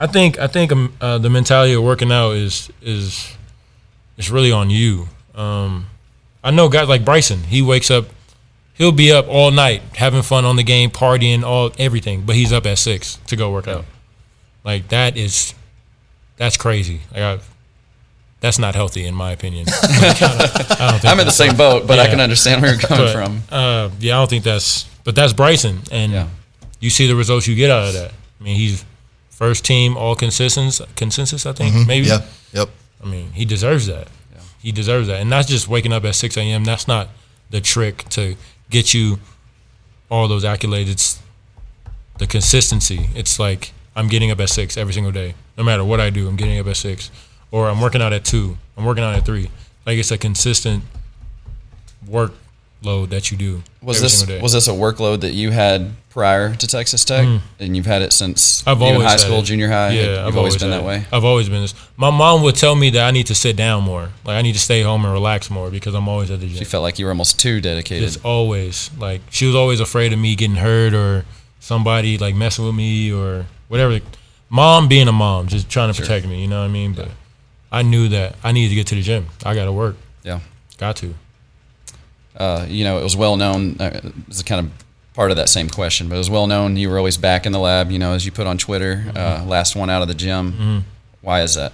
I 0.00 0.06
think 0.06 0.38
I 0.38 0.46
think 0.46 0.72
um, 0.72 0.94
uh, 1.00 1.18
the 1.18 1.28
mentality 1.28 1.74
of 1.74 1.82
working 1.82 2.10
out 2.10 2.30
is 2.32 2.70
is 2.80 3.36
is 4.16 4.30
really 4.30 4.50
on 4.50 4.70
you. 4.70 5.08
Um, 5.34 5.86
I 6.42 6.50
know 6.50 6.68
guys 6.70 6.88
like 6.88 7.04
Bryson. 7.04 7.40
He 7.44 7.60
wakes 7.60 7.90
up, 7.90 8.06
he'll 8.74 8.92
be 8.92 9.12
up 9.12 9.28
all 9.28 9.50
night 9.50 9.82
having 9.96 10.22
fun 10.22 10.44
on 10.46 10.56
the 10.56 10.62
game, 10.62 10.90
partying, 10.90 11.42
all 11.42 11.70
everything. 11.78 12.22
But 12.22 12.36
he's 12.36 12.52
up 12.52 12.64
at 12.64 12.78
six 12.78 13.16
to 13.26 13.36
go 13.36 13.52
work 13.52 13.68
out. 13.68 13.84
Like 14.64 14.88
that 14.88 15.16
is 15.18 15.54
that's 16.38 16.56
crazy. 16.56 17.02
Like 17.12 17.22
I, 17.22 17.38
that's 18.40 18.58
not 18.58 18.74
healthy 18.74 19.04
in 19.04 19.14
my 19.14 19.32
opinion. 19.32 19.66
Like, 19.66 19.76
I, 20.22 20.38
don't, 20.38 20.80
I 20.80 20.90
don't 20.92 21.00
think 21.00 21.12
I'm 21.12 21.20
in 21.20 21.26
the 21.26 21.30
same 21.32 21.56
boat, 21.58 21.86
but 21.86 21.98
I 21.98 22.06
can 22.08 22.20
understand 22.20 22.62
where 22.62 22.70
you're 22.72 22.80
coming 22.88 23.04
but, 23.04 23.12
from. 23.12 23.42
Uh, 23.50 23.90
yeah, 23.98 24.16
I 24.16 24.20
don't 24.20 24.30
think 24.30 24.44
that's. 24.44 24.84
But 25.04 25.14
that's 25.14 25.32
Bryson, 25.34 25.80
and 25.90 26.12
Yeah. 26.12 26.28
you 26.78 26.88
see 26.90 27.06
the 27.06 27.16
results 27.16 27.46
you 27.46 27.54
get 27.54 27.70
out 27.70 27.88
of 27.88 27.94
that. 27.94 28.12
I 28.40 28.44
mean, 28.44 28.56
he's 28.56 28.84
first 29.40 29.64
team 29.64 29.96
all 29.96 30.14
consensus. 30.14 30.80
Consensus, 30.94 31.46
I 31.46 31.52
think 31.52 31.74
mm-hmm. 31.74 31.88
maybe. 31.88 32.06
yeah 32.06 32.20
Yep. 32.52 32.68
I 33.02 33.06
mean, 33.06 33.32
he 33.32 33.44
deserves 33.44 33.86
that. 33.86 34.08
He 34.60 34.72
deserves 34.72 35.08
that, 35.08 35.22
and 35.22 35.32
that's 35.32 35.48
just 35.48 35.68
waking 35.68 35.92
up 35.92 36.04
at 36.04 36.14
six 36.14 36.36
a.m. 36.36 36.64
That's 36.64 36.86
not 36.86 37.08
the 37.48 37.62
trick 37.62 38.06
to 38.10 38.36
get 38.68 38.92
you 38.92 39.18
all 40.10 40.28
those 40.28 40.44
accolades. 40.44 40.90
It's 40.90 41.22
the 42.18 42.26
consistency. 42.26 43.08
It's 43.14 43.38
like 43.38 43.72
I'm 43.96 44.08
getting 44.08 44.30
up 44.30 44.38
at 44.38 44.50
six 44.50 44.76
every 44.76 44.92
single 44.92 45.12
day, 45.12 45.34
no 45.56 45.64
matter 45.64 45.82
what 45.82 45.98
I 45.98 46.10
do. 46.10 46.28
I'm 46.28 46.36
getting 46.36 46.58
up 46.58 46.66
at 46.66 46.76
six, 46.76 47.10
or 47.50 47.70
I'm 47.70 47.80
working 47.80 48.02
out 48.02 48.12
at 48.12 48.26
two. 48.26 48.58
I'm 48.76 48.84
working 48.84 49.02
out 49.02 49.14
at 49.14 49.24
three. 49.24 49.50
Like 49.86 49.96
it's 49.96 50.10
a 50.10 50.18
consistent 50.18 50.84
workload 52.82 53.10
that 53.10 53.30
you 53.30 53.36
do 53.36 53.62
Was 53.82 54.00
this 54.00 54.18
single 54.20 54.36
day. 54.36 54.42
was 54.42 54.52
this 54.52 54.68
a 54.68 54.72
workload 54.72 55.20
that 55.20 55.32
you 55.32 55.50
had 55.50 55.92
prior 56.10 56.54
to 56.56 56.66
Texas 56.66 57.04
Tech, 57.04 57.26
and 57.60 57.76
you've 57.76 57.86
had 57.86 58.02
it 58.02 58.12
since 58.12 58.62
Mm. 58.62 58.70
I've 58.72 58.82
always 58.82 59.06
high 59.08 59.16
school, 59.16 59.38
it. 59.38 59.44
junior 59.44 59.68
high? 59.68 59.90
Yeah, 59.92 60.02
you've 60.02 60.18
I've 60.28 60.36
always 60.36 60.56
been 60.56 60.70
that 60.70 60.84
way. 60.84 61.04
I've 61.12 61.24
always 61.24 61.48
been 61.48 61.62
this. 61.62 61.74
My 61.96 62.10
mom 62.10 62.42
would 62.42 62.56
tell 62.56 62.74
me 62.74 62.90
that 62.90 63.06
I 63.06 63.10
need 63.12 63.26
to 63.26 63.34
sit 63.34 63.54
down 63.56 63.84
more. 63.84 64.08
Like 64.24 64.36
I 64.36 64.42
need 64.42 64.54
to 64.54 64.58
stay 64.58 64.82
home 64.82 65.04
and 65.04 65.12
relax 65.12 65.50
more 65.50 65.70
because 65.70 65.94
I'm 65.94 66.08
always 66.08 66.30
at 66.30 66.40
the 66.40 66.46
gym. 66.48 66.56
You 66.58 66.64
felt 66.64 66.82
like 66.82 66.98
you 66.98 67.04
were 67.04 67.12
almost 67.12 67.38
too 67.38 67.60
dedicated. 67.60 68.04
Just 68.08 68.24
always 68.24 68.90
like 68.98 69.20
she 69.30 69.46
was 69.46 69.54
always 69.54 69.78
afraid 69.80 70.12
of 70.12 70.18
me 70.18 70.34
getting 70.34 70.56
hurt 70.56 70.94
or 70.94 71.24
somebody 71.60 72.18
like 72.18 72.34
messing 72.34 72.64
with 72.66 72.74
me 72.74 73.12
or 73.12 73.46
whatever. 73.68 74.00
Mom 74.48 74.88
being 74.88 75.06
a 75.06 75.12
mom, 75.12 75.46
just 75.46 75.68
trying 75.70 75.88
to 75.90 75.94
Sure. 75.94 76.04
protect 76.04 76.26
me. 76.26 76.42
You 76.42 76.48
know 76.48 76.58
what 76.60 76.64
I 76.68 76.72
mean? 76.72 76.92
But 76.92 77.08
I 77.70 77.82
knew 77.82 78.08
that 78.08 78.34
I 78.42 78.50
needed 78.50 78.70
to 78.70 78.74
get 78.74 78.88
to 78.88 78.96
the 78.96 79.02
gym. 79.02 79.26
I 79.44 79.54
got 79.54 79.66
to 79.66 79.72
work. 79.72 79.94
yeah. 80.24 80.40
Got 80.76 80.96
to. 80.96 81.14
Uh, 82.36 82.66
you 82.68 82.84
know, 82.84 82.98
it 82.98 83.02
was 83.02 83.16
well 83.16 83.36
known. 83.36 83.76
Uh, 83.80 84.00
this 84.28 84.36
is 84.38 84.42
kind 84.42 84.66
of 84.66 84.72
part 85.14 85.30
of 85.30 85.36
that 85.36 85.48
same 85.48 85.68
question, 85.68 86.08
but 86.08 86.14
it 86.14 86.18
was 86.18 86.30
well 86.30 86.46
known 86.46 86.76
you 86.76 86.88
were 86.88 86.98
always 86.98 87.16
back 87.16 87.46
in 87.46 87.52
the 87.52 87.58
lab. 87.58 87.90
You 87.90 87.98
know, 87.98 88.12
as 88.12 88.24
you 88.24 88.32
put 88.32 88.46
on 88.46 88.58
Twitter, 88.58 89.04
uh, 89.14 89.44
last 89.46 89.76
one 89.76 89.90
out 89.90 90.02
of 90.02 90.08
the 90.08 90.14
gym. 90.14 90.84
Why 91.20 91.42
is 91.42 91.54
that? 91.56 91.72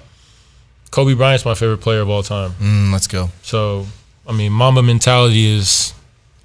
Kobe 0.91 1.15
Bryant's 1.15 1.45
my 1.45 1.55
favorite 1.55 1.79
player 1.79 2.01
of 2.01 2.09
all 2.09 2.23
time. 2.23 2.53
Mm, 2.61 2.93
let's 2.93 3.07
go. 3.07 3.29
So, 3.43 3.87
I 4.27 4.33
mean, 4.33 4.53
Mamba 4.53 4.83
mentality 4.83 5.47
is 5.47 5.93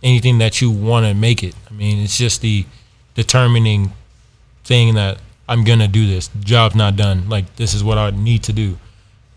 anything 0.03 0.39
that 0.39 0.61
you 0.61 0.69
want 0.69 1.05
to 1.05 1.13
make 1.13 1.43
it. 1.43 1.55
I 1.69 1.73
mean, 1.73 1.99
it's 2.03 2.17
just 2.17 2.41
the 2.41 2.65
determining 3.15 3.93
thing 4.63 4.95
that 4.95 5.19
I'm 5.47 5.63
gonna 5.63 5.87
do 5.87 6.07
this. 6.07 6.29
Job's 6.39 6.75
not 6.75 6.95
done. 6.95 7.29
Like 7.29 7.55
this 7.55 7.73
is 7.73 7.83
what 7.83 7.97
I 7.97 8.11
need 8.11 8.43
to 8.43 8.53
do. 8.53 8.77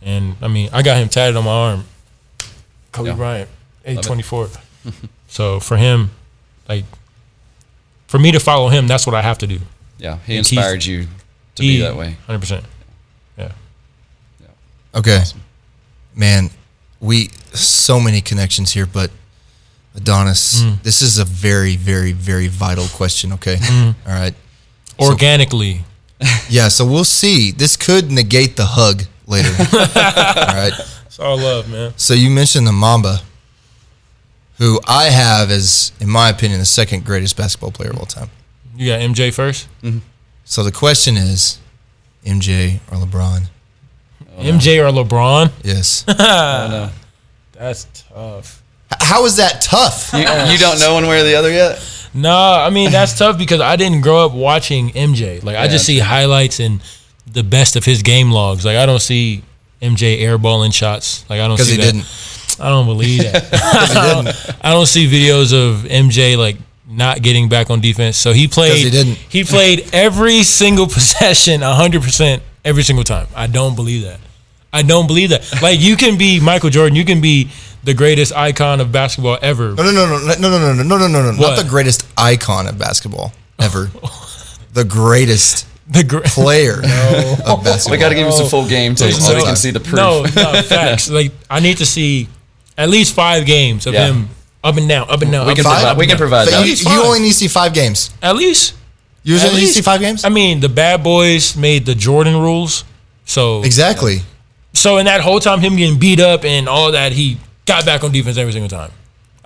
And 0.02 0.36
I 0.42 0.48
mean, 0.48 0.68
I 0.72 0.82
got 0.82 0.96
him 0.96 1.08
tatted 1.08 1.36
on 1.36 1.44
my 1.44 1.50
arm. 1.50 1.84
Kobe 2.92 3.10
Yeah. 3.10 3.16
Bryant, 3.16 3.50
it. 3.84 3.90
eight 3.98 4.02
twenty 4.02 4.22
four. 4.22 4.48
so 5.28 5.60
for 5.60 5.76
him, 5.76 6.10
like, 6.68 6.84
for 8.06 8.18
me 8.18 8.32
to 8.32 8.40
follow 8.40 8.68
him, 8.68 8.86
that's 8.86 9.06
what 9.06 9.14
I 9.14 9.22
have 9.22 9.38
to 9.38 9.46
do. 9.46 9.58
Yeah, 9.98 10.18
he 10.26 10.36
Like, 10.38 10.46
he's- 10.46 10.52
inspired 10.52 10.84
you 10.84 11.06
to 11.56 11.62
be 11.62 11.80
that 11.80 11.96
way. 11.96 12.16
Hundred 12.26 12.40
percent. 12.40 12.64
Yeah. 13.38 13.52
yeah. 14.40 14.46
Okay. 14.94 15.22
Man, 16.14 16.50
we 17.00 17.30
so 17.52 17.98
many 18.00 18.20
connections 18.20 18.72
here, 18.72 18.86
but 18.86 19.10
Adonis, 19.96 20.62
Mm. 20.62 20.82
this 20.82 21.02
is 21.02 21.18
a 21.18 21.24
very, 21.24 21.76
very, 21.76 22.12
very 22.12 22.48
vital 22.48 22.86
question. 22.88 23.32
Okay. 23.34 23.56
Mm. 23.56 23.94
All 24.06 24.12
right. 24.12 24.34
Organically. 24.98 25.84
Yeah. 26.48 26.68
So 26.68 26.86
we'll 26.86 27.04
see. 27.04 27.50
This 27.52 27.76
could 27.76 28.10
negate 28.10 28.56
the 28.56 28.64
hug 28.64 29.02
later. 29.26 29.50
all 29.58 30.54
right. 30.54 30.72
It's 31.06 31.18
all 31.18 31.36
love, 31.38 31.68
man. 31.68 31.92
So 31.96 32.14
you 32.14 32.30
mentioned 32.30 32.66
the 32.66 32.72
Mamba, 32.72 33.20
who 34.58 34.80
I 34.86 35.04
have 35.04 35.50
as, 35.50 35.92
in 36.00 36.08
my 36.08 36.28
opinion, 36.28 36.60
the 36.60 36.64
second 36.66 37.04
greatest 37.04 37.36
basketball 37.36 37.70
player 37.72 37.90
of 37.90 37.98
all 37.98 38.06
time. 38.06 38.30
You 38.76 38.88
got 38.90 39.00
MJ 39.00 39.32
first. 39.32 39.68
Mm-hmm. 39.82 39.98
So 40.44 40.62
the 40.62 40.72
question 40.72 41.16
is, 41.16 41.58
MJ 42.24 42.80
or 42.90 42.98
LeBron? 42.98 43.48
MJ 44.38 44.78
or 44.78 44.90
LeBron? 45.04 45.52
Yes. 45.62 46.02
That's 47.52 47.86
tough. 48.08 48.62
How 49.00 49.24
is 49.26 49.36
that 49.36 49.60
tough? 49.62 50.10
You, 50.12 50.20
you 50.20 50.58
don't 50.58 50.78
know 50.80 50.94
one 50.94 51.06
way 51.06 51.20
or 51.20 51.24
the 51.24 51.34
other 51.34 51.50
yet. 51.50 51.80
No, 52.14 52.30
I 52.36 52.70
mean 52.70 52.92
that's 52.92 53.18
tough 53.18 53.38
because 53.38 53.60
I 53.60 53.74
didn't 53.76 54.02
grow 54.02 54.24
up 54.26 54.32
watching 54.32 54.90
MJ. 54.90 55.42
Like 55.42 55.56
I 55.56 55.66
just 55.68 55.84
see 55.84 55.98
highlights 55.98 56.60
and 56.60 56.80
the 57.26 57.42
best 57.42 57.74
of 57.76 57.84
his 57.84 58.02
game 58.02 58.30
logs. 58.30 58.64
Like 58.64 58.76
I 58.76 58.86
don't 58.86 59.00
see 59.00 59.42
MJ 59.82 60.20
airballing 60.20 60.72
shots. 60.72 61.28
Like 61.28 61.40
I 61.40 61.48
don't 61.48 61.56
Because 61.56 61.68
see 61.68 61.76
he 61.76 61.80
that. 61.82 61.92
didn't. 61.92 62.06
I 62.60 62.68
don't 62.68 62.86
believe 62.86 63.22
that. 63.22 63.48
I, 63.52 64.12
don't, 64.12 64.56
I 64.64 64.70
don't 64.72 64.86
see 64.86 65.06
videos 65.08 65.52
of 65.52 65.84
MJ 65.84 66.36
like 66.36 66.56
not 66.88 67.22
getting 67.22 67.48
back 67.48 67.70
on 67.70 67.80
defense. 67.80 68.16
So 68.16 68.32
he 68.32 68.46
played. 68.48 68.84
he 68.84 68.90
didn't. 68.90 69.16
He 69.16 69.44
played 69.44 69.88
every 69.92 70.42
single 70.42 70.86
possession, 70.86 71.62
hundred 71.62 72.02
percent, 72.02 72.42
every 72.64 72.82
single 72.82 73.04
time. 73.04 73.26
I 73.34 73.46
don't 73.46 73.74
believe 73.74 74.02
that. 74.04 74.20
I 74.72 74.82
don't 74.82 75.06
believe 75.06 75.30
that. 75.30 75.62
Like 75.62 75.80
you 75.80 75.96
can 75.96 76.18
be 76.18 76.40
Michael 76.40 76.70
Jordan. 76.70 76.96
You 76.96 77.04
can 77.04 77.20
be 77.20 77.50
the 77.84 77.94
greatest 77.94 78.32
icon 78.34 78.80
of 78.80 78.90
basketball 78.92 79.38
ever. 79.42 79.74
No, 79.74 79.82
no, 79.82 79.92
no, 79.92 80.06
no, 80.06 80.34
no, 80.38 80.48
no, 80.48 80.58
no, 80.58 80.72
no, 80.72 80.82
no, 80.82 80.96
no, 80.98 81.08
no, 81.08 81.30
no. 81.32 81.40
Not 81.40 81.58
the 81.62 81.68
greatest 81.68 82.06
icon 82.16 82.66
of 82.66 82.78
basketball 82.78 83.32
ever. 83.58 83.90
the 84.72 84.84
greatest 84.84 85.66
The 85.86 86.02
gr- 86.02 86.20
player 86.24 86.78
of 87.46 87.62
basketball. 87.62 87.92
We 87.92 87.98
got 87.98 88.08
to 88.08 88.14
give 88.14 88.26
him 88.26 88.32
some 88.32 88.48
full 88.48 88.66
game 88.66 88.94
tape 88.94 89.12
so 89.14 89.34
we 89.36 89.42
can 89.42 89.54
see 89.56 89.70
the 89.70 89.80
proof. 89.80 89.94
No, 89.96 90.22
no, 90.22 90.62
facts. 90.62 91.10
Like 91.10 91.32
I 91.50 91.60
need 91.60 91.76
to 91.78 91.86
see 91.86 92.28
at 92.76 92.88
least 92.90 93.14
five 93.14 93.46
games 93.46 93.86
of 93.86 93.94
Yeah. 93.94 94.06
him 94.08 94.28
up 94.62 94.76
and 94.76 94.88
down, 94.88 95.08
up 95.10 95.22
and 95.22 95.30
down. 95.30 95.46
we 95.46 95.52
up 95.52 95.56
can 95.58 95.64
and 95.66 95.72
down, 95.72 95.80
provide, 95.80 95.90
up 95.90 95.96
we 95.98 96.04
and 96.04 96.10
can 96.10 96.18
down. 96.18 96.18
provide 96.28 96.44
So 96.46 96.50
that. 96.52 96.60
you, 96.60 96.70
least 96.70 96.84
you 96.84 96.90
five. 96.90 97.04
only 97.06 97.20
need 97.20 97.28
to 97.28 97.34
see 97.34 97.48
five 97.48 97.72
games. 97.74 98.10
At 98.22 98.36
least. 98.36 98.74
You 99.22 99.36
At 99.36 99.42
only 99.44 99.54
need 99.54 99.60
to 99.60 99.64
least. 99.66 99.74
see 99.76 99.82
five 99.82 100.00
games. 100.00 100.24
I 100.24 100.28
mean, 100.28 100.60
the 100.60 100.68
bad 100.68 101.02
boys 101.02 101.56
made 101.56 101.86
the 101.86 101.94
Jordan 101.94 102.36
rules. 102.36 102.84
So 103.26 103.62
Exactly. 103.62 104.22
so 104.74 104.98
in 104.98 105.06
that 105.06 105.20
whole 105.22 105.40
time 105.40 105.60
him 105.60 105.76
getting 105.76 105.98
beat 105.98 106.20
up 106.20 106.44
and 106.44 106.68
all 106.68 106.92
that, 106.92 107.12
he 107.12 107.38
got 107.66 107.86
back 107.86 108.04
on 108.04 108.12
defense 108.12 108.36
every 108.36 108.52
single 108.52 108.68
time. 108.68 108.90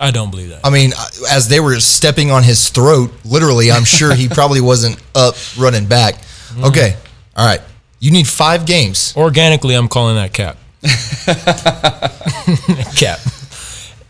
I 0.01 0.11
don't 0.11 0.31
believe 0.31 0.49
that. 0.49 0.61
I 0.65 0.69
mean, 0.69 0.91
as 1.29 1.49
they 1.49 1.59
were 1.59 1.77
stepping 1.81 2.31
on 2.31 2.43
his 2.43 2.69
throat, 2.69 3.11
literally, 3.25 3.69
I'm 3.71 3.83
sure 3.85 4.13
he 4.15 4.27
probably 4.39 4.61
wasn't 4.61 4.97
up 5.13 5.35
running 5.57 5.85
back. 5.87 6.15
Mm-hmm. 6.15 6.63
Okay. 6.65 6.95
All 7.35 7.45
right. 7.45 7.61
You 7.99 8.11
need 8.11 8.25
five 8.27 8.65
games. 8.65 9.13
Organically, 9.17 9.75
I'm 9.75 9.89
calling 9.89 10.15
that 10.15 10.31
cap. 10.33 10.57
cap. 12.95 13.19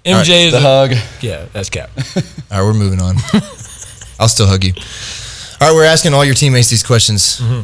MJ 0.05 0.45
is 0.45 0.51
the 0.53 0.57
a, 0.57 0.61
hug. 0.61 0.91
yeah, 1.22 1.45
that's 1.51 1.70
cap. 1.70 1.89
All 2.51 2.59
right, 2.59 2.63
we're 2.63 2.74
moving 2.74 3.01
on. 3.01 3.15
I'll 4.20 4.30
still 4.30 4.47
hug 4.47 4.63
you. 4.63 4.74
All 5.61 5.67
right, 5.70 5.76
we're 5.76 5.86
asking 5.86 6.13
all 6.13 6.24
your 6.24 6.36
teammates 6.36 6.70
these 6.70 6.84
questions. 6.84 7.39
Mm-hmm. 7.39 7.61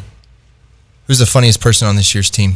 Who's 1.06 1.18
the 1.18 1.26
funniest 1.26 1.60
person 1.60 1.88
on 1.88 1.96
this 1.96 2.14
year's 2.14 2.30
team? 2.30 2.54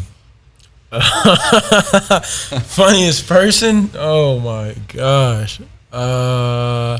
Funniest 2.64 3.28
person? 3.28 3.90
Oh 3.94 4.40
my 4.40 4.74
gosh. 4.88 5.60
Uh, 5.92 6.98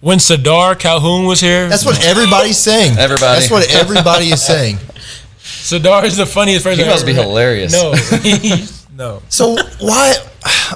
when 0.00 0.18
Sardaar 0.18 0.78
Calhoun 0.78 1.26
was 1.26 1.40
here, 1.40 1.68
That's 1.68 1.84
what 1.84 2.04
everybody's 2.04 2.58
saying. 2.58 2.96
Everybody. 2.96 3.40
That's 3.40 3.50
what 3.50 3.68
everybody 3.74 4.26
is 4.26 4.44
saying. 4.44 4.78
Sardaar 5.70 6.04
is 6.04 6.16
the 6.16 6.26
funniest 6.26 6.64
person. 6.64 6.78
He 6.80 6.84
I've 6.84 6.90
must 6.94 7.04
ever 7.04 7.12
be 7.12 7.20
hilarious. 7.20 7.72
No, 7.72 7.92
no. 8.96 9.22
So 9.28 9.56
why? 9.80 10.14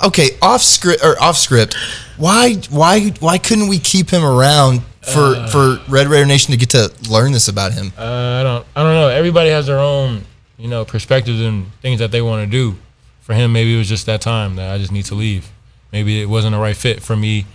Okay, 0.04 0.30
off 0.42 0.62
script 0.62 1.02
or 1.04 1.20
off 1.20 1.36
script. 1.36 1.74
Why? 2.16 2.54
Why? 2.70 3.08
Why 3.20 3.38
couldn't 3.38 3.68
we 3.68 3.78
keep 3.78 4.10
him 4.10 4.24
around 4.24 4.82
for 5.02 5.34
Uh. 5.36 5.46
for 5.48 5.78
Red 5.88 6.08
Raider 6.08 6.26
Nation 6.26 6.52
to 6.52 6.56
get 6.58 6.70
to 6.70 6.92
learn 7.08 7.32
this 7.32 7.48
about 7.48 7.72
him? 7.72 7.92
Uh, 7.98 8.02
I 8.02 8.42
don't. 8.42 8.66
I 8.76 8.82
don't 8.82 8.94
know. 8.94 9.08
Everybody 9.08 9.50
has 9.50 9.66
their 9.66 9.78
own, 9.78 10.22
you 10.58 10.68
know, 10.68 10.84
perspectives 10.84 11.40
and 11.40 11.72
things 11.80 11.98
that 12.00 12.10
they 12.10 12.20
want 12.22 12.44
to 12.44 12.50
do. 12.50 12.76
For 13.22 13.34
him, 13.34 13.52
maybe 13.52 13.74
it 13.74 13.78
was 13.78 13.88
just 13.88 14.06
that 14.06 14.20
time 14.20 14.56
that 14.56 14.74
I 14.74 14.78
just 14.78 14.90
need 14.92 15.04
to 15.06 15.14
leave. 15.14 15.50
maybe 15.92 16.20
it 16.20 16.28
wasn't 16.28 16.52
the 16.54 16.58
right 16.60 16.76
fit 16.76 17.02
for 17.02 17.14
me 17.16 17.46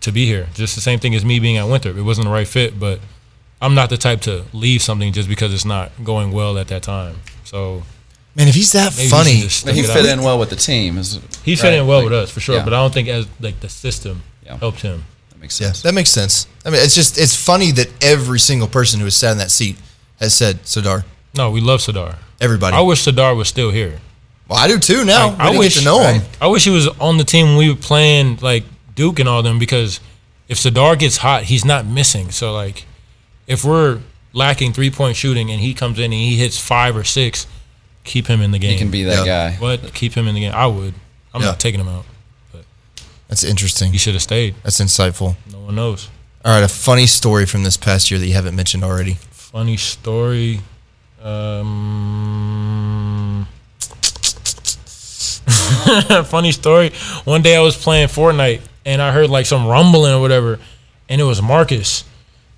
to 0.00 0.12
be 0.12 0.26
here. 0.26 0.46
Just 0.54 0.74
the 0.76 0.80
same 0.80 1.00
thing 1.00 1.14
as 1.14 1.24
me 1.24 1.40
being 1.40 1.56
at 1.56 1.64
Winter. 1.68 1.90
It 1.96 2.02
wasn't 2.02 2.26
the 2.26 2.30
right 2.32 2.46
fit, 2.46 2.78
but 2.78 3.00
I'm 3.60 3.74
not 3.74 3.88
the 3.90 3.96
type 3.96 4.20
to 4.22 4.44
leave 4.52 4.82
something 4.82 5.12
just 5.12 5.28
because 5.28 5.52
it's 5.54 5.64
not 5.64 5.90
going 6.04 6.32
well 6.32 6.58
at 6.58 6.68
that 6.68 6.82
time. 6.82 7.16
So 7.44 7.82
Man, 8.36 8.48
if 8.48 8.54
he's 8.54 8.72
that 8.72 8.92
maybe 8.96 9.04
he 9.04 9.08
funny, 9.10 9.48
should 9.48 9.66
But 9.66 9.74
he 9.74 9.82
fit 9.84 10.06
in 10.06 10.22
well 10.22 10.38
with 10.38 10.50
the 10.50 10.56
team. 10.56 10.98
Is, 10.98 11.20
He 11.44 11.54
fit 11.56 11.64
right? 11.68 11.72
in 11.74 11.86
well 11.86 11.98
Like, 12.00 12.10
with 12.10 12.12
us 12.14 12.30
for 12.30 12.40
sure, 12.40 12.56
yeah. 12.56 12.64
but 12.64 12.74
I 12.74 12.78
don't 12.78 12.92
think 12.92 13.08
as 13.08 13.26
like 13.40 13.60
the 13.60 13.68
system 13.68 14.22
Yeah. 14.44 14.56
helped 14.58 14.80
him. 14.82 15.04
That 15.30 15.40
makes 15.40 15.60
yeah, 15.60 15.68
sense. 15.68 15.82
that 15.82 15.94
makes 15.94 16.10
sense. 16.10 16.46
I 16.66 16.70
mean, 16.70 16.80
it's 16.82 16.94
just 16.94 17.16
it's 17.16 17.36
funny 17.36 17.70
that 17.72 17.88
every 18.02 18.40
single 18.40 18.68
person 18.68 18.98
who 19.00 19.06
has 19.06 19.14
sat 19.16 19.32
in 19.32 19.38
that 19.38 19.50
seat 19.50 19.76
has 20.20 20.34
said 20.34 20.62
Sardaar. 20.64 21.04
No, 21.36 21.50
we 21.50 21.60
love 21.60 21.80
Sardaar. 21.80 22.16
Everybody. 22.40 22.76
I 22.76 22.80
wish 22.80 23.04
Sardaar 23.04 23.36
was 23.36 23.48
still 23.48 23.70
here. 23.70 24.00
well, 24.48 24.58
I 24.58 24.66
do 24.68 24.78
too 24.78 25.04
now. 25.04 25.28
Like, 25.30 25.40
I, 25.40 25.54
I 25.54 25.58
wish 25.58 25.74
get 25.74 25.80
to 25.80 25.84
know 25.86 26.00
him. 26.02 26.22
I 26.40 26.48
wish 26.48 26.64
he 26.64 26.70
was 26.70 26.88
on 26.98 27.16
the 27.18 27.24
team 27.24 27.46
when 27.46 27.56
we 27.56 27.68
were 27.70 27.76
playing 27.80 28.38
like 28.42 28.64
Duke 28.96 29.20
and 29.20 29.28
all 29.28 29.42
them 29.42 29.58
because 29.58 30.00
if 30.48 30.58
Sardaar 30.58 30.98
gets 30.98 31.18
hot, 31.18 31.44
he's 31.44 31.64
not 31.64 31.86
missing. 31.86 32.30
So 32.32 32.52
like, 32.52 32.84
if 33.46 33.64
we're 33.64 34.00
lacking 34.32 34.72
three 34.72 34.90
point 34.90 35.16
shooting 35.16 35.50
and 35.50 35.60
he 35.60 35.74
comes 35.74 35.98
in 35.98 36.04
and 36.04 36.12
he 36.14 36.36
hits 36.36 36.58
five 36.58 36.96
or 36.96 37.04
six, 37.04 37.46
keep 38.04 38.26
him 38.26 38.40
in 38.40 38.50
the 38.50 38.58
game. 38.58 38.72
He 38.72 38.78
can 38.78 38.90
be 38.90 39.04
that 39.04 39.26
Yeah. 39.26 39.50
guy. 39.50 39.56
What? 39.56 39.94
Keep 39.94 40.14
him 40.14 40.26
in 40.28 40.34
the 40.34 40.40
game. 40.40 40.52
I 40.54 40.66
would. 40.66 40.94
I'm 41.32 41.40
Yeah. 41.42 41.48
not 41.48 41.60
taking 41.60 41.80
him 41.80 41.88
out. 41.88 42.04
But 42.52 42.64
That's 43.28 43.44
interesting. 43.44 43.92
He 43.92 43.98
should 43.98 44.14
have 44.14 44.22
stayed. 44.22 44.54
That's 44.62 44.80
insightful. 44.80 45.36
No 45.50 45.58
one 45.60 45.74
knows. 45.74 46.08
All 46.44 46.52
right, 46.52 46.62
a 46.64 46.68
funny 46.68 47.06
story 47.06 47.46
from 47.46 47.64
this 47.64 47.76
past 47.78 48.10
year 48.10 48.20
that 48.20 48.26
you 48.26 48.34
haven't 48.34 48.54
mentioned 48.54 48.84
already. 48.84 49.16
Funny 49.30 49.78
story. 49.78 50.60
Um, 51.22 51.64
funny 56.26 56.52
story. 56.52 56.90
One 57.24 57.40
day 57.42 57.56
I 57.56 57.60
was 57.60 57.76
playing 57.76 58.08
Fortnite 58.08 58.60
and 58.84 59.00
I 59.00 59.12
heard 59.12 59.30
like 59.30 59.46
some 59.46 59.66
rumbling 59.66 60.12
or 60.12 60.20
whatever, 60.20 60.58
and 61.08 61.20
it 61.20 61.24
was 61.24 61.40
Marcus. 61.40 62.04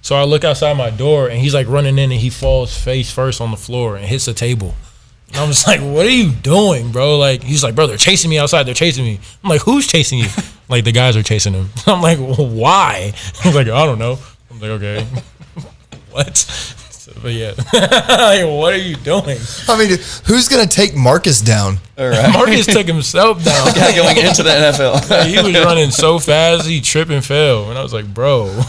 So 0.07 0.15
I 0.15 0.23
look 0.23 0.45
outside 0.45 0.75
my 0.75 0.91
door 0.91 1.27
and 1.27 1.41
he's 1.41 1.53
like 1.53 1.67
running 1.67 1.99
in 1.99 2.13
and 2.13 2.21
he 2.21 2.31
falls 2.31 2.79
face 2.79 3.11
first 3.11 3.41
on 3.41 3.51
the 3.51 3.57
floor 3.57 3.97
and 3.97 4.07
hits 4.07 4.27
the 4.27 4.35
table. 4.35 4.77
And 5.27 5.39
I 5.39 5.49
was 5.49 5.67
like, 5.67 5.81
"What 5.81 6.07
are 6.07 6.09
you 6.09 6.31
doing, 6.31 6.93
bro?" 6.93 7.19
Like 7.19 7.43
he's 7.43 7.65
like, 7.65 7.75
"Bro, 7.75 7.89
they're 7.89 7.97
chasing 7.97 8.31
me 8.31 8.39
outside. 8.39 8.63
They're 8.69 8.73
chasing 8.73 9.05
me." 9.05 9.19
I'm 9.43 9.51
like, 9.51 9.63
"Who's 9.63 9.89
chasing 9.89 10.21
you?" 10.21 10.29
like 10.69 10.85
the 10.85 10.93
guys 10.93 11.17
are 11.17 11.25
chasing 11.25 11.55
him. 11.55 11.71
I'm 11.89 12.03
like, 12.03 12.21
well, 12.21 12.47
"Why?" 12.47 13.15
He's 13.43 13.57
like, 13.57 13.67
"I 13.67 13.85
don't 13.85 13.99
know." 13.99 14.17
I'm 14.49 14.61
like, 14.61 14.71
"Okay." 14.71 15.03
what? 16.13 16.37
So, 16.37 17.13
but 17.21 17.33
yeah, 17.33 17.55
like, 17.57 18.47
what 18.47 18.75
are 18.75 18.77
you 18.77 18.95
doing? 18.95 19.39
I 19.69 19.77
mean, 19.77 19.99
who's 20.27 20.47
gonna 20.47 20.69
take 20.69 20.95
Marcus 20.95 21.41
down? 21.41 21.79
All 21.99 22.09
right. 22.09 22.33
Marcus 22.33 22.67
took 22.67 22.87
himself 22.87 23.43
down. 23.43 23.75
Guy 23.75 23.97
going 23.97 24.19
into 24.19 24.45
the 24.45 24.51
NFL. 24.51 25.27
he 25.27 25.37
was 25.43 25.65
running 25.65 25.91
so 25.91 26.21
fast, 26.21 26.69
he 26.69 26.81
tripped 26.81 27.11
and 27.11 27.25
fell, 27.25 27.71
and 27.71 27.77
I 27.77 27.83
was 27.83 27.93
like, 27.93 28.07
"Bro, 28.15 28.63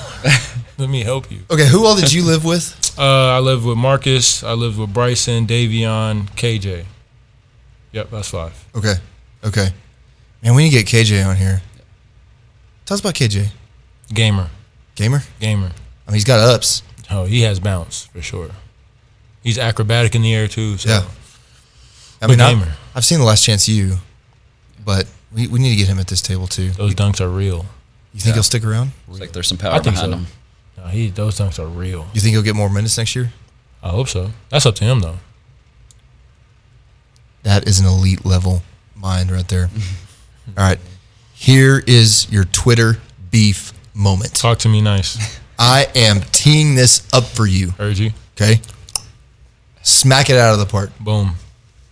let 0.78 0.90
me 0.90 1.02
help 1.04 1.32
you." 1.32 1.40
Okay, 1.50 1.68
who 1.68 1.86
all 1.86 1.96
did 1.96 2.12
you 2.14 2.24
live 2.24 2.44
with? 2.46 2.76
Uh, 2.98 3.38
I 3.38 3.38
lived 3.38 3.64
with 3.64 3.78
Marcus. 3.78 4.44
I 4.44 4.54
lived 4.54 4.80
with 4.80 4.92
Bryson, 4.92 5.46
Davion, 5.46 6.28
KJ. 6.32 6.86
Yep, 7.92 8.10
that's 8.10 8.30
five. 8.30 8.66
Okay, 8.76 8.96
okay. 9.44 9.68
Man, 10.42 10.56
we 10.56 10.64
need 10.64 10.72
to 10.72 10.84
get 10.84 10.88
KJ 10.88 11.24
on 11.24 11.36
here. 11.36 11.62
Tell 12.88 12.96
us 12.96 13.02
about 13.02 13.14
KJ. 13.14 13.50
Gamer, 14.12 14.50
Gamer. 14.96 15.22
gamer. 15.40 15.68
I 16.08 16.10
mean, 16.10 16.16
he's 16.16 16.24
got 16.24 16.40
ups. 16.40 16.82
Oh, 17.12 17.26
he 17.26 17.42
has 17.42 17.60
bounce 17.60 18.06
for 18.08 18.20
sure. 18.24 18.50
He's 19.44 19.60
acrobatic 19.60 20.16
in 20.16 20.24
the 20.24 20.34
air 20.34 20.48
too. 20.48 20.78
So. 20.78 20.90
Yeah. 20.90 21.06
I 22.20 22.26
Good 22.26 22.32
mean, 22.32 22.42
I, 22.42 22.54
gamer. 22.56 22.72
I've 22.96 23.06
seen 23.06 23.20
the 23.20 23.26
last 23.26 23.44
chance 23.46 23.70
you, 23.70 23.98
but 24.84 25.06
we, 25.32 25.48
we 25.48 25.60
need 25.60 25.70
to 25.70 25.76
get 25.76 25.88
him 25.88 26.00
at 26.00 26.08
this 26.08 26.22
table 26.24 26.48
too. 26.48 26.72
those 26.72 26.96
dunks 26.96 27.22
are 27.22 27.30
real. 27.30 27.66
You 28.14 28.22
think 28.22 28.34
he'll 28.34 28.42
stick 28.44 28.66
around? 28.66 28.92
It's 29.08 29.20
like 29.20 29.34
there's 29.34 29.48
some 29.48 29.60
I 29.60 29.62
power 29.62 29.84
think 29.84 29.96
behind 29.98 30.14
so. 30.14 30.18
him. 30.18 30.28
No, 30.78 30.86
he 30.86 31.10
those 31.10 31.40
dunks 31.40 31.60
are 31.60 31.68
real. 31.68 32.08
You 32.14 32.22
think 32.22 32.34
he'll 32.34 32.44
get 32.44 32.56
more 32.56 32.70
minutes 32.70 32.98
next 32.98 33.16
year? 33.16 33.34
I 33.82 33.90
hope 33.90 34.08
so. 34.08 34.32
That's 34.50 34.66
up 34.66 34.76
to 34.76 34.84
him 34.84 35.00
though. 35.00 35.18
That 37.44 37.68
is 37.68 37.80
an 37.80 37.86
elite 37.86 38.26
level 38.26 38.62
mind 38.96 39.32
right 39.32 39.48
there. 39.48 39.70
All 40.58 40.64
right. 40.64 40.80
Here 41.34 41.84
is 41.86 42.30
your 42.32 42.46
Twitter 42.46 42.98
beef 43.32 43.74
moment. 43.94 44.36
Talk 44.36 44.60
to 44.60 44.70
me 44.70 44.82
nice. 44.82 45.40
I 45.60 45.88
am 45.96 46.22
teeing 46.32 46.76
this 46.76 47.08
up 47.14 47.24
for 47.24 47.46
you. 47.48 47.72
Heard 47.72 47.98
you. 47.98 48.12
Okay. 48.36 48.62
Smack 49.82 50.30
it 50.30 50.38
out 50.38 50.54
of 50.54 50.60
the 50.60 50.66
park. 50.66 50.92
Boom. 51.00 51.36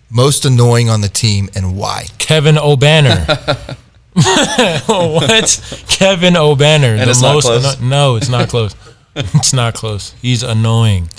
Most 0.09 0.45
annoying 0.45 0.89
on 0.89 1.01
the 1.01 1.09
team 1.09 1.49
and 1.55 1.75
why? 1.75 2.07
Kevin 2.19 2.55
Obanor. 2.55 3.77
Oh, 4.87 5.11
what? 5.13 5.85
Kevin 5.89 6.35
Obanor. 6.35 6.97
And 6.99 7.09
it's 7.09 7.21
not 7.21 7.41
close? 7.41 7.77
anno- 7.79 7.87
no, 7.87 8.15
it's 8.15 8.29
not 8.29 8.49
close. 8.49 8.75
it's 9.15 9.53
not 9.53 9.73
close. 9.73 10.13
He's 10.21 10.43
annoying. 10.43 11.09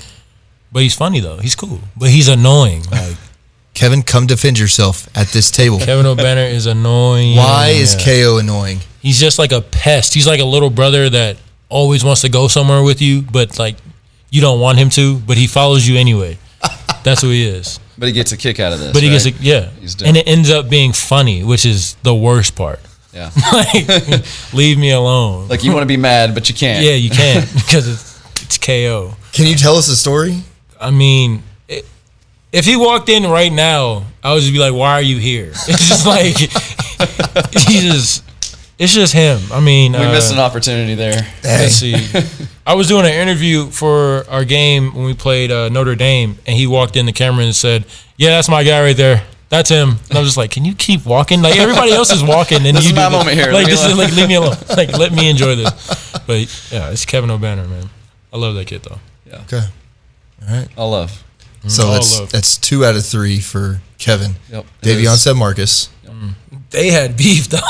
But 0.71 0.83
he's 0.83 0.95
funny 0.95 1.19
though. 1.19 1.37
He's 1.37 1.55
cool. 1.55 1.79
But 1.95 2.09
he's 2.09 2.27
annoying. 2.27 2.83
Like 2.91 3.15
Kevin, 3.73 4.01
come 4.01 4.25
defend 4.25 4.57
yourself 4.59 5.07
at 5.15 5.27
this 5.27 5.51
table. 5.51 5.79
Kevin 5.79 6.05
Obanor 6.05 6.49
is 6.51 6.65
annoying. 6.65 7.35
Why 7.37 7.69
is 7.69 7.93
Yeah. 7.95 8.23
KO 8.23 8.37
annoying? 8.39 8.79
He's 9.01 9.19
just 9.19 9.37
like 9.39 9.51
a 9.51 9.61
pest. 9.61 10.13
He's 10.13 10.27
like 10.27 10.39
a 10.39 10.45
little 10.45 10.69
brother 10.71 11.09
that 11.09 11.37
always 11.69 12.03
wants 12.03 12.21
to 12.21 12.29
go 12.29 12.47
somewhere 12.47 12.81
with 12.83 13.01
you, 13.01 13.21
but 13.21 13.59
like 13.59 13.75
you 14.31 14.41
don't 14.41 14.59
want 14.59 14.77
him 14.79 14.89
to, 14.91 15.17
but 15.19 15.37
he 15.37 15.47
follows 15.47 15.87
you 15.87 15.97
anyway. 15.97 16.37
That's 17.03 17.21
who 17.21 17.29
he 17.29 17.45
is. 17.45 17.79
But 17.97 18.07
he 18.07 18.13
gets 18.13 18.31
a 18.31 18.37
kick 18.37 18.59
out 18.59 18.73
of 18.73 18.79
this. 18.79 18.93
But 18.93 19.01
he 19.03 19.09
gets 19.09 19.25
a, 19.25 19.31
yeah, 19.31 19.69
He's 19.79 19.99
and 20.01 20.17
it 20.17 20.27
ends 20.27 20.49
up 20.51 20.69
being 20.69 20.93
funny, 20.93 21.43
which 21.43 21.65
is 21.65 21.95
the 22.03 22.13
worst 22.13 22.55
part. 22.55 22.79
Yeah. 23.17 23.31
like, 23.51 24.53
leave 24.53 24.77
me 24.77 24.91
alone. 24.91 25.47
Like 25.47 25.63
you 25.63 25.71
want 25.71 25.81
to 25.81 25.87
be 25.87 25.97
mad, 25.97 26.35
but 26.35 26.49
you 26.49 26.55
can't. 26.55 26.83
yeah, 26.85 26.93
you 26.93 27.09
can't 27.09 27.51
because 27.53 27.87
it's 27.87 28.43
it's 28.43 28.57
KO. 28.59 29.15
Can 29.33 29.47
you 29.47 29.55
tell 29.55 29.75
us 29.75 29.87
a 29.89 29.95
story? 29.95 30.41
I 30.79 30.91
mean, 30.91 31.41
it, 31.67 31.85
if 32.51 32.65
he 32.65 32.75
walked 32.75 33.09
in 33.09 33.23
right 33.23 33.51
now, 33.51 34.05
I 34.23 34.33
would 34.33 34.41
just 34.41 34.53
be 34.53 34.59
like, 34.59 34.73
"Why 34.73 34.91
are 34.93 35.01
you 35.01 35.17
here?" 35.17 35.49
It's 35.67 35.87
just 35.87 36.05
like 36.05 36.37
he 37.57 37.79
just. 37.81 38.23
It's 38.79 38.93
just 38.93 39.11
him. 39.11 39.39
I 39.51 39.59
mean, 39.59 39.93
We 39.93 39.97
uh, 39.97 40.11
missed 40.11 40.31
an 40.31 40.37
opportunity 40.37 40.93
there. 40.93 41.27
Let's 41.43 41.73
see. 41.73 41.95
I 42.63 42.75
was 42.75 42.87
doing 42.87 43.07
an 43.07 43.11
interview 43.11 43.71
for 43.71 44.23
our 44.29 44.45
game 44.45 44.93
when 44.93 45.05
we 45.05 45.15
played 45.15 45.49
uh, 45.49 45.69
Notre 45.69 45.95
Dame, 45.95 46.37
and 46.45 46.55
he 46.55 46.67
walked 46.67 46.95
in 46.95 47.07
the 47.07 47.11
camera 47.11 47.43
and 47.43 47.55
said, 47.55 47.85
"Yeah, 48.17 48.29
that's 48.29 48.49
my 48.49 48.63
guy 48.63 48.79
right 48.83 48.95
there. 48.95 49.23
That's 49.49 49.69
him." 49.69 49.95
And 50.09 50.17
I 50.17 50.19
was 50.19 50.27
just 50.29 50.37
like, 50.37 50.51
"Can 50.51 50.65
you 50.65 50.75
keep 50.75 51.05
walking? 51.05 51.41
Like 51.41 51.57
everybody 51.57 51.91
else 51.91 52.11
is 52.11 52.23
walking, 52.23 52.65
and 52.65 52.75
This 52.77 52.83
you 52.85 52.89
is 52.89 52.93
do 52.93 52.95
my 52.95 53.09
this. 53.09 53.11
moment 53.17 53.37
here. 53.37 53.51
Like 53.51 53.65
Leave 53.65 53.67
me 53.67 53.71
this 53.71 53.85
is 53.85 53.93
alone." 53.93 53.97
like 54.07 54.15
leave 54.15 54.27
me 54.27 54.35
alone. 54.35 54.55
Like 54.75 54.97
let 54.97 55.11
me 55.13 55.29
enjoy 55.29 55.55
this." 55.55 55.71
But 56.27 56.71
yeah, 56.71 56.89
it's 56.91 57.05
Kevin 57.05 57.29
Obanor, 57.29 57.69
man. 57.69 57.89
I 58.33 58.37
love 58.37 58.55
that 58.55 58.65
kid 58.67 58.83
though. 58.83 58.99
Yeah. 59.25 59.41
Okay. 59.41 59.61
All 60.47 60.53
right. 60.55 60.67
All 60.77 60.91
love. 60.91 61.11
Mm-hmm. 61.59 61.69
So 61.69 61.85
all 61.87 61.93
that's 61.93 62.19
love. 62.19 62.31
that's 62.31 62.57
two 62.57 62.83
out 62.85 62.95
of 62.95 63.05
three 63.05 63.39
for 63.39 63.81
Kevin. 63.97 64.35
Yep. 64.51 64.65
Davion 64.81 65.15
said 65.15 65.35
Marcus. 65.35 65.89
Mm. 66.05 66.33
They 66.69 66.91
had 66.91 67.15
beef 67.17 67.47
though. 67.47 67.57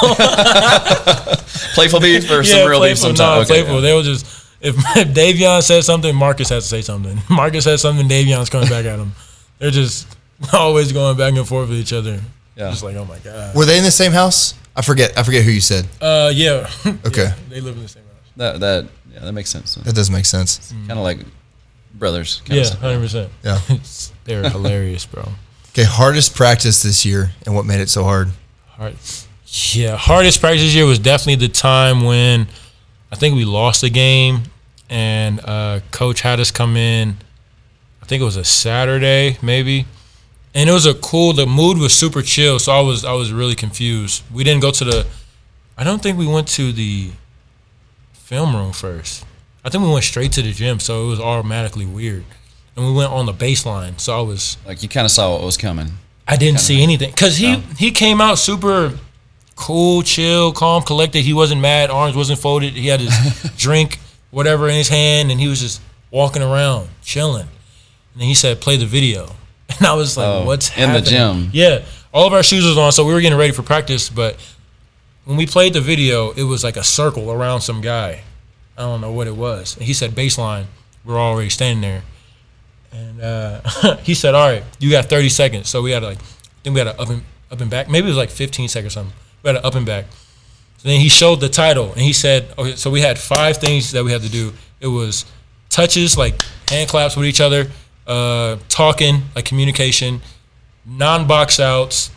Playful 1.73 1.99
beef 1.99 2.29
or 2.31 2.43
some 2.43 2.67
real 2.69 2.81
beef 2.81 2.97
sometimes. 2.97 3.19
No, 3.49 3.55
Okay, 3.55 3.63
playful. 3.63 3.75
yeah. 3.75 3.81
They 3.81 3.93
were 3.93 4.03
just 4.03 4.25
if, 4.61 4.75
if 4.97 5.07
Davion 5.13 5.61
said 5.61 5.83
something, 5.83 6.15
Marcus 6.15 6.49
has 6.49 6.63
to 6.63 6.69
say 6.69 6.81
something. 6.81 7.21
Marcus 7.29 7.63
says 7.65 7.81
something, 7.81 8.07
Davion's 8.07 8.49
coming 8.49 8.67
back 8.69 8.85
at 8.85 8.99
him. 8.99 9.11
They're 9.59 9.71
just 9.71 10.07
always 10.53 10.91
going 10.91 11.17
back 11.17 11.33
and 11.35 11.47
forth 11.47 11.69
with 11.69 11.79
each 11.79 11.93
other. 11.93 12.19
Yeah. 12.55 12.69
Just 12.71 12.83
like, 12.83 12.95
oh 12.95 13.05
my 13.05 13.19
god. 13.19 13.55
Were 13.55 13.65
they 13.65 13.77
in 13.77 13.83
the 13.83 13.91
same 13.91 14.11
house? 14.11 14.53
I 14.75 14.81
forget. 14.81 15.17
I 15.17 15.23
forget 15.23 15.43
who 15.43 15.51
you 15.51 15.61
said. 15.61 15.87
Uh, 16.01 16.31
yeah. 16.33 16.69
Okay. 17.05 17.23
Yeah, 17.23 17.33
they 17.49 17.61
live 17.61 17.75
in 17.75 17.83
the 17.83 17.87
same 17.89 18.03
house. 18.03 18.31
That 18.37 18.59
that 18.59 18.85
yeah, 19.13 19.19
that 19.21 19.31
makes 19.31 19.49
sense. 19.49 19.75
That 19.75 19.95
does 19.95 20.09
make 20.09 20.25
sense. 20.25 20.73
Kind 20.87 20.91
of 20.91 21.03
like 21.03 21.19
brothers. 21.93 22.41
Yeah, 22.47 22.65
hundred 22.75 22.99
percent. 22.99 23.31
Yeah. 23.43 23.59
They're 24.25 24.49
hilarious, 24.49 25.05
bro. 25.05 25.29
Okay. 25.69 25.83
Hardest 25.83 26.35
practice 26.35 26.81
this 26.83 27.05
year 27.05 27.31
and 27.45 27.55
what 27.55 27.65
made 27.65 27.79
it 27.79 27.89
so 27.89 28.03
hard? 28.03 28.29
Hard. 28.69 28.95
Yeah, 29.73 29.95
hardest 29.95 30.39
practice 30.41 30.61
this 30.61 30.75
year 30.75 30.85
was 30.85 30.99
definitely 30.99 31.47
the 31.47 31.53
time 31.53 32.03
when 32.03 32.47
I 33.11 33.15
think 33.15 33.35
we 33.35 33.45
lost 33.45 33.81
the 33.81 33.89
game, 33.89 34.41
and 34.89 35.39
uh, 35.43 35.79
coach 35.91 36.21
had 36.21 36.39
us 36.39 36.51
come 36.51 36.75
in. 36.75 37.17
I 38.01 38.05
think 38.05 38.21
it 38.21 38.25
was 38.25 38.35
a 38.35 38.43
Saturday, 38.43 39.37
maybe, 39.41 39.85
and 40.57 40.67
it 40.69 40.73
was 40.73 40.85
a 40.87 40.93
cool. 40.95 41.33
The 41.33 41.45
mood 41.45 41.77
was 41.77 41.93
super 41.93 42.21
chill, 42.21 42.57
so 42.59 42.71
I 42.71 42.81
was 42.81 43.05
I 43.05 43.13
was 43.13 43.31
really 43.31 43.55
confused. 43.55 44.23
We 44.33 44.43
didn't 44.43 44.61
go 44.61 44.71
to 44.71 44.83
the. 44.83 45.05
I 45.77 45.83
don't 45.83 46.01
think 46.01 46.17
we 46.17 46.25
went 46.27 46.47
to 46.59 46.71
the 46.73 47.11
film 48.13 48.55
room 48.55 48.73
first. 48.73 49.25
I 49.63 49.69
think 49.69 49.83
we 49.83 49.91
went 49.91 50.03
straight 50.05 50.31
to 50.33 50.41
the 50.41 50.51
gym, 50.51 50.79
so 50.79 51.05
it 51.05 51.09
was 51.09 51.19
automatically 51.19 51.85
weird. 51.85 52.23
And 52.75 52.85
we 52.85 52.93
went 52.93 53.11
on 53.11 53.25
the 53.25 53.33
baseline, 53.33 53.99
so 53.99 54.17
I 54.17 54.21
was 54.21 54.57
Like 54.65 54.81
you 54.83 54.89
kind 54.89 55.05
of 55.05 55.11
saw 55.11 55.33
what 55.33 55.43
was 55.43 55.57
coming. 55.57 55.91
I 56.27 56.35
didn't 56.35 56.59
see 56.59 56.81
anything 56.83 57.11
because 57.11 57.37
he 57.37 57.51
No. 57.53 57.63
he 57.77 57.91
came 57.91 58.19
out 58.21 58.37
super 58.37 58.97
cool, 59.55 60.01
chill, 60.03 60.51
calm, 60.53 60.83
collected. 60.83 61.21
He 61.23 61.33
wasn't 61.33 61.61
mad. 61.61 61.89
Arms 61.89 62.15
wasn't 62.15 62.39
folded. 62.39 62.73
He 62.73 62.87
had 62.87 62.99
his 63.01 63.13
drink, 63.57 63.99
whatever, 64.31 64.67
in 64.69 64.75
his 64.75 64.89
hand, 64.89 65.31
and 65.31 65.39
he 65.39 65.47
was 65.47 65.59
just 65.61 65.81
walking 66.11 66.41
around, 66.43 66.89
chilling. 67.03 67.47
And 68.13 68.21
then 68.21 68.27
he 68.27 68.33
said, 68.35 68.59
"Play 68.61 68.77
the 68.77 68.85
video," 68.85 69.35
and 69.79 69.87
I 69.87 69.93
was 69.93 70.17
like, 70.17 70.27
Oh, 70.27 70.45
"What's 70.45 70.69
in 70.77 70.91
the 70.91 70.99
happening?" 70.99 71.03
gym. 71.43 71.49
Yeah, 71.53 71.85
all 72.13 72.27
of 72.27 72.33
our 72.33 72.43
shoes 72.43 72.65
was 72.65 72.77
on, 72.77 72.91
so 72.91 73.05
we 73.05 73.13
were 73.13 73.21
getting 73.21 73.37
ready 73.37 73.53
for 73.53 73.63
practice. 73.63 74.09
But 74.09 74.37
when 75.25 75.37
we 75.37 75.45
played 75.45 75.73
the 75.73 75.81
video, 75.81 76.31
it 76.31 76.43
was 76.43 76.63
like 76.63 76.77
a 76.77 76.83
circle 76.83 77.31
around 77.31 77.61
some 77.61 77.81
guy. 77.81 78.21
I 78.77 78.81
don't 78.81 79.01
know 79.01 79.11
what 79.11 79.27
it 79.27 79.35
was. 79.35 79.75
And 79.75 79.85
he 79.85 79.93
said 79.93 80.11
baseline. 80.11 80.65
We're 81.03 81.17
already 81.17 81.49
standing 81.49 81.81
there, 81.81 82.03
and 82.91 83.21
uh, 83.21 83.95
he 84.03 84.13
said, 84.13 84.35
"All 84.35 84.47
right, 84.49 84.63
you 84.79 84.91
got 84.91 85.05
30 85.05 85.29
seconds." 85.29 85.69
So 85.69 85.81
we 85.81 85.91
had 85.91 86.01
to 86.01 86.07
like, 86.07 86.19
then 86.63 86.73
we 86.73 86.79
had 86.79 86.93
to 86.93 87.01
up 87.01 87.09
and 87.09 87.23
up 87.49 87.61
and 87.61 87.71
back. 87.71 87.89
Maybe 87.89 88.07
it 88.07 88.09
was 88.09 88.17
like 88.17 88.29
15 88.29 88.67
seconds 88.67 88.93
or 88.93 88.95
something. 88.95 89.15
We 89.43 89.49
had 89.49 89.61
to 89.61 89.65
up 89.65 89.75
and 89.75 89.85
back. 89.85 90.05
So 90.77 90.89
then 90.89 90.99
he 90.99 91.09
showed 91.09 91.39
the 91.39 91.49
title, 91.49 91.91
and 91.93 92.01
he 92.01 92.13
said, 92.13 92.53
"Okay, 92.57 92.75
so 92.75 92.91
we 92.91 93.01
had 93.01 93.17
five 93.17 93.57
things 93.57 93.91
that 93.91 94.03
we 94.03 94.11
had 94.11 94.21
to 94.21 94.29
do. 94.29 94.53
It 94.81 94.87
was 94.87 95.25
touches, 95.69 96.17
like 96.17 96.41
hand 96.69 96.89
claps 96.89 97.15
with 97.15 97.25
each 97.25 97.39
other, 97.41 97.71
uh, 98.07 98.57
talking, 98.69 99.23
like 99.35 99.45
communication, 99.45 100.21
non-box 100.85 101.59
outs, 101.59 102.09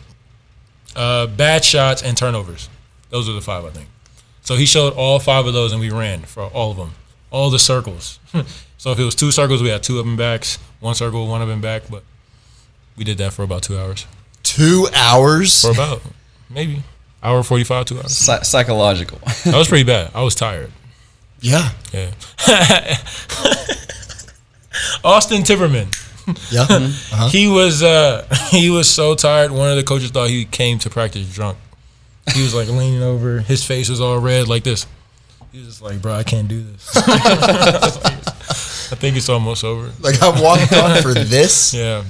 uh, 0.95 1.27
bad 1.27 1.63
shots, 1.63 2.01
and 2.01 2.17
turnovers. 2.17 2.69
Those 3.09 3.29
are 3.29 3.33
the 3.33 3.41
five, 3.41 3.65
I 3.65 3.69
think. 3.69 3.87
So 4.41 4.55
he 4.55 4.65
showed 4.65 4.93
all 4.93 5.19
five 5.19 5.45
of 5.45 5.53
those, 5.53 5.71
and 5.71 5.79
we 5.81 5.91
ran 5.91 6.21
for 6.21 6.43
all 6.43 6.71
of 6.71 6.77
them, 6.77 6.93
all 7.29 7.49
the 7.49 7.59
circles. 7.59 8.19
so 8.77 8.91
if 8.91 8.99
it 8.99 9.03
was 9.03 9.15
two 9.15 9.31
circles, 9.31 9.61
we 9.61 9.69
had 9.69 9.83
two 9.83 9.99
of 9.99 10.05
them 10.05 10.15
backs, 10.15 10.57
one 10.79 10.95
circle, 10.95 11.27
one 11.27 11.41
of 11.41 11.47
them 11.47 11.61
back. 11.61 11.83
But 11.89 12.03
we 12.97 13.03
did 13.03 13.17
that 13.19 13.33
for 13.33 13.43
about 13.43 13.63
two 13.63 13.77
hours. 13.77 14.07
Two 14.43 14.87
hours. 14.95 15.61
For 15.61 15.71
about 15.71 16.01
maybe 16.49 16.83
hour 17.21 17.43
forty-five, 17.43 17.85
two 17.85 17.97
hours. 17.97 18.15
Psy- 18.15 18.41
psychological. 18.41 19.19
That 19.45 19.55
was 19.57 19.67
pretty 19.67 19.83
bad. 19.83 20.11
I 20.15 20.23
was 20.23 20.35
tired. 20.35 20.71
Yeah. 21.39 21.69
Yeah. 21.93 22.11
Austin 25.03 25.41
Timberman. 25.43 25.87
Yeah. 26.51 26.65
Uh-huh. 27.13 27.27
He 27.29 27.47
was 27.47 27.83
uh, 27.83 28.25
he 28.49 28.69
was 28.69 28.89
so 28.89 29.15
tired. 29.15 29.51
One 29.51 29.69
of 29.69 29.75
the 29.75 29.83
coaches 29.83 30.11
thought 30.11 30.29
he 30.29 30.45
came 30.45 30.79
to 30.79 30.89
practice 30.89 31.31
drunk. 31.33 31.57
He 32.33 32.41
was 32.41 32.53
like 32.55 32.69
leaning 32.69 33.03
over. 33.03 33.39
His 33.39 33.63
face 33.65 33.89
was 33.89 33.99
all 33.99 34.17
red 34.19 34.47
like 34.47 34.63
this. 34.63 34.87
He 35.51 35.59
was 35.59 35.67
just 35.67 35.81
like, 35.81 36.01
"Bro, 36.01 36.13
I 36.13 36.23
can't 36.23 36.47
do 36.47 36.63
this." 36.63 36.89
I 36.95 38.95
think 38.95 39.17
it's 39.17 39.29
almost 39.29 39.63
over. 39.63 39.91
Like 39.99 40.21
I 40.21 40.29
walked 40.41 40.73
on 40.73 41.01
for 41.01 41.13
this. 41.13 41.73
Yeah, 41.73 42.03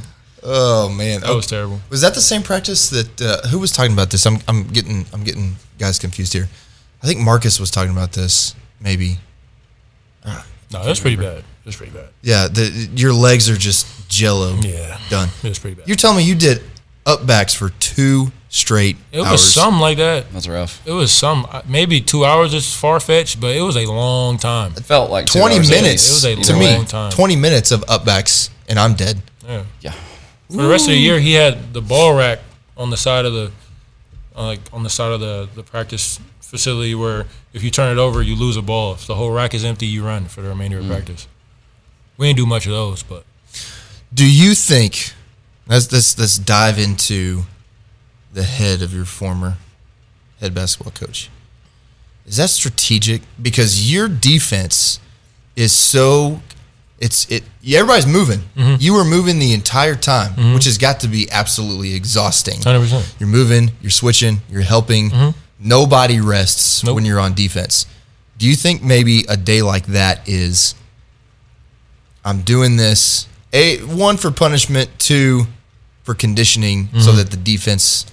Oh 0.44 0.90
man. 0.90 1.22
that 1.22 1.36
was 1.36 1.48
terrible. 1.48 1.80
Was 1.90 2.02
that 2.02 2.14
the 2.14 2.22
same 2.22 2.44
practice 2.44 2.90
that 2.90 3.22
uh, 3.22 3.48
who 3.48 3.60
was 3.60 3.72
talking 3.72 3.94
about 3.94 4.12
this? 4.12 4.26
I'm 4.26 4.40
I'm 4.48 4.64
getting 4.68 5.06
I'm 5.14 5.24
getting 5.24 5.56
guys 5.80 6.00
confused 6.00 6.34
here. 6.34 6.48
I 7.02 7.08
think 7.08 7.20
Marcus 7.20 7.60
was 7.60 7.72
talking 7.72 7.92
about 7.92 8.14
this. 8.14 8.56
Maybe. 8.80 9.18
No, 10.26 10.84
that's 10.86 11.00
pretty 11.00 11.18
bad. 11.18 11.44
That's 11.66 11.78
pretty 11.78 11.92
bad. 11.94 12.10
Yeah. 12.22 12.48
The 12.48 12.90
your 12.96 13.14
legs 13.14 13.50
are 13.50 13.58
just 13.58 14.10
jello. 14.10 14.56
Yeah, 14.62 15.00
Done. 15.10 15.30
it 15.44 15.50
was 15.50 15.60
pretty 15.60 15.76
bad. 15.76 15.88
You're 15.88 15.96
telling 15.98 16.18
me 16.18 16.24
you 16.24 16.36
did 16.36 16.62
up 17.06 17.26
backs 17.26 17.54
for 17.54 17.70
two 17.70 18.32
straight 18.50 18.98
It 19.12 19.20
was 19.20 19.28
hours. 19.28 19.54
something 19.54 19.80
like 19.80 19.98
that. 19.98 20.32
That's 20.34 20.48
rough. 20.48 20.82
It 20.86 20.92
was 20.92 21.12
some 21.12 21.48
maybe 21.68 22.02
two 22.02 22.26
hours 22.26 22.54
is 22.54 22.76
far 22.76 23.00
fetched, 23.00 23.40
but 23.40 23.56
it 23.56 23.62
was 23.62 23.76
a 23.78 23.86
long 23.86 24.38
time. 24.38 24.74
It 24.76 24.84
felt 24.84 25.10
like 25.12 25.26
two 25.28 25.40
20 25.40 25.56
hours 25.56 25.70
minutes 25.70 26.24
least. 26.24 26.26
It 26.26 26.38
was 26.40 26.48
to 26.48 26.54
a 26.56 26.60
me. 26.60 26.76
long 26.76 26.86
time. 26.86 27.12
20 27.12 27.36
minutes 27.36 27.72
of 27.72 27.84
up 27.88 28.06
backs 28.06 28.50
and 28.68 28.78
I'm 28.80 28.94
dead. 28.96 29.22
Yeah. 29.48 29.64
Yeah. 29.82 29.94
For 30.50 30.58
the 30.64 30.68
rest 30.70 30.86
of 30.86 30.92
the 30.92 30.98
year, 31.00 31.20
he 31.20 31.34
had 31.34 31.74
the 31.74 31.82
ball 31.82 32.14
rack 32.16 32.40
on 32.76 32.90
the 32.90 32.98
side 32.98 33.26
of 33.26 33.34
the, 33.34 33.52
uh, 34.36 34.46
like 34.48 34.60
on 34.74 34.84
the 34.84 34.90
side 34.90 35.12
of 35.14 35.20
the, 35.22 35.48
the 35.56 35.64
practice 35.64 36.20
facility 36.42 36.94
where 36.94 37.26
if 37.54 37.64
you 37.64 37.72
turn 37.72 37.90
it 37.98 38.00
over, 38.02 38.22
you 38.22 38.36
lose 38.36 38.58
a 38.58 38.62
ball. 38.62 38.94
If 38.94 39.08
the 39.08 39.16
whole 39.16 39.32
rack 39.32 39.54
is 39.54 39.64
empty, 39.64 39.86
you 39.86 40.04
run 40.06 40.26
for 40.26 40.42
the 40.42 40.50
remainder 40.50 40.80
of 40.80 40.88
practice. 40.88 41.28
We 42.22 42.28
didn't 42.28 42.38
do 42.38 42.46
much 42.46 42.68
of 42.68 42.72
those, 42.72 43.02
but 43.02 43.24
Do 44.14 44.30
you 44.32 44.54
think 44.54 45.14
let's 45.68 45.92
let's 45.92 46.20
let's 46.20 46.38
dive 46.38 46.78
into 46.78 47.44
the 48.32 48.44
head 48.44 48.84
of 48.84 48.94
your 48.94 49.06
former 49.06 49.58
head 50.40 50.54
basketball 50.54 50.92
coach? 50.94 51.32
Is 52.28 52.38
that 52.38 52.52
strategic? 52.52 53.24
Because 53.42 53.92
your 53.92 54.08
defense 54.08 55.00
is 55.56 55.72
so 55.74 56.42
it's 57.00 57.26
it 57.32 57.44
everybody's 57.68 58.06
moving. 58.06 58.42
Mm-hmm. 58.56 58.76
You 58.80 58.94
were 58.94 59.04
moving 59.04 59.40
the 59.40 59.54
entire 59.54 59.96
time, 59.96 60.54
which 60.54 60.66
has 60.66 60.78
got 60.78 61.00
to 61.00 61.08
be 61.08 61.28
absolutely 61.32 61.96
exhausting. 61.96 62.62
hundred 62.62 62.82
percent. 62.82 63.16
You're 63.20 63.30
moving, 63.30 63.72
you're 63.82 63.90
switching, 63.90 64.42
you're 64.48 64.62
helping. 64.62 65.10
Nobody 65.60 66.22
rests 66.22 66.78
Mm-hmm. 66.82 66.88
Nope. 66.88 66.96
when 66.98 67.06
you're 67.06 67.20
on 67.20 67.34
defense. 67.34 67.88
Do 68.38 68.48
you 68.48 68.56
think 68.56 68.84
maybe 68.84 69.26
a 69.28 69.38
day 69.38 69.64
like 69.64 69.88
that 69.88 70.28
is 70.30 70.76
I'm 72.24 72.42
doing 72.42 72.78
this 72.78 73.28
a 73.54 73.78
one 73.80 74.18
for 74.18 74.32
punishment, 74.32 74.90
two 75.00 75.44
for 76.04 76.14
conditioning 76.16 76.88
Mm-hmm. 76.88 77.00
so 77.00 77.12
that 77.14 77.32
the 77.32 77.38
defense 77.38 78.06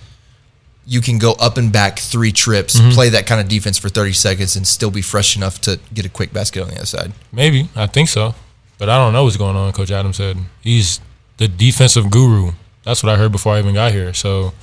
you 0.86 1.00
can 1.02 1.18
go 1.18 1.32
up 1.32 1.58
and 1.58 1.70
back 1.72 1.98
three 1.98 2.32
trips, 2.32 2.78
Mm-hmm. 2.80 2.90
play 2.92 3.08
that 3.10 3.26
kind 3.26 3.40
of 3.40 3.48
defense 3.48 3.76
for 3.78 3.88
30 3.90 4.12
seconds 4.14 4.56
and 4.56 4.66
still 4.66 4.90
be 4.90 5.02
fresh 5.02 5.36
enough 5.36 5.60
to 5.62 5.78
get 5.92 6.06
a 6.06 6.08
quick 6.08 6.32
basket 6.32 6.62
on 6.62 6.68
the 6.68 6.76
other 6.76 6.86
side. 6.86 7.12
Maybe 7.32 7.68
I 7.76 7.86
think 7.86 8.08
so, 8.08 8.34
but 8.78 8.88
I 8.88 8.96
don't 8.96 9.12
know 9.12 9.24
what's 9.24 9.36
going 9.36 9.56
on. 9.56 9.70
Coach 9.72 9.90
Adams 9.90 10.16
said 10.16 10.38
he's 10.62 11.00
the 11.36 11.46
defensive 11.48 12.10
guru. 12.10 12.52
That's 12.84 13.02
what 13.02 13.12
I 13.12 13.16
heard 13.16 13.32
before 13.32 13.52
I 13.54 13.58
even 13.58 13.74
got 13.74 13.92
here. 13.92 14.14
So, 14.14 14.54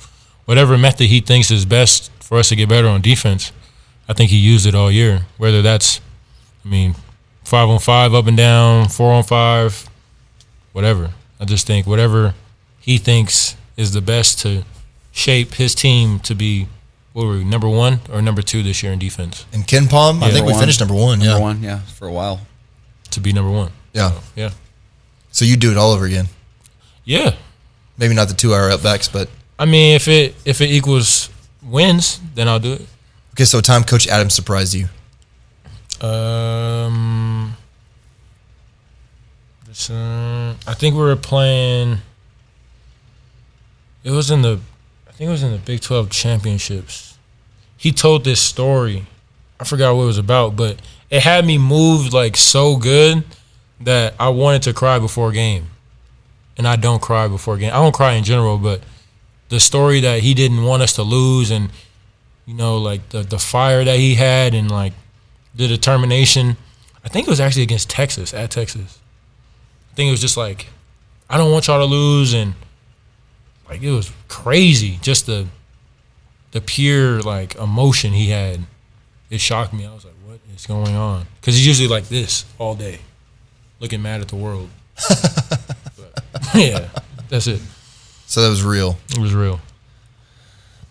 whatever 0.46 0.76
method 0.76 1.06
he 1.06 1.20
thinks 1.20 1.50
is 1.52 1.64
best 1.64 2.10
for 2.20 2.38
us 2.38 2.48
to 2.48 2.56
get 2.56 2.68
better 2.68 2.88
on 2.88 3.00
defense, 3.02 3.52
I 4.08 4.12
think 4.14 4.30
he 4.30 4.36
used 4.36 4.66
it 4.66 4.74
all 4.74 4.90
year. 4.90 5.26
Whether 5.38 5.62
that's, 5.62 6.00
I 6.64 6.68
mean, 6.68 6.96
five 7.46 7.68
on 7.68 7.78
five, 7.78 8.12
up 8.12 8.26
and 8.26 8.36
down, 8.36 8.88
four 8.88 9.12
on 9.12 9.22
five, 9.22 9.88
whatever. 10.72 11.12
I 11.40 11.44
just 11.44 11.66
think 11.66 11.86
whatever 11.86 12.34
he 12.80 12.98
thinks 12.98 13.56
is 13.76 13.92
the 13.92 14.00
best 14.00 14.40
to 14.40 14.64
shape 15.12 15.54
his 15.54 15.74
team 15.74 16.18
to 16.20 16.34
be, 16.34 16.66
what 17.12 17.26
were 17.26 17.32
we, 17.38 17.44
number 17.44 17.68
one 17.68 18.00
or 18.12 18.20
number 18.20 18.42
two 18.42 18.62
this 18.62 18.82
year 18.82 18.92
in 18.92 18.98
defense? 18.98 19.46
And 19.52 19.66
KenPom, 19.66 20.22
I 20.22 20.26
Yeah. 20.26 20.32
think 20.32 20.46
we 20.46 20.52
Number 20.52 20.60
finished 20.60 20.80
number 20.80 20.94
one. 20.94 21.18
Number 21.20 21.34
yeah. 21.34 21.38
one, 21.38 21.62
yeah, 21.62 21.78
for 21.98 22.08
a 22.08 22.12
while. 22.12 22.40
To 23.12 23.20
be 23.20 23.32
number 23.32 23.50
one. 23.50 23.70
Yeah. 23.92 24.10
So, 24.10 24.20
yeah. 24.34 24.50
So 25.30 25.44
you 25.44 25.56
do 25.56 25.70
it 25.70 25.76
all 25.76 25.92
over 25.92 26.04
again. 26.06 26.28
Yeah. 27.04 27.34
Maybe 27.98 28.14
not 28.14 28.28
the 28.28 28.34
two 28.34 28.52
hour 28.54 28.70
upbacks, 28.70 29.10
but 29.10 29.28
I 29.58 29.64
mean, 29.64 29.94
if 29.94 30.08
it 30.08 30.34
if 30.44 30.60
it 30.60 30.70
equals 30.70 31.30
wins, 31.62 32.20
then 32.34 32.48
I'll 32.48 32.58
do 32.60 32.72
it. 32.74 32.86
okay. 33.34 33.44
So 33.44 33.60
time 33.60 33.84
Coach 33.84 34.06
Adams 34.08 34.34
surprised 34.34 34.74
you. 34.74 34.88
Um, 36.06 37.35
uh, 39.90 40.54
I 40.66 40.74
think 40.74 40.94
we 40.94 41.02
were 41.02 41.16
playing. 41.16 41.98
It 44.04 44.10
was 44.10 44.30
in 44.30 44.42
the, 44.42 44.60
I 45.08 45.12
think 45.12 45.28
it 45.28 45.32
was 45.32 45.42
in 45.42 45.52
the 45.52 45.58
Big 45.58 45.80
Twelve 45.80 46.10
championships. 46.10 47.18
He 47.76 47.92
told 47.92 48.24
this 48.24 48.40
story. 48.40 49.06
I 49.60 49.64
forgot 49.64 49.94
what 49.94 50.02
it 50.04 50.06
was 50.06 50.18
about, 50.18 50.56
but 50.56 50.80
it 51.10 51.22
had 51.22 51.46
me 51.46 51.58
moved 51.58 52.12
like 52.12 52.36
so 52.36 52.76
good 52.76 53.24
that 53.80 54.14
I 54.18 54.28
wanted 54.30 54.62
to 54.62 54.72
cry 54.72 54.98
before 54.98 55.30
a 55.30 55.32
game. 55.32 55.66
And 56.58 56.66
I 56.66 56.76
don't 56.76 57.02
cry 57.02 57.28
before 57.28 57.56
a 57.56 57.58
game. 57.58 57.72
I 57.72 57.76
don't 57.76 57.94
cry 57.94 58.12
in 58.12 58.24
general, 58.24 58.58
but 58.58 58.82
the 59.48 59.60
story 59.60 60.00
that 60.00 60.20
he 60.20 60.34
didn't 60.34 60.64
want 60.64 60.82
us 60.82 60.94
to 60.94 61.02
lose 61.02 61.50
and 61.50 61.70
you 62.46 62.54
know 62.54 62.78
like 62.78 63.10
the 63.10 63.22
the 63.22 63.38
fire 63.38 63.84
that 63.84 63.98
he 63.98 64.14
had 64.14 64.54
and 64.54 64.70
like 64.70 64.92
the 65.54 65.68
determination. 65.68 66.56
I 67.04 67.08
think 67.08 67.26
it 67.26 67.30
was 67.30 67.40
actually 67.40 67.62
against 67.62 67.88
Texas 67.88 68.34
at 68.34 68.50
Texas. 68.50 68.98
Think 69.96 70.08
it 70.08 70.10
was 70.12 70.20
just 70.20 70.36
like, 70.36 70.66
I 71.28 71.38
don't 71.38 71.50
want 71.50 71.66
y'all 71.66 71.80
to 71.80 71.86
lose, 71.86 72.34
and 72.34 72.54
like 73.68 73.82
it 73.82 73.90
was 73.90 74.12
crazy. 74.28 74.98
Just 75.00 75.26
the 75.26 75.48
the 76.52 76.60
pure 76.60 77.20
like 77.22 77.54
emotion 77.56 78.12
he 78.12 78.28
had. 78.30 78.60
It 79.28 79.40
shocked 79.40 79.72
me. 79.72 79.86
I 79.86 79.92
was 79.92 80.04
like, 80.04 80.14
what 80.24 80.38
is 80.54 80.66
going 80.66 80.94
on? 80.94 81.26
Because 81.40 81.56
he's 81.56 81.66
usually 81.66 81.88
like 81.88 82.08
this 82.08 82.44
all 82.58 82.74
day, 82.74 83.00
looking 83.80 84.02
mad 84.02 84.20
at 84.20 84.28
the 84.28 84.36
world. 84.36 84.68
but, 85.08 86.22
yeah, 86.54 86.88
that's 87.28 87.46
it. 87.46 87.60
So 88.26 88.42
that 88.42 88.50
was 88.50 88.62
real. 88.62 88.98
It 89.10 89.18
was 89.18 89.34
real. 89.34 89.60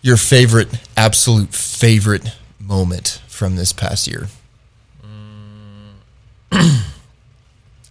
Your 0.02 0.16
favorite, 0.16 0.68
absolute 0.96 1.54
favorite 1.54 2.30
moment 2.60 3.22
from 3.28 3.56
this 3.56 3.72
past 3.72 4.06
year. 4.06 4.28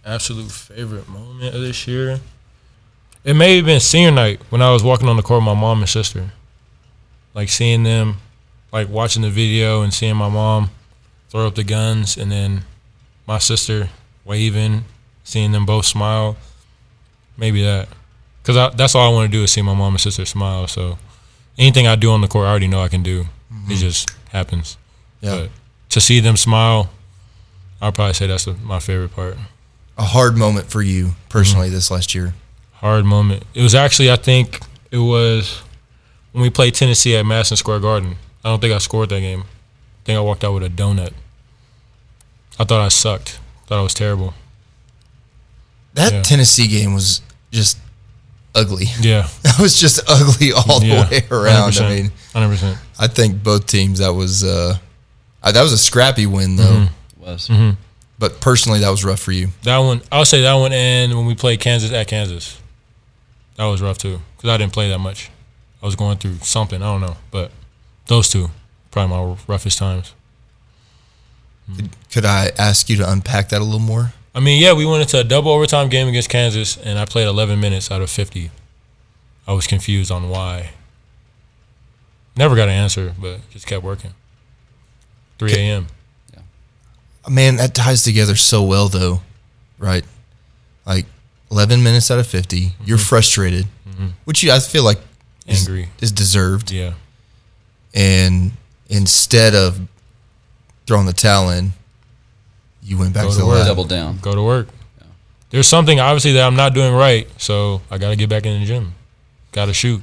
absolute 0.06 0.50
favorite 0.50 1.08
moment 1.08 1.54
of 1.54 1.60
this 1.60 1.86
year. 1.86 2.20
It 3.24 3.34
may 3.34 3.56
have 3.56 3.66
been 3.66 3.80
senior 3.80 4.12
night 4.12 4.40
when 4.50 4.62
I 4.62 4.72
was 4.72 4.84
walking 4.84 5.08
on 5.08 5.16
the 5.16 5.22
court 5.22 5.38
with 5.38 5.46
my 5.46 5.54
mom 5.54 5.80
and 5.80 5.88
sister. 5.88 6.30
Like 7.34 7.48
seeing 7.48 7.82
them, 7.82 8.18
like 8.72 8.88
watching 8.88 9.22
the 9.22 9.30
video 9.30 9.82
and 9.82 9.92
seeing 9.92 10.16
my 10.16 10.28
mom 10.28 10.70
throw 11.28 11.46
up 11.46 11.56
the 11.56 11.64
guns 11.64 12.16
and 12.16 12.30
then 12.30 12.62
my 13.26 13.38
sister 13.38 13.88
waving, 14.24 14.84
seeing 15.24 15.50
them 15.50 15.66
both 15.66 15.84
smile. 15.84 16.36
Maybe 17.36 17.62
that. 17.62 17.88
Because 18.42 18.76
that's 18.76 18.94
all 18.94 19.10
I 19.10 19.12
want 19.12 19.30
to 19.30 19.36
do 19.36 19.42
is 19.42 19.50
see 19.50 19.60
my 19.60 19.74
mom 19.74 19.94
and 19.94 20.00
sister 20.00 20.24
smile. 20.24 20.68
So 20.68 20.98
anything 21.58 21.88
I 21.88 21.96
do 21.96 22.12
on 22.12 22.20
the 22.20 22.28
court, 22.28 22.46
I 22.46 22.50
already 22.50 22.68
know 22.68 22.80
I 22.80 22.88
can 22.88 23.02
do. 23.02 23.22
It 23.22 23.26
mm-hmm. 23.52 23.74
just 23.74 24.08
happens. 24.30 24.78
Yeah. 25.20 25.40
But 25.40 25.50
to 25.90 26.00
see 26.00 26.20
them 26.20 26.36
smile, 26.36 26.90
I'll 27.82 27.90
probably 27.90 28.14
say 28.14 28.28
that's 28.28 28.44
the, 28.44 28.54
my 28.54 28.78
favorite 28.78 29.12
part. 29.12 29.36
A 29.98 30.04
hard 30.04 30.36
moment 30.36 30.70
for 30.70 30.82
you 30.82 31.12
personally 31.28 31.70
this 31.70 31.90
last 31.90 32.14
year. 32.14 32.34
hard 32.74 33.04
moment. 33.04 33.44
It 33.54 33.62
was 33.62 33.74
actually, 33.74 34.10
I 34.10 34.16
think, 34.16 34.60
it 34.90 34.98
was 34.98 35.62
when 36.32 36.42
we 36.42 36.50
played 36.50 36.74
Tennessee 36.74 37.16
at 37.16 37.24
Madison 37.24 37.56
Square 37.56 37.80
Garden. 37.80 38.16
I 38.44 38.48
don't 38.50 38.60
think 38.60 38.74
I 38.74 38.78
scored 38.78 39.08
that 39.08 39.20
game. 39.20 39.40
I 39.42 40.02
think 40.04 40.16
I 40.18 40.20
walked 40.20 40.44
out 40.44 40.52
with 40.54 40.62
a 40.62 40.68
donut. 40.68 41.12
I 42.58 42.64
thought 42.64 42.80
I 42.80 42.88
sucked. 42.88 43.38
Thought 43.66 43.78
I 43.78 43.82
was 43.82 43.94
terrible. 43.94 44.34
That 45.94 46.12
Yeah. 46.12 46.22
Tennessee 46.22 46.68
game 46.68 46.92
was 46.94 47.22
just 47.50 47.78
ugly. 48.54 48.86
Yeah. 49.00 49.28
That 49.42 49.58
was 49.58 49.80
just 49.80 50.00
ugly 50.08 50.52
all 50.52 50.80
the 50.80 51.06
way 51.10 51.26
around. 51.30 51.76
I 51.78 51.88
mean, 51.94 52.10
100%. 52.34 52.76
I 52.98 53.06
think 53.08 53.42
both 53.42 53.66
teams 53.66 53.98
that 54.00 54.12
was 54.12 54.44
uh, 54.44 54.76
that 55.42 55.62
was 55.62 55.72
a 55.72 55.78
scrappy 55.78 56.26
win 56.26 56.56
though. 56.56 56.64
Mm-hmm. 56.64 57.22
It 57.22 57.26
was. 57.26 57.48
But 58.18 58.40
personally, 58.40 58.80
that 58.80 58.88
was 58.90 59.04
rough 59.04 59.20
for 59.20 59.32
you. 59.32 59.48
That 59.62 59.78
one, 59.78 60.00
I'll 60.10 60.24
say 60.24 60.42
that 60.42 60.54
one, 60.54 60.72
and 60.72 61.14
when 61.14 61.26
we 61.26 61.34
played 61.34 61.60
Kansas 61.60 61.92
at 61.92 62.08
Kansas, 62.08 62.60
that 63.56 63.66
was 63.66 63.82
rough 63.82 63.98
too 63.98 64.20
because 64.36 64.50
I 64.50 64.56
didn't 64.56 64.72
play 64.72 64.88
that 64.88 64.98
much. 64.98 65.30
I 65.82 65.86
was 65.86 65.96
going 65.96 66.18
through 66.18 66.36
something, 66.36 66.82
I 66.82 66.86
don't 66.86 67.00
know, 67.00 67.16
but 67.30 67.50
those 68.06 68.28
two 68.28 68.50
probably 68.90 69.14
my 69.14 69.36
roughest 69.46 69.78
times. 69.78 70.14
Could 72.12 72.24
I 72.24 72.52
ask 72.58 72.88
you 72.88 72.96
to 72.96 73.10
unpack 73.10 73.50
that 73.50 73.60
a 73.60 73.64
little 73.64 73.80
more? 73.80 74.12
I 74.34 74.40
mean, 74.40 74.62
yeah, 74.62 74.72
we 74.72 74.86
went 74.86 75.02
into 75.02 75.18
a 75.18 75.24
double 75.24 75.50
overtime 75.50 75.88
game 75.88 76.08
against 76.08 76.28
Kansas, 76.28 76.76
and 76.76 76.98
I 76.98 77.04
played 77.04 77.26
11 77.26 77.58
minutes 77.58 77.90
out 77.90 78.02
of 78.02 78.08
50. 78.08 78.50
I 79.46 79.52
was 79.52 79.66
confused 79.66 80.10
on 80.10 80.28
why. 80.28 80.70
Never 82.36 82.54
got 82.54 82.68
an 82.68 82.74
answer, 82.74 83.14
but 83.20 83.40
just 83.50 83.66
kept 83.66 83.82
working. 83.82 84.12
3 85.38 85.52
a.m. 85.52 85.86
Man, 87.28 87.56
that 87.56 87.74
ties 87.74 88.02
together 88.02 88.36
so 88.36 88.62
well 88.62 88.88
though, 88.88 89.20
right? 89.78 90.04
Like 90.86 91.06
11 91.50 91.82
minutes 91.82 92.10
out 92.10 92.18
of 92.18 92.26
50, 92.26 92.72
you're 92.84 92.98
frustrated, 92.98 93.66
which 94.24 94.42
you 94.42 94.52
I 94.52 94.58
feel 94.60 94.84
like 94.84 94.98
is, 95.46 95.62
Mm-hmm. 95.64 95.72
Angry. 95.72 95.88
is 96.00 96.12
deserved. 96.12 96.70
Yeah. 96.70 96.94
And 97.94 98.52
instead 98.88 99.54
of 99.54 99.80
throwing 100.86 101.06
the 101.06 101.12
towel 101.12 101.50
in, 101.50 101.72
you 102.82 102.98
went 102.98 103.14
back 103.14 103.24
Go 103.24 103.30
to 103.30 103.34
to 103.34 103.40
the 103.40 103.46
work. 103.46 103.56
lab. 103.58 103.66
Double 103.66 103.84
down. 103.84 104.18
Go 104.18 104.34
to 104.34 104.42
work. 104.42 104.68
There's 105.50 105.66
something 105.68 105.98
obviously 106.00 106.32
that 106.32 106.46
I'm 106.46 106.56
not 106.56 106.74
doing 106.74 106.92
right, 106.92 107.28
so 107.40 107.80
I 107.90 107.98
got 107.98 108.10
to 108.10 108.16
get 108.16 108.28
back 108.28 108.44
in 108.46 108.60
the 108.60 108.66
gym. 108.66 108.94
Got 109.52 109.66
to 109.66 109.74
shoot. 109.74 110.02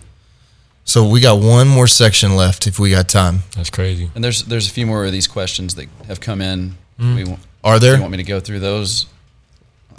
So 0.85 1.07
we 1.07 1.21
got 1.21 1.39
one 1.39 1.67
more 1.67 1.87
section 1.87 2.35
left 2.35 2.65
if 2.67 2.79
we 2.79 2.89
got 2.91 3.07
time. 3.07 3.39
That's 3.55 3.69
crazy. 3.69 4.09
And 4.15 4.23
there's 4.23 4.43
there's 4.43 4.67
a 4.67 4.71
few 4.71 4.85
more 4.85 5.05
of 5.05 5.11
these 5.11 5.27
questions 5.27 5.75
that 5.75 5.87
have 6.07 6.19
come 6.19 6.41
in. 6.41 6.75
Mm. 6.99 7.15
We 7.15 7.23
want, 7.25 7.39
Are 7.63 7.79
there? 7.79 7.95
you 7.95 8.01
want 8.01 8.11
me 8.11 8.17
to 8.17 8.23
go 8.23 8.39
through 8.39 8.59
those? 8.59 9.07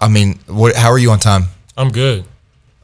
I 0.01 0.09
mean, 0.09 0.39
what? 0.47 0.75
How 0.77 0.91
are 0.91 0.99
you 0.99 1.11
on 1.11 1.19
time, 1.19 1.45
I'm 1.77 1.91
good. 1.91 2.25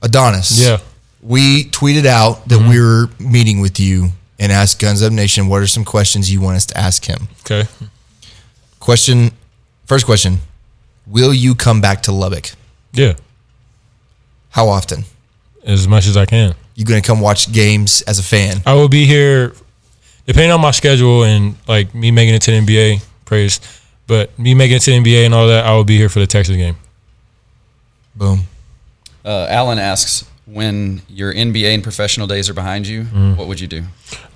Adonis? 0.02 0.64
Yeah. 0.66 0.78
We 1.22 1.64
tweeted 1.64 2.06
out 2.06 2.48
that 2.48 2.58
we 2.58 2.80
were 2.80 3.08
meeting 3.18 3.60
with 3.60 3.78
you 3.78 4.08
and 4.38 4.50
asked 4.50 4.80
Guns 4.80 5.02
Up 5.02 5.12
Nation 5.12 5.48
what 5.48 5.60
are 5.60 5.66
some 5.66 5.84
questions 5.84 6.32
you 6.32 6.40
want 6.40 6.56
us 6.56 6.66
to 6.66 6.78
ask 6.78 7.04
him. 7.04 7.28
Okay. 7.40 7.68
Question, 8.78 9.30
first 9.86 10.06
question: 10.06 10.38
Will 11.06 11.34
you 11.34 11.54
come 11.54 11.80
back 11.80 12.02
to 12.04 12.12
Lubbock? 12.12 12.52
Yeah. 12.92 13.14
How 14.50 14.68
often? 14.68 15.04
As 15.64 15.86
much 15.86 16.06
as 16.06 16.16
I 16.16 16.24
can. 16.26 16.54
You 16.74 16.84
going 16.86 17.00
to 17.02 17.06
come 17.06 17.20
watch 17.20 17.52
games 17.52 18.00
as 18.02 18.18
a 18.18 18.22
fan? 18.22 18.56
I 18.64 18.72
will 18.74 18.88
be 18.88 19.04
here, 19.04 19.52
depending 20.26 20.50
on 20.52 20.60
my 20.60 20.70
schedule 20.70 21.24
and 21.24 21.54
like 21.68 21.94
me 21.94 22.10
making 22.10 22.34
it 22.34 22.42
to 22.42 22.50
the 22.52 22.58
NBA. 22.60 23.04
Praise, 23.26 23.60
but 24.10 24.36
me 24.36 24.54
making 24.54 24.76
it 24.78 24.80
to 24.82 24.90
the 24.90 24.98
NBA 24.98 25.24
and 25.24 25.32
all 25.32 25.46
that, 25.46 25.64
I 25.64 25.72
will 25.72 25.84
be 25.84 25.96
here 25.96 26.08
for 26.08 26.18
the 26.18 26.26
Texas 26.26 26.56
game. 26.56 26.74
Boom. 28.16 28.40
Uh, 29.24 29.46
Alan 29.48 29.78
asks, 29.78 30.24
when 30.46 31.02
your 31.08 31.32
NBA 31.32 31.72
and 31.74 31.82
professional 31.82 32.26
days 32.26 32.50
are 32.50 32.54
behind 32.54 32.88
you, 32.88 33.04
Mm. 33.04 33.36
what 33.36 33.46
would 33.46 33.60
you 33.60 33.68
do? 33.68 33.84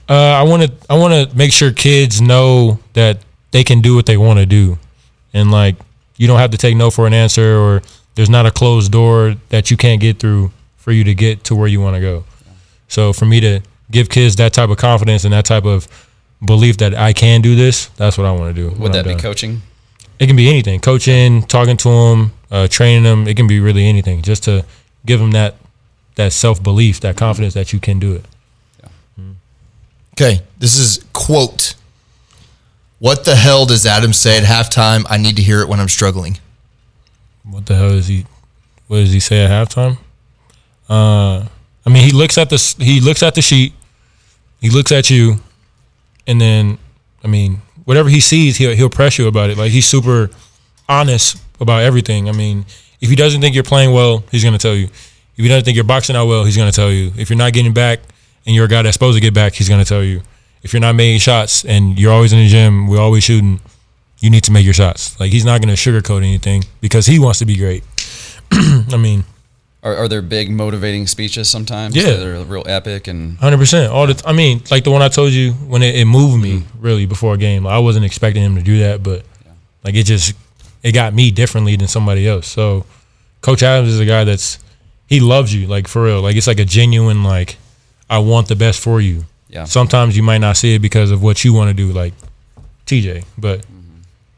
Uh, 0.09 0.13
I 0.15 0.43
want 0.45 0.63
to 0.63 0.73
I 0.89 0.95
want 0.95 1.13
to 1.31 1.37
make 1.37 1.51
sure 1.53 1.73
kids 1.73 2.21
know 2.21 2.79
that 2.93 3.19
they 3.51 3.65
can 3.65 3.81
do 3.81 3.97
what 3.97 4.07
they 4.07 4.17
want 4.17 4.39
to 4.39 4.47
do, 4.47 4.79
and 5.33 5.51
like 5.51 5.75
you 6.17 6.29
don't 6.29 6.39
have 6.39 6.51
to 6.53 6.59
take 6.59 6.77
no 6.77 6.91
for 6.91 7.07
an 7.09 7.15
answer, 7.15 7.59
or 7.59 7.83
there's 8.15 8.31
not 8.31 8.47
a 8.47 8.51
closed 8.53 8.93
door 8.93 9.35
that 9.49 9.71
you 9.73 9.77
can't 9.77 10.01
get 10.01 10.21
through 10.21 10.53
for 10.77 10.93
you 10.93 11.03
to 11.05 11.15
get 11.15 11.43
to 11.45 11.55
where 11.57 11.67
you 11.67 11.81
want 11.81 11.97
to 11.97 12.01
go. 12.01 12.23
So 12.87 13.13
for 13.13 13.25
me 13.25 13.41
to 13.41 13.61
give 13.91 14.09
kids 14.09 14.37
that 14.37 14.53
type 14.53 14.71
of 14.71 14.77
confidence 14.77 15.25
and 15.25 15.33
that 15.33 15.47
type 15.47 15.65
of 15.65 15.89
belief 16.44 16.77
that 16.78 16.94
I 16.94 17.12
can 17.12 17.40
do 17.40 17.55
this, 17.55 17.86
that's 17.97 18.16
what 18.16 18.27
I 18.27 18.32
want 18.32 18.55
to 18.55 18.62
do. 18.62 18.70
when 18.70 18.81
Would 18.81 18.86
I'm 18.90 18.93
that 18.98 19.05
be 19.05 19.11
done. 19.11 19.20
coaching? 19.20 19.62
It 20.19 20.27
can 20.27 20.36
be 20.36 20.48
anything. 20.48 20.81
Coaching, 20.81 21.43
talking 21.43 21.77
to 21.78 21.89
them, 21.89 22.32
uh, 22.51 22.69
training 22.69 23.02
them. 23.02 23.27
It 23.27 23.36
can 23.36 23.47
be 23.47 23.59
really 23.61 23.86
anything. 23.86 24.23
Just 24.23 24.44
to 24.44 24.65
give 25.05 25.20
them 25.20 25.32
that 25.32 25.56
that 26.15 26.32
self 26.32 26.62
belief, 26.62 27.01
that 27.01 27.16
confidence 27.16 27.55
that 27.55 27.73
you 27.73 27.81
can 27.81 27.98
do 27.98 28.12
it. 28.15 28.24
Okay, 30.15 30.43
this 30.59 30.77
is 30.78 31.05
quote. 31.12 31.74
What 33.01 33.24
the 33.24 33.35
hell 33.35 33.66
does 33.66 33.85
Adam 33.85 34.12
say 34.12 34.39
at 34.39 34.44
halftime? 34.44 35.05
I 35.11 35.16
need 35.19 35.35
to 35.36 35.43
hear 35.43 35.61
it 35.61 35.69
when 35.69 35.81
I'm 35.81 35.89
struggling. 35.89 36.39
What 37.43 37.66
the 37.66 37.74
hell 37.74 37.90
is 37.90 38.06
he? 38.06 38.24
What 38.86 38.98
does 38.98 39.12
he 39.12 39.19
say 39.20 39.44
at 39.44 39.51
halftime? 39.51 39.98
Uh, 40.89 41.47
I 41.85 41.90
mean, 41.90 42.05
he 42.05 42.12
looks 42.12 42.39
at 42.39 42.48
the 42.51 42.74
he 42.78 43.01
looks 43.01 43.23
at 43.24 43.35
the 43.35 43.43
sheet. 43.43 43.73
He 44.61 44.70
looks 44.70 44.93
at 44.93 45.11
you, 45.11 45.40
and 46.27 46.41
then, 46.41 46.79
I 47.23 47.29
mean, 47.29 47.63
whatever 47.85 48.09
he 48.09 48.21
sees, 48.21 48.57
he'll 48.57 48.75
he'll 48.75 48.91
press 48.91 49.19
you 49.19 49.27
about 49.27 49.51
it. 49.51 49.59
Like 49.59 49.71
he's 49.71 49.87
super 49.87 50.31
honest 50.89 51.37
about 51.61 51.83
everything. 51.83 52.29
I 52.29 52.33
mean, 52.33 52.65
if 53.01 53.11
he 53.11 53.17
doesn't 53.17 53.41
think 53.41 53.55
you're 53.55 53.65
playing 53.65 53.93
well, 53.93 54.25
he's 54.31 54.45
gonna 54.45 54.59
tell 54.59 54.75
you. 54.75 54.89
If 55.37 55.43
he 55.43 55.49
doesn't 55.49 55.65
think 55.65 55.75
you're 55.75 55.85
boxing 55.85 56.17
out 56.17 56.27
well, 56.27 56.45
he's 56.45 56.57
gonna 56.57 56.73
tell 56.73 56.91
you. 56.91 57.13
If 57.17 57.31
you're 57.31 57.39
not 57.39 57.53
getting 57.53 57.73
back, 57.73 58.01
and 58.47 58.55
you're 58.55 58.67
a 58.67 58.69
guy 58.69 58.83
that's 58.83 58.95
supposed 58.95 59.17
to 59.17 59.21
get 59.21 59.35
back, 59.35 59.55
he's 59.55 59.69
gonna 59.69 59.85
tell 59.85 60.03
you. 60.03 60.23
If 60.63 60.73
you're 60.73 60.81
not 60.81 60.95
making 60.95 61.19
shots 61.21 61.65
and 61.65 61.99
you're 61.99 62.13
always 62.13 62.33
in 62.33 62.39
the 62.39 62.49
gym, 62.49 62.89
we're 62.89 63.01
always 63.01 63.25
shooting, 63.25 63.61
you 64.21 64.31
need 64.31 64.45
to 64.45 64.53
make 64.53 64.65
your 64.65 64.73
shots. 64.73 65.19
Like 65.21 65.31
he's 65.31 65.45
not 65.45 65.61
to 65.61 65.69
sugarcoat 65.69 66.19
anything 66.19 66.65
because 66.81 67.07
he 67.07 67.19
wants 67.19 67.39
to 67.41 67.45
be 67.47 67.57
great. 67.57 67.85
I 68.53 68.97
mean, 68.97 69.25
Are, 69.85 69.94
are 69.94 70.09
there 70.09 70.23
big 70.23 70.51
motivating 70.51 71.06
speeches 71.06 71.48
sometimes? 71.48 71.94
Yeah. 71.94 72.15
they're 72.15 72.43
real 72.44 72.65
epic 72.66 73.06
and 73.06 73.36
hundred 73.39 73.59
percent. 73.59 73.93
All 73.93 74.06
the. 74.06 74.20
I 74.27 74.32
mean, 74.32 74.62
like 74.70 74.82
the 74.82 74.90
one 74.90 75.02
I 75.02 75.09
told 75.09 75.32
you 75.32 75.52
when 75.52 75.82
it, 75.82 75.94
it 75.94 76.06
moved 76.06 76.43
me 76.43 76.61
mm-hmm. 76.61 76.81
really 76.81 77.05
before 77.05 77.35
a 77.35 77.36
game. 77.36 77.65
Like, 77.65 77.74
I 77.74 77.78
wasn't 77.78 78.06
expecting 78.06 78.43
him 78.43 78.56
to 78.56 78.62
do 78.62 78.78
that, 78.78 79.02
but 79.02 79.24
like 79.85 79.94
it 79.94 80.05
just 80.05 80.35
it 80.82 80.93
got 80.93 81.12
me 81.12 81.31
differently 81.31 81.77
than 81.77 81.86
somebody 81.86 82.27
else. 82.27 82.47
So, 82.47 82.86
Coach 83.43 83.62
Adams 83.62 83.90
is 83.90 84.01
a 84.01 84.06
guy 84.06 84.24
that's 84.24 84.59
he 85.06 85.20
loves 85.20 85.55
you 85.55 85.66
like 85.66 85.86
for 85.86 86.05
real. 86.05 86.23
Like 86.23 86.36
it's 86.36 86.47
like 86.47 86.61
a 86.61 86.65
genuine 86.65 87.23
like 87.23 87.59
I 88.09 88.20
want 88.20 88.48
the 88.48 88.56
best 88.56 88.81
for 88.81 89.02
you. 89.02 89.27
Yeah. 89.48 89.65
Sometimes 89.65 90.16
you 90.16 90.23
might 90.23 90.39
not 90.39 90.56
see 90.56 90.74
it 90.74 90.78
because 90.78 91.11
of 91.11 91.23
what 91.23 91.44
you 91.44 91.52
want 91.52 91.69
to 91.69 91.74
do, 91.74 91.93
like 91.93 92.15
TJ, 92.86 93.27
but 93.36 93.66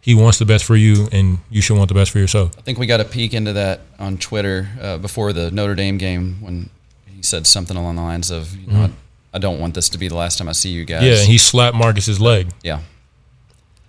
he 0.07 0.15
wants 0.15 0.39
the 0.39 0.47
best 0.47 0.65
for 0.65 0.77
you, 0.77 1.09
and 1.11 1.39
you 1.51 1.61
should 1.61 1.77
want 1.77 1.89
the 1.89 1.95
best 1.95 2.13
for 2.13 2.21
yourself. 2.21 2.53
I 2.57 2.61
think 2.63 2.79
we 2.79 2.87
got 2.87 3.01
a 3.01 3.05
peek 3.05 3.35
into 3.35 3.53
that 3.55 3.81
on 3.99 4.19
Twitter 4.19 4.69
uh, 4.81 4.99
before 4.99 5.33
the 5.33 5.51
Notre 5.51 5.75
Dame 5.75 5.99
game 5.99 6.37
when 6.41 6.71
he 7.13 7.23
said 7.23 7.45
something 7.45 7.77
along 7.77 7.97
the 7.97 8.03
lines 8.03 8.31
of, 8.31 8.55
you 8.57 8.69
know, 8.73 8.85
I, 8.85 8.91
I 9.35 9.39
don't 9.39 9.59
want 9.59 9.75
this 9.75 9.89
to 9.89 9.99
be 9.99 10.07
the 10.07 10.15
last 10.15 10.39
time 10.39 10.49
I 10.49 10.53
see 10.53 10.71
you 10.71 10.85
guys. 10.85 11.03
Mm-hmm. 11.03 11.07
Yeah, 11.13 11.19
and 11.19 11.29
he 11.29 11.39
slapped 11.39 11.77
Marcus's 11.77 12.21
leg. 12.21 12.49
yeah. 12.63 12.83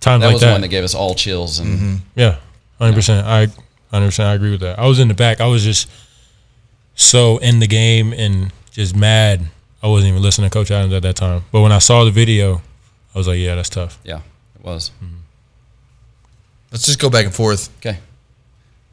Times 0.00 0.20
That 0.22 0.26
like 0.26 0.34
was 0.34 0.42
that. 0.42 0.52
one 0.52 0.60
that 0.62 0.68
gave 0.68 0.82
us 0.84 0.94
all 0.94 1.14
chills 1.14 1.58
and 1.60 2.00
Yeah, 2.16 2.36
hundred 2.80 2.94
percent. 2.94 3.26
I 3.26 3.46
hundred 3.90 4.06
percent. 4.06 4.28
I 4.28 4.34
agree 4.34 4.50
with 4.50 4.60
that. 4.60 4.78
I 4.78 4.86
was 4.86 4.98
in 4.98 5.06
the 5.08 5.14
back. 5.14 5.40
I 5.40 5.46
was 5.46 5.62
just 5.64 5.88
so 6.94 7.38
in 7.38 7.58
the 7.60 7.66
game 7.66 8.12
and 8.12 8.52
just 8.72 8.94
mad. 8.96 9.42
I 9.82 9.86
wasn't 9.88 10.10
even 10.10 10.22
listening 10.22 10.50
to 10.50 10.54
Coach 10.54 10.70
Adams 10.72 10.92
at 10.94 11.02
that 11.02 11.16
time. 11.16 11.42
But 11.52 11.62
when 11.62 11.72
I 11.72 11.78
saw 11.78 12.04
the 12.04 12.10
video, 12.10 12.60
I 13.14 13.18
was 13.18 13.26
like, 13.28 13.38
"Yeah, 13.38 13.54
that's 13.56 13.68
tough." 13.68 13.98
yeah, 14.04 14.20
it 14.58 14.64
was. 14.64 14.90
Let's 16.70 16.84
just 16.86 16.98
go 16.98 17.10
back 17.10 17.24
and 17.24 17.34
forth. 17.34 17.70
Okay. 17.78 17.98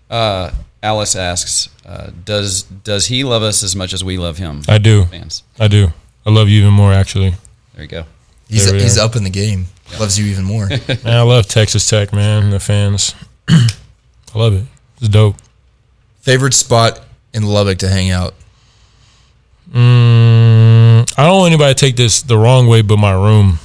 Uh, 0.09 0.51
Alice 0.81 1.15
asks, 1.15 1.69
uh, 1.85 2.11
does 2.23 2.63
does 2.63 3.07
he 3.07 3.23
love 3.23 3.43
us 3.43 3.63
as 3.63 3.75
much 3.75 3.93
as 3.93 4.03
we 4.03 4.17
love 4.17 4.37
him? 4.37 4.61
I 4.67 4.77
do. 4.77 5.05
Fans. 5.05 5.43
I 5.59 5.67
do. 5.67 5.89
I 6.25 6.29
love 6.31 6.47
you 6.49 6.61
even 6.61 6.73
more. 6.73 6.93
Actually, 6.93 7.33
There 7.73 7.83
you 7.83 7.87
go. 7.87 8.05
He's 8.47 8.69
There 8.69 8.79
he's 8.79 8.97
up 8.97 9.15
in 9.15 9.23
the 9.23 9.29
game. 9.29 9.65
Loves 9.99 10.17
you 10.17 10.25
even 10.25 10.43
more. 10.43 10.67
man, 10.87 10.99
I 11.05 11.21
love 11.21 11.47
Texas 11.47 11.87
Tech, 11.89 12.13
man. 12.13 12.49
The 12.49 12.59
fans, 12.59 13.15
I 13.49 13.67
love 14.35 14.53
it. 14.53 14.63
It's 14.97 15.09
dope. 15.09 15.35
Favorite 16.21 16.53
spot 16.53 17.01
in 17.33 17.43
Lubbock 17.43 17.77
to 17.79 17.89
hang 17.89 18.09
out? 18.09 18.33
Mm, 19.71 21.11
I 21.17 21.25
don't 21.25 21.37
want 21.39 21.51
anybody 21.53 21.73
to 21.73 21.79
take 21.79 21.95
this 21.95 22.21
the 22.21 22.37
wrong 22.37 22.67
way, 22.67 22.81
but 22.81 22.97
my 22.97 23.11
room. 23.13 23.59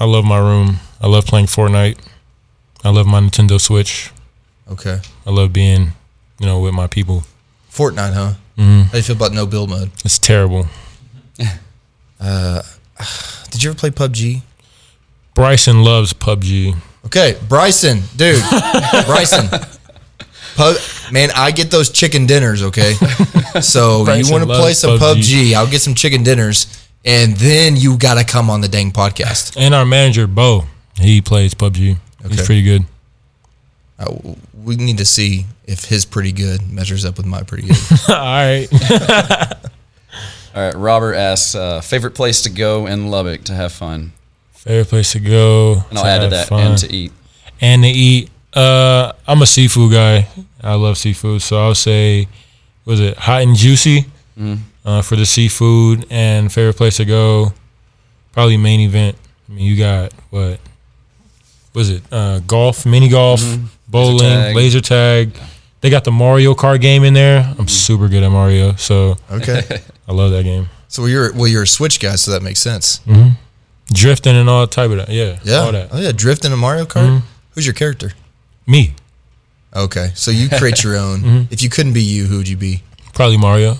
I 0.00 0.04
love 0.04 0.24
my 0.24 0.38
room. 0.38 0.76
I 1.00 1.06
love 1.06 1.26
playing 1.26 1.46
Fortnite. 1.46 1.98
I 2.84 2.90
love 2.90 3.06
my 3.06 3.20
Nintendo 3.20 3.60
Switch. 3.60 4.10
Okay. 4.70 5.00
I 5.26 5.30
love 5.30 5.52
being, 5.52 5.92
you 6.38 6.46
know, 6.46 6.60
with 6.60 6.74
my 6.74 6.86
people. 6.86 7.24
Fortnite, 7.70 8.12
huh? 8.12 8.34
Mm-hmm. 8.58 8.82
How 8.82 8.90
do 8.92 8.96
you 8.98 9.02
feel 9.02 9.16
about 9.16 9.32
no 9.32 9.46
build 9.46 9.70
mode? 9.70 9.90
It's 10.04 10.18
terrible. 10.18 10.66
uh, 12.20 12.62
Did 13.50 13.62
you 13.62 13.70
ever 13.70 13.78
play 13.78 13.90
PUBG? 13.90 14.42
Bryson 15.34 15.82
loves 15.82 16.12
PUBG. 16.12 16.76
Okay, 17.06 17.36
Bryson, 17.48 18.02
dude, 18.16 18.42
Bryson. 19.06 19.48
Pub, 20.56 20.76
man, 21.12 21.30
I 21.34 21.50
get 21.50 21.70
those 21.70 21.90
chicken 21.90 22.24
dinners. 22.26 22.62
Okay, 22.62 22.92
so 23.60 24.04
Bryson 24.04 24.24
you 24.24 24.32
want 24.32 24.48
to 24.48 24.56
play 24.56 24.72
some 24.72 24.98
PUBG. 24.98 25.50
PUBG? 25.50 25.54
I'll 25.54 25.70
get 25.70 25.80
some 25.82 25.94
chicken 25.94 26.22
dinners. 26.22 26.88
and 27.04 27.34
then 27.36 27.76
you 27.76 27.98
got 27.98 28.14
to 28.14 28.24
come 28.24 28.48
on 28.48 28.60
the 28.62 28.68
dang 28.68 28.90
podcast. 28.92 29.56
And 29.58 29.74
our 29.74 29.84
manager 29.84 30.26
Bo, 30.26 30.64
he 30.98 31.20
plays 31.20 31.52
PUBG. 31.54 31.98
He's 32.28 32.44
pretty 32.46 32.62
good. 32.62 32.84
Uh, 33.98 34.14
we 34.64 34.76
need 34.76 34.98
to 34.98 35.04
see 35.04 35.46
if 35.66 35.84
his 35.84 36.04
pretty 36.04 36.32
good 36.32 36.70
measures 36.72 37.04
up 37.04 37.16
with 37.16 37.26
my 37.26 37.42
pretty 37.42 37.68
good. 37.68 37.76
All 38.08 38.14
right. 38.16 38.66
All 40.54 40.62
right, 40.62 40.74
Robert 40.74 41.14
asks 41.14 41.54
uh, 41.54 41.80
favorite 41.80 42.12
place 42.14 42.42
to 42.42 42.50
go 42.50 42.86
in 42.86 43.08
Lubbock 43.10 43.42
to 43.44 43.54
have 43.54 43.72
fun, 43.72 44.12
Favorite 44.52 44.88
place 44.88 45.12
to 45.12 45.20
go. 45.20 45.82
and 45.90 45.98
I'll 45.98 46.04
add 46.06 46.20
to 46.20 46.28
that 46.28 46.48
fun. 46.48 46.60
and 46.68 46.78
to 46.78 46.92
eat. 46.92 47.12
and 47.60 47.82
to 47.82 47.88
eat. 47.88 48.30
Uh, 48.52 49.12
I'm 49.26 49.42
a 49.42 49.46
seafood 49.46 49.92
guy. 49.92 50.28
I 50.62 50.74
love 50.74 50.96
seafood, 50.96 51.42
so 51.42 51.58
I'll 51.58 51.74
say, 51.74 52.28
was 52.84 53.00
it 53.00 53.16
hot 53.18 53.42
and 53.42 53.56
juicy 53.56 54.06
uh, 54.84 55.02
for 55.02 55.16
the 55.16 55.26
seafood 55.26 56.06
and 56.08 56.52
favorite 56.52 56.76
place 56.76 56.98
to 56.98 57.04
go? 57.04 57.52
Probably 58.32 58.56
main 58.56 58.78
event. 58.80 59.16
I 59.48 59.52
mean, 59.52 59.64
you 59.66 59.76
got 59.76 60.12
what? 60.30 60.60
Was 61.74 61.90
it 61.90 62.02
uh, 62.12 62.38
golf, 62.40 62.86
mini 62.86 63.08
golf, 63.08 63.42
bowling, 63.88 64.18
tag. 64.20 64.54
laser 64.56 64.80
tag? 64.80 65.32
They 65.80 65.90
got 65.90 66.04
the 66.04 66.12
Mario 66.12 66.54
Kart 66.54 66.80
game 66.80 67.04
in 67.04 67.12
there. 67.14 67.52
I'm 67.58 67.68
super 67.68 68.08
good 68.08 68.22
at 68.22 68.30
Mario, 68.30 68.74
so 68.76 69.16
Okay. 69.30 69.60
I 70.08 70.12
love 70.12 70.30
that 70.32 70.44
game. 70.44 70.68
so 70.88 71.06
you're 71.06 71.32
well, 71.34 71.46
you're 71.48 71.64
a 71.64 71.66
Switch 71.66 71.98
guy, 72.00 72.14
so 72.16 72.30
that 72.30 72.42
makes 72.42 72.60
sense. 72.60 73.00
Drifting 73.92 74.34
and 74.36 74.48
all 74.48 74.66
type 74.66 74.90
of 74.90 74.96
that. 74.98 75.08
Yeah, 75.10 75.38
Yeah. 75.44 75.56
all 75.58 75.72
that. 75.72 75.88
Oh 75.92 76.00
yeah, 76.00 76.12
drifting 76.12 76.52
a 76.52 76.56
Mario 76.56 76.84
Kart. 76.86 77.22
Who's 77.50 77.66
your 77.66 77.74
character? 77.74 78.12
Me, 78.66 78.94
Okay, 79.76 80.12
so 80.14 80.30
you 80.30 80.48
create 80.48 80.82
your 80.84 80.96
own. 80.96 81.20
Mm-hmm. 81.24 81.52
If 81.52 81.62
you 81.62 81.68
couldn't 81.68 81.92
be 81.94 82.02
you, 82.02 82.24
who 82.26 82.38
would 82.38 82.48
you 82.48 82.56
be? 82.56 82.82
probably 83.12 83.36
Mario 83.36 83.72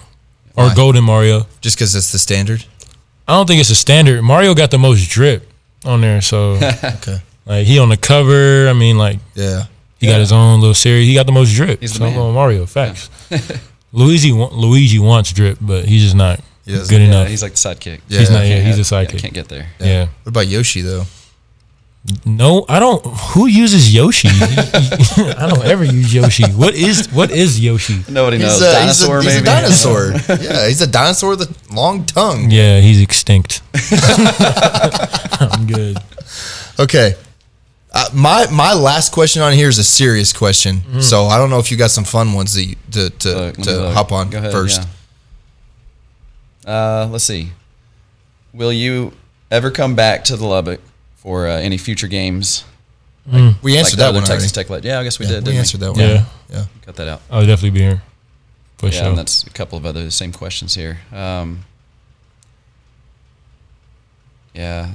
or 0.57 0.67
Why? 0.67 0.75
Golden 0.75 1.03
Mario. 1.05 1.47
Just 1.61 1.77
because 1.77 1.95
it's 1.95 2.13
the 2.13 2.19
standard. 2.19 2.65
I 3.27 3.33
don't 3.33 3.47
think 3.47 3.61
it's 3.61 3.71
a 3.71 3.75
standard. 3.75 4.23
Mario 4.23 4.55
got 4.55 4.71
the 4.71 4.79
most 4.79 5.09
drip 5.11 5.49
on 5.85 6.01
there, 6.03 6.21
so 6.21 6.53
Okay. 6.85 7.19
Like 7.47 7.67
he 7.67 7.79
on 7.79 7.89
the 7.89 7.97
cover. 7.97 8.69
I 8.69 8.73
mean, 8.73 8.97
like 8.99 9.19
Yeah. 9.35 9.65
he 9.99 10.07
got 10.07 10.21
his 10.21 10.33
own 10.33 10.61
little 10.61 10.75
series. 10.75 11.07
He 11.09 11.15
got 11.15 11.27
the 11.27 11.33
most 11.33 11.55
drip. 11.55 11.81
He's 11.81 11.93
the 11.93 11.99
so 11.99 12.05
man. 12.11 12.35
Mario. 12.35 12.67
Facts. 12.67 13.11
Luigi 13.93 14.33
Luigi 14.33 14.99
wants 14.99 15.33
drip, 15.33 15.59
but 15.61 15.85
he's 15.85 16.03
just 16.03 16.17
not 16.17 16.41
He 16.65 16.73
good 16.73 16.91
Yeah, 17.01 17.07
enough. 17.07 17.29
he's 17.29 17.43
like 17.43 17.53
the 17.53 17.59
sidekick. 17.59 18.01
Yeah. 18.09 18.19
he's 18.21 18.31
not. 18.31 18.43
Yeah, 18.45 18.57
Can't 18.61 18.67
he's 18.77 18.93
a 18.93 18.97
have- 18.97 19.09
sidekick. 19.09 19.19
can't 19.21 19.35
get 19.35 19.49
there. 19.49 19.69
Yeah. 19.81 20.07
What 20.25 20.31
about 20.31 20.47
Yoshi 20.49 20.81
though? 20.81 21.05
No, 22.27 22.67
I 22.69 22.81
don't. 22.81 23.03
Who 23.33 23.47
uses 23.47 23.95
Yoshi? 23.95 24.29
I 24.33 25.47
don't 25.49 25.65
ever 25.65 25.85
use 25.85 26.13
Yoshi. 26.13 26.45
What 26.53 26.75
is 26.75 27.11
what 27.13 27.31
is 27.31 27.59
Yoshi? 27.59 28.05
Nobody 28.11 28.37
knows. 28.37 28.61
He's 28.61 28.63
a, 28.63 28.73
Dinosaur, 28.73 29.23
he's 29.23 29.27
a, 29.27 29.31
he's 29.33 29.43
maybe. 29.43 29.49
a 29.49 29.61
dinosaur. 29.63 30.13
yeah, 30.45 30.69
he's 30.69 30.83
a 30.83 30.87
dinosaur 30.87 31.31
with 31.31 31.43
a 31.71 31.75
long 31.75 32.05
tongue. 32.05 32.51
Yeah, 32.51 32.81
he's 32.81 33.01
extinct. 33.01 33.63
I'm 35.41 35.67
good. 35.67 35.97
Okay. 36.79 37.15
Uh, 37.97 38.09
my 38.13 38.47
my 38.51 38.73
last 38.75 39.13
question 39.13 39.41
on 39.41 39.53
here 39.53 39.69
is 39.69 39.79
a 39.79 39.85
serious 39.85 40.33
question, 40.33 41.01
so 41.01 41.27
I 41.27 41.39
don't 41.39 41.49
know 41.49 41.61
if 41.61 41.71
you 41.71 41.77
got 41.77 41.91
some 41.93 42.03
fun 42.05 42.33
ones 42.33 42.55
that 42.55 42.65
you, 42.65 42.75
to 42.91 43.11
to, 43.11 43.29
Look, 43.35 43.57
to 43.59 43.71
look. 43.71 43.95
hop 43.95 44.11
on 44.11 44.35
ahead, 44.35 44.51
first. 44.51 44.83
yeah. 46.67 46.73
Uh, 47.03 47.09
let's 47.11 47.23
see. 47.25 47.53
Will 48.53 48.73
you 48.73 49.13
ever 49.51 49.71
come 49.71 49.95
back 49.95 50.25
to 50.25 50.37
the 50.37 50.45
Lubbock 50.45 50.81
for 51.17 51.47
uh, 51.47 51.53
any 51.59 51.77
future 51.79 52.09
games? 52.09 52.65
We 53.27 53.39
answered 53.39 53.55
like 53.63 53.63
the 53.63 53.97
that 53.99 54.09
other 54.09 54.19
one 54.19 54.27
Texas 54.27 54.53
already. 54.53 54.65
Tech 54.65 54.71
led. 54.71 54.85
Yeah, 54.85 54.99
I 54.99 55.05
guess 55.05 55.19
we 55.21 55.27
Yeah, 55.27 55.33
did. 55.33 55.39
we 55.43 55.45
didn't 55.53 55.59
answered 55.61 55.81
that 55.81 55.91
one. 55.93 56.01
Yeah. 56.01 56.25
Yeah. 56.51 56.65
Cut 56.85 56.97
that 56.97 57.09
out. 57.09 57.23
I'll 57.31 57.47
definitely 57.47 57.71
be 57.71 57.81
here 57.81 58.03
for 58.79 58.87
Yeah, 58.87 58.93
sure. 58.93 59.07
and 59.11 59.19
that's 59.19 59.45
a 59.45 59.51
couple 59.51 59.79
of 59.79 59.87
other 59.87 60.11
same 60.11 60.33
questions 60.33 60.75
here. 60.75 60.99
Um, 61.13 61.65
yeah, 64.55 64.91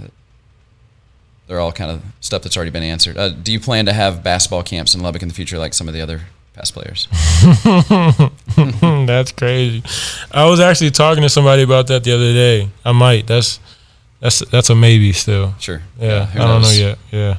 they're 1.50 1.60
all 1.60 1.72
kind 1.72 1.90
of 1.90 2.04
stuff 2.22 2.44
that's 2.44 2.56
already 2.56 2.70
been 2.70 2.84
answered. 2.84 3.18
Uh, 3.18 3.30
do 3.30 3.52
you 3.52 3.60
plan 3.60 3.88
to 3.88 3.92
have 3.94 4.24
basketball 4.24 4.62
camps 4.62 4.94
in 4.94 5.02
Lubbock 5.02 5.24
in 5.24 5.28
the 5.28 5.34
future, 5.34 5.58
like 5.58 5.74
some 5.74 5.88
of 5.88 5.96
the 5.96 6.00
other 6.00 6.22
past 6.54 6.76
players? 6.76 7.08
That's 9.08 9.32
crazy. 9.32 9.82
I 10.32 10.46
was 10.46 10.60
actually 10.60 10.92
talking 10.92 11.24
to 11.24 11.30
somebody 11.30 11.64
about 11.64 11.88
that 11.88 12.04
the 12.04 12.14
other 12.14 12.34
day. 12.34 12.70
I 12.86 12.92
might. 12.92 13.26
That's 13.26 13.60
that's 14.20 14.40
that's 14.52 14.70
a 14.70 14.76
maybe 14.76 15.12
still. 15.12 15.56
Sure. 15.60 15.82
Yeah, 16.00 16.28
who 16.28 16.40
I 16.40 16.48
don't 16.48 16.62
know 16.62 16.70
yet. 16.70 17.00
Yeah. 17.10 17.38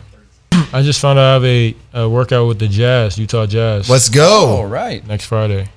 I 0.72 0.82
just 0.82 1.00
found 1.00 1.20
out 1.20 1.30
I 1.30 1.32
have 1.34 1.44
a, 1.44 1.76
a 1.94 2.08
workout 2.08 2.48
with 2.48 2.58
the 2.58 2.66
Jazz, 2.66 3.16
Utah 3.16 3.46
Jazz. 3.46 3.88
Let's 3.88 4.08
go. 4.08 4.46
All 4.56 4.66
right. 4.66 5.06
next 5.06 5.26
Friday? 5.26 5.68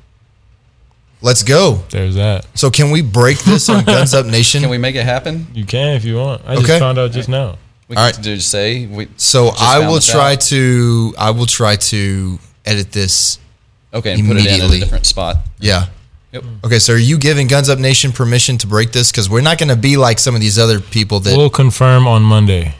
Let's 1.22 1.43
go. 1.43 1.84
There's 1.91 2.15
that. 2.15 2.47
So 2.57 2.72
can 2.72 2.89
we 2.89 3.03
break 3.03 3.38
this 3.43 3.69
on 3.69 3.84
Guns 3.85 4.15
Up 4.15 4.26
Nation? 4.26 4.61
Can 4.61 4.72
we 4.72 4.80
make 4.80 4.95
it 4.95 5.03
happen? 5.03 5.45
You 5.53 5.65
can 5.65 5.95
if 5.95 6.03
you 6.03 6.15
want. 6.15 6.41
I 6.47 6.55
just 6.55 6.80
found 6.80 6.97
out 6.97 7.11
just 7.11 7.30
now. 7.30 7.57
We 7.88 7.95
All 7.95 8.10
can 8.10 8.15
right. 8.15 8.23
just 8.23 8.49
say 8.49 8.85
we. 8.85 9.07
so 9.18 9.51
I 9.60 9.88
will 9.88 9.99
try 9.99 10.34
out. 10.34 10.41
to 10.41 11.14
I 11.18 11.31
will 11.31 11.45
try 11.45 11.76
to 11.76 12.39
edit 12.65 12.91
this. 12.91 13.39
Okay, 13.93 14.14
and 14.14 14.26
put 14.27 14.38
it 14.38 14.45
in 14.47 14.61
a 14.61 14.80
different 14.80 15.05
spot. 15.05 15.38
Yeah. 15.60 15.88
Yep. 16.31 16.43
Okay, 16.65 16.80
so 16.80 16.93
are 16.93 16.97
you 16.97 17.19
giving 17.19 17.45
Guns 17.47 17.69
Up 17.69 17.77
Nation 17.77 18.11
permission 18.11 18.57
to 18.60 18.68
break 18.68 18.91
this? 18.91 19.11
Because 19.11 19.30
we're 19.30 19.41
not 19.41 19.60
going 19.60 19.69
to 19.69 19.76
be 19.76 19.97
like 19.97 20.18
some 20.18 20.34
of 20.34 20.41
these 20.41 20.57
other 20.57 20.80
people 20.80 21.19
that. 21.19 21.38
We'll 21.38 21.51
confirm 21.51 22.07
on 22.07 22.23
Monday, 22.23 22.73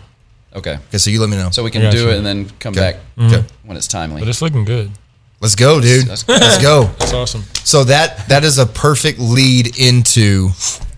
Okay. 0.56 0.80
okay, 0.88 0.98
so 0.98 1.12
you 1.12 1.20
let 1.22 1.30
me 1.30 1.38
know. 1.38 1.52
So 1.52 1.64
we 1.64 1.70
can 1.70 1.92
do 1.92 1.98
you. 2.00 2.10
it 2.10 2.18
and 2.18 2.26
then 2.26 2.50
come 2.60 2.72
Okay. 2.74 2.80
back 2.80 2.96
mm-hmm. 3.16 3.32
Okay. 3.32 3.46
when 3.64 3.78
it's 3.78 3.88
timely. 3.88 4.22
but 4.22 4.28
it's 4.28 4.42
looking 4.42 4.66
good. 4.66 4.90
Let's 5.40 5.54
go, 5.54 5.80
dude. 5.80 6.08
That's- 6.08 6.28
Let's 6.28 6.62
go. 6.64 6.86
That's 6.98 7.14
awesome. 7.14 7.44
So 7.64 7.84
that 7.84 8.28
that 8.30 8.44
is 8.44 8.58
a 8.58 8.66
perfect 8.66 9.20
lead 9.20 9.78
into 9.78 10.50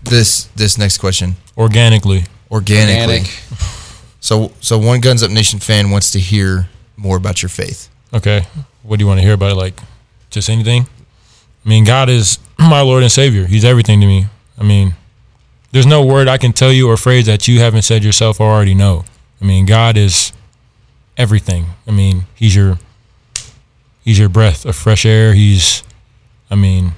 this 0.04 0.44
this 0.56 0.78
next 0.78 0.96
question 0.96 1.36
Organically. 1.58 2.24
organically. 2.50 3.18
Organic. 3.18 3.75
So 4.20 4.52
so 4.60 4.78
one 4.78 5.00
Guns 5.00 5.22
Up 5.22 5.30
Nation 5.30 5.58
fan 5.58 5.90
wants 5.90 6.10
to 6.12 6.20
hear 6.20 6.68
more 6.96 7.16
about 7.16 7.42
your 7.42 7.48
faith. 7.48 7.88
Okay. 8.12 8.46
What 8.82 8.98
do 8.98 9.04
you 9.04 9.06
want 9.06 9.18
to 9.18 9.24
hear 9.24 9.34
about 9.34 9.52
it? 9.52 9.56
Like, 9.56 9.80
just 10.30 10.48
anything? 10.48 10.86
I 11.64 11.68
mean, 11.68 11.84
God 11.84 12.08
is 12.08 12.38
my 12.58 12.80
Lord 12.80 13.02
and 13.02 13.12
Savior. 13.12 13.46
He's 13.46 13.64
everything 13.64 14.00
to 14.00 14.06
me. 14.06 14.26
I 14.58 14.62
mean, 14.62 14.94
there's 15.72 15.86
no 15.86 16.04
word 16.04 16.28
I 16.28 16.38
can 16.38 16.52
tell 16.52 16.72
you 16.72 16.88
or 16.88 16.96
phrase 16.96 17.26
that 17.26 17.46
you 17.46 17.60
haven't 17.60 17.82
said 17.82 18.04
yourself 18.04 18.40
or 18.40 18.50
already 18.50 18.74
know. 18.74 19.04
I 19.40 19.44
mean, 19.44 19.66
God 19.66 19.96
is 19.96 20.32
everything. 21.16 21.66
I 21.86 21.90
mean, 21.90 22.24
He's 22.34 22.54
your 22.56 22.78
He's 24.02 24.18
your 24.18 24.28
breath 24.28 24.64
of 24.64 24.76
fresh 24.76 25.04
air. 25.04 25.34
He's, 25.34 25.82
I 26.50 26.54
mean, 26.54 26.92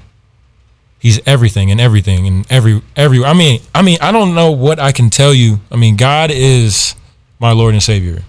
He's 0.99 1.21
everything 1.27 1.71
and 1.71 1.81
everything 1.81 2.27
and 2.27 2.47
every 2.51 2.83
every. 2.95 3.25
I 3.25 3.33
mean, 3.33 3.61
I 3.75 3.83
mean, 3.83 3.99
I 4.01 4.13
don't 4.13 4.35
know 4.35 4.51
what 4.53 4.79
I 4.79 4.93
can 4.93 5.11
tell 5.11 5.33
you. 5.33 5.61
I 5.73 5.77
mean, 5.77 5.97
God 5.97 6.31
is 6.31 6.95
my 7.39 7.53
Lord 7.53 7.75
and 7.75 7.83
Savior 7.83 8.23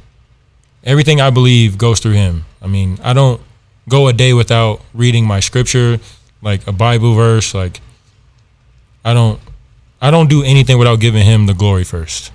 everything 0.84 1.22
I 1.22 1.30
believe 1.30 1.78
goes 1.78 2.00
through 2.00 2.14
him. 2.14 2.46
I 2.62 2.68
mean, 2.68 3.00
I 3.04 3.14
don't 3.14 3.42
go 3.88 4.08
a 4.08 4.14
day 4.14 4.34
without 4.34 4.82
reading 4.94 5.26
my 5.26 5.40
scripture, 5.40 6.00
like 6.42 6.66
a 6.68 6.72
Bible 6.72 7.16
verse. 7.16 7.54
Like, 7.54 7.82
I 9.04 9.14
don't, 9.14 9.40
I 10.02 10.12
don't 10.12 10.30
do 10.30 10.44
anything 10.44 10.78
without 10.78 11.00
giving 11.00 11.26
him 11.26 11.46
the 11.46 11.54
glory 11.54 11.84
first, 11.84 12.32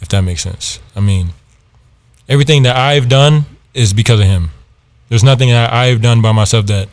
if 0.00 0.08
that 0.08 0.22
makes 0.22 0.42
sense. 0.42 0.78
I 0.96 1.00
mean, 1.00 1.30
everything 2.28 2.62
that 2.64 2.76
I've 2.76 3.08
done 3.08 3.44
is 3.74 3.92
because 3.92 4.20
of 4.20 4.26
him. 4.26 4.50
There's 5.08 5.24
nothing 5.24 5.50
that 5.50 5.72
I've 5.72 6.00
done 6.00 6.22
by 6.22 6.32
myself 6.32 6.66
that 6.66 6.88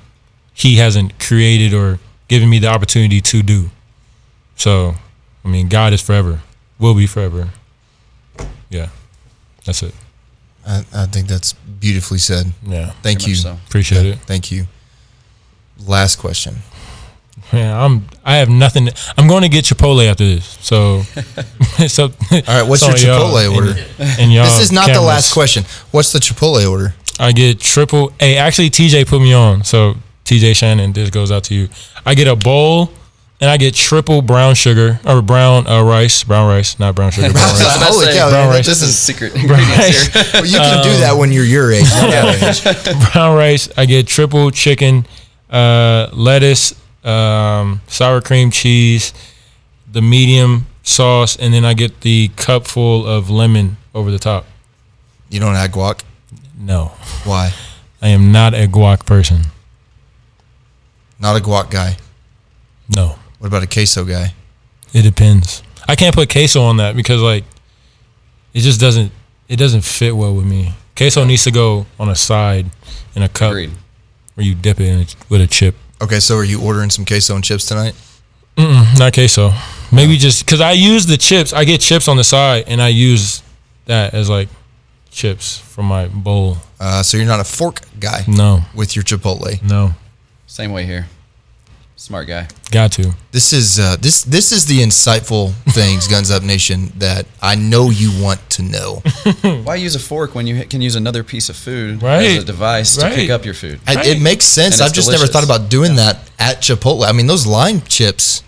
he 0.54 0.76
hasn't 0.76 1.20
created 1.20 1.74
or 1.74 2.00
given 2.28 2.50
me 2.50 2.60
the 2.60 2.68
opportunity 2.68 3.22
to 3.22 3.42
do. 3.42 3.70
So, 4.58 4.96
I 5.46 5.48
mean, 5.48 5.70
God 5.70 5.94
is 5.94 6.02
forever, 6.02 6.42
will 6.78 6.96
be 6.96 7.08
forever. 7.08 7.50
Yeah, 8.70 8.90
that's 9.70 9.84
it. 9.84 9.94
I, 10.68 10.84
I 10.94 11.06
think 11.06 11.28
that's 11.28 11.54
beautifully 11.54 12.18
said. 12.18 12.52
Yeah. 12.66 12.92
Thank 13.04 13.28
you. 13.28 13.36
so. 13.36 13.58
Appreciate 13.68 14.06
it. 14.06 14.20
Thank 14.20 14.52
you. 14.52 14.66
Last 15.86 16.18
question. 16.18 16.56
Yeah, 17.54 17.84
I'm 17.84 18.06
I 18.26 18.38
have 18.38 18.50
nothing. 18.50 18.90
I'm 19.18 19.28
going 19.28 19.44
to 19.44 19.50
get 19.50 19.66
Chipotle 19.66 20.06
after 20.10 20.26
this. 20.26 20.58
So, 20.62 21.02
so 21.88 22.04
all 22.04 22.42
right, 22.48 22.64
what's 22.64 22.86
your 22.86 22.96
Chipotle 22.96 23.56
order? 23.56 23.72
And, 23.98 24.20
and 24.20 24.34
y'all 24.34 24.44
This 24.44 24.60
is 24.60 24.72
not 24.72 24.92
the 24.92 25.02
last 25.02 25.34
question. 25.34 25.64
What's 25.92 26.12
the 26.12 26.20
Chipotle 26.20 26.70
order? 26.70 26.94
I 27.20 27.32
get 27.32 27.60
triple. 27.60 28.14
Hey, 28.20 28.38
actually, 28.38 28.70
TJ 28.70 29.08
put 29.08 29.22
me 29.22 29.34
on. 29.34 29.64
So 29.64 29.96
TJ 30.26 30.56
Shannon, 30.56 30.94
this 30.94 31.10
goes 31.10 31.32
out 31.32 31.44
to 31.46 31.56
you. 31.56 31.70
I 32.06 32.16
get 32.16 32.28
a 32.28 32.36
bowl, 32.36 32.92
and 33.42 33.50
I 33.50 33.58
get 33.58 33.74
triple 33.74 34.22
brown 34.22 34.56
sugar 34.56 35.00
or 35.06 35.22
brown 35.22 35.66
uh, 35.68 35.82
rice, 35.84 36.24
brown 36.24 36.48
rice, 36.50 36.78
not 36.80 36.96
brown 36.96 37.12
sugar. 37.12 37.32
Brown 37.32 37.46
rice. 37.50 37.84
Holy 37.84 38.06
say, 38.08 38.18
cow! 38.18 38.30
brown 38.30 38.50
rice. 38.50 38.66
This 38.66 38.80
This 38.82 38.90
is 38.90 38.96
is 38.96 39.00
secret 39.00 39.36
ingredients 39.36 40.08
here. 40.08 40.24
well, 40.34 40.46
you 40.46 40.58
can 40.58 40.84
do 40.84 40.98
that 41.00 41.16
when 41.18 41.32
you're 41.32 41.46
your 41.46 41.72
age. 41.72 41.84
age. 41.94 43.14
brown 43.14 43.36
rice. 43.38 43.70
I 43.78 43.86
get 43.86 44.08
triple 44.08 44.52
chicken, 44.52 45.06
uh, 45.50 46.10
lettuce, 46.14 46.74
um, 47.06 47.82
sour 47.88 48.22
cream 48.22 48.52
cheese, 48.52 49.14
the 49.92 50.02
medium 50.02 50.68
sauce, 50.84 51.36
and 51.38 51.54
then 51.54 51.64
I 51.66 51.74
get 51.74 52.02
the 52.02 52.30
cup 52.36 52.68
full 52.68 53.08
of 53.08 53.30
lemon 53.30 53.78
over 53.96 54.12
the 54.12 54.20
top. 54.20 54.46
You 55.30 55.40
don't 55.40 55.56
add 55.56 55.72
guac. 55.72 56.02
No, 56.60 56.92
Why? 57.24 57.54
I 58.02 58.10
am 58.10 58.32
not 58.34 58.54
a 58.54 58.68
guac 58.68 59.06
person. 59.06 59.44
Not 61.20 61.38
a 61.38 61.40
guac 61.40 61.70
guy. 61.72 61.98
No, 62.94 63.16
What 63.40 63.48
about 63.48 63.64
a 63.64 63.68
queso 63.68 64.06
guy? 64.06 64.34
it 64.94 65.02
depends. 65.04 65.62
I 65.88 65.96
can't 65.96 66.14
put 66.16 66.30
queso 66.32 66.62
on 66.64 66.78
that 66.78 66.96
because 66.96 67.22
like 67.22 67.44
it 68.54 68.60
just 68.62 68.80
doesn't 68.80 69.12
it 69.48 69.56
doesn't 69.58 69.82
fit 69.82 70.16
well 70.16 70.34
with 70.36 70.46
me. 70.46 70.74
Queso 70.96 71.24
needs 71.26 71.44
to 71.46 71.52
go 71.52 71.86
on 72.00 72.10
a 72.10 72.16
side 72.16 72.66
in 73.16 73.24
a 73.24 73.30
cup 73.30 73.52
Agreed. 73.52 73.72
where 74.36 74.46
you 74.46 74.54
dip 74.56 74.80
it 74.80 74.88
in 74.88 75.00
it 75.00 75.16
with 75.30 75.42
a 75.42 75.48
chip. 75.48 75.76
Okay, 76.02 76.20
so 76.20 76.36
are 76.38 76.44
you 76.44 76.62
ordering 76.62 76.90
some 76.90 77.06
queso 77.06 77.36
and 77.36 77.44
chips 77.44 77.66
tonight? 77.66 77.96
Not 78.58 79.14
queso. 79.14 79.52
Maybe 79.92 80.18
just 80.18 80.44
because 80.46 80.60
I 80.62 80.74
use 80.74 81.06
the 81.06 81.18
chips. 81.18 81.54
I 81.54 81.64
get 81.64 81.80
chips 81.82 82.08
on 82.10 82.18
the 82.18 82.24
side 82.26 82.66
and 82.68 82.82
I 82.82 82.90
use 82.90 83.42
that 83.86 84.14
as 84.14 84.30
like 84.30 84.50
chips 85.12 85.58
from 85.58 85.86
my 85.86 86.08
bowl. 86.08 86.58
Uh, 86.80 87.02
so 87.04 87.16
you're 87.18 87.26
not 87.26 87.40
a 87.40 87.44
fork 87.46 87.82
guy 88.00 88.24
No, 88.28 88.62
with 88.76 88.96
your 88.96 89.04
Chipotle. 89.04 89.62
no, 89.64 89.92
Same 90.48 90.72
way 90.74 90.86
here. 90.86 91.08
Smart 92.00 92.28
guy. 92.30 92.48
got 92.72 92.94
to. 92.94 93.14
This 93.34 93.52
is 93.52 93.78
uh, 93.78 93.98
this 94.00 94.24
this 94.24 94.54
is 94.54 94.66
the 94.66 94.80
insightful 94.80 95.52
things, 95.74 96.08
Guns 96.08 96.32
Up 96.32 96.44
Nation, 96.44 96.94
that 96.98 97.26
I 97.42 97.56
know 97.56 97.90
you 97.90 98.24
want 98.24 98.40
to 98.52 98.62
know. 98.64 99.04
Why 99.66 99.76
use 99.76 99.96
a 99.96 100.00
fork 100.00 100.34
when 100.34 100.48
you 100.48 100.64
can 100.64 100.80
use 100.82 100.96
another 100.96 101.26
piece 101.26 101.50
of 101.50 101.58
food 101.58 102.02
Right. 102.02 102.24
as 102.24 102.44
a 102.44 102.46
device 102.46 102.96
to 102.96 103.10
pick 103.10 103.30
up 103.30 103.44
your 103.44 103.54
food? 103.54 103.82
I, 103.86 104.02
it 104.08 104.22
makes 104.22 104.46
sense. 104.46 104.76
And 104.76 104.84
I've 104.84 104.88
it's 104.92 104.96
just 104.96 105.12
never 105.12 105.28
thought 105.28 105.44
about 105.44 105.70
doing 105.70 105.96
that 105.98 106.20
at 106.40 106.62
Chipotle. 106.62 107.06
I 107.06 107.12
mean, 107.12 107.28
those 107.28 107.46
lime 107.46 107.82
chips, 107.82 108.44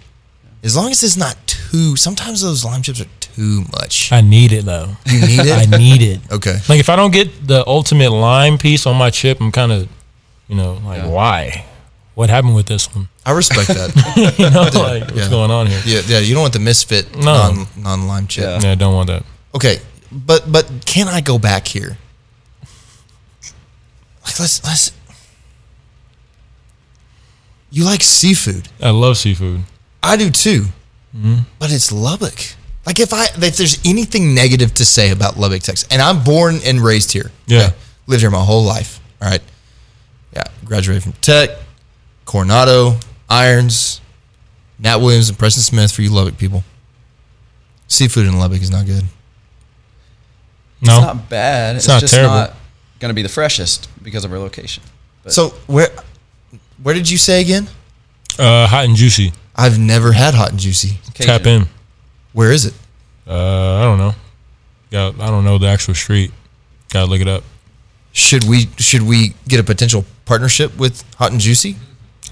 as 0.64 0.78
long 0.78 0.90
as 0.90 1.03
it's 1.03 1.18
not 1.18 1.36
too. 1.45 1.98
Sometimes 1.98 2.41
those 2.41 2.64
lime 2.64 2.82
chips 2.84 3.02
are 3.02 3.10
too 3.19 3.65
much. 3.73 4.14
I 4.14 4.22
need 4.22 4.53
it 4.53 4.64
though. 4.64 4.95
You 5.06 5.19
need 5.28 5.40
it. 5.41 5.68
I 5.73 5.78
need 5.78 6.02
it. 6.02 6.22
Okay. 6.32 6.57
Like 6.69 6.80
if 6.80 6.88
I 6.88 6.95
don't 6.95 7.11
get 7.11 7.45
the 7.48 7.68
ultimate 7.68 8.11
lime 8.11 8.57
piece 8.57 8.86
on 8.88 8.95
my 8.95 9.10
chip, 9.10 9.41
I'm 9.41 9.52
kind 9.52 9.73
of, 9.73 9.90
you 10.48 10.56
know, 10.56 10.80
like 10.86 10.99
Yeah. 10.99 11.07
why? 11.10 11.65
What 12.14 12.30
happened 12.30 12.56
with 12.56 12.66
this 12.68 12.94
one? 12.94 13.08
I 13.26 13.32
respect 13.32 13.68
that. 13.70 14.34
You 14.38 14.50
know, 14.50 14.64
like 14.84 15.04
what's 15.04 15.16
Yeah. 15.16 15.30
going 15.30 15.50
on 15.52 15.68
here? 15.68 15.82
yeah, 15.86 16.02
yeah. 16.06 16.20
You 16.20 16.34
don't 16.34 16.42
want 16.42 16.54
the 16.54 16.60
misfit 16.60 17.16
No. 17.16 17.24
non 17.24 17.68
non 17.78 18.08
lime 18.08 18.28
chip. 18.28 18.44
Yeah. 18.44 18.60
Yeah, 18.62 18.72
I 18.72 18.76
don't 18.76 18.94
want 18.94 19.08
that. 19.08 19.24
Okay, 19.56 19.80
but 20.12 20.52
but 20.52 20.70
can 20.86 21.08
I 21.08 21.22
go 21.22 21.40
back 21.40 21.68
here? 21.68 21.98
Like 24.26 24.40
let's 24.40 24.64
let's. 24.64 24.92
You 27.70 27.86
like 27.86 28.04
seafood? 28.04 28.68
I 28.82 28.90
love 28.90 29.18
seafood. 29.18 29.62
I 30.04 30.18
do 30.18 30.30
too, 30.30 30.66
Mm-hmm. 31.16 31.44
but 31.60 31.72
it's 31.72 31.92
Lubbock. 31.92 32.40
Like 32.86 33.00
if 33.00 33.14
I 33.14 33.26
if 33.42 33.58
there's 33.58 33.80
anything 33.86 34.34
negative 34.34 34.74
to 34.76 34.86
say 34.86 35.12
about 35.12 35.38
Lubbock, 35.38 35.62
Texas, 35.64 35.88
and 35.92 36.02
I'm 36.02 36.24
born 36.24 36.60
and 36.66 36.80
raised 36.82 37.12
here. 37.14 37.32
Yeah. 37.48 37.72
lived 38.08 38.22
here 38.22 38.32
my 38.32 38.44
whole 38.44 38.64
life. 38.64 39.00
All 39.22 39.30
right, 39.30 39.42
yeah, 40.36 40.44
graduated 40.66 41.04
from 41.04 41.14
Tech, 41.22 41.50
Coronado, 42.32 42.98
Irons, 43.30 43.99
Nat 44.80 44.98
Williams, 45.02 45.28
and 45.28 45.38
Preston 45.38 45.62
Smith 45.64 45.91
for 45.91 46.02
you 46.02 46.10
Lubbock 46.10 46.38
people. 46.38 46.64
Seafood 47.90 48.26
in 48.26 48.40
Lubbock 48.40 48.62
is 48.62 48.72
not 48.72 48.86
good. 48.86 49.03
No, 50.82 50.95
It's 50.95 51.06
not 51.06 51.30
bad. 51.30 51.76
It's, 51.76 51.88
not 51.90 51.99
just 51.99 52.14
terrible. 52.14 52.34
not 52.34 52.53
going 52.99 53.10
to 53.10 53.14
be 53.14 53.22
the 53.22 53.28
freshest 53.28 53.90
because 54.02 54.24
of 54.24 54.32
our 54.32 54.40
location. 54.40 54.82
But 55.24 55.34
So 55.34 55.49
where 55.68 55.90
where 56.82 56.95
did 56.95 57.10
you 57.10 57.18
say 57.18 57.41
again? 57.41 57.68
uh, 58.40 58.66
hot 58.66 58.86
and 58.86 58.95
juicy. 58.95 59.34
I've 59.53 59.78
never 59.78 60.14
had 60.14 60.34
hot 60.34 60.52
and 60.52 60.60
juicy. 60.60 60.99
Tap 61.14 61.45
in. 61.45 61.68
Where 62.32 62.53
is 62.53 62.66
it? 62.66 62.74
Uh, 63.28 63.34
I 63.76 63.84
don't 63.84 63.98
know. 63.98 64.16
Got 64.90 65.20
I 65.20 65.28
don't 65.28 65.44
know 65.44 65.58
the 65.58 65.68
actual 65.68 65.95
street. 65.95 66.32
Gotta 66.91 67.08
look 67.12 67.20
it 67.20 67.28
up. 67.28 67.44
Should 68.14 68.45
we 68.45 68.70
should 68.78 69.02
we 69.02 69.34
get 69.49 69.60
a 69.60 69.64
potential 69.66 70.06
partnership 70.24 70.78
with 70.78 71.03
Hot 71.18 71.32
and 71.34 71.41
Juicy? 71.41 71.76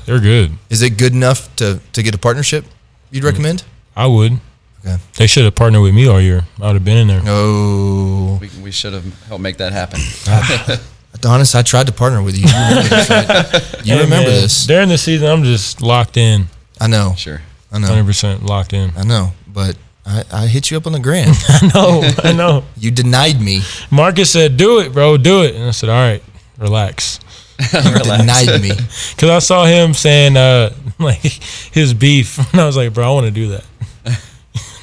They're 0.09 0.19
good. 0.19 0.53
Is 0.71 0.81
it 0.81 0.97
good 0.97 1.13
enough 1.13 1.55
to 1.57 1.79
to 1.93 2.01
get 2.01 2.15
a 2.15 2.17
partnership? 2.17 2.65
You'd 3.11 3.21
mm. 3.23 3.27
recommend? 3.27 3.63
I 3.95 4.07
would. 4.07 4.39
Okay. 4.79 4.97
They 5.17 5.27
should 5.27 5.43
have 5.43 5.53
partnered 5.53 5.83
with 5.83 5.93
me 5.93 6.07
all 6.07 6.19
year. 6.19 6.45
I 6.59 6.65
would 6.67 6.73
have 6.73 6.85
been 6.85 6.97
in 6.97 7.07
there. 7.07 7.21
Oh, 7.25 8.39
We, 8.41 8.49
we 8.63 8.71
should 8.71 8.93
have 8.93 9.05
helped 9.27 9.43
make 9.43 9.57
that 9.57 9.71
happen. 9.71 9.99
Ah, 10.25 10.81
Adonis, 11.13 11.53
I 11.53 11.61
tried 11.61 11.85
to 11.87 11.93
partner 11.93 12.23
with 12.23 12.37
you. 12.37 12.47
You 12.47 12.53
remember 12.55 12.89
this? 12.89 13.09
Right? 13.09 13.85
You 13.85 13.93
Hey, 13.95 14.03
remember 14.03 14.29
man, 14.31 14.41
this? 14.41 14.65
During 14.65 14.89
the 14.89 14.97
season, 14.97 15.27
I'm 15.27 15.43
just 15.43 15.81
locked 15.81 16.17
in. 16.17 16.47
I 16.79 16.87
know. 16.87 17.13
sure. 17.15 17.41
I 17.71 17.77
know. 17.77 17.89
100% 17.89 18.47
locked 18.47 18.73
in. 18.73 18.91
I 18.97 19.03
know. 19.03 19.33
But 19.47 19.77
I, 20.05 20.23
I 20.31 20.47
hit 20.47 20.71
you 20.71 20.77
up 20.77 20.87
on 20.87 20.93
the 20.93 20.99
gram. 20.99 21.33
I 21.49 21.71
know. 21.75 22.11
I 22.23 22.33
know. 22.33 22.63
you 22.77 22.89
denied 22.89 23.39
me. 23.41 23.61
Marcus 23.91 24.31
said, 24.31 24.57
"Do 24.57 24.79
it, 24.79 24.91
bro. 24.93 25.17
Do 25.17 25.43
it." 25.43 25.55
And 25.55 25.65
I 25.65 25.71
said, 25.71 25.89
"All 25.89 26.01
right, 26.01 26.23
relax." 26.57 27.19
Denied 27.71 28.61
me. 28.61 28.71
Because 29.15 29.29
I 29.29 29.39
saw 29.39 29.65
him 29.65 29.93
saying 29.93 30.37
uh, 30.37 30.73
like 30.99 31.19
his 31.19 31.93
beef, 31.93 32.37
and 32.53 32.61
I 32.61 32.65
was 32.65 32.77
like, 32.77 32.93
"Bro, 32.93 33.05
I 33.05 33.13
want 33.13 33.25
to 33.25 33.31
do 33.31 33.49
that." 33.49 33.65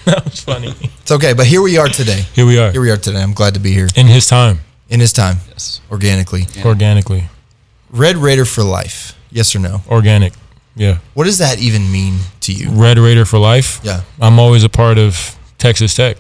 that 0.05 0.24
was 0.24 0.40
funny. 0.43 0.74
It's 1.01 1.11
okay. 1.11 1.32
But 1.32 1.47
here 1.47 1.62
we 1.62 1.78
are 1.78 1.89
today. 1.89 2.23
Here 2.35 2.47
we 2.47 2.59
are 2.59 2.70
Here 2.70 2.81
we 2.81 2.90
are 2.90 2.97
today. 2.97 3.23
I'm 3.23 3.32
glad 3.32 3.55
to 3.55 3.61
be 3.61 3.73
here 3.73 3.89
in 3.97 4.07
his 4.07 4.27
time, 4.27 4.61
in 4.89 5.01
his 5.01 5.12
time, 5.12 5.39
Yes. 5.48 5.81
organically. 5.90 6.47
organically, 6.65 7.24
Red 7.90 8.16
Raider 8.16 8.44
for 8.44 8.62
life. 8.62 9.15
Yes 9.31 9.55
or 9.57 9.59
no? 9.61 9.81
organic. 9.89 10.32
Yeah, 10.78 10.98
What 11.15 11.24
does 11.24 11.39
that 11.39 11.59
even 11.59 11.90
mean 11.90 12.19
to 12.40 12.53
you? 12.53 12.69
Red 12.70 12.98
Raider 12.98 13.24
for 13.24 13.39
life. 13.39 13.81
Yeah. 13.82 14.03
I'm 14.20 14.39
always 14.39 14.62
a 14.62 14.69
part 14.69 14.98
of 14.98 15.35
Texas 15.57 15.94
Tech. 15.94 16.19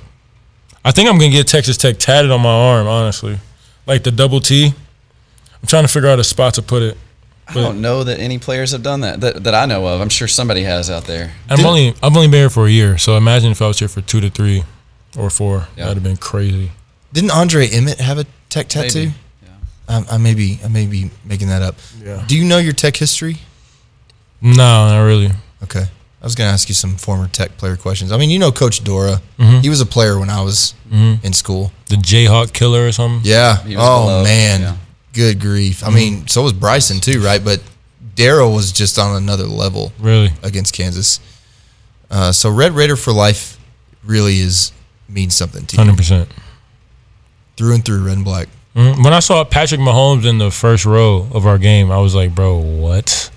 I 0.82 0.92
think 0.92 1.10
I'm 1.10 1.18
gonna 1.18 1.30
get 1.30 1.46
Texas 1.46 1.76
Tech 1.76 1.98
tatted 1.98 2.30
on 2.30 2.40
my 2.40 2.48
arm, 2.50 2.86
honestly, 2.86 3.38
like 3.86 4.02
the 4.02 4.10
double 4.10 4.40
T. 4.40 4.72
I'm 5.66 5.68
trying 5.68 5.82
to 5.82 5.88
figure 5.88 6.08
out 6.08 6.20
a 6.20 6.24
spot 6.24 6.54
to 6.54 6.62
put 6.62 6.84
it. 6.84 6.96
I 7.48 7.54
don't 7.54 7.80
know 7.80 8.04
that 8.04 8.20
any 8.20 8.38
players 8.38 8.70
have 8.70 8.84
done 8.84 9.00
that, 9.00 9.20
that 9.20 9.42
that 9.42 9.52
I 9.52 9.66
know 9.66 9.84
of. 9.88 10.00
I'm 10.00 10.08
sure 10.08 10.28
somebody 10.28 10.62
has 10.62 10.88
out 10.88 11.06
there. 11.06 11.32
I'm 11.50 11.66
only 11.66 11.88
I've 12.00 12.14
only 12.14 12.28
been 12.28 12.38
here 12.38 12.50
for 12.50 12.68
a 12.68 12.70
year, 12.70 12.98
so 12.98 13.16
imagine 13.16 13.50
if 13.50 13.60
I 13.60 13.66
was 13.66 13.80
here 13.80 13.88
for 13.88 14.00
two 14.00 14.20
to 14.20 14.30
three 14.30 14.62
or 15.18 15.28
four. 15.28 15.66
Yeah. 15.76 15.86
That'd 15.86 15.94
have 15.94 16.02
been 16.04 16.18
crazy. 16.18 16.70
Didn't 17.12 17.32
Andre 17.32 17.66
Emmett 17.66 17.98
have 17.98 18.18
a 18.18 18.26
tech 18.48 18.68
tattoo? 18.68 19.06
Maybe. 19.06 19.14
Yeah. 19.42 19.48
I, 19.88 20.14
I 20.14 20.18
may 20.18 20.34
be 20.34 20.60
I 20.64 20.68
may 20.68 20.86
be 20.86 21.10
making 21.24 21.48
that 21.48 21.62
up. 21.62 21.74
Yeah. 22.00 22.22
Do 22.28 22.38
you 22.38 22.44
know 22.44 22.58
your 22.58 22.72
tech 22.72 22.94
history? 22.94 23.38
No, 24.40 24.54
not 24.54 25.02
really. 25.02 25.30
Okay. 25.64 25.82
I 25.82 26.24
was 26.24 26.36
going 26.36 26.48
to 26.48 26.52
ask 26.52 26.68
you 26.68 26.76
some 26.76 26.96
former 26.96 27.26
tech 27.26 27.56
player 27.56 27.76
questions. 27.76 28.12
I 28.12 28.18
mean, 28.18 28.30
you 28.30 28.38
know 28.38 28.52
Coach 28.52 28.84
Dora. 28.84 29.20
Mm-hmm. 29.38 29.62
He 29.62 29.68
was 29.68 29.80
a 29.80 29.86
player 29.86 30.16
when 30.18 30.30
I 30.30 30.42
was 30.42 30.74
in 30.92 31.32
school. 31.32 31.72
The 31.88 31.96
Jayhawk 31.96 32.52
killer 32.52 32.86
or 32.86 32.92
something. 32.92 33.20
Yeah. 33.28 33.58
Oh 33.64 33.66
beloved, 33.66 34.24
man. 34.26 34.60
yeah. 34.60 34.76
Good 35.16 35.40
grief. 35.40 35.82
I 35.82 35.88
mean, 35.90 36.26
so 36.28 36.42
was 36.42 36.52
Bryson 36.52 37.00
too, 37.00 37.22
right? 37.22 37.42
But 37.42 37.62
Daryl 38.14 38.54
was 38.54 38.70
just 38.70 38.98
on 38.98 39.16
another 39.16 39.44
level 39.44 39.92
Really. 39.98 40.30
against 40.42 40.74
Kansas. 40.74 41.20
Uh, 42.10 42.32
so 42.32 42.50
Red 42.50 42.72
Raider 42.72 42.96
for 42.96 43.12
life 43.12 43.58
really 44.04 44.38
is 44.40 44.72
means 45.08 45.34
something 45.34 45.64
to 45.66 45.76
you 45.76 45.80
Hundred 45.82 45.96
percent. 45.96 46.28
through 47.56 47.74
and 47.74 47.84
through, 47.84 48.04
red 48.04 48.16
and 48.16 48.24
black. 48.24 48.48
Mhm. 48.76 49.02
When 49.02 49.14
I 49.14 49.20
saw 49.20 49.42
Patrick 49.44 49.80
Mahomes 49.80 50.26
in 50.26 50.36
the 50.36 50.50
first 50.50 50.84
row 50.84 51.26
of 51.32 51.46
our 51.46 51.56
game, 51.58 51.90
I 51.90 51.96
was 51.98 52.14
like, 52.14 52.34
"Bro, 52.34 52.58
what?" 52.58 53.30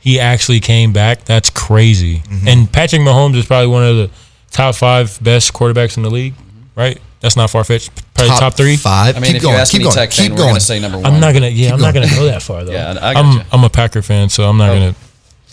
He 0.00 0.18
actually 0.20 0.60
came 0.60 0.92
back. 0.92 1.24
That's 1.24 1.48
crazy. 1.50 2.18
Mm-hmm. 2.18 2.48
And 2.48 2.72
Patrick 2.72 3.00
Mahomes 3.02 3.36
is 3.36 3.46
probably 3.46 3.68
one 3.68 3.84
of 3.84 3.96
the 3.96 4.10
top 4.50 4.74
five 4.74 5.18
best 5.22 5.52
quarterbacks 5.54 5.96
in 5.96 6.02
the 6.02 6.10
league, 6.10 6.34
right? 6.76 7.00
That's 7.24 7.36
not 7.36 7.48
far 7.48 7.64
fetched. 7.64 7.90
Probably 8.12 8.36
top, 8.36 8.52
three. 8.52 8.76
five. 8.76 9.16
I 9.16 9.20
mean, 9.20 9.28
keep 9.32 9.36
if 9.36 9.42
going. 9.42 9.54
you 9.54 9.60
ask 9.60 9.72
keep 9.72 9.78
any 9.80 9.84
going. 9.86 9.94
Tech 9.96 10.10
keep 10.10 10.18
fan, 10.24 10.30
we're 10.32 10.36
going. 10.36 10.48
going 10.50 10.54
to 10.56 10.60
say 10.60 10.78
number 10.78 10.98
one. 10.98 11.06
I'm 11.06 11.20
not 11.20 11.32
gonna. 11.32 11.48
Yeah, 11.48 11.68
Keep 11.68 11.74
I'm 11.76 11.80
not 11.80 11.94
going. 11.94 12.06
gonna 12.06 12.20
go 12.20 12.26
that 12.26 12.42
far 12.42 12.64
though. 12.64 12.72
Yeah, 12.72 12.90
I 13.00 13.14
got 13.14 13.24
I'm. 13.24 13.46
I'm 13.50 13.64
a 13.64 13.70
Packer 13.70 14.02
fan, 14.02 14.28
so 14.28 14.44
I'm 14.46 14.58
not 14.58 14.70
Oh. 14.70 14.74
gonna. 14.74 14.94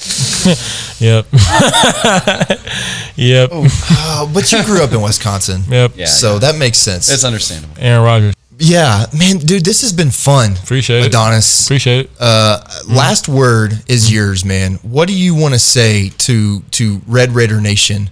yep. 0.99 1.26
yep. 3.15 3.49
Oh, 3.53 4.30
but 4.34 4.52
you 4.52 4.64
grew 4.65 4.84
up 4.84 4.91
in 4.91 5.02
Wisconsin. 5.02 5.61
Yep. 5.72 5.93
Yeah, 5.95 6.06
so 6.07 6.34
yeah. 6.34 6.39
that 6.39 6.56
makes 6.57 6.77
sense. 6.77 7.10
It's 7.10 7.23
understandable. 7.23 7.76
Aaron 7.80 8.03
Rodgers. 8.03 8.34
yeah, 8.60 9.06
man, 9.18 9.38
dude, 9.38 9.64
this 9.64 9.81
has 9.81 9.93
been 9.93 10.11
fun. 10.11 10.53
Appreciate 10.61 11.02
it. 11.06 11.07
Adonis. 11.07 11.65
Appreciate 11.65 12.06
it. 12.07 12.11
Uh, 12.19 12.60
last 12.89 13.30
word 13.30 13.73
is 13.88 14.11
yours, 14.11 14.43
man. 14.43 14.73
What 14.81 15.07
do 15.07 15.14
you 15.18 15.35
want 15.35 15.53
to 15.53 15.60
say 15.60 16.10
to 16.10 16.60
to 16.72 17.02
Red 17.07 17.31
Raider 17.31 17.61
Nation? 17.61 18.10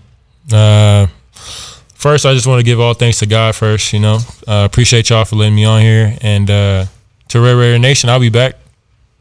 Uh, 0.51 1.07
first, 1.99 2.25
I 2.25 2.33
just 2.33 2.47
want 2.47 2.59
to 2.59 2.63
give 2.63 2.79
all 2.79 2.93
thanks 2.95 3.19
to 3.19 3.25
God 3.27 3.55
first. 3.55 3.93
You 3.93 3.99
know, 3.99 4.19
uh, 4.47 4.65
appreciate 4.69 5.09
y'all 5.09 5.25
for 5.25 5.35
letting 5.35 5.55
me 5.55 5.65
on 5.65 5.81
here, 5.81 6.17
and 6.21 6.49
uh, 6.49 6.85
to 7.27 7.39
Red 7.41 7.53
Raider 7.53 7.77
Nation, 7.77 8.09
I'll 8.09 8.19
be 8.19 8.29
back. 8.29 8.55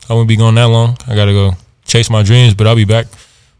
I 0.08 0.14
won't 0.14 0.28
be 0.28 0.36
gone 0.36 0.54
that 0.54 0.64
long. 0.64 0.96
I 1.06 1.14
gotta 1.14 1.32
go 1.32 1.52
chase 1.84 2.08
my 2.08 2.22
dreams, 2.22 2.54
but 2.54 2.66
I'll 2.66 2.76
be 2.76 2.84
back. 2.86 3.06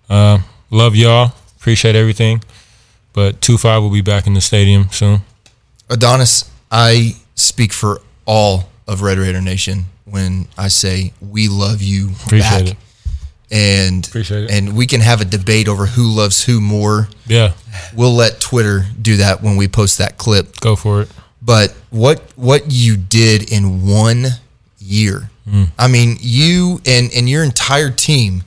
Uh, 0.09 0.39
love 0.71 0.97
y'all. 0.97 1.33
Appreciate 1.59 1.95
everything. 1.97 2.43
But 3.13 3.41
two 3.43 3.59
five 3.59 3.83
will 3.83 3.91
be 3.91 4.01
back 4.01 4.27
in 4.27 4.35
the 4.35 4.41
stadium 4.41 4.89
soon. 4.91 5.21
Adonis, 5.91 6.51
I 6.71 7.17
speak 7.35 7.73
for 7.73 8.01
all 8.27 8.69
of 8.87 9.03
Red 9.03 9.19
Raider 9.19 9.41
Nation 9.41 9.87
when 10.05 10.47
I 10.57 10.69
say 10.69 11.13
we 11.21 11.49
love 11.49 11.83
you 11.83 12.11
Appreciate 12.25 12.65
back. 12.65 12.73
it. 12.73 12.77
And 13.51 14.07
Appreciate 14.07 14.45
it. 14.45 14.51
and 14.51 14.77
we 14.77 14.87
can 14.87 15.01
have 15.01 15.21
a 15.23 15.25
debate 15.25 15.69
over 15.69 15.87
who 15.87 16.03
loves 16.15 16.45
who 16.45 16.61
more. 16.61 17.09
Yeah, 17.27 17.53
We'll 17.95 18.13
let 18.15 18.41
Twitter 18.41 18.85
do 19.01 19.17
that 19.19 19.43
when 19.43 19.57
we 19.57 19.69
post 19.69 19.99
that 19.99 20.19
clip. 20.19 20.61
go 20.61 20.77
for 20.77 21.01
it. 21.03 21.09
But 21.41 21.75
what 21.91 22.21
what 22.37 22.65
you 22.71 22.97
did 22.97 23.51
in 23.51 23.87
one 23.87 24.27
year, 24.79 25.31
I 25.79 25.89
mean, 25.89 26.17
you 26.21 26.81
and 26.85 27.11
and 27.15 27.27
your 27.29 27.43
entire 27.43 27.91
team, 27.91 28.43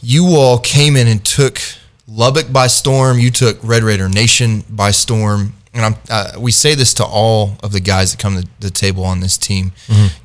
you 0.00 0.28
all 0.28 0.58
came 0.58 0.96
in 0.96 1.06
and 1.06 1.22
took 1.24 1.60
Lubbock 2.08 2.50
by 2.52 2.68
storm. 2.68 3.18
You 3.18 3.30
took 3.30 3.58
Red 3.62 3.82
Raider 3.82 4.08
Nation 4.08 4.64
by 4.70 4.92
storm. 4.92 5.52
And 5.72 5.84
I'm, 5.84 5.94
uh, 6.08 6.32
we 6.38 6.50
say 6.50 6.74
this 6.74 6.94
to 6.94 7.04
all 7.04 7.56
of 7.62 7.70
the 7.72 7.78
guys 7.80 8.10
that 8.10 8.18
come 8.20 8.40
to 8.42 8.48
the 8.58 8.70
table 8.70 9.04
on 9.04 9.20
this 9.20 9.38
team. 9.38 9.72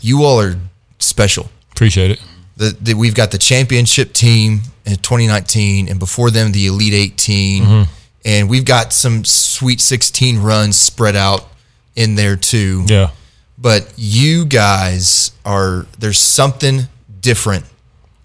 You 0.01 0.23
all 0.23 0.39
are 0.41 0.55
special. 0.99 1.49
Appreciate 1.71 2.09
it. 2.09 2.19
The, 2.57 2.75
the, 2.81 2.93
we've 2.93 3.15
got 3.15 3.31
the 3.31 3.37
championship 3.37 4.13
team 4.13 4.61
in 4.85 4.95
2019, 4.97 5.89
and 5.89 5.99
before 5.99 6.31
them, 6.31 6.51
the 6.51 6.67
Elite 6.67 6.93
18. 6.93 7.63
Mm-hmm. 7.63 7.91
And 8.23 8.49
we've 8.49 8.65
got 8.65 8.93
some 8.93 9.23
Sweet 9.25 9.81
16 9.81 10.39
runs 10.39 10.77
spread 10.77 11.15
out 11.15 11.47
in 11.95 12.15
there 12.15 12.35
too 12.35 12.83
Yeah. 12.87 13.11
but 13.57 13.93
you 13.95 14.45
guys 14.45 15.31
are 15.45 15.85
there's 15.97 16.19
something 16.19 16.81
different 17.21 17.63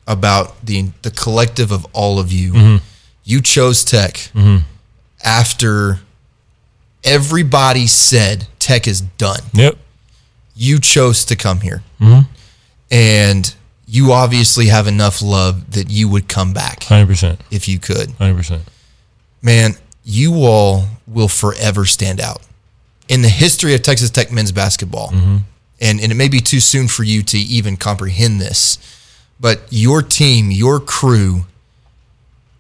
about 0.07 0.65
the 0.67 0.91
the 1.03 1.11
collective 1.13 1.71
of 1.71 1.87
all 1.93 2.19
of 2.19 2.33
you. 2.33 2.53
Mm-hmm. 2.53 2.85
You 3.25 3.41
chose 3.41 3.85
Tech 3.85 4.15
mm-hmm. 4.35 4.65
after 5.23 6.01
everybody 7.05 7.87
said 7.87 8.49
Tech 8.59 8.89
is 8.89 9.01
done. 9.03 9.41
Yep. 9.53 9.77
You 10.57 10.81
chose 10.81 11.25
to 11.27 11.37
come 11.37 11.61
here, 11.61 11.83
and 12.91 13.55
you 13.91 14.13
obviously 14.13 14.67
have 14.67 14.87
enough 14.87 15.21
love 15.21 15.73
that 15.73 15.91
you 15.91 16.09
would 16.09 16.29
come 16.29 16.53
back 16.53 16.85
Hundred 16.85 17.09
percent. 17.09 17.41
if 17.51 17.67
you 17.67 17.81
could. 17.81 18.13
Hundred 18.13 18.37
percent. 18.37 18.63
Man, 19.43 19.75
you 20.05 20.45
all 20.45 20.85
will 21.09 21.27
forever 21.27 21.85
stand 21.85 22.21
out 22.21 22.41
in 23.09 23.23
the 23.23 23.29
history 23.29 23.75
of 23.75 23.83
Texas 23.83 24.09
Tech 24.11 24.31
men's 24.31 24.53
basketball. 24.53 25.09
Mm-hmm. 25.09 25.37
And, 25.81 26.01
and 26.01 26.13
it 26.13 26.15
may 26.15 26.29
be 26.29 26.41
too 26.41 26.61
soon 26.61 26.87
for 26.87 27.03
you 27.03 27.23
to 27.23 27.39
even 27.39 27.77
comprehend 27.77 28.41
this, 28.41 28.79
but 29.41 29.63
your 29.71 30.03
team, 30.03 30.51
your 30.51 30.79
crew 30.79 31.47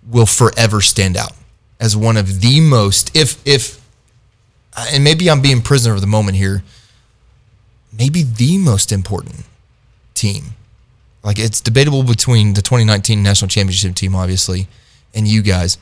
will 0.08 0.26
forever 0.26 0.80
stand 0.80 1.16
out 1.16 1.32
as 1.78 1.96
one 1.96 2.16
of 2.16 2.40
the 2.40 2.60
most, 2.60 3.14
if, 3.14 3.40
if, 3.46 3.80
and 4.76 5.04
maybe 5.04 5.30
I'm 5.30 5.42
being 5.42 5.60
prisoner 5.60 5.94
of 5.94 6.00
the 6.00 6.06
moment 6.06 6.38
here, 6.38 6.64
maybe 7.96 8.22
the 8.22 8.58
most 8.58 8.90
important 8.90 9.44
team. 10.14 10.54
Like 11.22 11.38
it's 11.38 11.60
debatable 11.60 12.02
between 12.02 12.54
the 12.54 12.62
2019 12.62 13.22
national 13.22 13.48
championship 13.48 13.94
team, 13.94 14.14
obviously, 14.14 14.68
and 15.14 15.28
you 15.28 15.42
guys, 15.42 15.78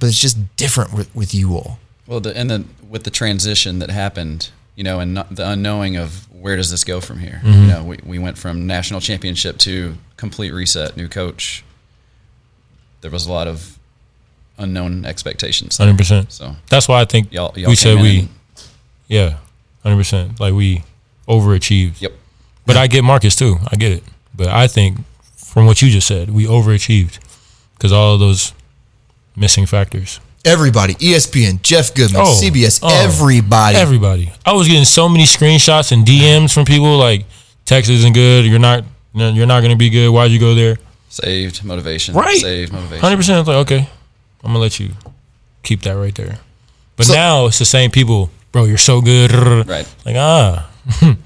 but 0.00 0.08
it's 0.08 0.20
just 0.20 0.56
different 0.56 0.92
with, 0.92 1.14
with 1.14 1.34
you 1.34 1.54
all. 1.54 1.78
Well, 2.06 2.20
the, 2.20 2.36
and 2.36 2.50
then 2.50 2.68
with 2.88 3.04
the 3.04 3.10
transition 3.10 3.78
that 3.80 3.90
happened, 3.90 4.50
you 4.74 4.84
know, 4.84 5.00
and 5.00 5.14
not, 5.14 5.34
the 5.34 5.48
unknowing 5.48 5.96
of 5.96 6.26
where 6.32 6.56
does 6.56 6.70
this 6.70 6.84
go 6.84 7.00
from 7.00 7.18
here. 7.18 7.40
You 7.44 7.52
mm-hmm. 7.52 7.68
know, 7.68 7.84
we, 7.84 7.98
we 8.04 8.18
went 8.18 8.38
from 8.38 8.66
national 8.66 9.00
championship 9.00 9.58
to 9.58 9.94
complete 10.16 10.52
reset, 10.52 10.96
new 10.96 11.08
coach. 11.08 11.64
There 13.02 13.10
was 13.10 13.26
a 13.26 13.32
lot 13.32 13.46
of 13.46 13.78
unknown 14.58 15.04
expectations. 15.04 15.76
Hundred 15.76 15.98
percent. 15.98 16.32
So 16.32 16.56
That's 16.68 16.88
why 16.88 17.00
I 17.00 17.04
think 17.04 17.32
y'all, 17.32 17.52
y'all 17.56 17.68
we 17.68 17.76
said 17.76 18.00
we, 18.00 18.28
yeah, 19.08 19.38
hundred 19.82 19.96
percent. 19.96 20.40
Like 20.40 20.54
we 20.54 20.82
overachieved. 21.28 22.00
Yep. 22.00 22.12
But 22.64 22.76
I 22.76 22.86
get 22.86 23.04
Marcus 23.04 23.36
too. 23.36 23.56
I 23.70 23.76
get 23.76 23.92
it. 23.92 24.04
But 24.42 24.50
I 24.52 24.66
think 24.66 24.98
from 25.36 25.66
what 25.66 25.80
you 25.82 25.88
just 25.90 26.08
said, 26.08 26.30
we 26.30 26.46
overachieved 26.46 27.18
because 27.74 27.92
all 27.92 28.14
of 28.14 28.20
those 28.20 28.52
missing 29.36 29.66
factors. 29.66 30.18
Everybody, 30.44 30.94
ESPN, 30.94 31.62
Jeff 31.62 31.94
Goodman, 31.94 32.20
Oh, 32.22 32.40
CBS, 32.42 32.80
oh, 32.82 32.88
everybody. 33.04 33.76
Everybody. 33.76 34.32
I 34.44 34.52
was 34.54 34.66
getting 34.66 34.84
so 34.84 35.08
many 35.08 35.22
screenshots 35.22 35.92
and 35.92 36.04
DMs 36.04 36.52
from 36.52 36.64
people 36.64 36.96
like 36.98 37.24
Texas 37.64 37.96
isn't 37.98 38.14
good. 38.14 38.44
You're 38.46 38.58
not. 38.58 38.82
You're 39.14 39.46
not 39.46 39.60
going 39.60 39.70
to 39.70 39.76
be 39.76 39.90
good. 39.90 40.08
Why'd 40.10 40.30
you 40.32 40.40
go 40.40 40.54
there? 40.54 40.78
Saved 41.10 41.62
motivation. 41.64 42.14
Right. 42.14 42.38
Saved 42.40 42.72
motivation. 42.72 43.00
Hundred 43.02 43.16
percent. 43.18 43.46
Like, 43.46 43.58
okay, 43.58 43.88
I'm 44.42 44.48
gonna 44.48 44.58
let 44.58 44.80
you 44.80 44.88
keep 45.62 45.82
that 45.82 45.92
right 45.92 46.14
there. 46.14 46.38
But 46.96 47.06
So- 47.06 47.14
now 47.14 47.46
it's 47.46 47.58
the 47.60 47.64
same 47.66 47.90
people, 47.92 48.30
bro. 48.50 48.64
You're 48.64 48.78
so 48.78 49.00
good. 49.00 49.30
Right. 49.68 49.86
Like 50.04 50.16
ah 50.18 50.68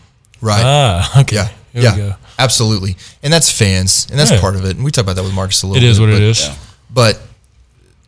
right. 0.43 0.63
ah. 0.65 1.21
Okay. 1.23 1.37
yeah. 1.37 1.49
Here 1.77 1.85
yeah. 1.85 1.95
we 1.95 2.03
go. 2.11 2.15
Absolutely. 2.39 2.97
And 3.23 3.31
that's 3.33 3.51
fans. 3.51 4.07
And 4.11 4.19
that's 4.19 4.31
Yeah. 4.31 4.41
part 4.41 4.57
of 4.57 4.65
it. 4.65 4.77
And 4.77 4.85
we 4.85 4.91
talk 4.91 5.03
about 5.05 5.17
that 5.17 5.25
with 5.25 5.35
Marcus 5.35 5.63
a 5.63 5.67
little 5.67 5.77
It 5.77 5.87
bit. 5.87 5.91
is 5.91 6.01
what 6.01 6.07
but, 6.07 6.17
it 6.17 6.23
is. 6.23 6.41
yeah. 6.41 6.55
But 6.91 7.21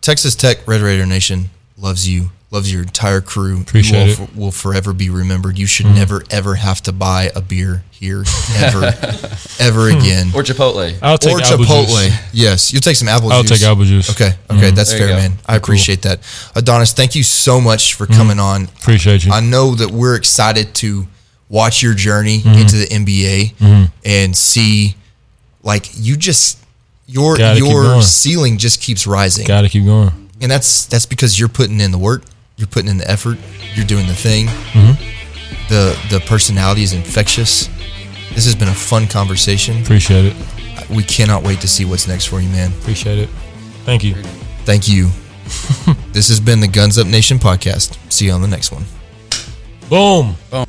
Texas 0.01 0.35
Tech 0.35 0.67
Red 0.67 0.81
Raider 0.81 1.05
Nation 1.07 1.51
loves 1.77 2.09
you, 2.09 2.31
loves 2.51 2.73
your 2.73 2.83
entire 2.83 3.21
crew. 3.21 3.61
Appreciate 3.61 4.17
you 4.19 4.25
it. 4.25 4.37
will 4.37 4.51
forever 4.53 4.93
be 4.95 5.11
remembered. 5.11 5.59
You 5.59 5.67
should 5.67 5.85
Mm. 5.87 5.97
never, 5.97 6.25
ever 6.31 6.55
have 6.55 6.83
to 6.85 6.93
buy 6.93 7.31
a 7.37 7.43
beer 7.43 7.85
here, 7.91 8.25
ever, 8.57 8.87
ever 9.59 9.91
mm-hmm. 9.91 9.99
again. 10.01 10.31
Or 10.35 10.43
Chipotle. 10.43 10.95
I'll 11.03 11.19
take 11.19 11.35
or 11.35 11.43
apple 11.43 11.65
Chipotle. 11.65 12.07
juice. 12.07 12.15
Yes, 12.33 12.73
you'll 12.73 12.81
take 12.81 12.97
some 12.97 13.09
apple 13.09 13.29
juice. 13.29 13.37
I'll 13.37 13.45
take 13.59 13.63
apple 13.63 13.85
juice. 13.85 14.09
Okay, 14.11 14.29
okay, 14.29 14.37
mm-hmm. 14.49 14.75
that's 14.75 14.91
There 14.93 15.09
fair, 15.09 15.17
man. 15.17 15.39
I 15.47 15.57
appreciate 15.57 16.03
that. 16.03 16.21
Adonis, 16.55 16.93
thank 16.93 17.15
you 17.15 17.23
so 17.23 17.61
much 17.61 17.95
for 17.95 18.07
coming 18.07 18.39
on. 18.41 18.65
Appreciate 18.81 19.25
you. 19.27 19.33
I 19.33 19.41
know 19.41 19.75
that 19.75 19.91
we're 19.91 20.15
excited 20.15 20.75
to 20.77 21.07
watch 21.49 21.83
your 21.83 21.95
journey 21.95 22.41
Mm-hmm. 22.41 22.59
into 22.61 22.77
the 22.77 22.87
NBA 22.87 23.91
and 24.05 24.37
see, 24.37 24.95
like, 25.63 25.87
you 25.95 26.17
just 26.17 26.59
your 27.07 27.37
Gotta 27.39 27.59
your 27.59 28.03
ceiling 28.03 28.59
just 28.59 28.83
keeps 28.83 29.07
rising, 29.07 29.47
Got 29.47 29.63
to 29.63 29.69
keep 29.69 29.85
going. 29.85 30.11
and 30.41 30.51
that's 30.51 30.87
that's 30.87 31.07
because 31.07 31.39
you're 31.39 31.49
putting 31.49 31.81
in 31.81 31.91
the 31.91 31.99
work, 31.99 32.23
you're 32.57 32.67
putting 32.69 32.91
in 32.91 32.99
the 32.99 33.11
effort, 33.11 33.39
you're 33.75 33.87
doing 33.87 34.07
the 34.07 34.15
thing. 34.15 34.47
Mm-hmm. 34.47 35.69
The 35.69 35.99
the 36.11 36.21
personality 36.27 36.83
is 36.83 36.93
infectious. 36.93 37.69
This 38.35 38.45
has 38.45 38.55
been 38.55 38.69
a 38.69 38.75
fun 38.75 39.07
conversation. 39.07 39.81
Appreciate 39.83 40.27
it. 40.27 40.37
We 40.91 41.03
cannot 41.03 41.43
wait 41.43 41.61
to 41.63 41.69
see 41.69 41.85
what's 41.85 42.07
next 42.07 42.27
for 42.27 42.41
you, 42.41 42.49
man. 42.51 42.73
Appreciate 42.81 43.19
it. 43.19 43.29
Thank 43.85 44.05
you. 44.05 44.15
Thank 44.65 44.87
you. 44.89 45.09
this 46.13 46.29
has 46.29 46.41
been 46.41 46.61
the 46.61 46.69
Guns 46.69 46.99
Up 46.99 47.07
Nation 47.07 47.39
podcast. 47.39 47.97
See 48.13 48.27
you 48.27 48.33
on 48.33 48.43
the 48.43 48.49
next 48.49 48.71
one. 48.71 48.85
Boom. 49.89 50.37
Boom. 50.51 50.67